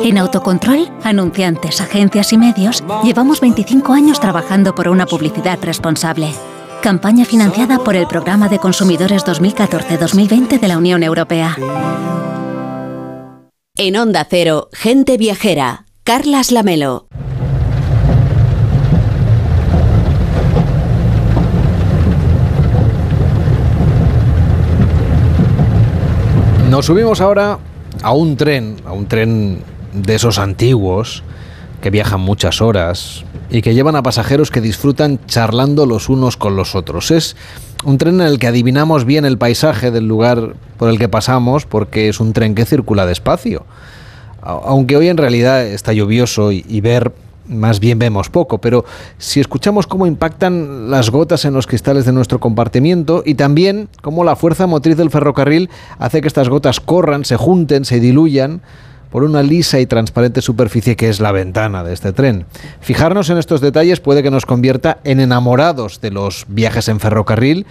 En 0.04 0.18
Autocontrol, 0.18 0.92
anunciantes, 1.06 1.80
agencias 1.80 2.34
y 2.34 2.38
medios, 2.38 2.84
llevamos 3.02 3.40
25 3.40 3.94
años 3.94 4.20
trabajando 4.20 4.76
por 4.76 4.90
una 4.90 5.06
publicidad 5.06 5.58
responsable. 5.62 6.34
Campaña 6.82 7.26
financiada 7.26 7.78
por 7.78 7.96
el 7.96 8.08
Programa 8.08 8.50
de 8.50 8.58
Consumidores 8.58 9.24
2014-2020 9.24 10.60
de 10.60 10.68
la 10.68 10.80
Unión 10.80 11.04
Europea. 11.04 11.56
En 13.76 13.98
Onda 13.98 14.26
Cero, 14.28 14.68
gente 14.74 15.18
viajera. 15.18 15.86
Carlas 16.04 16.52
Lamelo. 16.52 17.06
Nos 26.72 26.88
subimos 26.88 27.22
ahora 27.22 27.60
a 28.02 28.12
un 28.14 28.38
tren, 28.38 28.78
a 28.86 28.92
un 28.92 29.06
tren 29.06 29.64
de 29.94 30.16
esos 30.16 30.40
antiguos 30.40 31.24
que 31.82 31.90
viajan 31.90 32.22
muchas 32.22 32.62
horas 32.62 33.26
y 33.50 33.62
que 33.62 33.74
llevan 33.74 33.96
a 33.96 34.04
pasajeros 34.04 34.52
que 34.52 34.62
disfrutan 34.62 35.20
charlando 35.26 35.86
los 35.86 36.08
unos 36.08 36.38
con 36.38 36.56
los 36.56 36.76
otros. 36.76 37.12
Es 37.12 37.36
un 37.84 37.98
tren 37.98 38.22
en 38.22 38.28
el 38.28 38.40
que 38.40 38.48
adivinamos 38.48 39.06
bien 39.06 39.26
el 39.26 39.38
paisaje 39.38 39.92
del 39.92 40.08
lugar 40.08 40.56
por 40.78 40.90
el 40.90 41.00
que 41.00 41.10
pasamos 41.10 41.66
porque 41.66 42.08
es 42.08 42.20
un 42.20 42.34
tren 42.34 42.56
que 42.56 42.66
circula 42.66 43.06
despacio. 43.06 43.66
Aunque 44.42 44.96
hoy 44.96 45.10
en 45.10 45.18
realidad 45.18 45.66
está 45.66 45.94
lluvioso 45.94 46.52
y, 46.52 46.66
y 46.68 46.82
ver 46.82 47.12
más 47.48 47.80
bien 47.80 48.00
vemos 48.00 48.30
poco, 48.30 48.60
pero 48.60 48.86
si 49.18 49.40
escuchamos 49.40 49.88
cómo 49.88 50.08
impactan 50.08 50.90
las 50.90 51.10
gotas 51.10 51.44
en 51.46 51.54
los 51.54 51.68
cristales 51.68 52.06
de 52.06 52.14
nuestro 52.14 52.40
compartimiento 52.40 53.24
y 53.26 53.36
también 53.36 53.90
cómo 54.02 54.24
la 54.24 54.36
fuerza 54.36 54.68
motriz 54.68 54.96
del 54.96 55.10
ferrocarril 55.10 55.70
hace 56.00 56.22
que 56.22 56.28
estas 56.28 56.50
gotas 56.50 56.80
corran, 56.80 57.26
se 57.26 57.36
junten, 57.36 57.84
se 57.84 58.00
diluyan 58.00 58.62
por 59.12 59.24
una 59.24 59.44
lisa 59.44 59.80
y 59.80 59.86
transparente 59.86 60.42
superficie 60.42 60.96
que 60.96 61.10
es 61.10 61.20
la 61.20 61.32
ventana 61.32 61.84
de 61.84 61.94
este 61.94 62.14
tren. 62.14 62.46
Fijarnos 62.80 63.30
en 63.30 63.38
estos 63.38 63.62
detalles 63.62 64.00
puede 64.00 64.24
que 64.24 64.32
nos 64.32 64.46
convierta 64.46 64.98
en 65.04 65.20
enamorados 65.20 66.02
de 66.02 66.12
los 66.12 66.46
viajes 66.48 66.88
en 66.88 67.00
ferrocarril 67.00 67.68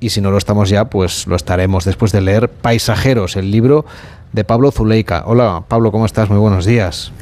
y 0.00 0.10
si 0.10 0.20
no 0.20 0.30
lo 0.30 0.38
estamos 0.38 0.68
ya, 0.68 0.86
pues 0.86 1.26
lo 1.26 1.36
estaremos 1.36 1.84
después 1.84 2.10
de 2.12 2.20
leer 2.20 2.48
Paisajeros, 2.48 3.36
el 3.36 3.50
libro 3.50 3.84
de 4.32 4.44
Pablo 4.44 4.70
Zuleika. 4.70 5.24
Hola 5.26 5.64
Pablo, 5.68 5.92
¿cómo 5.92 6.06
estás? 6.06 6.30
Muy 6.30 6.38
buenos 6.38 6.64
días. 6.64 7.12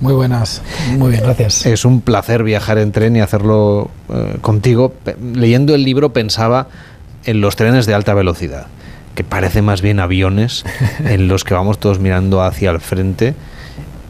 Muy 0.00 0.14
buenas, 0.14 0.62
muy 0.96 1.10
bien, 1.10 1.24
gracias. 1.24 1.66
Es 1.66 1.84
un 1.84 2.00
placer 2.00 2.44
viajar 2.44 2.78
en 2.78 2.92
tren 2.92 3.16
y 3.16 3.20
hacerlo 3.20 3.90
eh, 4.08 4.38
contigo. 4.40 4.94
Leyendo 5.20 5.74
el 5.74 5.82
libro 5.82 6.12
pensaba 6.12 6.68
en 7.24 7.40
los 7.40 7.56
trenes 7.56 7.84
de 7.84 7.94
alta 7.94 8.14
velocidad, 8.14 8.68
que 9.18 9.24
parecen 9.24 9.64
más 9.64 9.82
bien 9.82 9.98
aviones 9.98 10.64
en 11.04 11.26
los 11.26 11.42
que 11.42 11.52
vamos 11.52 11.80
todos 11.80 11.98
mirando 11.98 12.40
hacia 12.40 12.70
el 12.70 12.78
frente. 12.78 13.34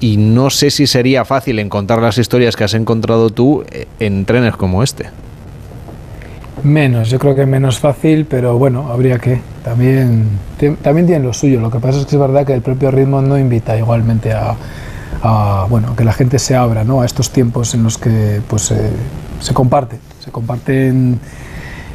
Y 0.00 0.18
no 0.18 0.50
sé 0.50 0.70
si 0.70 0.86
sería 0.86 1.24
fácil 1.24 1.58
encontrar 1.60 2.02
las 2.02 2.18
historias 2.18 2.56
que 2.56 2.64
has 2.64 2.74
encontrado 2.74 3.30
tú 3.30 3.64
eh, 3.72 3.86
en 4.00 4.26
trenes 4.26 4.54
como 4.56 4.82
este. 4.82 5.06
Menos, 6.62 7.08
yo 7.08 7.18
creo 7.18 7.34
que 7.34 7.46
menos 7.46 7.78
fácil, 7.78 8.26
pero 8.26 8.58
bueno, 8.58 8.92
habría 8.92 9.18
que. 9.18 9.40
También, 9.64 10.28
también 10.82 11.06
tiene 11.06 11.24
lo 11.24 11.32
suyo. 11.32 11.58
Lo 11.58 11.70
que 11.70 11.78
pasa 11.78 12.00
es 12.00 12.04
que 12.04 12.16
es 12.16 12.20
verdad 12.20 12.44
que 12.44 12.52
el 12.52 12.60
propio 12.60 12.90
ritmo 12.90 13.22
no 13.22 13.38
invita 13.38 13.78
igualmente 13.78 14.34
a, 14.34 14.56
bueno, 15.70 15.96
que 15.96 16.04
la 16.04 16.12
gente 16.12 16.38
se 16.38 16.54
abra 16.54 16.84
¿no? 16.84 17.00
a 17.00 17.06
estos 17.06 17.30
tiempos 17.30 17.72
en 17.72 17.82
los 17.82 17.96
que 17.96 18.42
pues, 18.46 18.70
eh, 18.72 18.90
se 19.40 19.54
comparte, 19.54 19.98
se 20.20 20.30
comparten 20.30 21.18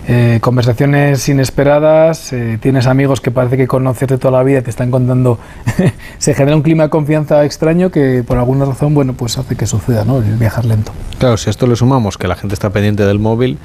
eh, 0.07 0.39
conversaciones 0.41 1.29
inesperadas, 1.29 2.33
eh, 2.33 2.57
tienes 2.61 2.87
amigos 2.87 3.21
que 3.21 3.31
parece 3.31 3.55
que 3.55 3.67
conoces 3.67 4.09
de 4.09 4.17
toda 4.17 4.37
la 4.37 4.43
vida 4.43 4.59
y 4.59 4.61
te 4.61 4.69
están 4.69 4.91
contando, 4.91 5.39
se 6.17 6.33
genera 6.33 6.55
un 6.55 6.61
clima 6.61 6.83
de 6.83 6.89
confianza 6.89 7.45
extraño 7.45 7.89
que 7.89 8.23
por 8.25 8.37
alguna 8.37 8.65
razón 8.65 8.93
bueno, 8.93 9.13
pues 9.13 9.37
hace 9.37 9.55
que 9.55 9.65
suceda 9.65 10.03
¿no? 10.03 10.17
el 10.17 10.35
viajar 10.35 10.65
lento. 10.65 10.91
Claro, 11.19 11.37
si 11.37 11.49
a 11.49 11.51
esto 11.51 11.67
le 11.67 11.75
sumamos 11.75 12.17
que 12.17 12.27
la 12.27 12.35
gente 12.35 12.53
está 12.53 12.69
pendiente 12.69 13.05
del 13.05 13.19
móvil, 13.19 13.57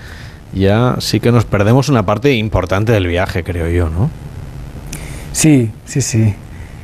ya 0.53 0.97
sí 1.01 1.19
que 1.21 1.33
nos 1.33 1.45
perdemos 1.45 1.89
una 1.89 2.07
parte 2.07 2.33
importante 2.35 2.93
del 2.93 3.07
viaje, 3.07 3.43
creo 3.43 3.69
yo, 3.69 3.91
¿no? 3.91 4.11
Sí, 5.33 5.71
sí, 5.85 6.01
sí. 6.01 6.35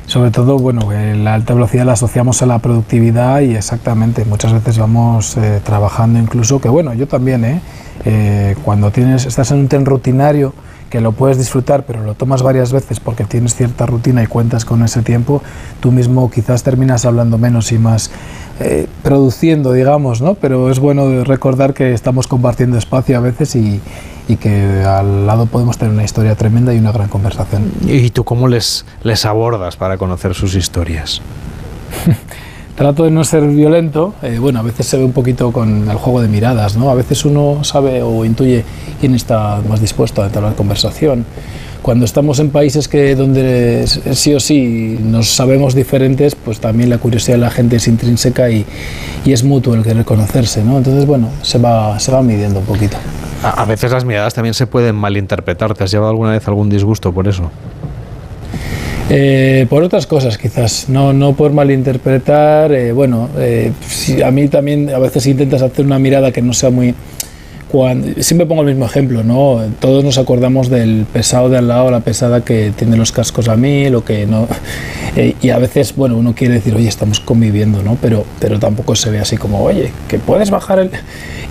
Sobre 0.05 0.29
todo, 0.29 0.59
bueno, 0.59 0.91
la 0.91 1.33
alta 1.33 1.55
velocidad 1.55 1.85
la 1.85 1.93
asociamos 1.93 2.41
a 2.43 2.45
la 2.45 2.59
productividad 2.59 3.41
y 3.41 3.55
exactamente, 3.55 4.23
muchas 4.23 4.53
veces 4.53 4.77
vamos 4.77 5.35
eh, 5.37 5.61
trabajando 5.63 6.19
incluso, 6.19 6.61
que 6.61 6.69
bueno, 6.69 6.93
yo 6.93 7.07
también, 7.07 7.43
¿eh? 7.43 7.59
¿Eh? 8.03 8.55
cuando 8.63 8.91
tienes, 8.91 9.25
estás 9.25 9.51
en 9.51 9.59
un 9.59 9.67
tren 9.67 9.85
rutinario, 9.85 10.53
que 10.89 11.01
lo 11.01 11.11
puedes 11.11 11.37
disfrutar, 11.37 11.83
pero 11.85 12.03
lo 12.03 12.13
tomas 12.13 12.41
varias 12.41 12.71
veces 12.71 12.99
porque 12.99 13.25
tienes 13.25 13.55
cierta 13.55 13.85
rutina 13.85 14.23
y 14.23 14.27
cuentas 14.27 14.65
con 14.65 14.83
ese 14.83 15.01
tiempo, 15.01 15.41
tú 15.79 15.91
mismo 15.91 16.29
quizás 16.29 16.63
terminas 16.63 17.05
hablando 17.05 17.37
menos 17.37 17.71
y 17.71 17.79
más 17.79 18.11
eh, 18.59 18.87
produciendo, 19.03 19.73
digamos, 19.73 20.21
¿no? 20.21 20.35
Pero 20.35 20.69
es 20.69 20.79
bueno 20.79 21.23
recordar 21.23 21.73
que 21.73 21.93
estamos 21.93 22.27
compartiendo 22.27 22.77
espacio 22.77 23.17
a 23.17 23.19
veces 23.19 23.55
y, 23.55 23.81
y 24.27 24.37
que 24.37 24.83
al 24.83 25.27
lado 25.27 25.47
podemos 25.47 25.77
tener 25.77 25.93
una 25.93 26.03
historia 26.03 26.35
tremenda 26.35 26.73
y 26.73 26.77
una 26.77 26.91
gran 26.91 27.09
conversación. 27.09 27.71
¿Y 27.85 28.11
tú 28.11 28.23
cómo 28.23 28.47
les, 28.47 28.85
les 29.03 29.25
abordas 29.25 29.75
para 29.75 29.97
conocer 29.97 30.33
sus 30.33 30.55
historias? 30.55 31.21
Trato 32.75 33.05
de 33.05 33.11
no 33.11 33.23
ser 33.23 33.43
violento, 33.47 34.13
eh, 34.21 34.37
bueno, 34.37 34.59
a 34.59 34.63
veces 34.63 34.85
se 34.85 34.97
ve 34.97 35.05
un 35.05 35.13
poquito 35.13 35.51
con 35.53 35.89
el 35.89 35.95
juego 35.95 36.21
de 36.21 36.27
miradas, 36.27 36.75
¿no? 36.75 36.89
A 36.89 36.93
veces 36.93 37.23
uno 37.23 37.63
sabe 37.63 38.01
o 38.03 38.25
intuye 38.25 38.65
quién 38.99 39.15
está 39.15 39.61
más 39.67 39.79
dispuesto 39.79 40.21
a 40.21 40.27
la 40.27 40.51
conversación 40.51 41.25
cuando 41.85 42.05
estamos 42.05 42.39
en 42.39 42.49
países 42.49 42.87
que 42.87 43.13
donde 43.13 43.85
sí 43.85 44.33
o 44.33 44.39
sí 44.39 44.97
nos 45.03 45.29
sabemos 45.29 45.75
diferentes, 45.75 46.33
pues 46.33 46.59
también 46.59 46.89
la 46.89 46.97
curiosidad 46.97 47.35
de 47.35 47.41
la 47.41 47.51
gente 47.51 47.75
es 47.75 47.87
intrínseca 47.87 48.49
y, 48.49 48.65
y 49.23 49.33
es 49.33 49.43
mutuo 49.43 49.75
el 49.75 49.83
querer 49.83 50.03
conocerse, 50.03 50.63
¿no? 50.63 50.79
Entonces, 50.79 51.05
bueno, 51.05 51.29
se 51.43 51.59
va, 51.59 51.99
se 51.99 52.11
va 52.11 52.23
midiendo 52.23 52.61
un 52.61 52.65
poquito. 52.65 52.97
A, 53.43 53.61
a 53.61 53.65
veces 53.65 53.91
las 53.91 54.03
miradas 54.03 54.33
también 54.33 54.55
se 54.55 54.65
pueden 54.65 54.95
malinterpretar. 54.95 55.75
¿Te 55.75 55.83
has 55.83 55.91
llevado 55.91 56.09
alguna 56.09 56.31
vez 56.31 56.47
algún 56.47 56.71
disgusto 56.71 57.13
por 57.13 57.27
eso? 57.27 57.51
Eh, 59.09 59.67
por 59.69 59.83
otras 59.83 60.07
cosas, 60.07 60.37
quizás, 60.37 60.89
no, 60.89 61.13
no 61.13 61.33
por 61.33 61.53
malinterpretar. 61.53 62.71
Eh, 62.71 62.91
bueno, 62.91 63.29
eh, 63.37 63.71
a 64.25 64.31
mí 64.31 64.47
también 64.47 64.89
a 64.89 64.99
veces 64.99 65.27
intentas 65.27 65.61
hacer 65.61 65.85
una 65.85 65.99
mirada 65.99 66.31
que 66.31 66.41
no 66.41 66.53
sea 66.53 66.71
muy 66.71 66.95
siempre 68.19 68.45
pongo 68.45 68.61
el 68.61 68.67
mismo 68.67 68.85
ejemplo, 68.85 69.23
¿no? 69.23 69.61
Todos 69.79 70.03
nos 70.03 70.17
acordamos 70.17 70.69
del 70.69 71.05
pesado 71.11 71.49
de 71.49 71.57
al 71.57 71.67
lado, 71.67 71.91
la 71.91 72.01
pesada 72.01 72.43
que 72.43 72.71
tiene 72.75 72.97
los 72.97 73.11
cascos 73.11 73.47
a 73.47 73.55
mí, 73.55 73.89
lo 73.89 74.03
que 74.03 74.25
no. 74.25 74.47
Eh, 75.17 75.33
y 75.41 75.51
a 75.51 75.59
veces, 75.59 75.95
bueno, 75.95 76.17
uno 76.17 76.35
quiere 76.35 76.55
decir, 76.55 76.75
oye, 76.75 76.89
estamos 76.89 77.21
conviviendo, 77.21 77.81
¿no? 77.81 77.97
Pero, 78.01 78.25
pero 78.37 78.59
tampoco 78.59 78.97
se 78.97 79.09
ve 79.09 79.19
así 79.19 79.37
como, 79.37 79.63
oye, 79.63 79.93
que 80.09 80.19
puedes 80.19 80.49
bajar 80.49 80.79
el. 80.79 80.91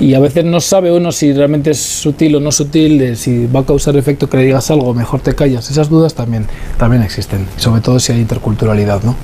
Y 0.00 0.12
a 0.12 0.20
veces 0.20 0.44
no 0.44 0.60
sabe 0.60 0.92
uno 0.92 1.12
si 1.12 1.32
realmente 1.32 1.70
es 1.70 1.80
sutil 1.80 2.36
o 2.36 2.40
no 2.40 2.52
sutil, 2.52 3.16
si 3.16 3.46
va 3.46 3.60
a 3.60 3.64
causar 3.64 3.96
efecto 3.96 4.28
que 4.28 4.36
le 4.36 4.42
digas 4.42 4.70
algo, 4.70 4.92
mejor 4.92 5.20
te 5.20 5.34
callas. 5.34 5.70
Esas 5.70 5.88
dudas 5.88 6.12
también, 6.12 6.46
también 6.76 7.02
existen, 7.02 7.46
sobre 7.56 7.80
todo 7.80 7.98
si 8.00 8.12
hay 8.12 8.18
interculturalidad, 8.18 9.02
¿no? 9.02 9.16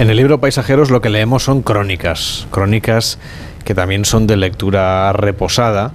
En 0.00 0.10
el 0.10 0.16
libro 0.16 0.40
Paisajeros 0.40 0.90
lo 0.90 1.00
que 1.00 1.10
leemos 1.10 1.44
son 1.44 1.62
crónicas, 1.62 2.48
crónicas 2.50 3.20
que 3.64 3.74
también 3.74 4.04
son 4.04 4.26
de 4.26 4.36
lectura 4.36 5.12
reposada 5.12 5.92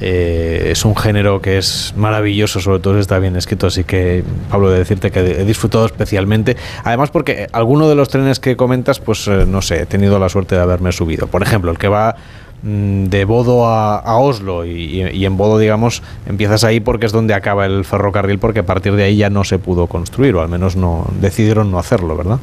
eh, 0.00 0.70
es 0.70 0.84
un 0.84 0.96
género 0.96 1.40
que 1.40 1.58
es 1.58 1.94
maravilloso, 1.96 2.60
sobre 2.60 2.80
todo 2.80 2.98
está 2.98 3.18
bien 3.18 3.36
escrito, 3.36 3.68
así 3.68 3.84
que 3.84 4.24
Pablo, 4.50 4.70
de 4.70 4.78
decirte 4.78 5.10
que 5.10 5.20
he 5.20 5.44
disfrutado 5.44 5.86
especialmente. 5.86 6.56
Además, 6.82 7.10
porque 7.10 7.46
alguno 7.52 7.88
de 7.88 7.94
los 7.94 8.08
trenes 8.08 8.40
que 8.40 8.56
comentas, 8.56 8.98
pues 8.98 9.28
eh, 9.28 9.44
no 9.46 9.62
sé, 9.62 9.82
he 9.82 9.86
tenido 9.86 10.18
la 10.18 10.28
suerte 10.28 10.56
de 10.56 10.62
haberme 10.62 10.90
subido. 10.92 11.28
Por 11.28 11.42
ejemplo, 11.42 11.70
el 11.70 11.78
que 11.78 11.88
va 11.88 12.16
mm, 12.62 13.04
de 13.04 13.24
Bodo 13.24 13.66
a, 13.68 14.18
Oslo 14.18 14.64
y, 14.64 15.24
en 15.24 15.36
Bodo, 15.36 15.58
digamos, 15.58 16.02
empiezas 16.26 16.64
ahí 16.64 16.80
porque 16.80 17.06
es 17.06 17.12
donde 17.12 17.34
acaba 17.34 17.64
el 17.66 17.84
ferrocarril, 17.84 18.38
porque 18.40 18.60
a 18.60 18.66
partir 18.66 18.96
de 18.96 19.04
ahí 19.04 19.16
ya 19.16 19.30
no 19.30 19.44
se 19.44 19.58
pudo 19.58 19.86
construir, 19.86 20.34
o 20.34 20.42
al 20.42 20.48
menos 20.48 20.74
no 20.74 21.06
decidieron 21.20 21.70
no 21.70 21.78
hacerlo, 21.78 22.16
¿verdad? 22.16 22.38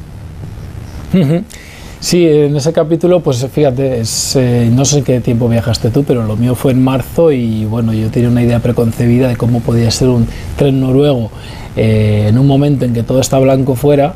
Sí, 2.02 2.26
en 2.26 2.56
ese 2.56 2.72
capítulo, 2.72 3.20
pues 3.20 3.46
fíjate, 3.46 4.02
eh, 4.02 4.70
no 4.72 4.84
sé 4.84 5.04
qué 5.04 5.20
tiempo 5.20 5.48
viajaste 5.48 5.90
tú, 5.90 6.02
pero 6.02 6.24
lo 6.24 6.36
mío 6.36 6.56
fue 6.56 6.72
en 6.72 6.82
marzo 6.82 7.30
y 7.30 7.64
bueno, 7.64 7.92
yo 7.92 8.10
tenía 8.10 8.28
una 8.28 8.42
idea 8.42 8.58
preconcebida 8.58 9.28
de 9.28 9.36
cómo 9.36 9.60
podía 9.60 9.88
ser 9.92 10.08
un 10.08 10.26
tren 10.56 10.80
noruego 10.80 11.30
eh, 11.76 12.26
en 12.28 12.38
un 12.38 12.48
momento 12.48 12.84
en 12.84 12.92
que 12.92 13.04
todo 13.04 13.20
está 13.20 13.38
blanco 13.38 13.76
fuera 13.76 14.14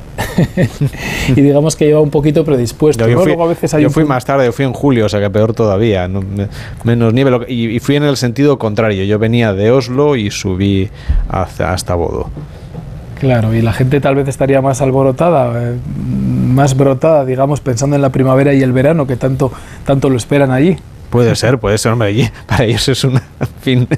y 1.29 1.41
digamos 1.41 1.77
que 1.77 1.89
iba 1.89 2.01
un 2.01 2.11
poquito 2.11 2.45
predispuesto. 2.45 3.07
Yo, 3.07 3.21
fui, 3.91 4.05
más 4.05 4.25
tarde, 4.25 4.47
yo 4.47 4.53
fui 4.53 4.65
en 4.65 4.73
julio, 4.73 5.07
o 5.07 5.09
sea 5.09 5.21
que 5.21 5.31
peor 5.31 5.55
todavía, 5.55 6.11
menos 6.83 7.15
nieve, 7.15 7.47
y, 7.47 7.79
fui 7.79 7.95
en 7.95 8.03
el 8.03 8.17
sentido 8.17 8.59
contrario, 8.59 9.05
yo 9.05 9.21
venía 9.21 9.53
de 9.53 9.71
Oslo 9.71 10.17
y 10.17 10.33
subí 10.33 10.91
hasta 11.29 11.95
Bodo. 11.95 12.31
Claro, 13.19 13.55
y 13.55 13.63
la 13.63 13.73
gente 13.73 14.01
tal 14.01 14.15
vez 14.15 14.29
estaría 14.29 14.61
más 14.61 14.83
alborotada, 14.83 15.71
eh, 15.73 15.77
más 16.49 16.77
brotada, 16.77 17.25
digamos, 17.25 17.61
pensando 17.61 17.97
en 17.97 18.03
la 18.03 18.11
primavera 18.11 18.53
y 18.53 18.63
el 18.63 18.73
verano 18.73 19.07
que 19.07 19.17
tanto, 19.17 19.51
tanto 19.85 20.11
lo 20.11 20.17
esperan 20.17 20.51
allí. 20.51 20.77
Puede 21.09 21.35
ser, 21.35 21.59
puede 21.59 21.79
ser, 21.79 21.93
hombre, 21.93 22.09
allí, 22.09 22.29
para 22.47 22.65
ellos 22.65 22.89
es 22.89 23.05
una, 23.05 23.23
fin, 23.63 23.89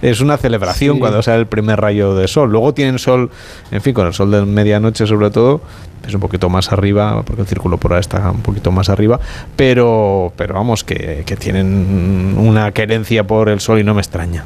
es 0.00 0.20
una 0.20 0.36
celebración 0.36 1.00
cuando 1.00 1.22
sale 1.22 1.40
el 1.40 1.46
primer 1.46 1.80
rayo 1.80 2.14
de 2.14 2.28
sol. 2.28 2.52
Luego 2.52 2.72
tienen 2.72 3.00
sol, 3.00 3.30
en 3.72 3.80
fin, 3.80 3.94
con 3.94 4.06
el 4.06 4.12
sol 4.12 4.30
de 4.30 4.44
medianoche 4.44 5.06
sobre 5.08 5.30
todo, 5.30 5.60
es 6.06 6.14
un 6.14 6.20
poquito 6.20 6.48
más 6.48 6.70
arriba, 6.70 7.22
porque 7.24 7.42
el 7.42 7.48
círculo 7.48 7.78
polar 7.78 7.98
está 7.98 8.30
un 8.30 8.42
poquito 8.42 8.70
más 8.70 8.88
arriba, 8.90 9.18
pero, 9.56 10.32
pero 10.36 10.54
vamos, 10.54 10.84
que, 10.84 11.24
que 11.26 11.36
tienen 11.36 12.36
una 12.38 12.70
querencia 12.70 13.26
por 13.26 13.48
el 13.48 13.58
sol 13.58 13.80
y 13.80 13.84
no 13.84 13.94
me 13.94 14.00
extraña. 14.00 14.44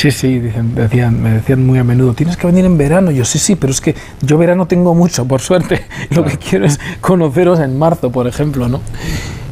Sí, 0.00 0.10
sí, 0.10 0.38
decían, 0.38 1.22
me 1.22 1.28
decían 1.28 1.66
muy 1.66 1.78
a 1.78 1.84
menudo, 1.84 2.14
tienes 2.14 2.38
que 2.38 2.46
venir 2.46 2.64
en 2.64 2.78
verano. 2.78 3.10
Yo 3.10 3.26
sí, 3.26 3.38
sí, 3.38 3.54
pero 3.54 3.70
es 3.70 3.82
que 3.82 3.94
yo 4.22 4.38
verano 4.38 4.66
tengo 4.66 4.94
mucho, 4.94 5.26
por 5.26 5.42
suerte. 5.42 5.84
Lo 6.16 6.24
que 6.24 6.38
quiero 6.38 6.64
es 6.64 6.80
conoceros 7.02 7.60
en 7.60 7.78
marzo, 7.78 8.10
por 8.10 8.26
ejemplo, 8.26 8.66
¿no? 8.66 8.80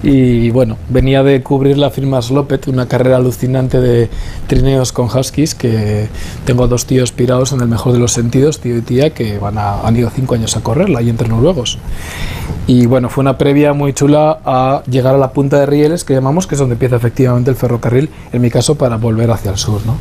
Y 0.02 0.48
bueno, 0.48 0.78
venía 0.88 1.22
de 1.22 1.42
cubrir 1.42 1.76
la 1.76 1.90
firma 1.90 2.22
Slopet, 2.22 2.66
una 2.66 2.88
carrera 2.88 3.18
alucinante 3.18 3.78
de 3.78 4.08
trineos 4.46 4.90
con 4.90 5.14
huskies, 5.14 5.54
que 5.54 6.08
tengo 6.46 6.66
dos 6.66 6.86
tíos 6.86 7.12
pirados 7.12 7.52
en 7.52 7.60
el 7.60 7.68
mejor 7.68 7.92
de 7.92 7.98
los 7.98 8.12
sentidos, 8.12 8.58
tío 8.58 8.78
y 8.78 8.80
tía, 8.80 9.10
que 9.10 9.38
van 9.38 9.58
a, 9.58 9.82
han 9.82 9.98
ido 9.98 10.08
cinco 10.08 10.34
años 10.34 10.56
a 10.56 10.62
correrla 10.62 11.02
y 11.02 11.10
entre 11.10 11.28
noruegos. 11.28 11.78
Y 12.66 12.86
bueno, 12.86 13.10
fue 13.10 13.20
una 13.20 13.36
previa 13.36 13.74
muy 13.74 13.92
chula 13.92 14.38
a 14.46 14.82
llegar 14.90 15.14
a 15.14 15.18
la 15.18 15.30
punta 15.30 15.60
de 15.60 15.66
Rieles, 15.66 16.04
que 16.04 16.14
llamamos, 16.14 16.46
que 16.46 16.54
es 16.54 16.58
donde 16.58 16.76
empieza 16.76 16.96
efectivamente 16.96 17.50
el 17.50 17.56
ferrocarril, 17.56 18.08
en 18.32 18.40
mi 18.40 18.48
caso 18.48 18.76
para 18.76 18.96
volver 18.96 19.30
hacia 19.30 19.50
el 19.50 19.58
sur, 19.58 19.84
¿no? 19.84 19.98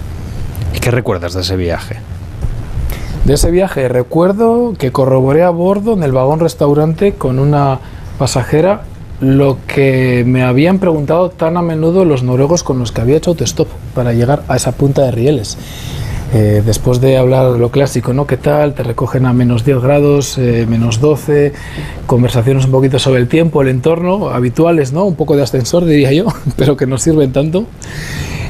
¿Y 0.77 0.79
qué 0.79 0.91
recuerdas 0.91 1.33
de 1.33 1.41
ese 1.41 1.55
viaje? 1.55 1.95
De 3.25 3.33
ese 3.33 3.49
viaje 3.49 3.89
recuerdo 3.89 4.75
que 4.77 4.91
corroboré 4.91 5.41
a 5.41 5.49
bordo 5.49 5.93
en 5.93 6.03
el 6.03 6.11
vagón 6.11 6.39
restaurante 6.39 7.13
con 7.13 7.39
una 7.39 7.79
pasajera 8.19 8.83
lo 9.19 9.57
que 9.65 10.23
me 10.27 10.43
habían 10.43 10.77
preguntado 10.77 11.31
tan 11.31 11.57
a 11.57 11.63
menudo 11.63 12.05
los 12.05 12.21
noruegos 12.21 12.61
con 12.61 12.77
los 12.77 12.91
que 12.91 13.01
había 13.01 13.17
hecho 13.17 13.31
autostop 13.31 13.67
para 13.95 14.13
llegar 14.13 14.43
a 14.47 14.55
esa 14.55 14.73
punta 14.73 15.01
de 15.01 15.09
rieles. 15.09 15.57
Eh, 16.35 16.61
después 16.63 17.01
de 17.01 17.17
hablar 17.17 17.57
lo 17.57 17.71
clásico, 17.71 18.13
¿no? 18.13 18.27
¿Qué 18.27 18.37
tal? 18.37 18.75
Te 18.75 18.83
recogen 18.83 19.25
a 19.25 19.33
menos 19.33 19.65
10 19.65 19.81
grados, 19.81 20.37
eh, 20.37 20.67
menos 20.69 20.99
12, 20.99 21.53
conversaciones 22.05 22.65
un 22.65 22.71
poquito 22.71 22.99
sobre 22.99 23.19
el 23.21 23.27
tiempo, 23.27 23.63
el 23.63 23.69
entorno, 23.69 24.29
habituales, 24.29 24.93
¿no? 24.93 25.05
Un 25.05 25.15
poco 25.15 25.35
de 25.35 25.41
ascensor, 25.41 25.85
diría 25.85 26.13
yo, 26.13 26.27
pero 26.55 26.77
que 26.77 26.85
no 26.85 26.99
sirven 26.99 27.33
tanto. 27.33 27.65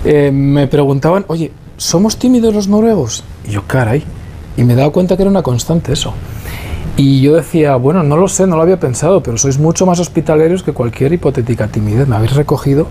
Eh, 0.03 0.29
me 0.33 0.67
preguntaban, 0.67 1.23
oye, 1.29 1.53
¿somos 1.77 2.17
tímidos 2.17 2.53
los 2.53 2.67
noruegos? 2.67 3.23
Y 3.47 3.51
yo, 3.51 3.63
caray. 3.65 4.03
Y 4.57 4.63
me 4.63 4.73
he 4.73 4.75
dado 4.75 4.91
cuenta 4.91 5.15
que 5.15 5.23
era 5.23 5.29
una 5.29 5.43
constante 5.43 5.93
eso. 5.93 6.13
Y 6.97 7.21
yo 7.21 7.35
decía, 7.35 7.75
bueno, 7.75 8.01
no 8.01 8.17
lo 8.17 8.27
sé, 8.27 8.47
no 8.47 8.55
lo 8.55 8.63
había 8.63 8.79
pensado, 8.79 9.21
pero 9.21 9.37
sois 9.37 9.59
mucho 9.59 9.85
más 9.85 9.99
hospitalarios 9.99 10.63
que 10.63 10.73
cualquier 10.73 11.13
hipotética 11.13 11.67
timidez. 11.67 12.07
Me 12.07 12.15
habéis 12.15 12.33
recogido. 12.33 12.87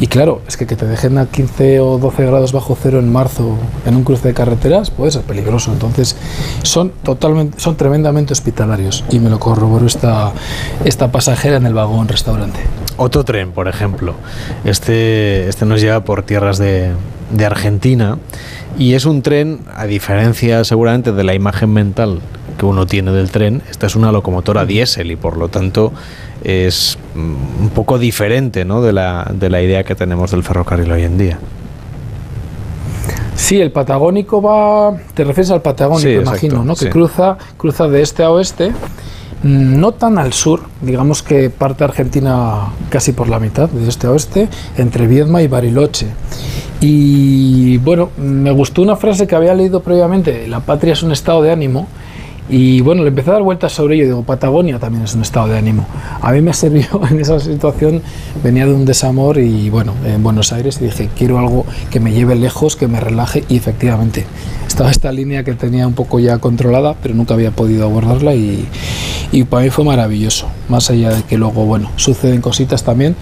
Y 0.00 0.06
claro, 0.06 0.40
es 0.48 0.56
que 0.56 0.66
que 0.66 0.74
te 0.74 0.86
dejen 0.86 1.18
a 1.18 1.26
15 1.26 1.80
o 1.80 1.98
12 1.98 2.24
grados 2.24 2.52
bajo 2.52 2.76
cero 2.80 2.98
en 2.98 3.12
marzo 3.12 3.56
en 3.84 3.96
un 3.96 4.04
cruce 4.04 4.28
de 4.28 4.34
carreteras 4.34 4.90
puede 4.90 5.10
ser 5.10 5.22
peligroso. 5.22 5.70
Entonces, 5.70 6.16
son 6.62 6.92
totalmente, 7.02 7.60
son 7.60 7.76
tremendamente 7.76 8.32
hospitalarios. 8.32 9.04
Y 9.10 9.18
me 9.18 9.28
lo 9.28 9.38
corroboró 9.38 9.84
esta, 9.84 10.32
esta 10.86 11.12
pasajera 11.12 11.58
en 11.58 11.66
el 11.66 11.74
vagón 11.74 12.08
restaurante. 12.08 12.60
Otro 12.96 13.22
tren, 13.24 13.52
por 13.52 13.68
ejemplo. 13.68 14.14
Este, 14.64 15.46
este 15.46 15.66
nos 15.66 15.82
lleva 15.82 16.04
por 16.04 16.22
tierras 16.22 16.56
de, 16.56 16.92
de 17.30 17.44
Argentina. 17.44 18.18
Y 18.78 18.94
es 18.94 19.04
un 19.06 19.22
tren, 19.22 19.60
a 19.74 19.86
diferencia 19.86 20.64
seguramente 20.64 21.12
de 21.12 21.24
la 21.24 21.34
imagen 21.34 21.72
mental 21.72 22.20
que 22.58 22.66
uno 22.66 22.86
tiene 22.86 23.12
del 23.12 23.30
tren, 23.30 23.62
esta 23.70 23.86
es 23.86 23.96
una 23.96 24.12
locomotora 24.12 24.64
diésel 24.64 25.10
y 25.10 25.16
por 25.16 25.36
lo 25.36 25.48
tanto 25.48 25.92
es 26.42 26.98
mm, 27.14 27.62
un 27.64 27.70
poco 27.74 27.98
diferente 27.98 28.64
¿no? 28.64 28.80
de, 28.80 28.92
la, 28.92 29.30
de 29.32 29.50
la 29.50 29.60
idea 29.62 29.84
que 29.84 29.94
tenemos 29.94 30.30
del 30.30 30.42
ferrocarril 30.42 30.90
hoy 30.90 31.02
en 31.02 31.18
día. 31.18 31.38
Sí, 33.34 33.60
el 33.60 33.70
patagónico 33.70 34.40
va. 34.40 34.96
Te 35.14 35.22
refieres 35.22 35.50
al 35.50 35.60
patagónico, 35.60 36.08
Sí, 36.08 36.14
exacto, 36.14 36.46
imagino, 36.46 36.64
¿no? 36.64 36.74
sí. 36.74 36.86
Que 36.86 36.90
cruza, 36.90 37.36
cruza 37.58 37.86
de 37.86 38.00
este 38.00 38.22
a 38.22 38.30
oeste, 38.30 38.70
mm, 38.70 38.74
no 39.46 39.92
tan 39.92 40.18
al 40.18 40.32
sur, 40.32 40.62
digamos 40.82 41.22
que 41.22 41.50
parte 41.50 41.84
Argentina 41.84 42.72
casi 42.90 43.12
por 43.12 43.28
la 43.28 43.38
mitad, 43.38 43.68
de 43.68 43.88
este 43.88 44.06
a 44.06 44.10
oeste, 44.10 44.48
entre 44.76 45.06
Viedma 45.06 45.42
y 45.42 45.48
Bariloche. 45.48 46.08
Y 46.80 47.78
bueno, 47.78 48.10
me 48.18 48.50
gustó 48.50 48.82
una 48.82 48.96
frase 48.96 49.26
que 49.26 49.34
había 49.34 49.54
leído 49.54 49.80
previamente: 49.80 50.46
la 50.48 50.60
patria 50.60 50.92
es 50.92 51.02
un 51.02 51.12
estado 51.12 51.42
de 51.42 51.52
ánimo. 51.52 51.86
Y 52.48 52.80
bueno, 52.80 53.02
le 53.02 53.08
empecé 53.08 53.30
a 53.30 53.34
dar 53.34 53.42
vueltas 53.42 53.72
sobre 53.72 53.96
ello 53.96 54.04
digo, 54.04 54.22
Patagonia 54.22 54.78
también 54.78 55.04
es 55.04 55.14
un 55.14 55.22
estado 55.22 55.48
de 55.48 55.58
ánimo. 55.58 55.86
A 56.20 56.32
mí 56.32 56.40
me 56.40 56.52
sirvió 56.52 56.86
en 57.10 57.20
esa 57.20 57.40
situación, 57.40 58.02
venía 58.42 58.66
de 58.66 58.72
un 58.72 58.84
desamor 58.84 59.38
y 59.38 59.68
bueno, 59.70 59.92
en 60.04 60.22
Buenos 60.22 60.52
Aires 60.52 60.78
y 60.80 60.84
dije, 60.84 61.08
quiero 61.16 61.38
algo 61.38 61.66
que 61.90 61.98
me 61.98 62.12
lleve 62.12 62.36
lejos, 62.36 62.76
que 62.76 62.86
me 62.86 63.00
relaje 63.00 63.44
y 63.48 63.56
efectivamente 63.56 64.26
estaba 64.66 64.90
esta 64.90 65.10
línea 65.10 65.42
que 65.42 65.54
tenía 65.54 65.86
un 65.86 65.94
poco 65.94 66.20
ya 66.20 66.38
controlada, 66.38 66.94
pero 67.02 67.14
nunca 67.14 67.34
había 67.34 67.50
podido 67.50 67.84
abordarla 67.84 68.34
y, 68.34 68.68
y 69.32 69.44
para 69.44 69.64
mí 69.64 69.70
fue 69.70 69.84
maravilloso. 69.84 70.46
Más 70.68 70.90
allá 70.90 71.10
de 71.10 71.22
que 71.22 71.38
luego, 71.38 71.64
bueno, 71.64 71.90
suceden 71.96 72.40
cositas 72.40 72.84
también, 72.84 73.16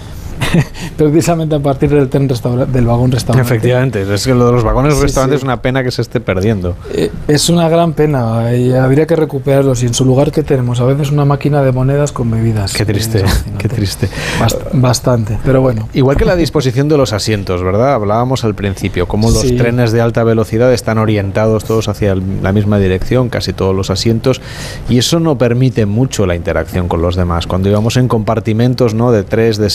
precisamente 0.96 1.54
a 1.54 1.60
partir 1.60 1.90
del 1.90 2.08
tren 2.08 2.28
del 2.28 2.86
vagón 2.86 3.10
restaurante. 3.12 3.46
Efectivamente, 3.54 4.02
es 4.14 4.24
que 4.26 4.34
lo 4.34 4.46
de 4.46 4.52
los 4.52 4.64
vagones 4.64 4.94
Sí, 4.94 5.02
restaurantes 5.02 5.40
sí. 5.40 5.42
es 5.42 5.44
una 5.44 5.60
pena 5.62 5.82
que 5.82 5.90
se 5.90 6.02
esté 6.02 6.20
perdiendo. 6.20 6.76
Eh, 6.92 7.10
Es 7.28 7.48
una 7.48 7.68
gran 7.68 7.92
pena 7.92 8.54
y 8.54 8.72
habría 8.72 9.06
que 9.06 9.16
recuperarlos. 9.16 9.82
Y 9.82 9.86
en 9.86 9.94
su 9.94 10.04
lugar, 10.04 10.30
que 10.32 10.42
tenemos? 10.42 10.80
A 10.80 10.84
veces 10.84 11.10
una 11.10 11.24
máquina 11.24 11.62
de 11.62 11.72
monedas 11.72 12.12
con 12.12 12.30
bebidas. 12.30 12.72
Qué 12.74 12.84
triste, 12.84 13.24
qué 13.58 13.68
triste. 13.68 14.08
Bast- 14.40 14.58
bastante, 14.72 15.38
pero 15.44 15.60
bueno. 15.60 15.88
Igual 15.94 16.16
que 16.16 16.24
la 16.24 16.36
disposición 16.36 16.88
de 16.88 16.96
los 16.96 17.12
asientos, 17.12 17.62
¿verdad? 17.62 17.94
Hablábamos 17.94 18.44
al 18.44 18.54
principio, 18.54 19.06
cómo 19.08 19.30
los 19.30 19.40
Sí. 19.42 19.56
trenes 19.56 19.92
de 19.92 20.00
alta 20.00 20.24
velocidad 20.24 20.72
están 20.72 20.98
orientados 20.98 21.64
todos 21.64 21.88
hacia 21.88 22.14
la 22.14 22.52
misma 22.52 22.78
dirección, 22.78 23.28
casi 23.28 23.52
todos 23.52 23.74
los 23.74 23.90
asientos, 23.90 24.40
y 24.88 24.98
eso 24.98 25.20
no 25.20 25.36
permite 25.36 25.86
mucho 25.86 26.26
la 26.26 26.34
interacción 26.34 26.88
con 26.88 27.02
los 27.02 27.16
demás. 27.16 27.46
Cuando 27.46 27.68
íbamos 27.68 27.96
en 27.96 28.08
compartimentos, 28.08 28.94
¿no? 28.94 29.12
De 29.12 29.22
3, 29.24 29.58
de 29.58 29.70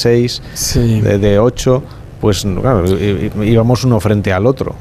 6, 0.59 1.03
de, 1.03 1.17
de 1.17 1.39
8, 1.39 1.83
pues 2.21 2.43
claro, 2.61 2.83
íbamos 3.43 3.83
uno 3.85 3.99
frente 3.99 4.33
al 4.33 4.45
otro, 4.45 4.75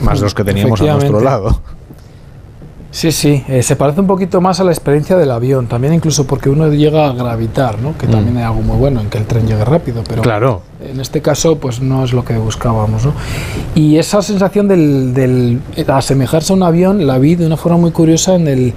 más 0.00 0.20
los 0.20 0.34
que 0.34 0.44
teníamos 0.44 0.80
a 0.80 0.84
nuestro 0.94 1.20
lado. 1.20 1.60
Sí, 2.92 3.12
sí, 3.12 3.44
eh, 3.48 3.62
se 3.62 3.76
parece 3.76 4.00
un 4.00 4.06
poquito 4.06 4.40
más 4.40 4.58
a 4.60 4.64
la 4.64 4.70
experiencia 4.72 5.16
del 5.16 5.30
avión, 5.30 5.66
también 5.66 5.92
incluso 5.92 6.26
porque 6.26 6.48
uno 6.48 6.68
llega 6.68 7.08
a 7.10 7.12
gravitar, 7.12 7.78
¿no? 7.78 7.98
que 7.98 8.06
Mm. 8.06 8.10
también 8.10 8.38
es 8.38 8.44
algo 8.44 8.62
muy 8.62 8.78
bueno 8.78 9.02
en 9.02 9.10
que 9.10 9.18
el 9.18 9.26
tren 9.26 9.46
llegue 9.46 9.66
rápido, 9.66 10.02
pero 10.08 10.22
Claro. 10.22 10.62
en 10.80 10.98
este 10.98 11.20
caso 11.20 11.58
pues 11.58 11.82
no 11.82 12.04
es 12.04 12.14
lo 12.14 12.24
que 12.24 12.38
buscábamos. 12.38 13.04
¿no? 13.04 13.12
Y 13.74 13.98
esa 13.98 14.22
sensación 14.22 14.66
del, 14.66 15.12
del 15.12 15.60
asemejarse 15.88 16.54
a 16.54 16.56
un 16.56 16.62
avión 16.62 17.06
la 17.06 17.18
vi 17.18 17.34
de 17.34 17.44
una 17.46 17.58
forma 17.58 17.76
muy 17.76 17.90
curiosa 17.90 18.34
en 18.34 18.48
el 18.48 18.72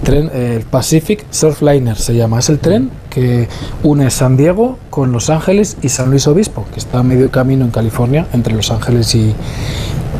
tren, 0.00 0.30
eh, 0.32 0.54
el 0.56 0.62
Pacific 0.64 1.24
Surfliner 1.30 1.96
se 1.96 2.14
llama, 2.14 2.38
es 2.38 2.48
el 2.48 2.58
tren 2.58 2.90
que 3.10 3.48
une 3.82 4.10
San 4.10 4.36
Diego 4.36 4.78
con 4.90 5.12
Los 5.12 5.30
Ángeles 5.30 5.76
y 5.82 5.88
San 5.88 6.10
Luis 6.10 6.26
Obispo, 6.26 6.64
que 6.72 6.78
está 6.78 7.00
a 7.00 7.02
medio 7.02 7.30
camino 7.30 7.64
en 7.64 7.70
California 7.70 8.26
entre 8.32 8.54
Los 8.54 8.70
Ángeles 8.70 9.14
y, 9.14 9.34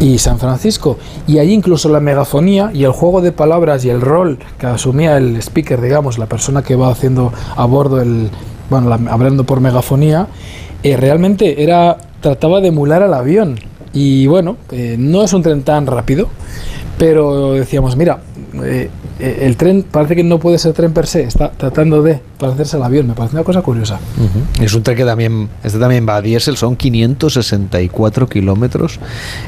y 0.01 0.19
San 0.19 0.39
Francisco. 0.39 0.98
Y 1.27 1.39
ahí 1.39 1.52
incluso 1.52 1.89
la 1.89 2.01
megafonía 2.01 2.70
y 2.74 2.85
el 2.85 2.93
juego 2.93 3.20
de 3.20 3.32
palabras 3.32 3.85
y 3.85 3.90
el 3.90 4.01
rol 4.01 4.39
que 4.59 4.66
asumía 4.66 5.16
el 5.16 5.36
speaker, 5.36 5.81
digamos, 5.81 6.19
la 6.19 6.27
persona 6.27 6.62
que 6.62 6.74
va 6.74 6.90
haciendo 6.90 7.32
a 7.57 7.65
bordo 7.66 8.01
el, 8.01 8.28
bueno, 8.70 8.89
la- 8.89 9.12
hablando 9.12 9.44
por 9.44 9.61
megafonía, 9.61 10.27
eh, 10.82 10.97
realmente 10.97 11.62
era 11.62 11.98
trataba 12.20 12.61
de 12.61 12.69
emular 12.69 13.02
al 13.02 13.15
avión. 13.15 13.59
Y 13.93 14.27
bueno, 14.27 14.57
eh, 14.70 14.97
no 14.98 15.23
es 15.23 15.32
un 15.32 15.43
tren 15.43 15.62
tan 15.62 15.86
rápido, 15.86 16.28
pero 16.98 17.55
decíamos, 17.55 17.97
mira, 17.97 18.20
eh, 18.62 18.89
el 19.21 19.57
tren 19.57 19.85
parece 19.91 20.17
que 20.17 20.25
no 20.25 20.39
puede 20.39 20.59
ser 20.59 20.73
tren 20.73 20.93
per 20.93 21.07
se, 21.07 21.23
está 21.23 21.51
tratando 21.51 22.03
de 22.03 22.21
parecerse 22.39 22.77
al 22.77 22.83
avión, 22.83 23.07
me 23.07 23.15
parece 23.15 23.37
una 23.37 23.45
cosa 23.45 23.63
curiosa. 23.63 24.01
Es 24.61 24.75
un 24.75 24.83
tren 24.83 24.97
que 24.97 25.05
también, 25.05 25.49
este 25.63 25.79
también 25.79 26.07
va 26.09 26.17
a 26.17 26.23
diésel, 26.23 26.57
son 26.57 26.77
564 26.77 28.29
kilómetros. 28.29 28.99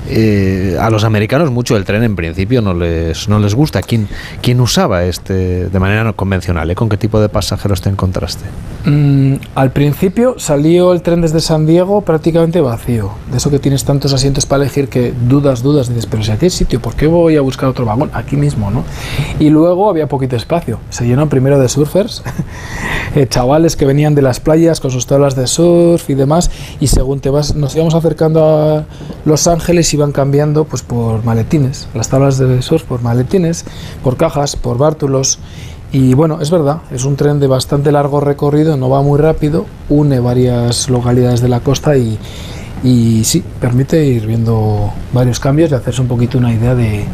Eh, 0.08 0.76
a 0.80 0.90
los 0.90 1.04
americanos 1.04 1.50
mucho 1.50 1.76
el 1.76 1.84
tren 1.84 2.02
en 2.02 2.16
principio 2.16 2.60
no 2.62 2.74
les, 2.74 3.28
no 3.28 3.38
les 3.38 3.54
gusta. 3.54 3.80
¿Quién, 3.82 4.08
quién 4.40 4.60
usaba 4.60 5.04
este 5.04 5.68
de 5.68 5.78
manera 5.80 6.04
no 6.04 6.14
convencional? 6.14 6.70
eh? 6.70 6.74
¿Con 6.74 6.88
qué 6.88 6.96
tipo 6.96 7.20
de 7.20 7.28
pasajeros 7.28 7.80
te 7.80 7.88
encontraste? 7.88 8.44
Mm, 8.84 9.34
al 9.54 9.70
principio 9.70 10.34
salió 10.38 10.92
el 10.92 11.02
tren 11.02 11.20
desde 11.20 11.40
San 11.40 11.66
Diego 11.66 12.02
prácticamente 12.02 12.60
vacío. 12.60 13.12
De 13.30 13.38
eso 13.38 13.50
que 13.50 13.58
tienes 13.58 13.84
tantos 13.84 14.12
asientos 14.12 14.44
para 14.46 14.64
elegir 14.64 14.88
que 14.88 15.12
dudas, 15.28 15.62
dudas, 15.62 15.88
dices, 15.88 16.06
pero 16.06 16.22
si 16.22 16.30
aquí 16.30 16.46
hay 16.46 16.50
sitio, 16.50 16.80
¿por 16.80 16.94
qué 16.94 17.06
voy 17.06 17.36
a 17.36 17.40
buscar 17.40 17.68
otro 17.68 17.84
vagón? 17.84 18.10
Aquí 18.12 18.36
mismo, 18.36 18.70
¿no? 18.70 18.84
Y 19.38 19.50
luego 19.50 19.61
había 19.68 20.08
poquito 20.08 20.36
espacio. 20.36 20.78
Se 20.90 21.06
llenó 21.06 21.28
primero 21.28 21.58
de 21.58 21.68
surfers, 21.68 22.22
eh, 23.14 23.26
chavales 23.26 23.76
que 23.76 23.84
venían 23.84 24.14
de 24.14 24.22
las 24.22 24.40
playas 24.40 24.80
con 24.80 24.90
sus 24.90 25.06
tablas 25.06 25.34
de 25.36 25.46
surf 25.46 26.08
y 26.10 26.14
demás. 26.14 26.50
Y 26.80 26.88
según 26.88 27.20
te 27.20 27.30
vas, 27.30 27.54
nos 27.54 27.74
íbamos 27.74 27.94
acercando 27.94 28.44
a 28.44 28.84
Los 29.24 29.46
Ángeles, 29.46 29.92
iban 29.94 30.12
cambiando 30.12 30.64
pues 30.64 30.82
por 30.82 31.24
maletines. 31.24 31.88
Las 31.94 32.08
tablas 32.08 32.38
de 32.38 32.62
surf 32.62 32.84
por 32.84 33.02
maletines, 33.02 33.64
por 34.02 34.16
cajas, 34.16 34.56
por 34.56 34.78
bártulos. 34.78 35.38
Y 35.92 36.14
bueno, 36.14 36.40
es 36.40 36.50
verdad, 36.50 36.78
es 36.90 37.04
un 37.04 37.16
tren 37.16 37.38
de 37.38 37.46
bastante 37.46 37.92
largo 37.92 38.20
recorrido, 38.20 38.78
no 38.78 38.88
va 38.88 39.02
muy 39.02 39.20
rápido, 39.20 39.66
une 39.90 40.20
varias 40.20 40.88
localidades 40.88 41.42
de 41.42 41.50
la 41.50 41.60
costa 41.60 41.98
y, 41.98 42.18
y 42.82 43.24
sí, 43.24 43.44
permite 43.60 44.02
ir 44.02 44.26
viendo 44.26 44.90
varios 45.12 45.38
cambios 45.38 45.70
y 45.70 45.74
hacerse 45.74 46.00
un 46.00 46.08
poquito 46.08 46.38
una 46.38 46.50
idea 46.50 46.74
de, 46.74 47.04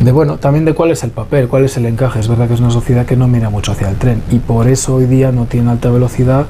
de, 0.00 0.12
bueno, 0.12 0.38
también 0.38 0.64
de 0.64 0.72
cuál 0.74 0.90
es 0.90 1.04
el 1.04 1.10
papel, 1.10 1.48
cuál 1.48 1.64
es 1.64 1.76
el 1.76 1.86
encaje. 1.86 2.20
Es 2.20 2.28
verdad 2.28 2.48
que 2.48 2.54
es 2.54 2.60
una 2.60 2.70
sociedad 2.70 3.04
que 3.06 3.16
no 3.16 3.28
mira 3.28 3.50
mucho 3.50 3.72
hacia 3.72 3.88
el 3.88 3.96
tren 3.96 4.22
y 4.30 4.38
por 4.38 4.66
eso 4.68 4.94
hoy 4.94 5.04
día 5.06 5.30
no 5.32 5.44
tiene 5.46 5.70
alta 5.70 5.90
velocidad 5.90 6.46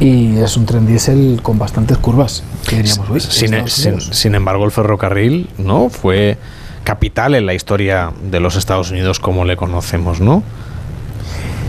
y 0.00 0.36
es 0.38 0.56
un 0.56 0.66
tren 0.66 0.86
diésel 0.86 1.40
con 1.42 1.58
bastantes 1.58 1.98
curvas. 1.98 2.44
Que 2.68 2.76
diríamos, 2.76 3.08
"Uy, 3.10 3.20
Sin, 3.20 3.68
sin- 3.68 3.92
Unidos". 3.94 4.08
sin 4.12 4.34
embargo, 4.34 4.64
el 4.64 4.70
ferrocarril 4.70 5.48
no 5.58 5.88
fue 5.90 6.38
capital 6.84 7.34
en 7.34 7.46
la 7.46 7.54
historia 7.54 8.12
de 8.30 8.40
los 8.40 8.56
Estados 8.56 8.90
Unidos 8.90 9.18
como 9.20 9.44
le 9.44 9.56
conocemos, 9.56 10.20
¿no? 10.20 10.42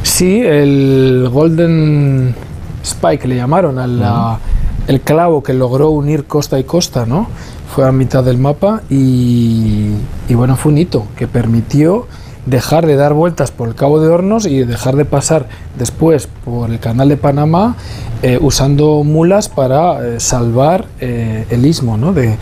Sí, 0.04 0.42
el 0.42 1.30
Golden 1.32 2.36
Spike 2.84 3.28
le 3.28 3.36
llamaron, 3.38 3.80
a 3.80 3.88
la- 3.88 4.40
el 4.88 5.00
clavo 5.02 5.42
que 5.44 5.54
logró 5.54 5.90
unir 5.92 6.26
costa 6.26 6.60
y 6.60 6.64
costa, 6.66 7.06
¿no? 7.06 7.28
Fue 7.74 7.88
a 7.88 7.92
mitad 7.92 8.24
del 8.24 8.38
mapa 8.38 8.82
y, 8.90 9.90
y 10.30 10.34
bueno, 10.36 10.56
fue 10.56 10.72
un 10.72 10.78
hito 10.78 11.08
que 11.16 11.28
permitió 11.28 12.08
dejar 12.46 12.86
de 12.86 12.96
dar 12.96 13.14
vueltas 13.14 13.52
por 13.52 13.68
el 13.70 13.74
Cabo 13.76 14.00
de 14.00 14.10
Hornos 14.10 14.46
y 14.46 14.64
dejar 14.64 14.96
de 14.96 15.06
pasar 15.06 15.48
después 15.80 16.28
por 16.46 16.70
el 16.70 16.80
Canal 16.80 17.10
de 17.10 17.18
Panamá 17.18 17.76
eh, 18.22 18.38
usando 18.40 19.04
mulas 19.04 19.50
para 19.50 20.06
eh, 20.06 20.20
salvar 20.20 20.86
eh, 21.00 21.46
el 21.50 21.66
istmo 21.66 21.98
¿no? 21.98 22.14
de, 22.14 22.36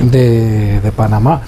de- 0.00 0.92
Panamá. 0.96 1.42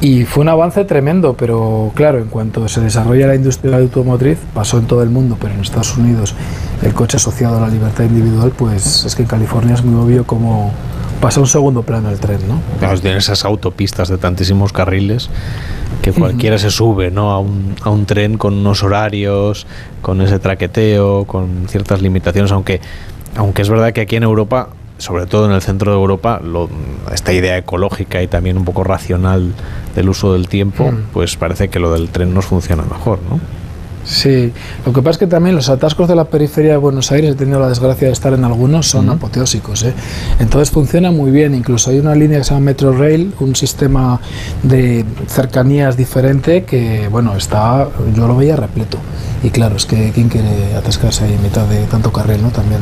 Y 0.00 0.24
fue 0.24 0.42
un 0.42 0.48
avance 0.48 0.84
tremendo, 0.84 1.34
pero 1.36 1.90
claro, 1.94 2.18
en 2.18 2.26
cuanto 2.28 2.68
se 2.68 2.80
desarrolla 2.80 3.26
la 3.28 3.34
industria 3.34 3.76
automotriz, 3.78 4.38
pasó 4.54 4.78
en 4.78 4.84
todo 4.86 5.02
el 5.02 5.10
mundo, 5.10 5.36
pero 5.40 5.54
en 5.54 5.60
Estados 5.60 5.96
Unidos 5.96 6.34
el 6.82 6.92
coche 6.92 7.16
asociado 7.16 7.56
a 7.58 7.60
la 7.62 7.68
libertad 7.68 8.04
individual, 8.04 8.52
pues 8.56 9.04
es 9.04 9.14
que 9.16 9.22
en 9.22 9.28
California 9.28 9.74
es 9.74 9.84
muy 9.84 10.00
obvio 10.00 10.24
cómo 10.26 10.70
pasa 11.22 11.40
a 11.40 11.42
un 11.44 11.46
segundo 11.48 11.82
plano 11.82 12.10
el 12.10 12.18
tren, 12.20 12.40
¿no? 12.46 12.60
Claro, 12.78 12.98
tienen 13.00 13.18
esas 13.18 13.44
autopistas 13.46 14.08
de 14.08 14.18
tantísimos 14.18 14.72
carriles 14.74 15.30
que 16.02 16.12
cualquiera 16.12 16.58
se 16.58 16.70
sube 16.70 17.10
¿no? 17.10 17.30
a, 17.30 17.38
un, 17.38 17.74
a 17.82 17.88
un 17.90 18.04
tren 18.06 18.36
con 18.36 18.54
unos 18.54 18.82
horarios, 18.82 19.66
con 20.02 20.20
ese 20.20 20.38
traqueteo, 20.40 21.24
con 21.24 21.66
ciertas 21.68 22.02
limitaciones, 22.02 22.50
aunque, 22.52 22.80
aunque 23.36 23.62
es 23.62 23.68
verdad 23.70 23.92
que 23.92 24.00
aquí 24.02 24.16
en 24.16 24.24
Europa, 24.24 24.68
sobre 24.98 25.26
todo 25.26 25.46
en 25.46 25.52
el 25.52 25.62
centro 25.62 25.92
de 25.92 25.96
Europa, 25.98 26.40
lo- 26.44 26.68
esta 27.14 27.32
idea 27.32 27.56
ecológica 27.56 28.20
y 28.20 28.26
también 28.26 28.58
un 28.58 28.64
poco 28.64 28.82
racional 28.84 29.52
del 29.94 30.08
uso 30.08 30.32
del 30.32 30.48
tiempo, 30.48 30.90
Mm. 30.90 30.96
pues 31.12 31.36
parece 31.36 31.68
que 31.68 31.78
lo 31.78 31.92
del 31.92 32.08
tren 32.08 32.34
nos 32.34 32.46
funciona 32.46 32.82
mejor, 32.82 33.20
¿no? 33.30 33.38
Sí, 34.04 34.52
lo 34.84 34.92
que 34.92 35.00
pasa 35.00 35.10
es 35.12 35.18
que 35.18 35.26
también 35.28 35.54
los 35.54 35.68
atascos 35.68 36.08
de 36.08 36.16
la 36.16 36.24
periferia 36.24 36.72
de 36.72 36.76
Buenos 36.76 37.12
Aires, 37.12 37.32
he 37.32 37.34
tenido 37.34 37.60
la 37.60 37.68
desgracia 37.68 38.08
de 38.08 38.12
estar 38.12 38.32
en 38.32 38.44
algunos, 38.44 38.88
son 38.88 39.08
apoteósicos. 39.10 39.84
¿eh? 39.84 39.94
Entonces 40.40 40.70
funciona 40.70 41.10
muy 41.12 41.30
bien, 41.30 41.54
incluso 41.54 41.90
hay 41.90 42.00
una 42.00 42.14
línea 42.14 42.38
que 42.38 42.44
se 42.44 42.50
llama 42.50 42.66
Metro 42.66 42.92
Rail, 42.92 43.32
un 43.38 43.54
sistema 43.54 44.20
de 44.62 45.04
cercanías 45.28 45.96
diferente 45.96 46.64
que, 46.64 47.08
bueno, 47.08 47.36
está, 47.36 47.88
yo 48.14 48.26
lo 48.26 48.36
veía 48.36 48.56
repleto. 48.56 48.98
Y 49.44 49.50
claro, 49.50 49.76
es 49.76 49.86
que 49.86 50.12
¿quién 50.14 50.28
quiere 50.28 50.74
atascarse 50.76 51.24
ahí 51.24 51.32
en 51.34 51.42
mitad 51.42 51.66
de 51.66 51.84
tanto 51.86 52.12
carril, 52.12 52.42
no? 52.42 52.50
También. 52.50 52.80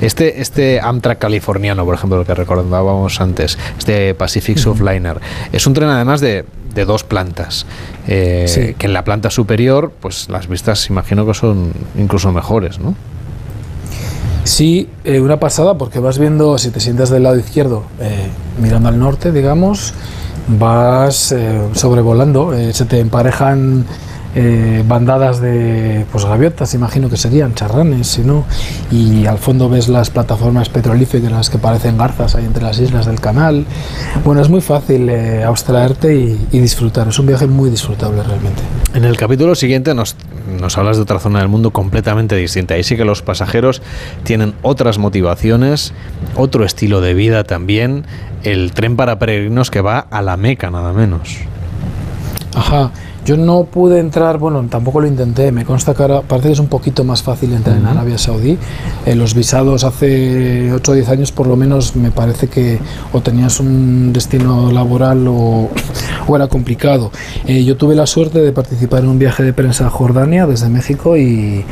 Este, 0.00 0.40
este 0.40 0.80
Amtrak 0.80 1.18
californiano, 1.18 1.84
por 1.84 1.94
ejemplo, 1.96 2.20
el 2.20 2.26
que 2.26 2.34
recordábamos 2.34 3.20
antes, 3.20 3.58
este 3.78 4.14
Pacific 4.14 4.58
Surfliner, 4.58 5.20
es 5.52 5.66
un 5.66 5.74
tren 5.74 5.88
además 5.88 6.20
de, 6.20 6.44
de 6.74 6.84
dos 6.84 7.02
plantas. 7.02 7.66
eh, 8.06 8.44
Sí. 8.48 8.74
Que 8.78 8.86
en 8.86 8.92
la 8.92 9.02
planta 9.02 9.30
superior, 9.30 9.92
pues 10.00 10.28
las 10.28 10.46
vistas 10.46 10.88
imagino 10.88 11.26
que 11.26 11.34
son 11.34 11.72
incluso 11.98 12.30
mejores, 12.30 12.78
¿no? 12.78 12.94
Sí, 14.44 14.88
eh, 15.04 15.20
una 15.20 15.38
pasada 15.38 15.78
porque 15.78 15.98
vas 16.00 16.18
viendo, 16.18 16.58
si 16.58 16.70
te 16.70 16.80
sientas 16.80 17.10
del 17.10 17.22
lado 17.24 17.38
izquierdo, 17.38 17.84
eh, 18.00 18.28
mirando 18.60 18.88
al 18.88 18.98
norte, 18.98 19.30
digamos, 19.30 19.94
vas 20.48 21.32
sobrevolando, 21.74 22.52
se 22.72 22.84
te 22.84 22.98
emparejan 22.98 23.86
eh, 24.34 24.82
bandadas 24.86 25.40
de 25.40 26.06
pues 26.10 26.24
gaviotas, 26.24 26.74
imagino 26.74 27.08
que 27.08 27.16
serían 27.16 27.54
charranes, 27.54 28.06
si 28.06 28.22
no, 28.22 28.44
y 28.90 29.26
al 29.26 29.38
fondo 29.38 29.68
ves 29.68 29.88
las 29.88 30.10
plataformas 30.10 30.68
petrolíferas 30.68 31.50
que 31.50 31.58
parecen 31.58 31.98
garzas 31.98 32.34
ahí 32.34 32.44
entre 32.44 32.62
las 32.62 32.78
islas 32.78 33.06
del 33.06 33.20
canal. 33.20 33.66
Bueno, 34.24 34.40
es 34.40 34.48
muy 34.48 34.60
fácil 34.60 35.08
eh, 35.08 35.44
abstraerte 35.44 36.14
y, 36.14 36.46
y 36.50 36.58
disfrutar, 36.60 37.08
es 37.08 37.18
un 37.18 37.26
viaje 37.26 37.46
muy 37.46 37.70
disfrutable 37.70 38.22
realmente. 38.22 38.62
En 38.94 39.04
el 39.04 39.16
capítulo 39.16 39.54
siguiente 39.54 39.94
nos, 39.94 40.16
nos 40.60 40.76
hablas 40.76 40.96
de 40.96 41.02
otra 41.02 41.18
zona 41.18 41.38
del 41.38 41.48
mundo 41.48 41.70
completamente 41.70 42.36
distinta. 42.36 42.74
Ahí 42.74 42.82
sí 42.82 42.96
que 42.96 43.04
los 43.04 43.22
pasajeros 43.22 43.82
tienen 44.22 44.54
otras 44.62 44.98
motivaciones, 44.98 45.92
otro 46.36 46.64
estilo 46.64 47.00
de 47.00 47.14
vida 47.14 47.44
también. 47.44 48.04
El 48.42 48.72
tren 48.72 48.96
para 48.96 49.18
peregrinos 49.18 49.70
que 49.70 49.80
va 49.80 49.98
a 49.98 50.20
la 50.20 50.36
Meca, 50.36 50.70
nada 50.70 50.92
menos. 50.92 51.38
Ajá, 52.54 52.90
yo 53.24 53.36
no 53.36 53.64
pude 53.64 53.98
entrar, 54.00 54.38
bueno, 54.38 54.64
tampoco 54.68 55.00
lo 55.00 55.06
intenté, 55.06 55.52
me 55.52 55.64
consta 55.64 55.94
que 55.94 56.02
ahora 56.02 56.22
parece 56.22 56.48
que 56.48 56.52
es 56.54 56.58
un 56.58 56.66
poquito 56.66 57.04
más 57.04 57.22
fácil 57.22 57.52
entrar 57.52 57.76
en 57.76 57.82
Ujú. 57.84 57.92
Arabia 57.92 58.18
Saudí. 58.18 58.58
Eh, 59.06 59.14
los 59.14 59.34
visados 59.34 59.84
hace 59.84 60.72
8 60.72 60.92
o 60.92 60.94
10 60.94 61.08
años 61.08 61.32
por 61.32 61.46
lo 61.46 61.56
menos 61.56 61.94
me 61.96 62.10
parece 62.10 62.48
que 62.48 62.78
o 63.12 63.20
tenías 63.20 63.60
un 63.60 64.12
destino 64.12 64.72
laboral 64.72 65.26
o, 65.28 65.68
o 66.26 66.36
era 66.36 66.48
complicado. 66.48 67.10
Eh, 67.46 67.64
yo 67.64 67.76
tuve 67.76 67.94
la 67.94 68.06
suerte 68.06 68.40
de 68.40 68.52
participar 68.52 69.04
en 69.04 69.08
un 69.10 69.18
viaje 69.18 69.42
de 69.44 69.52
prensa 69.52 69.86
a 69.86 69.90
Jordania 69.90 70.46
desde 70.46 70.68
México 70.68 71.16
y, 71.16 71.64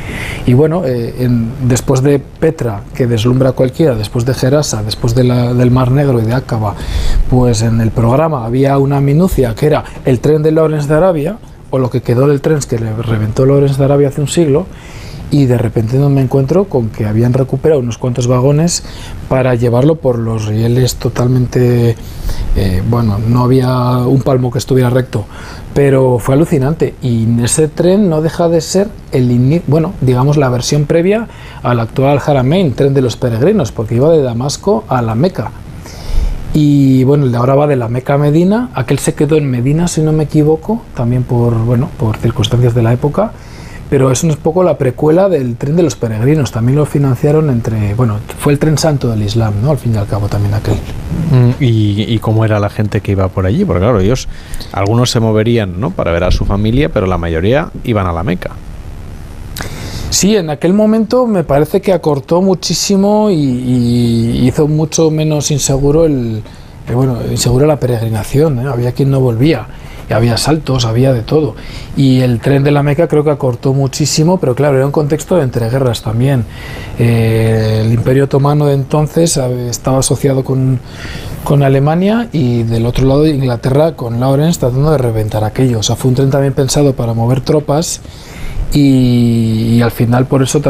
y 0.46 0.54
bueno, 0.54 0.82
eh, 0.84 1.14
en- 1.20 1.50
después 1.68 2.02
de 2.02 2.18
Petra, 2.20 2.82
que 2.94 3.06
deslumbra 3.06 3.50
a 3.50 3.52
cualquiera, 3.52 3.94
después 3.96 4.24
de 4.24 4.34
Gerasa, 4.34 4.82
después 4.82 5.14
de 5.14 5.24
la- 5.24 5.52
del 5.54 5.70
Mar 5.70 5.90
Negro 5.90 6.20
y 6.20 6.24
de 6.24 6.34
Aqaba, 6.34 6.74
pues 7.28 7.62
en 7.62 7.80
el 7.80 7.90
programa 7.90 8.44
había 8.44 8.78
una 8.78 9.00
minucia 9.00 9.54
que 9.54 9.66
era 9.66 9.84
el 10.04 10.20
tren 10.20 10.42
de 10.42 10.52
Lawrence 10.52 10.86
de 10.88 10.94
Arabia, 10.94 11.36
o 11.70 11.78
lo 11.78 11.90
que 11.90 12.02
quedó 12.02 12.26
del 12.26 12.40
tren 12.40 12.60
que 12.60 12.78
le 12.78 12.92
reventó 12.94 13.46
Lawrence 13.46 13.78
de 13.78 13.84
Arabia 13.84 14.08
hace 14.08 14.20
un 14.20 14.28
siglo, 14.28 14.66
y 15.30 15.46
de 15.46 15.58
repente 15.58 15.96
me 15.96 16.20
encuentro 16.20 16.64
con 16.64 16.88
que 16.88 17.06
habían 17.06 17.32
recuperado 17.32 17.80
unos 17.80 17.98
cuantos 17.98 18.26
vagones 18.26 18.82
para 19.28 19.54
llevarlo 19.54 19.96
por 19.96 20.18
los 20.18 20.46
rieles 20.46 20.96
totalmente, 20.96 21.96
eh, 22.56 22.82
bueno, 22.88 23.18
no 23.28 23.44
había 23.44 23.98
un 23.98 24.22
palmo 24.22 24.50
que 24.50 24.58
estuviera 24.58 24.90
recto, 24.90 25.26
pero 25.72 26.18
fue 26.18 26.34
alucinante 26.34 26.94
y 27.00 27.26
ese 27.42 27.68
tren 27.68 28.08
no 28.08 28.22
deja 28.22 28.48
de 28.48 28.60
ser 28.60 28.88
el 29.12 29.62
bueno, 29.66 29.94
digamos 30.00 30.36
la 30.36 30.48
versión 30.48 30.86
previa 30.86 31.28
al 31.62 31.78
actual 31.78 32.20
Haramein, 32.24 32.74
tren 32.74 32.92
de 32.92 33.02
los 33.02 33.16
peregrinos, 33.16 33.70
porque 33.70 33.94
iba 33.94 34.10
de 34.10 34.22
Damasco 34.22 34.84
a 34.88 35.00
la 35.00 35.14
Meca. 35.14 35.52
Y 36.52 37.04
bueno, 37.04 37.24
el 37.24 37.32
de 37.32 37.38
ahora 37.38 37.54
va 37.54 37.66
de 37.66 37.76
la 37.76 37.88
Meca 37.88 38.14
a 38.14 38.18
Medina, 38.18 38.70
aquel 38.74 38.98
se 38.98 39.14
quedó 39.14 39.36
en 39.36 39.48
Medina 39.48 39.86
si 39.86 40.00
no 40.00 40.12
me 40.12 40.24
equivoco, 40.24 40.82
también 40.94 41.22
por 41.22 41.54
bueno, 41.54 41.88
por 41.98 42.16
circunstancias 42.16 42.74
de 42.74 42.82
la 42.82 42.92
época, 42.92 43.32
pero 43.88 44.10
es 44.10 44.22
un 44.24 44.34
poco 44.36 44.62
la 44.62 44.78
precuela 44.78 45.28
del 45.28 45.56
tren 45.56 45.76
de 45.76 45.82
los 45.82 45.96
peregrinos, 45.96 46.50
también 46.52 46.76
lo 46.76 46.86
financiaron 46.86 47.50
entre, 47.50 47.94
bueno, 47.94 48.18
fue 48.38 48.52
el 48.52 48.58
tren 48.58 48.78
santo 48.78 49.08
del 49.08 49.22
Islam, 49.22 49.54
¿no? 49.62 49.70
Al 49.70 49.78
fin 49.78 49.94
y 49.94 49.98
al 49.98 50.06
cabo 50.06 50.28
también 50.28 50.54
aquel. 50.54 50.74
Mm, 50.74 51.62
¿Y, 51.62 52.14
y 52.14 52.18
cómo 52.18 52.44
era 52.44 52.58
la 52.60 52.70
gente 52.70 53.00
que 53.00 53.12
iba 53.12 53.28
por 53.28 53.46
allí? 53.46 53.64
Porque 53.64 53.80
claro, 53.80 54.00
ellos, 54.00 54.28
algunos 54.72 55.10
se 55.10 55.20
moverían 55.20 55.80
¿no? 55.80 55.90
para 55.90 56.12
ver 56.12 56.24
a 56.24 56.30
su 56.30 56.44
familia, 56.44 56.88
pero 56.88 57.06
la 57.06 57.18
mayoría 57.18 57.70
iban 57.84 58.06
a 58.06 58.12
la 58.12 58.22
Meca. 58.22 58.50
Sí, 60.10 60.36
en 60.36 60.50
aquel 60.50 60.72
momento 60.74 61.28
me 61.28 61.44
parece 61.44 61.80
que 61.80 61.92
acortó 61.92 62.42
muchísimo 62.42 63.30
y, 63.30 64.40
hizo 64.44 64.66
mucho 64.66 65.08
menos 65.12 65.52
inseguro 65.52 66.04
el, 66.04 66.42
eh, 66.88 66.94
bueno, 66.94 67.18
inseguro 67.30 67.64
la 67.64 67.78
peregrinación. 67.78 68.58
¿eh? 68.58 68.68
Había 68.68 68.90
quien 68.90 69.10
no 69.10 69.20
volvía. 69.20 69.68
Y 70.08 70.12
había 70.12 70.36
saltos, 70.36 70.84
había 70.84 71.12
de 71.12 71.22
todo. 71.22 71.54
Y 71.96 72.18
el 72.22 72.40
tren 72.40 72.64
de 72.64 72.72
la 72.72 72.82
Meca 72.82 73.06
creo 73.06 73.22
que 73.22 73.30
acortó 73.30 73.72
muchísimo, 73.72 74.40
pero 74.40 74.56
claro, 74.56 74.76
era 74.76 74.84
un 74.84 74.90
contexto 74.90 75.36
de 75.36 75.44
entreguerras 75.44 76.02
también. 76.02 76.44
Eh, 76.98 77.82
el 77.84 77.92
Imperio 77.92 78.24
Otomano 78.24 78.66
de 78.66 78.74
entonces 78.74 79.36
estaba 79.36 80.00
asociado 80.00 80.42
con, 80.42 80.80
con 81.44 81.62
Alemania 81.62 82.28
y 82.32 82.64
del 82.64 82.86
otro 82.86 83.06
lado 83.06 83.24
Inglaterra 83.24 83.94
con 83.94 84.18
Lawrence 84.18 84.58
tratando 84.58 84.90
de 84.90 84.98
reventar 84.98 85.44
aquello. 85.44 85.78
O 85.78 85.82
sea, 85.84 85.94
fue 85.94 86.08
un 86.08 86.16
tren 86.16 86.30
también 86.30 86.54
pensado 86.54 86.92
para 86.92 87.14
mover 87.14 87.42
tropas 87.42 88.00
y, 88.72 89.80
al 89.82 89.90
final 89.90 90.26
por 90.26 90.42
eso 90.42 90.60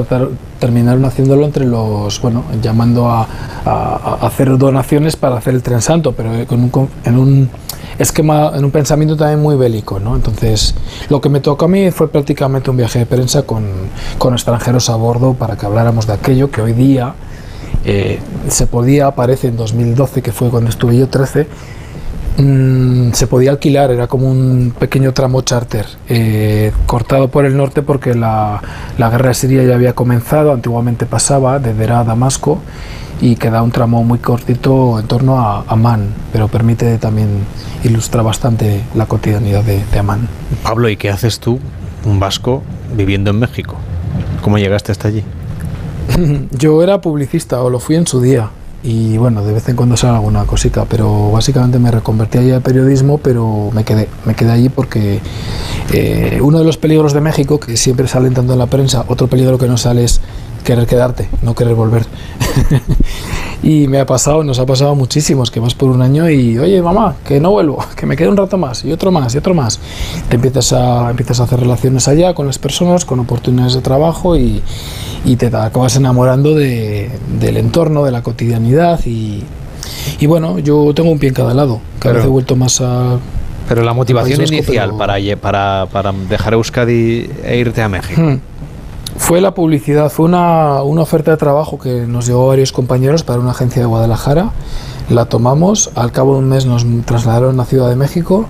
terminaron 0.58 1.04
haciéndolo 1.04 1.44
entre 1.44 1.64
los, 1.66 2.20
bueno, 2.20 2.44
llamando 2.62 3.08
a, 3.10 3.26
a- 3.64 4.18
hacer 4.22 4.56
donaciones 4.56 5.16
para 5.16 5.36
hacer 5.36 5.54
el 5.54 5.62
tren 5.62 5.82
santo, 5.82 6.12
pero 6.12 6.34
eh, 6.34 6.46
con 6.46 6.60
un, 6.62 6.88
en 7.04 7.18
un 7.18 7.50
esquema, 7.98 8.52
en 8.54 8.64
un 8.64 8.70
pensamiento 8.70 9.16
también 9.16 9.40
muy 9.42 9.56
bélico, 9.56 10.00
¿no? 10.00 10.16
Entonces, 10.16 10.74
lo 11.08 11.20
que 11.20 11.28
me 11.28 11.40
tocó 11.40 11.66
a 11.66 11.68
mí 11.68 11.90
fue 11.90 12.08
prácticamente 12.08 12.70
un 12.70 12.76
viaje 12.76 13.00
de 13.00 13.06
prensa 13.06 13.42
con, 13.42 13.64
con 14.18 14.32
extranjeros 14.34 14.88
a 14.90 14.96
bordo 14.96 15.34
para 15.34 15.56
que 15.56 15.66
habláramos 15.66 16.06
de 16.06 16.14
aquello 16.14 16.50
que 16.50 16.62
hoy 16.62 16.72
día 16.72 17.14
eh, 17.84 18.18
se 18.48 18.66
podía, 18.66 19.10
parece 19.12 19.48
en 19.48 19.56
2012, 19.56 20.22
que 20.22 20.32
fue 20.32 20.48
cuando 20.50 20.70
estuve 20.70 20.96
yo 20.96 21.08
13, 21.08 21.46
mm, 22.40 23.12
se 23.12 23.26
podía 23.26 23.50
alquilar, 23.52 23.90
era 23.90 24.06
como 24.06 24.30
un 24.30 24.72
pequeño 24.78 25.12
tramo 25.12 25.42
charter, 25.42 25.86
eh, 26.08 26.72
cortado 26.86 27.28
por 27.28 27.44
el 27.44 27.56
norte 27.56 27.82
porque 27.82 28.14
la, 28.14 28.62
la 28.98 29.10
guerra 29.10 29.34
siria 29.34 29.62
ya 29.64 29.74
había 29.74 29.92
comenzado, 29.94 30.52
antiguamente 30.52 31.06
pasaba 31.06 31.58
de 31.58 31.74
Deraa 31.74 32.00
a 32.00 32.04
Damasco 32.04 32.60
y 33.20 33.36
queda 33.36 33.62
un 33.62 33.70
tramo 33.70 34.02
muy 34.02 34.18
cortito 34.18 34.98
en 34.98 35.06
torno 35.06 35.38
a 35.38 35.64
Amán, 35.68 36.08
pero 36.32 36.48
permite 36.48 36.96
también 36.98 37.28
ilustrar 37.84 38.24
bastante 38.24 38.82
la 38.94 39.06
cotidianidad 39.06 39.62
de, 39.62 39.84
de 39.84 39.98
Amán. 39.98 40.28
Pablo, 40.62 40.88
¿y 40.88 40.96
qué 40.96 41.10
haces 41.10 41.38
tú, 41.38 41.60
un 42.04 42.18
vasco, 42.18 42.62
viviendo 42.96 43.30
en 43.30 43.38
México? 43.38 43.76
¿Cómo 44.42 44.58
llegaste 44.58 44.92
hasta 44.92 45.08
allí? 45.08 45.22
Yo 46.50 46.82
era 46.82 47.00
publicista, 47.00 47.62
o 47.62 47.70
lo 47.70 47.78
fui 47.78 47.96
en 47.96 48.06
su 48.06 48.20
día, 48.20 48.50
y 48.82 49.18
bueno, 49.18 49.44
de 49.44 49.52
vez 49.52 49.68
en 49.68 49.76
cuando 49.76 49.96
sale 49.96 50.14
alguna 50.14 50.44
cosita, 50.44 50.86
pero 50.86 51.30
básicamente 51.30 51.78
me 51.78 51.90
reconvertí 51.90 52.38
allí 52.38 52.50
al 52.50 52.62
periodismo, 52.62 53.18
pero 53.18 53.70
me 53.74 53.84
quedé, 53.84 54.08
me 54.24 54.34
quedé 54.34 54.52
allí 54.52 54.68
porque 54.70 55.20
eh, 55.92 56.38
uno 56.42 56.58
de 56.58 56.64
los 56.64 56.78
peligros 56.78 57.12
de 57.12 57.20
México, 57.20 57.60
que 57.60 57.76
siempre 57.76 58.08
salen 58.08 58.32
tanto 58.32 58.54
en 58.54 58.58
la 58.58 58.66
prensa, 58.66 59.04
otro 59.08 59.26
peligro 59.26 59.58
que 59.58 59.66
no 59.66 59.76
sale 59.76 60.04
es 60.04 60.20
querer 60.64 60.86
quedarte, 60.86 61.28
no 61.42 61.54
querer 61.54 61.74
volver. 61.74 62.06
y 63.62 63.86
me 63.86 64.00
ha 64.00 64.06
pasado, 64.06 64.44
nos 64.44 64.58
ha 64.58 64.64
pasado 64.66 64.94
muchísimos, 64.94 65.50
que 65.50 65.60
vas 65.60 65.74
por 65.74 65.90
un 65.90 66.00
año 66.00 66.30
y, 66.30 66.58
oye, 66.58 66.80
mamá, 66.80 67.16
que 67.24 67.38
no 67.38 67.50
vuelvo, 67.50 67.84
que 67.96 68.06
me 68.06 68.16
quede 68.16 68.28
un 68.28 68.36
rato 68.36 68.56
más, 68.56 68.82
y 68.86 68.92
otro 68.92 69.10
más, 69.12 69.34
y 69.34 69.38
otro 69.38 69.52
más. 69.52 69.78
Te 70.30 70.36
empiezas 70.36 70.72
a, 70.72 71.10
empiezas 71.10 71.40
a 71.40 71.44
hacer 71.44 71.60
relaciones 71.60 72.08
allá 72.08 72.32
con 72.32 72.46
las 72.46 72.58
personas, 72.58 73.04
con 73.04 73.20
oportunidades 73.20 73.74
de 73.74 73.82
trabajo 73.82 74.36
y, 74.36 74.62
y 75.24 75.36
te 75.36 75.46
acabas 75.46 75.96
enamorando 75.96 76.54
de- 76.54 77.10
del 77.40 77.56
entorno, 77.56 78.04
de 78.04 78.10
la 78.10 78.22
cotidianidad 78.22 79.00
y, 79.06 79.42
y 80.18 80.26
bueno, 80.26 80.58
yo 80.58 80.92
tengo 80.94 81.10
un 81.10 81.18
pie 81.18 81.28
en 81.30 81.34
cada 81.34 81.54
lado, 81.54 81.80
cada 81.98 82.16
vez 82.16 82.24
he 82.24 82.28
vuelto 82.28 82.56
más 82.56 82.80
a... 82.80 83.18
Pero 83.68 83.82
la 83.82 83.92
motivación 83.92 84.40
inicial 84.42 84.90
pero- 84.96 84.98
para, 84.98 85.36
para, 85.36 85.86
para 85.92 86.12
dejar 86.28 86.54
Euskadi 86.54 87.30
e 87.44 87.56
irte 87.58 87.82
a 87.82 87.88
México. 87.88 88.20
Hmm. 88.20 88.40
Fue 89.16 89.40
la 89.40 89.52
publicidad, 89.54 90.08
fue 90.10 90.24
una, 90.24 90.82
una 90.82 91.02
oferta 91.02 91.30
de 91.32 91.36
trabajo 91.36 91.78
que 91.78 92.06
nos 92.06 92.26
llegó 92.26 92.44
a 92.44 92.48
varios 92.48 92.72
compañeros 92.72 93.22
para 93.22 93.38
una 93.40 93.50
agencia 93.50 93.82
de 93.82 93.86
Guadalajara. 93.86 94.50
La 95.10 95.24
tomamos, 95.26 95.90
al 95.96 96.12
cabo 96.12 96.34
de 96.34 96.38
un 96.38 96.48
mes 96.48 96.66
nos 96.66 96.86
trasladaron 97.04 97.58
a 97.58 97.64
Ciudad 97.64 97.88
de 97.88 97.96
México 97.96 98.46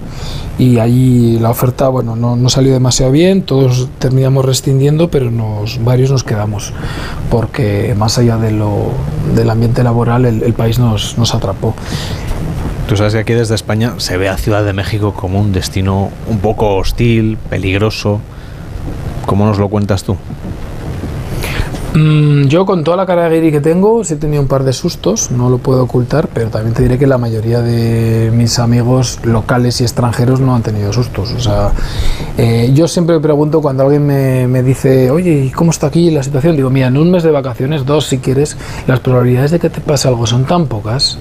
y 0.58 0.78
allí 0.78 1.38
la 1.38 1.48
oferta 1.48 1.88
bueno, 1.88 2.16
no, 2.16 2.36
no 2.36 2.48
salió 2.50 2.74
demasiado 2.74 3.10
bien, 3.10 3.42
todos 3.42 3.88
terminamos 3.98 4.44
rescindiendo, 4.44 5.10
pero 5.10 5.30
nos, 5.30 5.82
varios 5.82 6.10
nos 6.10 6.22
quedamos, 6.22 6.74
porque 7.30 7.94
más 7.96 8.18
allá 8.18 8.36
de 8.36 8.50
lo, 8.50 8.90
del 9.34 9.48
ambiente 9.48 9.82
laboral 9.82 10.26
el, 10.26 10.42
el 10.42 10.52
país 10.52 10.78
nos, 10.78 11.16
nos 11.16 11.34
atrapó. 11.34 11.74
Tú 12.90 12.96
sabes 12.96 13.14
que 13.14 13.20
aquí 13.20 13.32
desde 13.32 13.54
España 13.54 13.94
se 13.96 14.18
ve 14.18 14.28
a 14.28 14.36
Ciudad 14.36 14.62
de 14.62 14.74
México 14.74 15.14
como 15.14 15.40
un 15.40 15.52
destino 15.52 16.10
un 16.28 16.40
poco 16.40 16.76
hostil, 16.76 17.38
peligroso. 17.48 18.20
¿Cómo 19.24 19.46
nos 19.46 19.58
lo 19.58 19.68
cuentas 19.68 20.02
tú? 20.02 20.16
Mm, 21.94 22.44
yo 22.44 22.66
con 22.66 22.84
toda 22.84 22.96
la 22.96 23.04
cara 23.04 23.28
de 23.28 23.34
guiri 23.34 23.50
que 23.50 23.60
tengo, 23.60 24.04
sí 24.04 24.14
he 24.14 24.16
tenido 24.16 24.40
un 24.40 24.46
par 24.46 24.62
de 24.62 24.72
sustos, 24.72 25.32
no 25.32 25.50
lo 25.50 25.58
puedo 25.58 25.82
ocultar, 25.82 26.28
pero 26.32 26.48
también 26.48 26.72
te 26.72 26.82
diré 26.82 26.98
que 26.98 27.06
la 27.06 27.18
mayoría 27.18 27.62
de 27.62 28.30
mis 28.32 28.60
amigos 28.60 29.18
locales 29.24 29.80
y 29.80 29.84
extranjeros 29.84 30.38
no 30.40 30.54
han 30.54 30.62
tenido 30.62 30.92
sustos. 30.92 31.32
O 31.32 31.40
sea, 31.40 31.72
eh, 32.38 32.70
yo 32.74 32.86
siempre 32.86 33.16
me 33.16 33.20
pregunto 33.20 33.60
cuando 33.60 33.82
alguien 33.82 34.06
me, 34.06 34.46
me 34.46 34.62
dice, 34.62 35.10
oye, 35.10 35.46
¿y 35.46 35.50
cómo 35.50 35.72
está 35.72 35.88
aquí 35.88 36.10
la 36.12 36.22
situación? 36.22 36.54
Digo, 36.54 36.70
mira, 36.70 36.86
en 36.86 36.96
un 36.96 37.10
mes 37.10 37.24
de 37.24 37.32
vacaciones, 37.32 37.84
dos 37.84 38.06
si 38.06 38.18
quieres, 38.18 38.56
las 38.86 39.00
probabilidades 39.00 39.50
de 39.50 39.58
que 39.58 39.68
te 39.68 39.80
pase 39.80 40.06
algo 40.06 40.26
son 40.26 40.44
tan 40.44 40.66
pocas. 40.66 41.18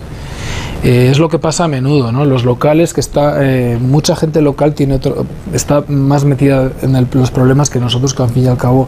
Eh, 0.82 1.10
es 1.12 1.20
lo 1.20 1.28
que 1.28 1.40
pasa 1.40 1.66
a 1.66 1.68
menudo, 1.68 2.12
¿no? 2.14 2.24
Los 2.24 2.46
locales 2.46 2.94
que 2.94 3.02
está, 3.02 3.36
eh, 3.46 3.78
mucha 3.82 4.16
gente 4.16 4.42
local 4.42 4.74
tiene 4.74 4.96
otro, 4.96 5.26
está 5.54 5.84
más 5.90 6.24
metida 6.24 6.72
en 6.82 6.96
el- 6.96 7.08
los 7.12 7.32
problemas 7.32 7.70
que 7.70 7.80
nosotros, 7.80 8.14
que 8.14 8.24
al 8.24 8.30
fin 8.30 8.46
y 8.46 8.48
al 8.48 8.56
cabo 8.56 8.88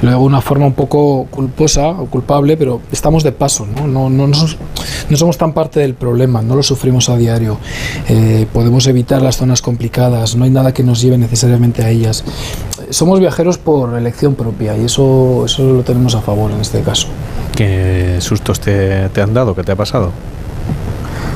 de 0.00 0.14
una 0.14 0.40
forma 0.40 0.66
un 0.66 0.72
poco 0.74 1.26
culposa 1.30 1.88
o 1.88 2.06
culpable, 2.06 2.56
pero 2.56 2.80
estamos 2.92 3.24
de 3.24 3.32
paso, 3.32 3.66
¿no? 3.66 3.88
No, 3.88 4.08
no, 4.08 4.28
no 4.28 4.34
somos, 4.34 4.56
no 5.10 5.16
somos 5.16 5.36
tan 5.36 5.52
parte 5.52 5.80
del 5.80 5.94
problema, 5.94 6.42
no 6.42 6.54
lo 6.54 6.62
sufrimos 6.62 7.08
a 7.08 7.16
diario. 7.16 7.58
Eh, 8.08 8.46
podemos 8.52 8.86
evitar 8.86 9.20
las 9.20 9.36
zonas 9.38 9.62
complicadas, 9.62 10.36
no 10.36 10.44
hay 10.44 10.50
nada 10.50 10.72
que 10.72 10.84
nos 10.84 11.00
lleve 11.02 11.18
necesariamente 11.18 11.82
a 11.82 11.88
ellas. 11.90 12.22
Somos 12.90 13.18
viajeros 13.18 13.58
por 13.58 13.98
elección 13.98 14.36
propia 14.36 14.76
y 14.76 14.84
eso, 14.84 15.42
eso 15.46 15.64
lo 15.72 15.82
tenemos 15.82 16.14
a 16.14 16.20
favor 16.20 16.52
en 16.52 16.60
este 16.60 16.82
caso. 16.82 17.08
¿Qué 17.56 18.18
sustos 18.20 18.60
te, 18.60 19.08
te 19.08 19.20
han 19.22 19.34
dado? 19.34 19.56
¿Qué 19.56 19.64
te 19.64 19.72
ha 19.72 19.76
pasado? 19.76 20.10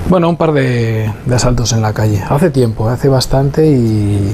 Bueno, 0.09 0.29
un 0.29 0.37
par 0.37 0.53
de, 0.53 1.13
asaltos 1.33 1.73
en 1.73 1.83
la 1.83 1.93
calle. 1.93 2.23
Hace 2.29 2.51
tiempo, 2.51 2.89
hace 2.89 3.09
bastante 3.09 3.67
y, 3.67 4.33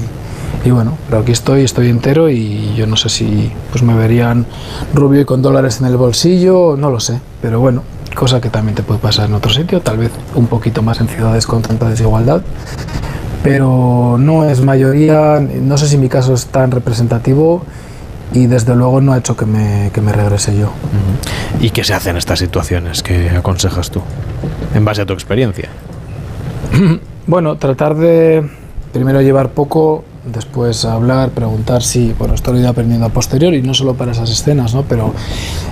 y 0.63 0.69
bueno, 0.69 0.97
pero 1.07 1.21
aquí 1.21 1.31
estoy, 1.31 1.63
estoy 1.63 1.89
entero 1.89 2.29
y 2.29 2.75
yo 2.75 2.85
no 2.85 2.95
sé 2.95 3.09
si 3.09 3.51
pues 3.71 3.81
me 3.81 3.95
verían 3.95 4.45
rubio 4.93 5.21
y 5.21 5.25
con 5.25 5.41
dólares 5.41 5.81
en 5.81 5.87
el 5.87 5.97
bolsillo, 5.97 6.75
no 6.77 6.91
lo 6.91 6.99
sé, 6.99 7.19
pero 7.41 7.59
bueno, 7.59 7.81
cosa 8.15 8.39
que 8.39 8.49
también 8.49 8.75
te 8.75 8.83
puede 8.83 8.99
pasar 8.99 9.25
en 9.25 9.33
otro 9.33 9.51
sitio, 9.51 9.81
tal 9.81 9.97
vez 9.97 10.11
un 10.35 10.45
poquito 10.45 10.83
más 10.83 11.01
en 11.01 11.07
ciudades 11.07 11.47
con 11.47 11.63
tanta 11.63 11.89
desigualdad, 11.89 12.43
pero 13.41 14.17
no 14.19 14.45
es 14.45 14.61
mayoría, 14.61 15.39
no 15.39 15.77
sé 15.79 15.87
si 15.87 15.97
mi 15.97 16.07
caso 16.07 16.35
es 16.35 16.45
tan 16.45 16.69
representativo 16.69 17.63
y 18.33 18.47
desde 18.47 18.75
luego 18.75 18.99
no 19.01 19.13
ha 19.13 19.17
hecho 19.17 19.37
que 19.37 19.45
me, 19.45 19.91
que 19.93 20.01
me 20.01 20.11
regrese 20.11 20.57
yo. 20.57 20.71
¿Y 21.61 21.69
qué 21.69 21.83
se 21.83 21.93
hace 21.93 22.09
en 22.09 22.17
estas 22.17 22.39
situaciones? 22.39 23.03
¿Qué 23.03 23.29
aconsejas 23.29 23.91
tú? 23.91 24.01
En 24.73 24.83
base 24.83 25.01
a 25.01 25.05
tu 25.05 25.13
experiencia. 25.13 25.69
Bueno, 27.25 27.55
tratar 27.55 27.95
de 27.95 28.45
primero 28.91 29.21
llevar 29.21 29.51
poco, 29.51 30.03
después 30.25 30.83
hablar, 30.83 31.29
preguntar 31.29 31.81
si, 31.81 32.13
bueno, 32.19 32.33
esto 32.33 32.51
lo 32.51 32.57
he 32.57 32.61
ido 32.61 32.69
aprendiendo 32.69 33.05
a 33.05 33.09
posteriori, 33.09 33.61
no 33.61 33.73
solo 33.73 33.93
para 33.93 34.11
esas 34.11 34.29
escenas, 34.29 34.73
¿no? 34.75 34.83
Pero 34.83 35.13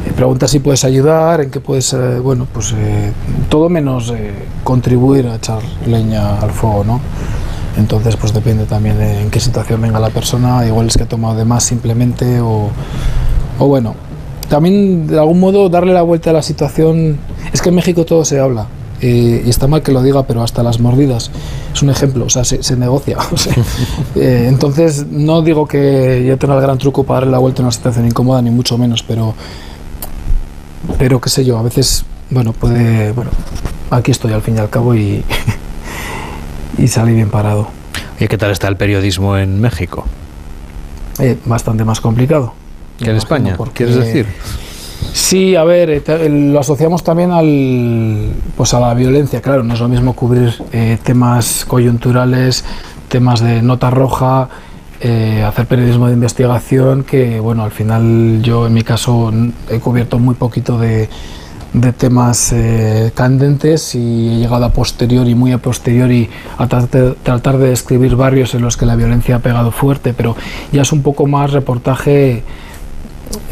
eh, 0.06 0.14
preguntar 0.16 0.48
si 0.48 0.60
puedes 0.60 0.86
ayudar, 0.86 1.42
en 1.42 1.52
qué 1.52 1.60
puedes, 1.60 1.92
eh, 1.92 2.20
bueno, 2.20 2.48
pues 2.54 2.74
eh, 2.78 3.12
todo 3.50 3.68
menos 3.68 4.12
eh, 4.12 4.32
contribuir 4.64 5.28
a 5.28 5.36
echar 5.36 5.60
leña 5.86 6.40
al 6.40 6.52
fuego, 6.52 6.86
¿no? 6.86 7.02
Entonces, 7.78 8.16
pues 8.18 8.34
depende 8.34 8.66
también 8.66 9.02
en 9.02 9.30
qué 9.30 9.40
situación 9.40 9.82
venga 9.82 10.00
la 10.00 10.10
persona, 10.10 10.66
igual 10.68 10.88
es 10.88 10.98
que 10.98 11.04
ha 11.04 11.08
tomado 11.10 11.36
de 11.36 11.46
más 11.46 11.64
simplemente 11.64 12.42
o, 12.42 12.70
o 13.60 13.68
bueno, 13.68 13.96
también 14.50 15.08
de 15.08 15.18
algún 15.18 15.40
modo 15.40 15.70
darle 15.70 15.94
la 15.94 16.02
vuelta 16.02 16.32
a 16.32 16.34
la 16.34 16.42
situación. 16.42 17.18
Es 17.54 17.62
que 17.62 17.70
en 17.70 17.76
México 17.76 18.06
todo 18.06 18.26
se 18.26 18.40
habla. 18.40 18.68
eh, 19.02 19.44
y 19.46 19.50
está 19.50 19.68
mal 19.68 19.82
que 19.82 19.92
lo 19.92 20.04
diga, 20.04 20.24
pero 20.28 20.44
hasta 20.44 20.62
las 20.62 20.80
mordidas 20.80 21.32
es 21.74 21.82
un 21.82 21.90
ejemplo, 21.90 22.26
o 22.26 22.30
sea, 22.30 22.44
se, 22.44 22.62
se 22.62 22.76
negocia. 22.76 23.18
o 23.32 23.38
sea, 23.38 23.56
eh, 24.16 24.46
entonces, 24.48 25.08
no 25.10 25.42
digo 25.42 25.66
que 25.68 26.24
yo 26.28 26.38
tenga 26.38 26.56
el 26.56 26.62
gran 26.62 26.78
truco 26.78 27.04
para 27.04 27.22
darle 27.22 27.32
la 27.32 27.40
vuelta 27.40 27.62
a 27.62 27.66
una 27.66 27.72
situación 27.72 28.06
incómoda, 28.06 28.42
ni 28.42 28.52
mucho 28.52 28.78
menos, 28.78 29.02
pero, 29.04 29.34
pero 31.00 31.20
qué 31.22 31.30
sé 31.30 31.46
yo, 31.46 31.58
a 31.58 31.64
veces, 31.64 32.06
bueno, 32.30 32.54
puede, 32.54 33.12
bueno, 33.14 33.32
aquí 33.90 34.12
estoy 34.12 34.34
al 34.34 34.42
fin 34.42 34.56
y 34.58 34.60
al 34.60 34.70
cabo 34.70 34.94
y, 34.96 35.24
y 36.78 36.88
salí 36.88 37.14
bien 37.14 37.30
parado. 37.30 37.68
¿Y 38.20 38.28
qué 38.28 38.38
tal 38.38 38.52
está 38.52 38.68
el 38.68 38.78
periodismo 38.78 39.38
en 39.38 39.60
México? 39.60 40.06
Eh, 41.20 41.38
bastante 41.46 41.84
más 41.84 42.00
complicado. 42.02 42.54
¿Que 42.98 43.10
en 43.10 43.16
España? 43.18 43.56
porque- 43.58 43.86
¿Quieres 43.86 43.96
decir? 43.96 44.28
Sí, 45.14 45.56
a 45.56 45.64
ver, 45.64 45.90
eh, 45.90 46.30
lo 46.30 46.60
asociamos 46.60 47.04
también 47.04 47.32
al, 47.32 48.32
pues 48.56 48.74
a 48.74 48.80
la 48.80 48.94
violencia, 48.94 49.42
claro, 49.42 49.64
no 49.64 49.74
es 49.74 49.80
lo 49.80 49.88
mismo 49.90 50.14
cubrir 50.14 50.54
eh, 50.72 50.98
temas 51.04 51.66
coyunturales, 51.68 52.64
temas 53.10 53.42
de 53.42 53.62
nota 53.62 53.90
roja, 53.90 54.48
eh, 55.02 55.44
hacer 55.46 55.66
periodismo 55.66 56.08
de 56.08 56.14
investigación, 56.14 57.04
que 57.04 57.40
bueno, 57.40 57.64
al 57.64 57.72
final 57.72 58.40
yo 58.44 58.68
en 58.68 58.74
mi 58.74 58.84
caso 58.84 59.34
he 59.70 59.80
cubierto 59.80 60.20
muy 60.20 60.36
poquito 60.36 60.78
de, 60.78 61.10
de 61.74 61.94
temas 61.94 62.52
eh, 62.54 63.12
candentes 63.16 63.96
y 63.96 64.30
he 64.30 64.38
llegado 64.40 64.66
a 64.66 64.70
posteriori, 64.74 65.36
muy 65.36 65.52
a 65.54 65.58
posteriori, 65.58 66.30
a 66.58 66.68
tratar, 66.68 67.16
tratar 67.24 67.58
de 67.58 67.70
describir 67.70 68.16
barrios 68.16 68.54
en 68.56 68.62
los 68.62 68.76
que 68.76 68.86
la 68.86 68.96
violencia 68.96 69.38
ha 69.38 69.40
pegado 69.40 69.72
fuerte, 69.72 70.14
pero 70.14 70.36
ya 70.74 70.82
es 70.82 70.92
un 70.92 71.02
poco 71.02 71.28
más 71.28 71.52
reportaje 71.52 72.44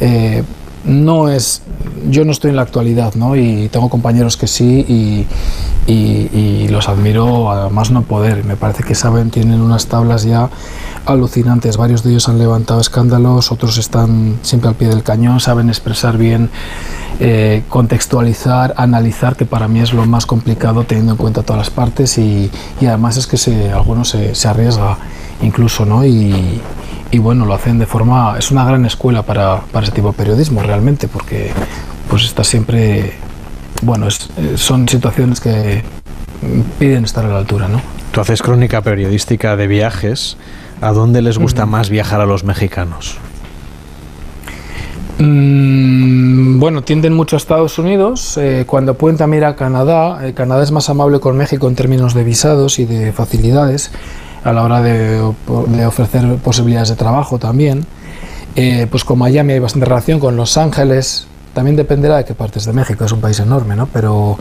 eh, 0.01 0.43
no 0.85 1.29
es 1.29 1.61
yo 2.09 2.23
no 2.25 2.31
estoy 2.31 2.49
en 2.51 2.55
la 2.55 2.61
actualidad 2.63 3.13
¿no? 3.15 3.35
y 3.35 3.67
tengo 3.69 3.89
compañeros 3.89 4.37
que 4.37 4.47
sí 4.47 4.85
y, 4.87 5.25
y- 5.91 6.29
y 6.33 6.67
los 6.69 6.87
admiro 6.87 7.51
a 7.51 7.69
más 7.69 7.91
no 7.91 8.03
poder 8.03 8.45
me 8.45 8.55
parece 8.55 8.83
que 8.83 8.95
saben 8.95 9.29
tienen 9.29 9.59
unas 9.61 9.87
tablas 9.87 10.23
ya 10.23 10.49
alucinantes 11.09 11.77
varios 11.77 12.03
de 12.03 12.11
ellos 12.11 12.29
han 12.29 12.37
levantado 12.37 12.79
escándalos 12.81 13.51
otros 13.51 13.77
están 13.77 14.37
siempre 14.41 14.69
al 14.69 14.75
pie 14.75 14.87
del 14.89 15.03
cañón 15.03 15.39
saben 15.39 15.69
expresar 15.69 16.17
bien 16.17 16.49
eh, 17.19 17.63
contextualizar 17.69 18.73
analizar 18.77 19.35
que 19.35 19.45
para 19.45 19.67
mí 19.67 19.79
es 19.81 19.93
lo 19.93 20.05
más 20.05 20.25
complicado 20.25 20.83
teniendo 20.85 21.13
en 21.13 21.17
cuenta 21.17 21.43
todas 21.43 21.57
las 21.59 21.69
partes 21.69 22.17
y, 22.17 22.49
y 22.79 22.85
además 22.85 23.17
es 23.17 23.27
que 23.27 23.37
se, 23.37 23.71
algunos 23.71 24.09
se, 24.09 24.35
se 24.35 24.47
arriesga 24.47 24.97
incluso 25.41 25.85
no 25.85 26.05
y, 26.05 26.61
y 27.11 27.17
bueno, 27.17 27.45
lo 27.45 27.53
hacen 27.53 27.79
de 27.79 27.85
forma, 27.85 28.35
es 28.37 28.51
una 28.51 28.63
gran 28.65 28.85
escuela 28.85 29.23
para, 29.23 29.61
para 29.71 29.85
ese 29.85 29.93
tipo 29.95 30.09
de 30.09 30.13
periodismo 30.13 30.61
realmente, 30.61 31.07
porque 31.07 31.51
pues 32.09 32.23
está 32.25 32.43
siempre, 32.43 33.13
bueno, 33.81 34.07
es- 34.07 34.29
son 34.55 34.87
situaciones 34.87 35.39
que 35.39 35.83
piden 36.77 37.05
estar 37.05 37.25
a 37.25 37.29
la 37.29 37.37
altura, 37.39 37.67
¿no? 37.67 37.81
Tú 38.11 38.21
haces 38.21 38.41
crónica 38.41 38.81
periodística 38.81 39.55
de 39.55 39.67
viajes. 39.67 40.37
¿A 40.81 40.91
dónde 40.93 41.21
les 41.21 41.37
gusta 41.37 41.65
más 41.65 41.89
viajar 41.89 42.21
a 42.21 42.25
los 42.25 42.43
mexicanos? 42.43 43.17
Mm, 45.17 46.59
bueno, 46.59 46.81
tienden 46.81 47.13
mucho 47.13 47.35
a 47.35 47.37
Estados 47.37 47.77
Unidos, 47.77 48.37
eh, 48.37 48.63
cuando 48.65 48.93
pueden 48.93 49.17
también 49.17 49.43
ir 49.43 49.45
a 49.45 49.55
Canadá, 49.57 50.25
eh, 50.25 50.33
Canadá 50.33 50.63
es 50.63 50.71
más 50.71 50.89
amable 50.89 51.19
con 51.19 51.35
México 51.35 51.67
en 51.67 51.75
términos 51.75 52.13
de 52.13 52.23
visados 52.23 52.79
y 52.79 52.85
de 52.85 53.11
facilidades 53.11 53.91
a 54.45 54.53
la 54.53 54.63
hora 54.63 54.81
de, 54.81 55.21
de 55.67 55.85
ofrecer 55.85 56.37
posibilidades 56.37 56.89
de 56.89 56.95
trabajo 56.95 57.37
también. 57.37 57.85
Eh, 58.55 58.87
pues 58.89 59.03
con 59.03 59.19
Miami 59.19 59.53
hay 59.53 59.59
bastante 59.59 59.85
relación, 59.85 60.19
con 60.19 60.35
Los 60.35 60.57
Ángeles, 60.57 61.27
también 61.59 61.75
dependerá 61.75 62.15
de 62.15 62.23
qué 62.23 62.33
partes 62.33 62.63
de 62.63 62.71
México, 62.71 63.03
es 63.03 63.11
un 63.11 63.19
país 63.19 63.37
enorme, 63.41 63.75
¿no? 63.75 63.85
Pero 63.91 64.37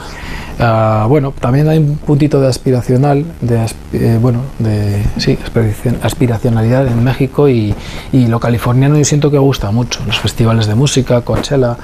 ah, 0.60 1.04
bueno, 1.08 1.34
también 1.40 1.68
hay 1.68 1.78
un 1.78 1.96
puntito 1.96 2.40
de 2.40 2.46
aspiracional, 2.46 3.24
de, 3.40 3.66
eh, 3.92 4.18
bueno, 4.22 4.42
de 4.60 5.02
sí, 5.16 5.36
aspiracion- 5.44 5.98
aspiracionalidad 6.00 6.86
en 6.86 7.02
México 7.02 7.48
y, 7.48 7.74
y 8.12 8.28
lo 8.28 8.38
californiano 8.38 8.96
yo 8.96 9.04
siento 9.04 9.32
que 9.32 9.38
gusta 9.38 9.72
mucho, 9.72 9.98
los 10.06 10.20
festivales 10.20 10.68
de 10.68 10.76
música, 10.76 11.22
Coachella, 11.22 11.76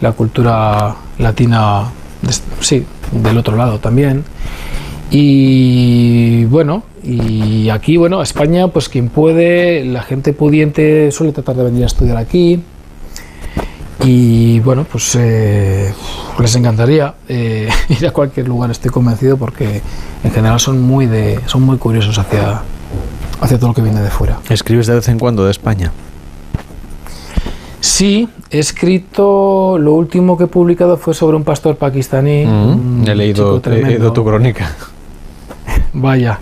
la 0.00 0.12
cultura 0.12 0.94
latina, 1.18 1.86
sí, 2.60 2.86
del 3.10 3.36
otro 3.36 3.56
lado 3.56 3.80
también. 3.80 4.22
Y 5.10 6.44
bueno, 6.44 6.84
y 7.02 7.68
aquí, 7.70 7.96
bueno, 7.96 8.22
España, 8.22 8.68
pues 8.68 8.88
quien 8.88 9.08
puede, 9.08 9.84
la 9.84 10.02
gente 10.02 10.32
pudiente 10.32 11.10
suele 11.10 11.32
tratar 11.32 11.56
de 11.56 11.64
venir 11.64 11.82
a 11.82 11.86
estudiar 11.86 12.16
aquí. 12.16 12.62
Y 14.04 14.60
bueno, 14.60 14.84
pues 14.90 15.16
eh, 15.16 15.92
les 16.38 16.54
encantaría 16.56 17.14
eh, 17.28 17.68
ir 17.88 18.06
a 18.06 18.10
cualquier 18.12 18.46
lugar, 18.48 18.70
estoy 18.70 18.90
convencido, 18.90 19.36
porque 19.36 19.82
en 20.22 20.30
general 20.30 20.60
son 20.60 20.80
muy, 20.80 21.06
de, 21.06 21.40
son 21.46 21.62
muy 21.62 21.78
curiosos 21.78 22.18
hacia, 22.18 22.62
hacia 23.40 23.58
todo 23.58 23.68
lo 23.68 23.74
que 23.74 23.82
viene 23.82 24.00
de 24.00 24.10
fuera. 24.10 24.38
¿Escribes 24.48 24.86
de 24.86 24.94
vez 24.94 25.08
en 25.08 25.18
cuando 25.18 25.44
de 25.44 25.50
España? 25.50 25.92
Sí, 27.80 28.28
he 28.50 28.58
escrito, 28.58 29.78
lo 29.78 29.94
último 29.94 30.36
que 30.36 30.44
he 30.44 30.48
publicado 30.48 30.96
fue 30.96 31.14
sobre 31.14 31.36
un 31.36 31.44
pastor 31.44 31.76
pakistaní. 31.76 32.44
un 32.44 33.02
Mm, 33.02 33.08
he, 33.08 33.14
leído, 33.14 33.60
he 33.64 33.82
leído 33.82 34.12
tu 34.12 34.24
crónica. 34.24 34.74
Vaya, 35.92 36.38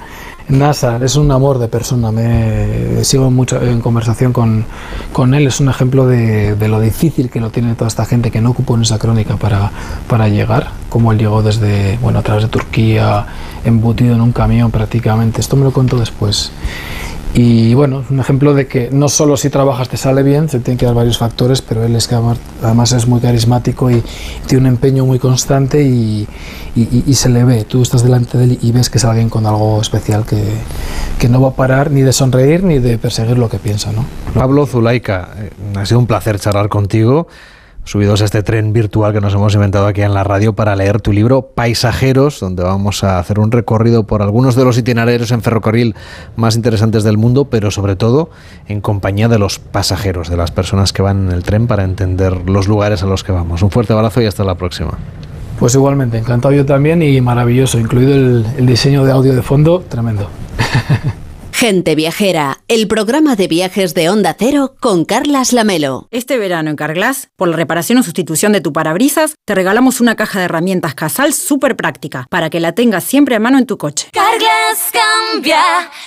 Nasar 0.48 1.02
es 1.02 1.16
un 1.16 1.30
amor 1.32 1.58
de 1.58 1.66
persona. 1.66 2.12
Me 2.12 3.04
sigo 3.04 3.30
mucho 3.30 3.60
en 3.60 3.80
conversación 3.80 4.32
con, 4.32 4.64
con 5.12 5.34
él. 5.34 5.46
Es 5.48 5.58
un 5.58 5.68
ejemplo 5.68 6.06
de, 6.06 6.54
de 6.54 6.68
lo 6.68 6.80
difícil 6.80 7.30
que 7.30 7.40
lo 7.40 7.50
tiene 7.50 7.74
toda 7.74 7.88
esta 7.88 8.04
gente 8.04 8.30
que 8.30 8.40
no 8.40 8.50
ocupó 8.50 8.76
en 8.76 8.82
esa 8.82 8.98
crónica 8.98 9.36
para, 9.36 9.72
para 10.08 10.28
llegar. 10.28 10.68
Como 10.88 11.10
él 11.10 11.18
llegó 11.18 11.42
desde, 11.42 11.98
bueno, 12.00 12.20
a 12.20 12.22
través 12.22 12.44
de 12.44 12.48
Turquía, 12.48 13.26
embutido 13.64 14.14
en 14.14 14.20
un 14.20 14.32
camión 14.32 14.70
prácticamente. 14.70 15.40
Esto 15.40 15.56
me 15.56 15.64
lo 15.64 15.72
contó 15.72 15.98
después. 15.98 16.52
Y 17.34 17.74
bueno, 17.74 18.02
un 18.08 18.18
ejemplo 18.18 18.54
de 18.54 18.66
que 18.66 18.88
no 18.90 19.08
solo 19.08 19.36
si 19.36 19.50
trabajas 19.50 19.88
te 19.88 19.96
sale 19.96 20.22
bien, 20.22 20.48
se 20.48 20.60
tienen 20.60 20.78
que 20.78 20.86
dar 20.86 20.94
varios 20.94 21.18
factores, 21.18 21.60
pero 21.60 21.84
él 21.84 21.94
es 21.94 22.08
que 22.08 22.16
además 22.62 22.92
es 22.92 23.06
muy 23.06 23.20
carismático 23.20 23.90
y 23.90 24.02
tiene 24.46 24.62
un 24.62 24.74
empeño 24.74 25.04
muy 25.04 25.18
constante 25.18 25.82
y, 25.82 26.26
se 27.12 27.28
le 27.28 27.44
ve. 27.44 27.64
Tú 27.64 27.82
estás 27.82 28.02
delante 28.02 28.38
de 28.38 28.44
él 28.44 28.58
y 28.62 28.72
ves 28.72 28.88
que 28.88 28.98
es 28.98 29.04
alguien 29.04 29.28
con 29.28 29.46
algo 29.46 29.80
especial 29.80 30.24
que, 30.24 30.42
que 31.18 31.28
no 31.28 31.40
va 31.40 31.48
a 31.48 31.54
parar 31.54 31.90
ni 31.90 32.02
de 32.02 32.12
sonreír 32.12 32.62
ni 32.62 32.78
de 32.78 32.96
perseguir 32.98 33.38
lo 33.38 33.48
que 33.48 33.58
piensa. 33.58 33.92
¿no? 33.92 34.04
Pablo 34.34 34.66
Zulaika, 34.66 35.30
eh, 35.38 35.50
ha 35.76 35.84
sido 35.84 35.98
un 35.98 36.06
placer 36.06 36.38
charlar 36.38 36.68
contigo 36.68 37.26
subidos 37.86 38.20
a 38.20 38.24
este 38.24 38.42
tren 38.42 38.72
virtual 38.72 39.12
que 39.12 39.20
nos 39.20 39.32
hemos 39.32 39.54
inventado 39.54 39.86
aquí 39.86 40.02
en 40.02 40.12
la 40.12 40.24
radio 40.24 40.54
para 40.54 40.74
leer 40.74 41.00
tu 41.00 41.12
libro 41.12 41.52
Paisajeros, 41.54 42.40
donde 42.40 42.64
vamos 42.64 43.04
a 43.04 43.20
hacer 43.20 43.38
un 43.38 43.52
recorrido 43.52 44.08
por 44.08 44.22
algunos 44.22 44.56
de 44.56 44.64
los 44.64 44.76
itinerarios 44.76 45.30
en 45.30 45.40
ferrocarril 45.40 45.94
más 46.34 46.56
interesantes 46.56 47.04
del 47.04 47.16
mundo, 47.16 47.44
pero 47.44 47.70
sobre 47.70 47.94
todo 47.94 48.28
en 48.66 48.80
compañía 48.80 49.28
de 49.28 49.38
los 49.38 49.60
pasajeros, 49.60 50.28
de 50.28 50.36
las 50.36 50.50
personas 50.50 50.92
que 50.92 51.00
van 51.00 51.28
en 51.28 51.32
el 51.32 51.44
tren 51.44 51.68
para 51.68 51.84
entender 51.84 52.50
los 52.50 52.66
lugares 52.66 53.04
a 53.04 53.06
los 53.06 53.22
que 53.22 53.30
vamos. 53.30 53.62
Un 53.62 53.70
fuerte 53.70 53.92
abrazo 53.92 54.20
y 54.20 54.26
hasta 54.26 54.42
la 54.42 54.56
próxima. 54.56 54.98
Pues 55.60 55.74
igualmente, 55.74 56.18
encantado 56.18 56.52
yo 56.52 56.66
también 56.66 57.02
y 57.02 57.20
maravilloso, 57.20 57.78
incluido 57.78 58.14
el, 58.14 58.66
diseño 58.66 59.04
de 59.04 59.12
audio 59.12 59.32
de 59.32 59.42
fondo, 59.42 59.84
tremendo. 59.88 60.28
Gente 61.58 61.94
Viajera, 61.94 62.58
el 62.68 62.86
programa 62.86 63.34
de 63.34 63.48
viajes 63.48 63.94
de 63.94 64.10
Onda 64.10 64.36
Cero 64.38 64.74
con 64.78 65.06
Carlas 65.06 65.54
Lamelo. 65.54 66.06
Este 66.10 66.36
verano 66.36 66.68
en 66.68 66.76
Carglass, 66.76 67.30
por 67.34 67.48
la 67.48 67.56
reparación 67.56 67.96
o 67.96 68.02
sustitución 68.02 68.52
de 68.52 68.60
tu 68.60 68.74
parabrisas, 68.74 69.36
te 69.46 69.54
regalamos 69.54 70.02
una 70.02 70.16
caja 70.16 70.38
de 70.38 70.44
herramientas 70.44 70.94
Casal 70.94 71.32
súper 71.32 71.74
práctica 71.74 72.26
para 72.28 72.50
que 72.50 72.60
la 72.60 72.72
tengas 72.72 73.04
siempre 73.04 73.36
a 73.36 73.40
mano 73.40 73.56
en 73.56 73.64
tu 73.64 73.78
coche. 73.78 74.10
Carglass 74.12 74.92
cambia, 75.32 75.62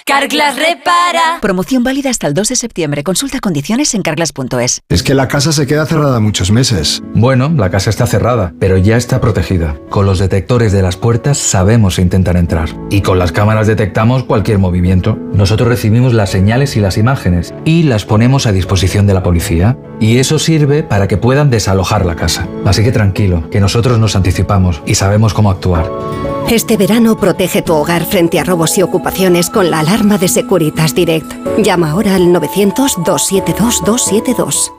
Carglass 0.05 0.55
repara. 0.55 1.39
Promoción 1.41 1.83
válida 1.83 2.11
hasta 2.11 2.27
el 2.27 2.35
2 2.35 2.49
de 2.49 2.55
septiembre. 2.55 3.03
Consulta 3.03 3.39
condiciones 3.39 3.95
en 3.95 4.03
carglass.es. 4.03 4.81
Es 4.87 5.01
que 5.01 5.15
la 5.15 5.27
casa 5.27 5.51
se 5.51 5.65
queda 5.65 5.87
cerrada 5.87 6.19
muchos 6.19 6.51
meses. 6.51 7.01
Bueno, 7.15 7.49
la 7.49 7.71
casa 7.71 7.89
está 7.89 8.05
cerrada, 8.05 8.53
pero 8.59 8.77
ya 8.77 8.97
está 8.97 9.19
protegida. 9.19 9.75
Con 9.89 10.05
los 10.05 10.19
detectores 10.19 10.73
de 10.73 10.83
las 10.83 10.95
puertas 10.95 11.39
sabemos 11.39 11.97
intentar 11.97 12.37
entrar. 12.37 12.69
Y 12.91 13.01
con 13.01 13.17
las 13.17 13.31
cámaras 13.31 13.65
detectamos 13.65 14.25
cualquier 14.25 14.59
movimiento. 14.59 15.17
Nosotros 15.39 15.67
recibimos 15.69 16.13
las 16.13 16.29
señales 16.31 16.75
y 16.75 16.81
las 16.81 16.97
imágenes 16.97 17.53
y 17.63 17.83
las 17.83 18.03
ponemos 18.03 18.45
a 18.45 18.51
disposición 18.51 19.07
de 19.07 19.13
la 19.13 19.23
policía. 19.23 19.77
Y 20.01 20.17
eso 20.17 20.37
sirve 20.37 20.83
para 20.83 21.07
que 21.07 21.15
puedan 21.15 21.49
desalojar 21.49 22.05
la 22.05 22.17
casa. 22.17 22.45
Así 22.65 22.83
que 22.83 22.91
tranquilo, 22.91 23.49
que 23.49 23.61
nosotros 23.61 23.99
nos 23.99 24.17
anticipamos 24.17 24.81
y 24.85 24.95
sabemos 24.95 25.33
cómo 25.33 25.49
actuar. 25.49 25.89
Este 26.49 26.75
verano 26.75 27.17
protege 27.17 27.61
tu 27.61 27.73
hogar 27.73 28.03
frente 28.03 28.37
a 28.37 28.43
robos 28.43 28.77
y 28.77 28.81
ocupaciones 28.81 29.49
con 29.49 29.71
la 29.71 29.79
alarma 29.79 30.17
de 30.17 30.27
Securitas 30.27 30.93
Direct. 30.93 31.31
Llama 31.57 31.91
ahora 31.91 32.15
al 32.15 32.33
900-272-272. 32.33 34.78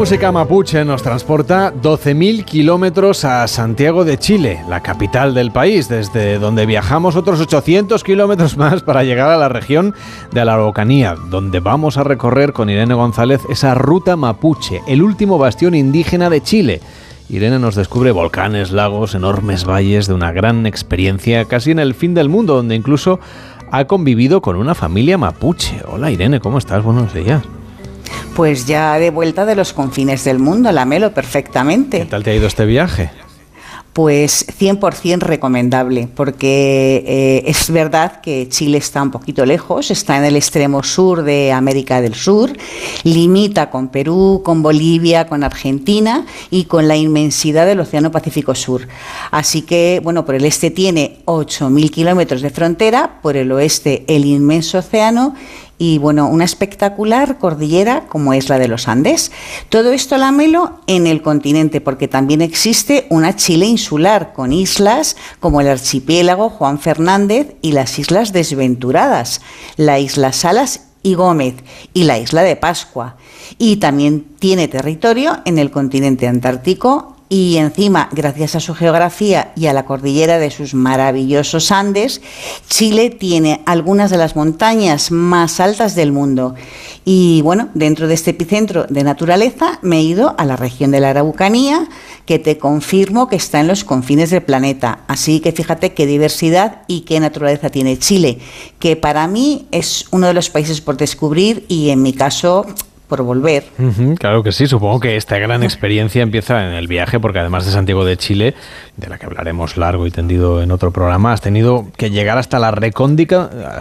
Música 0.00 0.32
mapuche 0.32 0.82
nos 0.82 1.02
transporta 1.02 1.74
12.000 1.74 2.46
kilómetros 2.46 3.26
a 3.26 3.46
Santiago 3.46 4.02
de 4.02 4.16
Chile, 4.16 4.64
la 4.66 4.80
capital 4.80 5.34
del 5.34 5.50
país, 5.50 5.90
desde 5.90 6.38
donde 6.38 6.64
viajamos 6.64 7.16
otros 7.16 7.38
800 7.38 8.02
kilómetros 8.02 8.56
más 8.56 8.82
para 8.82 9.04
llegar 9.04 9.28
a 9.28 9.36
la 9.36 9.50
región 9.50 9.94
de 10.32 10.42
la 10.42 10.54
Araucanía, 10.54 11.16
donde 11.28 11.60
vamos 11.60 11.98
a 11.98 12.02
recorrer 12.02 12.54
con 12.54 12.70
Irene 12.70 12.94
González 12.94 13.42
esa 13.50 13.74
ruta 13.74 14.16
mapuche, 14.16 14.80
el 14.88 15.02
último 15.02 15.36
bastión 15.36 15.74
indígena 15.74 16.30
de 16.30 16.42
Chile. 16.42 16.80
Irene 17.28 17.58
nos 17.58 17.74
descubre 17.74 18.10
volcanes, 18.10 18.70
lagos, 18.70 19.14
enormes 19.14 19.66
valles 19.66 20.06
de 20.06 20.14
una 20.14 20.32
gran 20.32 20.64
experiencia 20.64 21.44
casi 21.44 21.72
en 21.72 21.78
el 21.78 21.92
fin 21.92 22.14
del 22.14 22.30
mundo, 22.30 22.54
donde 22.54 22.74
incluso 22.74 23.20
ha 23.70 23.84
convivido 23.84 24.40
con 24.40 24.56
una 24.56 24.74
familia 24.74 25.18
mapuche. 25.18 25.82
Hola 25.86 26.10
Irene, 26.10 26.40
¿cómo 26.40 26.56
estás? 26.56 26.82
Buenos 26.82 27.12
días. 27.12 27.42
Pues 28.34 28.66
ya 28.66 28.98
de 28.98 29.10
vuelta 29.10 29.44
de 29.44 29.56
los 29.56 29.72
confines 29.72 30.24
del 30.24 30.38
mundo, 30.38 30.72
la 30.72 30.84
melo 30.84 31.12
perfectamente. 31.12 31.98
¿Qué 31.98 32.04
tal 32.06 32.22
te 32.22 32.30
ha 32.30 32.34
ido 32.34 32.46
este 32.46 32.64
viaje? 32.64 33.10
Pues 33.92 34.46
100% 34.46 35.18
recomendable, 35.18 36.08
porque 36.14 37.02
eh, 37.06 37.42
es 37.46 37.70
verdad 37.70 38.20
que 38.20 38.48
Chile 38.48 38.78
está 38.78 39.02
un 39.02 39.10
poquito 39.10 39.44
lejos, 39.44 39.90
está 39.90 40.16
en 40.16 40.24
el 40.24 40.36
extremo 40.36 40.84
sur 40.84 41.24
de 41.24 41.50
América 41.50 42.00
del 42.00 42.14
Sur, 42.14 42.52
limita 43.02 43.68
con 43.68 43.88
Perú, 43.88 44.42
con 44.44 44.62
Bolivia, 44.62 45.26
con 45.26 45.42
Argentina 45.42 46.24
y 46.52 46.64
con 46.64 46.86
la 46.86 46.96
inmensidad 46.96 47.66
del 47.66 47.80
Océano 47.80 48.12
Pacífico 48.12 48.54
Sur. 48.54 48.86
Así 49.32 49.62
que, 49.62 50.00
bueno, 50.04 50.24
por 50.24 50.36
el 50.36 50.44
este 50.44 50.70
tiene 50.70 51.18
8.000 51.24 51.90
kilómetros 51.90 52.42
de 52.42 52.50
frontera, 52.50 53.18
por 53.20 53.36
el 53.36 53.50
oeste 53.50 54.04
el 54.06 54.24
inmenso 54.24 54.78
océano 54.78 55.34
y 55.80 55.96
bueno, 55.96 56.28
una 56.28 56.44
espectacular 56.44 57.38
cordillera 57.38 58.04
como 58.06 58.34
es 58.34 58.50
la 58.50 58.58
de 58.58 58.68
los 58.68 58.86
Andes. 58.86 59.32
Todo 59.70 59.92
esto 59.92 60.18
lamelo 60.18 60.82
en 60.86 61.06
el 61.06 61.22
continente 61.22 61.80
porque 61.80 62.06
también 62.06 62.42
existe 62.42 63.06
una 63.08 63.34
Chile 63.34 63.64
insular 63.64 64.34
con 64.34 64.52
islas 64.52 65.16
como 65.40 65.62
el 65.62 65.68
archipiélago 65.68 66.50
Juan 66.50 66.78
Fernández 66.78 67.56
y 67.62 67.72
las 67.72 67.98
islas 67.98 68.34
desventuradas, 68.34 69.40
la 69.78 69.98
isla 69.98 70.34
Salas 70.34 70.88
y 71.02 71.14
Gómez 71.14 71.54
y 71.94 72.04
la 72.04 72.18
isla 72.18 72.42
de 72.42 72.56
Pascua. 72.56 73.16
Y 73.56 73.76
también 73.76 74.26
tiene 74.38 74.68
territorio 74.68 75.38
en 75.46 75.56
el 75.56 75.70
continente 75.70 76.28
antártico 76.28 77.16
y 77.32 77.58
encima, 77.58 78.08
gracias 78.10 78.56
a 78.56 78.60
su 78.60 78.74
geografía 78.74 79.52
y 79.54 79.66
a 79.66 79.72
la 79.72 79.84
cordillera 79.84 80.40
de 80.40 80.50
sus 80.50 80.74
maravillosos 80.74 81.70
Andes, 81.70 82.20
Chile 82.68 83.08
tiene 83.08 83.62
algunas 83.66 84.10
de 84.10 84.16
las 84.16 84.34
montañas 84.34 85.12
más 85.12 85.60
altas 85.60 85.94
del 85.94 86.10
mundo. 86.10 86.56
Y 87.04 87.40
bueno, 87.42 87.68
dentro 87.72 88.08
de 88.08 88.14
este 88.14 88.32
epicentro 88.32 88.84
de 88.90 89.04
naturaleza 89.04 89.78
me 89.80 89.98
he 89.98 90.02
ido 90.02 90.34
a 90.38 90.44
la 90.44 90.56
región 90.56 90.90
de 90.90 90.98
la 90.98 91.10
Araucanía, 91.10 91.88
que 92.26 92.40
te 92.40 92.58
confirmo 92.58 93.28
que 93.28 93.36
está 93.36 93.60
en 93.60 93.68
los 93.68 93.84
confines 93.84 94.30
del 94.30 94.42
planeta. 94.42 95.04
Así 95.06 95.38
que 95.38 95.52
fíjate 95.52 95.94
qué 95.94 96.06
diversidad 96.06 96.82
y 96.88 97.02
qué 97.02 97.20
naturaleza 97.20 97.70
tiene 97.70 97.96
Chile, 97.96 98.40
que 98.80 98.96
para 98.96 99.28
mí 99.28 99.68
es 99.70 100.06
uno 100.10 100.26
de 100.26 100.34
los 100.34 100.50
países 100.50 100.80
por 100.80 100.96
descubrir 100.96 101.64
y 101.68 101.90
en 101.90 102.02
mi 102.02 102.12
caso 102.12 102.66
por 103.10 103.22
volver. 103.22 103.64
claro 104.18 104.42
que 104.42 104.52
sí, 104.52 104.66
supongo 104.66 105.00
que 105.00 105.16
esta 105.16 105.36
gran 105.38 105.62
experiencia 105.62 106.22
empieza 106.22 106.66
en 106.66 106.72
el 106.72 106.86
viaje, 106.86 107.20
porque 107.20 107.40
además 107.40 107.66
de 107.66 107.72
Santiago 107.72 108.04
de 108.06 108.16
Chile, 108.16 108.54
de 108.96 109.08
la 109.08 109.18
que 109.18 109.26
hablaremos 109.26 109.76
largo 109.76 110.06
y 110.06 110.10
tendido 110.10 110.62
en 110.62 110.70
otro 110.70 110.92
programa, 110.92 111.32
has 111.32 111.42
tenido 111.42 111.88
que 111.96 112.10
llegar 112.10 112.38
hasta 112.38 112.58
la 112.58 112.70
recóndita, 112.70 113.80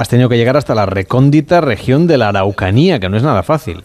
has 0.00 0.08
tenido 0.08 0.30
que 0.30 0.38
llegar 0.38 0.56
hasta 0.56 0.74
la 0.74 0.86
recóndita 0.86 1.60
región 1.60 2.06
de 2.06 2.16
la 2.16 2.30
Araucanía, 2.30 2.98
que 2.98 3.10
no 3.10 3.18
es 3.18 3.22
nada 3.22 3.42
fácil. 3.42 3.84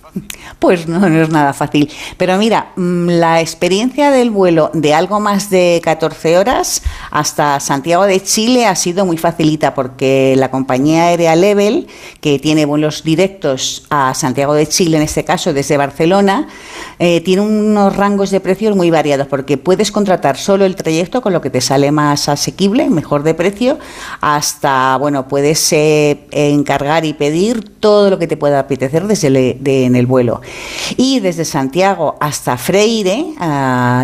Pues 0.59 0.87
no, 0.87 1.09
no 1.09 1.21
es 1.21 1.29
nada 1.29 1.51
fácil. 1.51 1.91
Pero 2.15 2.37
mira, 2.37 2.71
mm, 2.77 3.09
la 3.09 3.41
experiencia 3.41 4.11
del 4.11 4.31
vuelo 4.31 4.71
de 4.73 4.93
algo 4.93 5.19
más 5.19 5.49
de 5.49 5.81
14 5.83 6.37
horas 6.37 6.83
hasta 7.11 7.59
Santiago 7.59 8.05
de 8.05 8.23
Chile 8.23 8.65
ha 8.65 8.75
sido 8.75 9.05
muy 9.05 9.17
facilita 9.17 9.73
porque 9.73 10.35
la 10.37 10.51
compañía 10.51 11.07
aérea 11.07 11.35
Level, 11.35 11.87
que 12.21 12.39
tiene 12.39 12.65
vuelos 12.65 13.03
directos 13.03 13.85
a 13.89 14.13
Santiago 14.13 14.53
de 14.53 14.67
Chile, 14.67 14.95
en 14.95 15.03
este 15.03 15.25
caso 15.25 15.51
desde 15.51 15.75
Barcelona, 15.75 16.47
eh, 16.97 17.19
tiene 17.21 17.41
unos 17.41 17.93
rangos 17.93 18.31
de 18.31 18.39
precios 18.39 18.73
muy 18.73 18.89
variados 18.89 19.27
porque 19.27 19.57
puedes 19.57 19.91
contratar 19.91 20.37
solo 20.37 20.63
el 20.63 20.77
trayecto 20.77 21.21
con 21.21 21.33
lo 21.33 21.41
que 21.41 21.49
te 21.49 21.59
sale 21.59 21.91
más 21.91 22.29
asequible, 22.29 22.89
mejor 22.89 23.23
de 23.23 23.33
precio, 23.33 23.79
hasta, 24.21 24.95
bueno, 24.95 25.27
puedes... 25.27 25.59
ser 25.59 26.04
encargar 26.31 27.05
y 27.05 27.13
pedir 27.13 27.79
todo 27.79 28.09
lo 28.09 28.19
que 28.19 28.27
te 28.27 28.37
pueda 28.37 28.59
apetecer 28.59 29.07
desde 29.07 29.85
en 29.85 29.95
el 29.95 30.05
vuelo. 30.05 30.41
Y 30.97 31.19
desde 31.19 31.45
Santiago 31.45 32.15
hasta 32.19 32.57
Freire, 32.57 33.25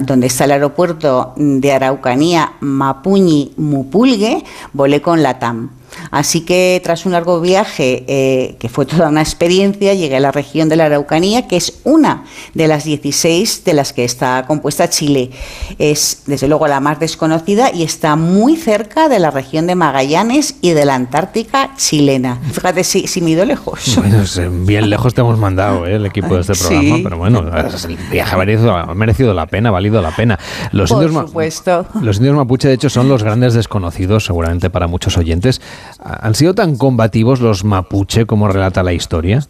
donde 0.03 0.27
está 0.27 0.45
el 0.45 0.51
aeropuerto 0.51 1.33
de 1.35 1.71
Araucanía 1.71 2.53
Mapuñi 2.59 3.53
Mupulgue, 3.57 4.43
volé 4.73 5.01
con 5.01 5.21
la 5.23 5.39
TAM. 5.39 5.80
Así 6.09 6.41
que 6.41 6.81
tras 6.83 7.05
un 7.05 7.11
largo 7.11 7.39
viaje, 7.41 8.03
eh, 8.07 8.55
que 8.59 8.69
fue 8.69 8.85
toda 8.85 9.09
una 9.09 9.21
experiencia, 9.21 9.93
llegué 9.93 10.17
a 10.17 10.19
la 10.19 10.31
región 10.31 10.69
de 10.69 10.75
la 10.75 10.85
Araucanía, 10.85 11.47
que 11.47 11.57
es 11.57 11.79
una 11.83 12.23
de 12.53 12.67
las 12.67 12.83
16 12.83 13.63
de 13.63 13.73
las 13.73 13.93
que 13.93 14.03
está 14.03 14.45
compuesta 14.47 14.89
Chile. 14.89 15.31
Es 15.77 16.23
desde 16.25 16.47
luego 16.47 16.67
la 16.67 16.79
más 16.79 16.99
desconocida 16.99 17.71
y 17.73 17.83
está 17.83 18.15
muy 18.15 18.55
cerca 18.55 19.09
de 19.09 19.19
la 19.19 19.31
región 19.31 19.67
de 19.67 19.75
Magallanes 19.75 20.55
y 20.61 20.71
de 20.71 20.85
la 20.85 20.95
Antártica 20.95 21.71
chilena. 21.75 22.39
Fíjate 22.51 22.83
si, 22.83 23.07
si 23.07 23.21
me 23.21 23.31
ido 23.31 23.45
lejos. 23.45 23.99
Bueno, 24.01 24.23
bien 24.65 24.89
lejos 24.89 25.13
te 25.13 25.21
hemos 25.21 25.37
mandado 25.37 25.85
¿eh? 25.85 25.95
el 25.95 26.05
equipo 26.05 26.35
de 26.35 26.41
este 26.41 26.53
programa, 26.53 26.99
pero 27.03 27.17
bueno, 27.17 27.39
el 27.39 27.97
viaje 28.11 28.35
ha 28.35 28.93
merecido, 28.93 29.33
la 29.33 29.45
pena, 29.45 29.69
ha 29.69 29.71
valido 29.71 30.01
la 30.01 30.11
pena. 30.11 30.39
Los 30.71 30.89
Por 30.89 31.03
indios, 31.03 31.27
supuesto. 31.27 31.85
Los 32.01 32.17
indios 32.17 32.35
mapuche, 32.35 32.67
de 32.67 32.75
hecho, 32.75 32.89
son 32.89 33.09
los 33.09 33.23
grandes 33.23 33.53
desconocidos, 33.53 34.25
seguramente 34.25 34.69
para 34.69 34.87
muchos 34.87 35.17
oyentes. 35.17 35.61
¿Han 35.99 36.35
sido 36.35 36.53
tan 36.53 36.77
combativos 36.77 37.41
los 37.41 37.63
mapuche 37.63 38.25
como 38.25 38.47
relata 38.47 38.83
la 38.83 38.93
historia? 38.93 39.47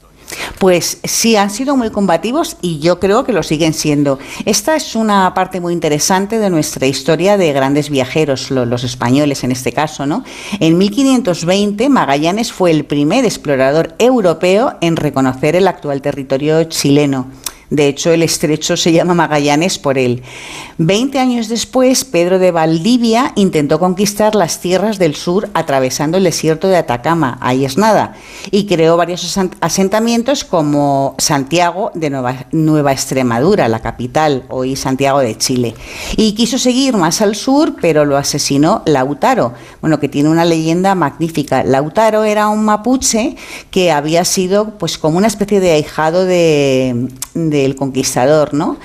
Pues 0.59 0.99
sí, 1.03 1.35
han 1.35 1.49
sido 1.49 1.75
muy 1.75 1.89
combativos 1.89 2.57
y 2.61 2.79
yo 2.79 2.99
creo 2.99 3.23
que 3.23 3.33
lo 3.33 3.43
siguen 3.43 3.73
siendo. 3.73 4.19
Esta 4.45 4.75
es 4.75 4.95
una 4.95 5.33
parte 5.33 5.59
muy 5.59 5.73
interesante 5.73 6.39
de 6.39 6.49
nuestra 6.49 6.87
historia 6.87 7.37
de 7.37 7.51
grandes 7.53 7.89
viajeros, 7.89 8.51
los 8.51 8.83
españoles 8.83 9.43
en 9.43 9.51
este 9.51 9.71
caso, 9.71 10.05
¿no? 10.05 10.23
En 10.59 10.77
1520 10.77 11.89
Magallanes 11.89 12.51
fue 12.51 12.71
el 12.71 12.85
primer 12.85 13.25
explorador 13.25 13.95
europeo 13.97 14.75
en 14.81 14.95
reconocer 14.95 15.55
el 15.55 15.67
actual 15.67 16.01
territorio 16.01 16.63
chileno. 16.65 17.27
De 17.71 17.87
hecho, 17.87 18.11
el 18.11 18.21
estrecho 18.21 18.75
se 18.75 18.91
llama 18.91 19.13
Magallanes 19.13 19.79
por 19.79 19.97
él. 19.97 20.23
Veinte 20.77 21.19
años 21.19 21.47
después, 21.47 22.03
Pedro 22.03 22.37
de 22.37 22.51
Valdivia 22.51 23.31
intentó 23.35 23.79
conquistar 23.79 24.35
las 24.35 24.59
tierras 24.59 24.99
del 24.99 25.15
sur 25.15 25.49
atravesando 25.53 26.17
el 26.17 26.25
desierto 26.25 26.67
de 26.67 26.75
Atacama, 26.75 27.37
ahí 27.39 27.63
es 27.63 27.77
nada, 27.77 28.15
y 28.51 28.65
creó 28.65 28.97
varios 28.97 29.39
asentamientos 29.61 30.43
como 30.43 31.15
Santiago 31.17 31.91
de 31.93 32.09
Nueva, 32.51 32.91
Extremadura, 32.91 33.69
la 33.69 33.79
capital, 33.79 34.43
hoy 34.49 34.75
Santiago 34.75 35.19
de 35.19 35.37
Chile. 35.37 35.73
Y 36.17 36.33
quiso 36.33 36.57
seguir 36.57 36.97
más 36.97 37.21
al 37.21 37.35
sur, 37.35 37.75
pero 37.79 38.03
lo 38.03 38.17
asesinó 38.17 38.81
Lautaro, 38.85 39.53
bueno, 39.79 39.97
que 39.97 40.09
tiene 40.09 40.27
una 40.27 40.43
leyenda 40.43 40.93
magnífica. 40.93 41.63
Lautaro 41.63 42.25
era 42.25 42.49
un 42.49 42.65
mapuche 42.65 43.37
que 43.69 43.91
había 43.91 44.25
sido 44.25 44.71
pues 44.77 44.97
como 44.97 45.17
una 45.17 45.27
especie 45.27 45.61
de 45.61 45.71
ahijado 45.71 46.25
de 46.25 47.07
el 47.65 47.75
conquistador, 47.75 48.53
¿no? 48.53 48.77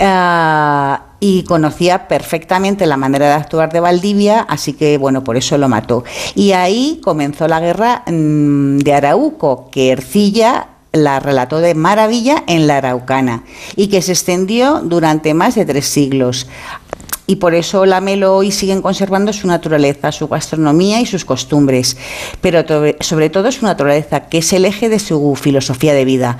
Ah, 0.00 1.02
y 1.20 1.44
conocía 1.44 2.08
perfectamente 2.08 2.86
la 2.86 2.96
manera 2.96 3.26
de 3.26 3.32
actuar 3.32 3.72
de 3.72 3.80
Valdivia, 3.80 4.40
así 4.40 4.74
que 4.74 4.98
bueno, 4.98 5.24
por 5.24 5.36
eso 5.36 5.56
lo 5.58 5.68
mató. 5.68 6.04
Y 6.34 6.52
ahí 6.52 7.00
comenzó 7.02 7.48
la 7.48 7.60
guerra 7.60 8.02
mm, 8.06 8.78
de 8.78 8.92
Arauco, 8.92 9.68
que 9.70 9.90
Ercilla 9.90 10.68
la 10.92 11.20
relató 11.20 11.58
de 11.58 11.74
maravilla 11.74 12.44
en 12.46 12.66
la 12.66 12.78
Araucana 12.78 13.44
y 13.76 13.88
que 13.88 14.02
se 14.02 14.12
extendió 14.12 14.80
durante 14.82 15.34
más 15.34 15.54
de 15.54 15.64
tres 15.64 15.86
siglos. 15.86 16.46
Y 17.28 17.36
por 17.36 17.54
eso 17.54 17.86
la 17.86 18.00
Melo 18.00 18.36
hoy 18.36 18.52
siguen 18.52 18.82
conservando 18.82 19.32
su 19.32 19.48
naturaleza, 19.48 20.12
su 20.12 20.28
gastronomía 20.28 21.00
y 21.00 21.06
sus 21.06 21.24
costumbres, 21.24 21.96
pero 22.40 22.64
sobre 23.00 23.30
todo 23.30 23.50
su 23.50 23.64
naturaleza, 23.64 24.28
que 24.28 24.38
es 24.38 24.52
el 24.52 24.64
eje 24.64 24.88
de 24.88 25.00
su 25.00 25.34
filosofía 25.34 25.92
de 25.92 26.04
vida. 26.04 26.38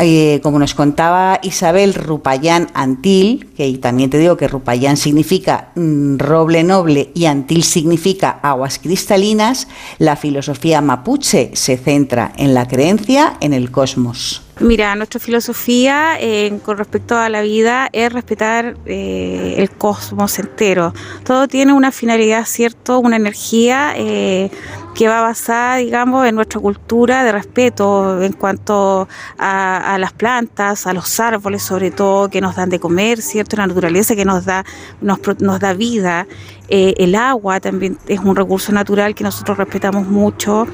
Eh, 0.00 0.38
como 0.44 0.60
nos 0.60 0.74
contaba 0.74 1.40
Isabel 1.42 1.92
Rupayán 1.92 2.68
Antil, 2.72 3.50
que 3.56 3.76
también 3.78 4.10
te 4.10 4.18
digo 4.18 4.36
que 4.36 4.46
Rupayán 4.46 4.96
significa 4.96 5.72
mm, 5.74 6.18
roble 6.18 6.62
noble 6.62 7.10
y 7.14 7.24
Antil 7.24 7.64
significa 7.64 8.38
aguas 8.42 8.78
cristalinas, 8.78 9.66
la 9.98 10.14
filosofía 10.14 10.80
mapuche 10.80 11.50
se 11.54 11.76
centra 11.76 12.32
en 12.36 12.54
la 12.54 12.68
creencia 12.68 13.38
en 13.40 13.52
el 13.52 13.72
cosmos. 13.72 14.47
Mira, 14.60 14.96
nuestra 14.96 15.20
filosofía 15.20 16.16
eh, 16.18 16.58
con 16.64 16.78
respecto 16.78 17.16
a 17.16 17.28
la 17.28 17.42
vida 17.42 17.88
es 17.92 18.12
respetar 18.12 18.76
eh, 18.86 19.54
el 19.56 19.70
cosmos 19.70 20.36
entero. 20.40 20.92
Todo 21.22 21.46
tiene 21.46 21.72
una 21.72 21.92
finalidad, 21.92 22.44
¿cierto? 22.44 22.98
Una 22.98 23.14
energía 23.14 23.92
eh, 23.96 24.50
que 24.96 25.06
va 25.06 25.20
basada, 25.20 25.76
digamos, 25.76 26.26
en 26.26 26.34
nuestra 26.34 26.58
cultura 26.58 27.22
de 27.22 27.30
respeto 27.30 28.20
en 28.20 28.32
cuanto 28.32 29.08
a, 29.38 29.96
las 30.00 30.12
plantas, 30.12 30.88
a 30.88 30.92
los 30.92 31.20
árboles, 31.20 31.62
sobre 31.62 31.92
todo, 31.92 32.28
que 32.28 32.40
nos 32.40 32.56
dan 32.56 32.68
de 32.68 32.80
comer, 32.80 33.22
¿cierto? 33.22 33.56
La 33.56 33.68
naturaleza 33.68 34.16
que 34.16 34.24
nos 34.24 34.44
da, 34.44 34.64
nos, 35.00 35.20
nos 35.38 35.60
da 35.60 35.72
vida. 35.72 36.26
el 36.68 37.14
agua 37.14 37.60
también 37.60 37.96
es 38.08 38.18
un 38.18 38.34
recurso 38.34 38.72
natural 38.72 39.14
que 39.14 39.22
nosotros 39.22 39.56
respetamos 39.56 40.08
mucho. 40.08 40.66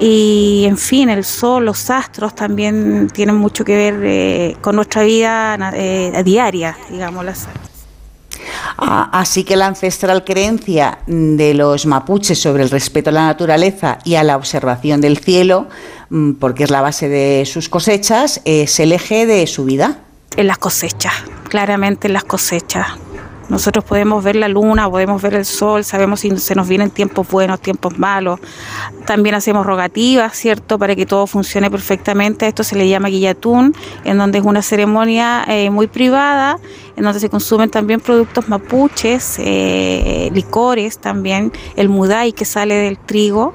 Y 0.00 0.64
en 0.66 0.76
fin, 0.76 1.08
el 1.08 1.24
sol, 1.24 1.64
los 1.64 1.90
astros 1.90 2.34
también 2.34 3.10
tienen 3.12 3.34
mucho 3.34 3.64
que 3.64 3.76
ver 3.76 4.00
eh, 4.04 4.56
con 4.60 4.76
nuestra 4.76 5.02
vida 5.02 5.72
eh, 5.74 6.22
diaria, 6.24 6.76
digamos. 6.88 7.26
Ah, 8.76 9.10
así 9.12 9.42
que 9.42 9.56
la 9.56 9.66
ancestral 9.66 10.24
creencia 10.24 10.98
de 11.06 11.52
los 11.54 11.84
mapuches 11.84 12.40
sobre 12.40 12.62
el 12.62 12.70
respeto 12.70 13.10
a 13.10 13.12
la 13.12 13.26
naturaleza 13.26 13.98
y 14.04 14.14
a 14.14 14.22
la 14.22 14.36
observación 14.36 15.00
del 15.00 15.18
cielo, 15.18 15.66
mm, 16.10 16.34
porque 16.34 16.64
es 16.64 16.70
la 16.70 16.80
base 16.80 17.08
de 17.08 17.44
sus 17.44 17.68
cosechas, 17.68 18.40
es 18.44 18.78
el 18.78 18.92
eje 18.92 19.26
de 19.26 19.46
su 19.48 19.64
vida. 19.64 19.98
En 20.36 20.46
las 20.46 20.58
cosechas, 20.58 21.12
claramente 21.48 22.06
en 22.06 22.12
las 22.12 22.24
cosechas. 22.24 22.86
Nosotros 23.48 23.84
podemos 23.84 24.22
ver 24.22 24.36
la 24.36 24.48
luna, 24.48 24.90
podemos 24.90 25.22
ver 25.22 25.34
el 25.34 25.44
sol, 25.44 25.82
sabemos 25.82 26.20
si 26.20 26.36
se 26.36 26.54
nos 26.54 26.68
vienen 26.68 26.90
tiempos 26.90 27.26
buenos, 27.28 27.60
tiempos 27.60 27.98
malos. 27.98 28.40
También 29.06 29.34
hacemos 29.34 29.64
rogativas, 29.64 30.36
¿cierto? 30.36 30.78
Para 30.78 30.94
que 30.94 31.06
todo 31.06 31.26
funcione 31.26 31.70
perfectamente. 31.70 32.46
Esto 32.46 32.62
se 32.62 32.76
le 32.76 32.88
llama 32.88 33.08
guillatún, 33.08 33.74
en 34.04 34.18
donde 34.18 34.38
es 34.38 34.44
una 34.44 34.60
ceremonia 34.60 35.44
eh, 35.48 35.70
muy 35.70 35.86
privada, 35.86 36.58
en 36.96 37.04
donde 37.04 37.20
se 37.20 37.30
consumen 37.30 37.70
también 37.70 38.00
productos 38.00 38.48
mapuches, 38.48 39.36
eh, 39.38 40.30
licores 40.34 40.98
también, 40.98 41.50
el 41.76 41.88
mudai 41.88 42.32
que 42.32 42.44
sale 42.44 42.74
del 42.74 42.98
trigo. 42.98 43.54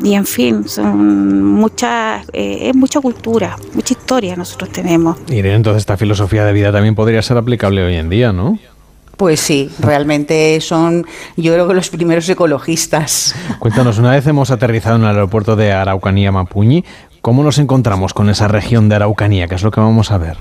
Y 0.00 0.14
en 0.14 0.26
fin, 0.26 0.68
son 0.68 1.42
muchas, 1.42 2.26
eh, 2.32 2.70
es 2.70 2.74
mucha 2.74 3.00
cultura, 3.00 3.56
mucha 3.72 3.94
historia 3.94 4.34
nosotros 4.34 4.70
tenemos. 4.70 5.16
Y 5.28 5.38
entonces 5.38 5.82
esta 5.82 5.96
filosofía 5.96 6.44
de 6.44 6.52
vida 6.52 6.72
también 6.72 6.96
podría 6.96 7.22
ser 7.22 7.36
aplicable 7.36 7.84
hoy 7.84 7.94
en 7.94 8.08
día, 8.08 8.32
¿no? 8.32 8.58
Pues 9.22 9.38
sí, 9.38 9.70
realmente 9.78 10.60
son, 10.60 11.06
yo 11.36 11.52
creo 11.52 11.68
que 11.68 11.74
los 11.74 11.90
primeros 11.90 12.28
ecologistas. 12.28 13.36
Cuéntanos, 13.60 13.98
una 13.98 14.10
vez 14.10 14.26
hemos 14.26 14.50
aterrizado 14.50 14.96
en 14.96 15.02
el 15.02 15.10
aeropuerto 15.10 15.54
de 15.54 15.70
Araucanía 15.70 16.32
Mapuñi, 16.32 16.84
¿cómo 17.20 17.44
nos 17.44 17.58
encontramos 17.58 18.14
con 18.14 18.30
esa 18.30 18.48
región 18.48 18.88
de 18.88 18.96
Araucanía? 18.96 19.46
¿Qué 19.46 19.54
es 19.54 19.62
lo 19.62 19.70
que 19.70 19.78
vamos 19.78 20.10
a 20.10 20.18
ver? 20.18 20.38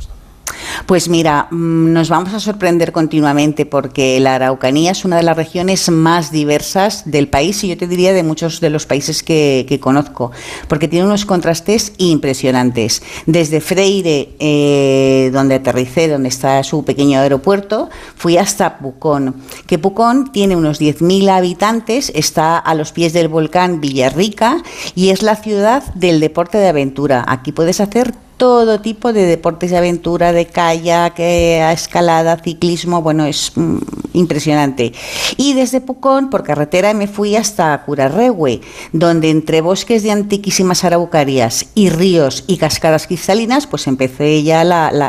Pues 0.85 1.09
mira, 1.09 1.47
mm, 1.51 1.93
nos 1.93 2.09
vamos 2.09 2.33
a 2.33 2.39
sorprender 2.39 2.91
continuamente 2.91 3.65
porque 3.65 4.19
la 4.19 4.35
Araucanía 4.35 4.91
es 4.91 5.05
una 5.05 5.17
de 5.17 5.23
las 5.23 5.37
regiones 5.37 5.89
más 5.89 6.31
diversas 6.31 7.09
del 7.09 7.27
país 7.27 7.63
y 7.63 7.69
yo 7.69 7.77
te 7.77 7.87
diría 7.87 8.13
de 8.13 8.23
muchos 8.23 8.59
de 8.59 8.69
los 8.69 8.85
países 8.85 9.23
que, 9.23 9.79
conozco, 9.81 10.31
porque 10.67 10.87
tiene 10.87 11.05
unos 11.05 11.25
contrastes 11.25 11.93
impresionantes. 11.97 13.01
Desde 13.25 13.61
Freire, 13.61 14.29
eh, 14.39 15.29
donde 15.33 15.55
aterricé, 15.55 16.07
donde 16.07 16.29
está 16.29 16.63
su 16.63 16.83
pequeño 16.83 17.19
aeropuerto, 17.19 17.89
fui 18.15 18.37
hasta 18.37 18.77
Pucón, 18.77 19.35
que 19.67 19.79
Pucón 19.79 20.31
tiene 20.31 20.55
unos 20.55 20.79
10.000 20.79 21.29
habitantes, 21.29 22.11
está 22.15 22.57
a 22.57 22.75
los 22.75 22.91
pies 22.91 23.13
del 23.13 23.27
volcán 23.27 23.81
Villarrica 23.81 24.61
y 24.95 25.09
es 25.09 25.21
la 25.21 25.35
ciudad 25.35 25.83
del 25.95 26.19
deporte 26.19 26.57
de 26.57 26.67
aventura. 26.67 27.23
Aquí 27.27 27.51
puedes 27.51 27.79
hacer 27.79 28.13
todo 28.41 28.81
tipo 28.81 29.13
de 29.13 29.27
deportes 29.27 29.69
de 29.69 29.77
aventura, 29.77 30.33
de 30.33 30.47
kayak, 30.47 31.19
eh, 31.19 31.71
escalada, 31.71 32.37
ciclismo, 32.37 33.03
bueno, 33.03 33.25
es 33.25 33.51
mm, 33.53 33.77
impresionante. 34.13 34.93
Y 35.37 35.53
desde 35.53 35.79
Pucón, 35.79 36.31
por 36.31 36.41
carretera, 36.41 36.91
me 36.95 37.07
fui 37.07 37.35
hasta 37.35 37.83
Curarrehue, 37.85 38.61
donde 38.93 39.29
entre 39.29 39.61
bosques 39.61 40.01
de 40.01 40.09
antiquísimas 40.09 40.83
araucarias 40.83 41.67
y 41.75 41.89
ríos 41.89 42.43
y 42.47 42.57
cascadas 42.57 43.05
cristalinas, 43.05 43.67
pues 43.67 43.85
empecé 43.85 44.41
ya 44.41 44.63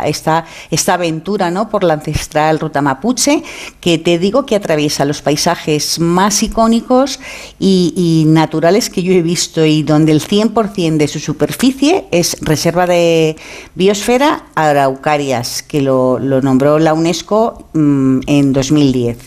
esta 0.04 0.92
aventura 0.92 1.50
¿no? 1.50 1.70
por 1.70 1.84
la 1.84 1.94
ancestral 1.94 2.60
ruta 2.60 2.82
mapuche, 2.82 3.42
que 3.80 3.96
te 3.96 4.18
digo 4.18 4.44
que 4.44 4.56
atraviesa 4.56 5.06
los 5.06 5.22
paisajes 5.22 5.98
más 5.98 6.42
icónicos 6.42 7.18
y, 7.58 7.94
y 7.96 8.30
naturales 8.30 8.90
que 8.90 9.02
yo 9.02 9.14
he 9.14 9.22
visto 9.22 9.64
y 9.64 9.82
donde 9.82 10.12
el 10.12 10.20
100% 10.20 10.98
de 10.98 11.08
su 11.08 11.18
superficie 11.18 12.04
es 12.10 12.36
reserva 12.42 12.86
de 12.86 13.21
Biosfera 13.74 14.44
Araucarias, 14.54 15.62
que 15.62 15.80
lo, 15.80 16.18
nombró 16.18 16.78
la 16.78 16.94
UNESCO 16.94 17.68
mm, 17.72 18.20
en 18.26 18.52
2010. 18.52 19.18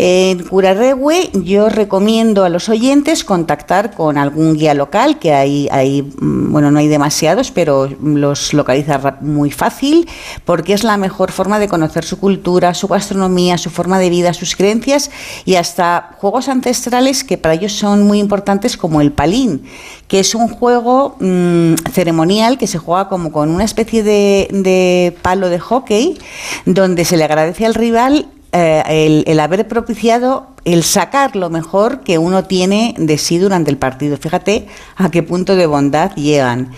En 0.00 0.44
Curarrehue 0.44 1.28
yo 1.42 1.68
recomiendo 1.68 2.44
a 2.44 2.48
los 2.48 2.68
oyentes 2.68 3.24
contactar 3.24 3.96
con 3.96 4.16
algún 4.16 4.56
guía 4.56 4.72
local, 4.72 5.18
que 5.18 5.32
hay, 5.32 5.68
hay, 5.72 6.02
mm, 6.02 6.52
bueno, 6.52 6.70
no 6.70 6.78
hay 6.78 6.86
demasiados, 6.86 7.50
pero 7.50 7.88
los 8.00 8.54
localiza 8.54 9.18
muy 9.20 9.50
fácil, 9.50 10.08
porque 10.44 10.72
es 10.72 10.84
la 10.84 10.98
mejor 10.98 11.32
forma 11.32 11.58
de 11.58 11.66
conocer 11.66 12.04
su 12.04 12.20
cultura, 12.20 12.74
su 12.74 12.86
gastronomía, 12.86 13.58
su 13.58 13.70
forma 13.70 13.98
de 13.98 14.08
vida, 14.08 14.34
sus 14.34 14.54
creencias 14.54 15.10
y 15.44 15.56
hasta 15.56 16.10
juegos 16.18 16.48
ancestrales 16.48 17.24
que 17.24 17.36
para 17.36 17.54
ellos 17.54 17.72
son 17.72 18.04
muy 18.04 18.20
importantes 18.20 18.76
como 18.76 19.00
el 19.00 19.10
palín, 19.10 19.64
que 20.06 20.20
es 20.20 20.32
un 20.36 20.46
juego 20.46 21.16
mm, 21.18 21.74
ceremonial 21.90 22.56
que 22.56 22.68
se 22.68 22.78
juega 22.78 23.08
como 23.08 23.32
con 23.32 23.50
una 23.50 23.64
especie 23.64 24.04
de, 24.04 24.46
de 24.52 25.16
palo 25.22 25.48
de 25.48 25.58
hockey, 25.58 26.18
donde 26.66 27.04
se 27.04 27.16
le 27.16 27.24
agradece 27.24 27.66
al 27.66 27.74
rival 27.74 28.28
eh, 28.52 28.82
el, 28.88 29.24
el, 29.26 29.40
haber 29.40 29.68
propiciado 29.68 30.48
el 30.64 30.82
sacar 30.82 31.36
lo 31.36 31.50
mejor 31.50 32.00
que 32.00 32.18
uno 32.18 32.44
tiene 32.44 32.94
de 32.98 33.18
sí 33.18 33.38
durante 33.38 33.70
el 33.70 33.76
partido. 33.76 34.16
Fíjate 34.16 34.66
a 34.96 35.10
qué 35.10 35.22
punto 35.22 35.56
de 35.56 35.66
bondad 35.66 36.14
llegan 36.14 36.70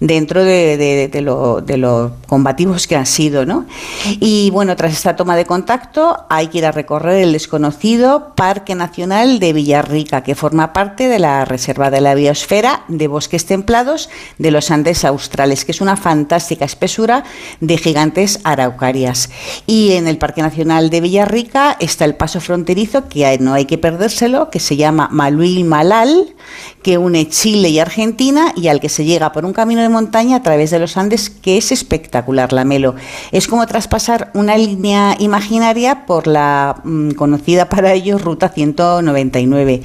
dentro 0.00 0.44
de, 0.44 1.10
lo, 1.22 1.60
de, 1.60 1.76
lo, 1.76 2.12
combativos 2.26 2.86
que 2.86 2.96
han 2.96 3.06
sido. 3.06 3.46
¿no? 3.46 3.66
Y 4.20 4.50
bueno, 4.50 4.76
tras 4.76 4.92
esta 4.92 5.16
toma 5.16 5.36
de 5.36 5.46
contacto 5.46 6.24
hay 6.28 6.48
que 6.48 6.58
ir 6.58 6.66
a 6.66 6.72
recorrer 6.72 7.22
el 7.22 7.32
desconocido 7.32 8.34
Parque 8.34 8.74
Nacional 8.74 9.38
de 9.38 9.52
Villarrica, 9.52 10.22
que 10.22 10.34
forma 10.34 10.72
parte 10.72 11.08
de 11.08 11.18
la 11.18 11.44
Reserva 11.44 11.90
de 11.90 12.00
la 12.00 12.14
Biosfera 12.14 12.84
de 12.88 13.08
Bosques 13.08 13.46
Templados 13.46 14.08
de 14.38 14.50
los 14.50 14.70
Andes 14.70 15.04
Australes, 15.04 15.64
que 15.64 15.72
es 15.72 15.80
una 15.80 15.96
fantástica 15.96 16.64
espesura 16.64 17.24
de 17.60 17.78
gigantes 17.78 18.40
araucarias. 18.44 19.30
Y 19.66 19.92
en 19.92 20.08
el 20.08 20.18
Parque 20.18 20.42
Nacional 20.42 20.90
de 20.90 21.00
Villarrica 21.00 21.76
está 21.80 22.04
el 22.04 22.14
paso 22.14 22.40
fronterizo, 22.40 23.08
que 23.08 23.38
no 23.38 23.54
hay 23.54 23.64
que 23.64 23.78
perdérselo, 23.78 24.50
que 24.50 24.60
se 24.60 24.76
llama 24.76 25.08
Maluil 25.10 25.64
Malal, 25.64 26.34
que 26.82 26.98
une 26.98 27.28
Chile 27.28 27.68
y 27.70 27.78
Argentina 27.78 28.52
y 28.56 28.68
al 28.68 28.80
que 28.80 28.88
se 28.88 29.04
llega 29.04 29.32
por 29.32 29.44
un 29.44 29.52
camino 29.52 29.82
montaña 29.88 30.36
a 30.36 30.42
través 30.42 30.70
de 30.70 30.78
los 30.78 30.96
Andes 30.96 31.30
que 31.30 31.56
es 31.56 31.72
espectacular, 31.72 32.52
la 32.52 32.64
Melo. 32.64 32.94
Es 33.32 33.46
como 33.46 33.66
traspasar 33.66 34.30
una 34.34 34.56
línea 34.56 35.16
imaginaria 35.18 36.06
por 36.06 36.26
la 36.26 36.80
mm, 36.84 37.10
conocida 37.12 37.68
para 37.68 37.92
ellos 37.92 38.22
Ruta 38.22 38.48
199. 38.48 39.82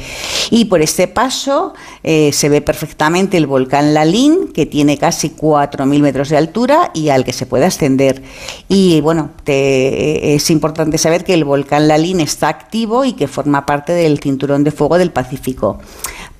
Y 0.49 0.65
por 0.65 0.81
este 0.81 1.07
paso 1.07 1.73
eh, 2.03 2.31
se 2.33 2.49
ve 2.49 2.61
perfectamente 2.61 3.37
el 3.37 3.47
volcán 3.47 3.93
Lalín, 3.93 4.51
que 4.53 4.65
tiene 4.65 4.97
casi 4.97 5.29
4.000 5.29 6.01
metros 6.01 6.29
de 6.29 6.37
altura 6.37 6.91
y 6.93 7.09
al 7.09 7.23
que 7.23 7.33
se 7.33 7.45
puede 7.45 7.65
ascender. 7.65 8.21
Y 8.67 9.01
bueno, 9.01 9.31
es 9.45 10.49
importante 10.49 10.97
saber 10.97 11.23
que 11.23 11.33
el 11.33 11.43
volcán 11.43 11.87
Lalín 11.87 12.19
está 12.19 12.49
activo 12.49 13.05
y 13.05 13.13
que 13.13 13.27
forma 13.27 13.65
parte 13.65 13.93
del 13.93 14.19
cinturón 14.19 14.63
de 14.63 14.71
fuego 14.71 14.97
del 14.97 15.11
Pacífico 15.11 15.79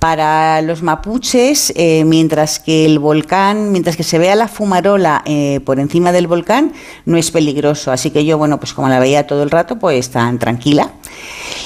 para 0.02 0.64
los 0.64 0.82
mapuches, 0.82 1.72
eh, 1.76 2.04
mientras 2.06 2.60
que 2.60 2.86
el 2.88 2.98
volcán, 2.98 3.72
mientras 3.72 3.96
que 3.96 4.02
se 4.02 4.18
vea 4.18 4.34
la 4.34 4.48
fumarola 4.48 5.22
eh, 5.28 5.60
por 5.64 5.80
encima 5.80 6.12
del 6.12 6.26
volcán, 6.26 6.74
no 7.06 7.18
es 7.18 7.30
peligroso. 7.30 7.92
Así 7.92 8.10
que 8.10 8.26
yo, 8.26 8.40
bueno, 8.40 8.60
pues 8.60 8.74
como 8.74 8.90
la 8.90 9.00
veía 9.00 9.28
todo 9.28 9.44
el 9.44 9.52
rato, 9.52 9.78
pues 9.78 10.10
tan 10.10 10.40
tranquila. 10.40 10.94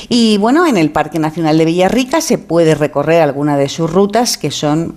Y 0.09 0.37
bueno, 0.37 0.65
en 0.65 0.75
el 0.75 0.91
Parque 0.91 1.17
Nacional 1.17 1.57
de 1.57 1.63
Villarrica 1.63 2.19
se 2.19 2.37
puede 2.37 2.75
recorrer 2.75 3.21
alguna 3.21 3.55
de 3.55 3.69
sus 3.69 3.89
rutas 3.89 4.37
que 4.37 4.51
son 4.51 4.95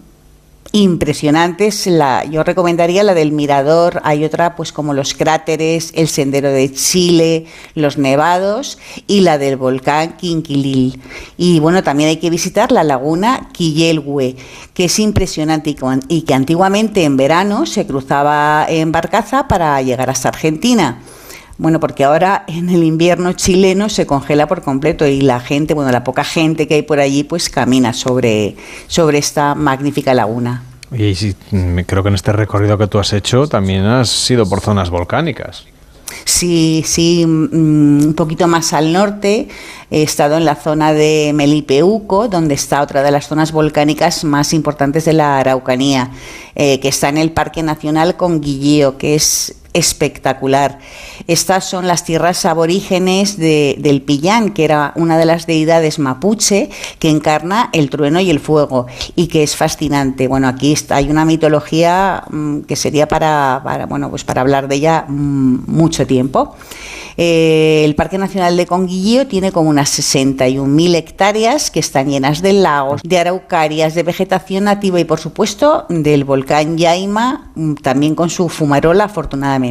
impresionantes. 0.72 1.86
La, 1.86 2.24
yo 2.24 2.42
recomendaría 2.42 3.02
la 3.02 3.14
del 3.14 3.32
Mirador, 3.32 4.00
hay 4.04 4.24
otra 4.24 4.56
pues 4.56 4.72
como 4.72 4.94
los 4.94 5.14
cráteres, 5.14 5.92
el 5.94 6.08
Sendero 6.08 6.50
de 6.50 6.72
Chile, 6.72 7.46
los 7.74 7.98
nevados 7.98 8.78
y 9.06 9.20
la 9.20 9.38
del 9.38 9.56
volcán 9.56 10.16
Quinquilil. 10.16 11.00
Y 11.36 11.60
bueno, 11.60 11.82
también 11.82 12.10
hay 12.10 12.16
que 12.16 12.30
visitar 12.30 12.72
la 12.72 12.84
laguna 12.84 13.48
Quillelhue, 13.52 14.36
que 14.74 14.84
es 14.84 14.98
impresionante 14.98 15.74
y 16.08 16.22
que 16.22 16.34
antiguamente 16.34 17.04
en 17.04 17.16
verano 17.16 17.66
se 17.66 17.86
cruzaba 17.86 18.66
en 18.68 18.92
barcaza 18.92 19.48
para 19.48 19.80
llegar 19.82 20.10
hasta 20.10 20.28
Argentina. 20.28 21.00
Bueno, 21.58 21.80
porque 21.80 22.04
ahora 22.04 22.44
en 22.46 22.70
el 22.70 22.84
invierno 22.84 23.32
chileno 23.32 23.88
se 23.88 24.06
congela 24.06 24.46
por 24.46 24.62
completo 24.62 25.06
y 25.06 25.20
la 25.20 25.40
gente, 25.40 25.74
bueno, 25.74 25.90
la 25.90 26.04
poca 26.04 26.22
gente 26.22 26.68
que 26.68 26.74
hay 26.74 26.82
por 26.82 27.00
allí, 27.00 27.24
pues 27.24 27.50
camina 27.50 27.92
sobre, 27.92 28.56
sobre 28.86 29.18
esta 29.18 29.56
magnífica 29.56 30.14
laguna. 30.14 30.62
Y 30.92 31.16
sí, 31.16 31.34
creo 31.86 32.02
que 32.04 32.08
en 32.08 32.14
este 32.14 32.32
recorrido 32.32 32.78
que 32.78 32.86
tú 32.86 33.00
has 33.00 33.12
hecho 33.12 33.48
también 33.48 33.84
has 33.84 34.08
sido 34.08 34.48
por 34.48 34.60
zonas 34.60 34.88
volcánicas. 34.88 35.66
Sí, 36.24 36.82
sí, 36.86 37.24
mm, 37.26 38.06
un 38.06 38.14
poquito 38.14 38.46
más 38.46 38.72
al 38.72 38.92
norte. 38.92 39.48
He 39.90 40.02
estado 40.02 40.36
en 40.36 40.44
la 40.44 40.54
zona 40.54 40.92
de 40.92 41.32
Melipeuco, 41.34 42.28
donde 42.28 42.54
está 42.54 42.82
otra 42.82 43.02
de 43.02 43.10
las 43.10 43.26
zonas 43.26 43.52
volcánicas 43.52 44.24
más 44.24 44.52
importantes 44.52 45.04
de 45.06 45.14
la 45.14 45.38
Araucanía, 45.38 46.10
eh, 46.54 46.80
que 46.80 46.88
está 46.88 47.08
en 47.08 47.18
el 47.18 47.32
Parque 47.32 47.62
Nacional 47.62 48.16
Conguilleo, 48.16 48.96
que 48.96 49.14
es 49.14 49.56
espectacular. 49.78 50.78
Estas 51.26 51.64
son 51.64 51.86
las 51.86 52.04
tierras 52.04 52.44
aborígenes 52.44 53.36
de, 53.36 53.76
del 53.78 54.02
Pillán, 54.02 54.50
que 54.50 54.64
era 54.64 54.92
una 54.96 55.18
de 55.18 55.24
las 55.24 55.46
deidades 55.46 55.98
mapuche 55.98 56.70
que 56.98 57.10
encarna 57.10 57.70
el 57.72 57.90
trueno 57.90 58.20
y 58.20 58.30
el 58.30 58.40
fuego 58.40 58.86
y 59.14 59.28
que 59.28 59.42
es 59.42 59.56
fascinante. 59.56 60.28
Bueno, 60.28 60.48
aquí 60.48 60.74
hay 60.90 61.10
una 61.10 61.24
mitología 61.24 62.24
mm, 62.30 62.60
que 62.60 62.76
sería 62.76 63.08
para, 63.08 63.60
para, 63.64 63.86
bueno, 63.86 64.10
pues 64.10 64.24
para 64.24 64.40
hablar 64.40 64.68
de 64.68 64.76
ella 64.76 65.04
mm, 65.08 65.64
mucho 65.66 66.06
tiempo. 66.06 66.56
Eh, 67.20 67.82
el 67.84 67.96
Parque 67.96 68.16
Nacional 68.16 68.56
de 68.56 68.64
Conguillío 68.64 69.26
tiene 69.26 69.50
como 69.50 69.70
unas 69.70 69.90
61.000 69.98 70.94
hectáreas 70.94 71.72
que 71.72 71.80
están 71.80 72.08
llenas 72.08 72.42
de 72.42 72.52
lagos, 72.52 73.00
de 73.02 73.18
araucarias, 73.18 73.96
de 73.96 74.04
vegetación 74.04 74.64
nativa 74.64 75.00
y, 75.00 75.04
por 75.04 75.18
supuesto, 75.18 75.84
del 75.88 76.22
volcán 76.22 76.78
Yaima, 76.78 77.50
mm, 77.56 77.74
también 77.74 78.14
con 78.14 78.30
su 78.30 78.48
fumarola, 78.48 79.04
afortunadamente. 79.04 79.67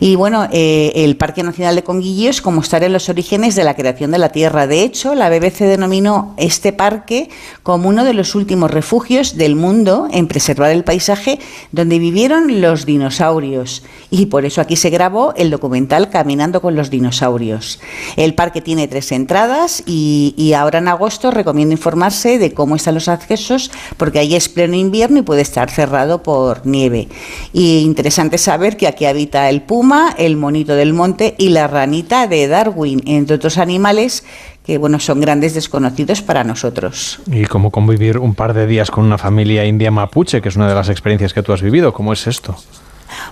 Y 0.00 0.16
bueno, 0.16 0.48
eh, 0.52 0.92
el 0.94 1.16
Parque 1.16 1.42
Nacional 1.42 1.74
de 1.74 1.84
Conguillío 1.84 2.30
es 2.30 2.40
como 2.40 2.62
estar 2.62 2.82
en 2.82 2.92
los 2.92 3.08
orígenes 3.08 3.54
de 3.54 3.64
la 3.64 3.74
creación 3.74 4.10
de 4.10 4.18
la 4.18 4.30
Tierra. 4.30 4.66
De 4.66 4.82
hecho, 4.82 5.14
la 5.14 5.28
BBC 5.28 5.60
denominó 5.60 6.34
este 6.38 6.72
parque 6.72 7.28
como 7.62 7.88
uno 7.88 8.04
de 8.04 8.14
los 8.14 8.34
últimos 8.34 8.70
refugios 8.70 9.36
del 9.36 9.54
mundo 9.54 10.08
en 10.10 10.28
preservar 10.28 10.70
el 10.70 10.84
paisaje 10.84 11.38
donde 11.72 11.98
vivieron 11.98 12.60
los 12.60 12.86
dinosaurios. 12.86 13.82
Y 14.10 14.26
por 14.26 14.44
eso 14.44 14.60
aquí 14.60 14.76
se 14.76 14.90
grabó 14.90 15.34
el 15.36 15.50
documental 15.50 16.08
Camino 16.08 16.38
con 16.60 16.76
los 16.76 16.90
dinosaurios. 16.90 17.80
El 18.16 18.34
parque 18.34 18.60
tiene 18.60 18.86
tres 18.86 19.12
entradas 19.12 19.82
y, 19.86 20.52
ahora 20.56 20.78
en 20.78 20.88
agosto 20.88 21.30
recomiendo 21.30 21.72
informarse 21.72 22.38
de 22.38 22.52
cómo 22.54 22.76
están 22.76 22.94
los 22.94 23.08
accesos 23.08 23.70
porque 23.96 24.20
ahí 24.20 24.34
es 24.34 24.48
pleno 24.48 24.76
invierno 24.76 25.18
y 25.18 25.22
puede 25.22 25.42
estar 25.42 25.70
cerrado 25.70 26.22
por 26.22 26.66
nieve. 26.66 27.08
Y 27.52 27.80
interesante 27.80 28.38
saber 28.38 28.76
que 28.76 28.86
aquí 28.88 29.04
habita 29.04 29.48
el 29.48 29.62
puma, 29.62 30.14
el 30.18 30.36
monito 30.36 30.74
del 30.74 30.92
monte 30.92 31.34
y 31.38 31.50
la 31.50 31.68
ranita 31.68 32.26
de 32.26 32.48
Darwin, 32.48 33.02
entre 33.06 33.36
otros 33.36 33.58
animales 33.58 34.24
que 34.68 34.76
bueno, 34.76 35.00
son 35.00 35.22
grandes 35.22 35.54
desconocidos 35.54 36.20
para 36.20 36.44
nosotros. 36.44 37.20
¿Y 37.32 37.46
cómo 37.46 37.70
convivir 37.70 38.18
un 38.18 38.34
par 38.34 38.52
de 38.52 38.66
días 38.66 38.90
con 38.90 39.06
una 39.06 39.16
familia 39.16 39.64
india 39.64 39.90
mapuche, 39.90 40.42
que 40.42 40.50
es 40.50 40.56
una 40.56 40.68
de 40.68 40.74
las 40.74 40.90
experiencias 40.90 41.32
que 41.32 41.42
tú 41.42 41.54
has 41.54 41.62
vivido? 41.62 41.94
¿Cómo 41.94 42.12
es 42.12 42.26
esto? 42.26 42.54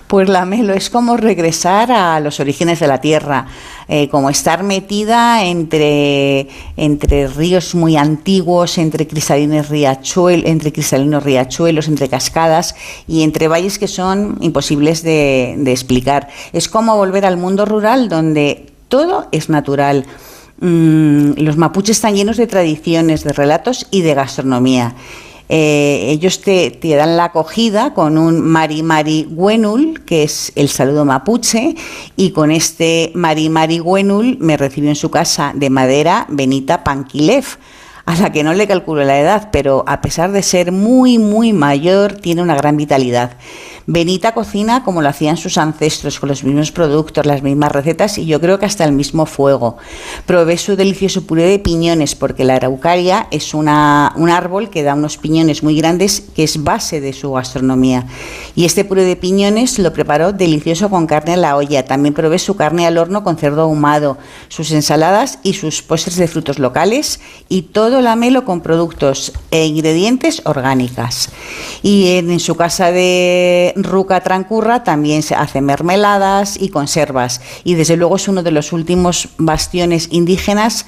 Pues 0.07 0.29
la 0.29 0.45
Melo 0.45 0.73
es 0.73 0.89
como 0.89 1.17
regresar 1.17 1.91
a 1.91 2.19
los 2.19 2.39
orígenes 2.39 2.79
de 2.79 2.87
la 2.87 3.01
tierra, 3.01 3.47
eh, 3.87 4.09
como 4.09 4.29
estar 4.29 4.63
metida 4.63 5.43
entre, 5.43 6.47
entre 6.75 7.27
ríos 7.27 7.75
muy 7.75 7.97
antiguos, 7.97 8.77
entre 8.77 9.07
cristalinos, 9.07 9.69
riachuelos, 9.69 10.45
entre 10.49 10.71
cristalinos 10.71 11.23
riachuelos, 11.23 11.87
entre 11.87 12.09
cascadas 12.09 12.75
y 13.07 13.23
entre 13.23 13.47
valles 13.47 13.79
que 13.79 13.87
son 13.87 14.37
imposibles 14.41 15.03
de, 15.03 15.55
de 15.57 15.71
explicar. 15.71 16.29
Es 16.53 16.69
como 16.69 16.95
volver 16.95 17.25
al 17.25 17.37
mundo 17.37 17.65
rural 17.65 18.09
donde 18.09 18.71
todo 18.87 19.27
es 19.31 19.49
natural. 19.49 20.05
Mm, 20.59 21.33
los 21.37 21.57
mapuches 21.57 21.97
están 21.97 22.15
llenos 22.15 22.37
de 22.37 22.47
tradiciones, 22.47 23.23
de 23.23 23.33
relatos 23.33 23.87
y 23.91 24.01
de 24.01 24.15
gastronomía. 24.15 24.95
Eh, 25.49 26.07
ellos 26.09 26.41
te, 26.41 26.77
dan 26.81 27.15
la 27.15 27.25
acogida 27.25 27.93
con 27.93 28.17
un 28.17 28.41
Mari 28.41 28.83
Mari 28.83 29.27
Wenul, 29.29 30.03
que 30.05 30.23
es 30.23 30.51
el 30.55 30.69
saludo 30.69 31.05
mapuche, 31.05 31.75
y 32.15 32.31
con 32.31 32.51
este 32.51 33.11
Mari 33.15 33.49
Mari 33.49 33.79
Wenul 33.79 34.37
me 34.39 34.57
recibió 34.57 34.89
en 34.89 34.95
su 34.95 35.09
casa 35.09 35.53
de 35.55 35.69
madera 35.69 36.25
Benita 36.29 36.83
Panquilev 36.83 37.45
a 38.05 38.15
la 38.15 38.31
que 38.31 38.41
no 38.41 38.53
le 38.53 38.67
calculo 38.67 39.03
la 39.03 39.19
edad, 39.19 39.49
pero 39.51 39.83
a 39.85 39.99
pesar 39.99 40.31
de 40.31 40.41
ser 40.41 40.71
muy, 40.71 41.17
muy 41.17 41.51
mayor, 41.51 42.13
tiene 42.13 42.41
una 42.41 42.55
gran 42.55 42.77
vitalidad. 42.77 43.33
Benita 43.89 44.33
cocina 44.33 44.83
como 44.83 45.01
lo 45.01 45.07
hacían 45.07 45.37
sus 45.37 45.57
ancestros, 45.57 46.19
con 46.19 46.27
los 46.27 46.43
mismos 46.43 46.73
productos, 46.73 47.25
las 47.25 47.41
mismas 47.41 47.71
recetas 47.71 48.17
y 48.17 48.25
yo 48.25 48.41
creo 48.41 48.59
que 48.59 48.65
hasta 48.65 48.83
el 48.83 48.91
mismo 48.91 49.25
fuego. 49.25 49.77
Probé 50.25 50.57
su 50.57 50.75
delicioso 50.75 51.25
puré 51.25 51.43
de 51.43 51.57
piñones 51.57 52.13
porque 52.13 52.43
la 52.43 52.55
araucaria 52.55 53.29
es 53.31 53.53
un 53.53 53.69
árbol 53.69 54.69
que 54.69 54.83
da 54.83 54.93
unos 54.93 55.15
piñones 55.15 55.63
muy 55.63 55.77
grandes 55.77 56.19
que 56.35 56.43
es 56.43 56.61
base 56.65 56.99
de 56.99 57.13
su 57.13 57.31
gastronomía. 57.31 58.05
Y 58.57 58.65
este 58.65 58.83
puré 58.83 59.05
de 59.05 59.15
piñones 59.15 59.79
lo 59.79 59.93
preparó 59.93 60.33
delicioso 60.33 60.89
con 60.89 61.07
carne 61.07 61.35
a 61.35 61.37
la 61.37 61.55
olla. 61.55 61.85
También 61.85 62.13
probé 62.13 62.39
su 62.39 62.57
carne 62.57 62.87
al 62.87 62.97
horno 62.97 63.23
con 63.23 63.37
cerdo 63.37 63.61
ahumado, 63.61 64.17
sus 64.49 64.71
ensaladas 64.71 65.39
y 65.43 65.53
sus 65.53 65.81
postres 65.81 66.17
de 66.17 66.27
frutos 66.27 66.59
locales 66.59 67.21
y 67.47 67.61
todo 67.61 68.01
lamelo 68.01 68.43
con 68.43 68.59
productos 68.59 69.31
e 69.49 69.65
ingredientes 69.65 70.41
orgánicas. 70.43 71.29
Y 71.83 72.17
en, 72.17 72.37
su 72.41 72.55
casa 72.55 72.91
de 72.91 73.76
Ruca 73.77 74.21
Trancurra 74.21 74.83
también 74.83 75.23
se 75.23 75.35
hace 75.35 75.61
mermeladas 75.61 76.57
y 76.59 76.69
conservas. 76.69 77.41
Y 77.63 77.75
desde 77.75 77.97
luego 77.97 78.15
es 78.15 78.27
uno 78.27 78.43
de 78.43 78.51
los 78.51 78.73
últimos 78.73 79.29
bastiones 79.37 80.09
indígenas 80.11 80.85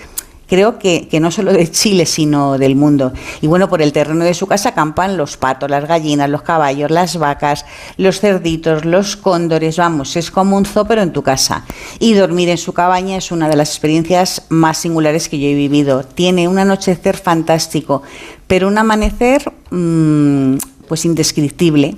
creo 0.50 0.80
que, 0.80 1.08
no 1.22 1.32
solo 1.32 1.54
de 1.54 1.70
Chile, 1.70 2.06
sino 2.06 2.58
del 2.58 2.76
mundo. 2.76 3.14
Y 3.42 3.48
bueno, 3.48 3.70
por 3.70 3.82
el 3.82 3.94
terreno 3.94 4.26
de 4.26 4.34
su 4.34 4.48
casa 4.48 4.74
campan 4.74 5.16
los 5.16 5.38
patos, 5.38 5.70
las 5.70 5.88
gallinas, 5.88 6.30
los 6.30 6.42
caballos, 6.42 6.92
las 6.92 7.18
vacas, 7.18 7.66
los 7.98 8.20
cerditos, 8.20 8.84
los 8.84 9.16
cóndores, 9.16 9.78
vamos, 9.78 10.16
es 10.16 10.32
como 10.32 10.58
un 10.58 10.66
zoo 10.66 10.88
en 10.90 11.14
tu 11.14 11.22
casa. 11.22 11.66
Y 12.00 12.14
dormir 12.16 12.50
en 12.50 12.58
su 12.58 12.74
cabaña 12.74 13.18
es 13.18 13.32
una 13.32 13.48
de 13.48 13.56
las 13.56 13.70
experiencias 13.70 14.44
más 14.50 14.80
singulares 14.80 15.30
que 15.30 15.40
yo 15.40 15.48
he 15.48 15.54
vivido. 15.54 16.04
Tiene 16.04 16.48
un 16.48 16.58
anochecer 16.58 17.16
fantástico, 17.16 18.02
pero 18.48 18.68
un 18.68 18.78
amanecer 18.78 19.54
mm, 19.70 20.56
pues 20.88 21.06
indescriptible 21.06 21.96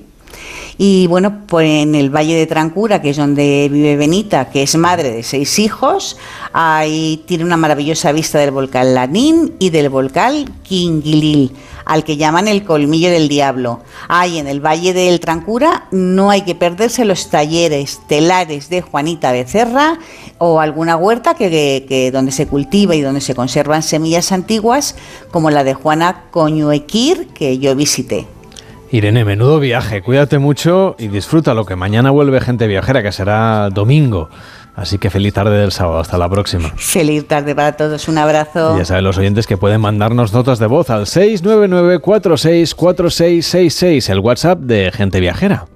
y 0.77 1.07
bueno, 1.07 1.41
pues 1.47 1.83
en 1.83 1.95
el 1.95 2.09
Valle 2.09 2.35
de 2.35 2.47
Trancura, 2.47 3.01
que 3.01 3.11
es 3.11 3.17
donde 3.17 3.69
vive 3.71 3.97
Benita, 3.97 4.49
que 4.49 4.63
es 4.63 4.75
madre 4.75 5.11
de 5.11 5.23
seis 5.23 5.59
hijos, 5.59 6.17
ahí 6.53 7.23
tiene 7.25 7.43
una 7.43 7.57
maravillosa 7.57 8.11
vista 8.11 8.39
del 8.39 8.51
volcán 8.51 8.93
Lanín 8.93 9.53
y 9.59 9.69
del 9.69 9.89
volcán 9.89 10.45
Quinguilil, 10.63 11.51
al 11.85 12.03
que 12.03 12.17
llaman 12.17 12.47
el 12.47 12.63
colmillo 12.63 13.09
del 13.09 13.27
diablo. 13.27 13.81
Ahí 14.07 14.37
en 14.37 14.47
el 14.47 14.59
Valle 14.59 14.93
del 14.93 15.19
Trancura 15.19 15.87
no 15.91 16.29
hay 16.29 16.41
que 16.41 16.55
perderse 16.55 17.05
los 17.05 17.29
talleres 17.29 18.01
telares 18.07 18.69
de 18.69 18.81
Juanita 18.81 19.31
Becerra 19.31 19.99
o 20.37 20.59
alguna 20.59 20.95
huerta 20.95 21.35
que, 21.35 21.85
que 21.87 22.11
donde 22.11 22.31
se 22.31 22.47
cultiva 22.47 22.95
y 22.95 23.01
donde 23.01 23.21
se 23.21 23.35
conservan 23.35 23.83
semillas 23.83 24.31
antiguas, 24.31 24.95
como 25.31 25.51
la 25.51 25.63
de 25.63 25.73
Juana 25.73 26.25
Coñuequir, 26.31 27.27
que 27.27 27.59
yo 27.59 27.75
visité. 27.75 28.27
Irene, 28.93 29.23
menudo 29.23 29.61
viaje, 29.61 30.01
cuídate 30.01 30.37
mucho 30.37 30.97
y 30.99 31.07
disfruta 31.07 31.53
lo 31.53 31.63
que 31.63 31.77
mañana 31.77 32.11
vuelve 32.11 32.41
gente 32.41 32.67
viajera, 32.67 33.01
que 33.01 33.13
será 33.13 33.69
domingo. 33.69 34.29
Así 34.75 34.97
que 34.97 35.09
feliz 35.09 35.33
tarde 35.33 35.57
del 35.57 35.71
sábado, 35.71 35.99
hasta 35.99 36.17
la 36.17 36.27
próxima. 36.27 36.73
Feliz 36.75 37.25
tarde 37.25 37.55
para 37.55 37.77
todos, 37.77 38.09
un 38.09 38.17
abrazo. 38.17 38.77
Ya 38.77 38.83
saben 38.83 39.05
los 39.05 39.17
oyentes 39.17 39.47
que 39.47 39.55
pueden 39.55 39.79
mandarnos 39.79 40.33
notas 40.33 40.59
de 40.59 40.67
voz 40.67 40.89
al 40.89 41.07
699 41.07 41.99
464666 41.99 44.09
el 44.09 44.19
WhatsApp 44.19 44.59
de 44.59 44.91
Gente 44.91 45.21
Viajera. 45.21 45.67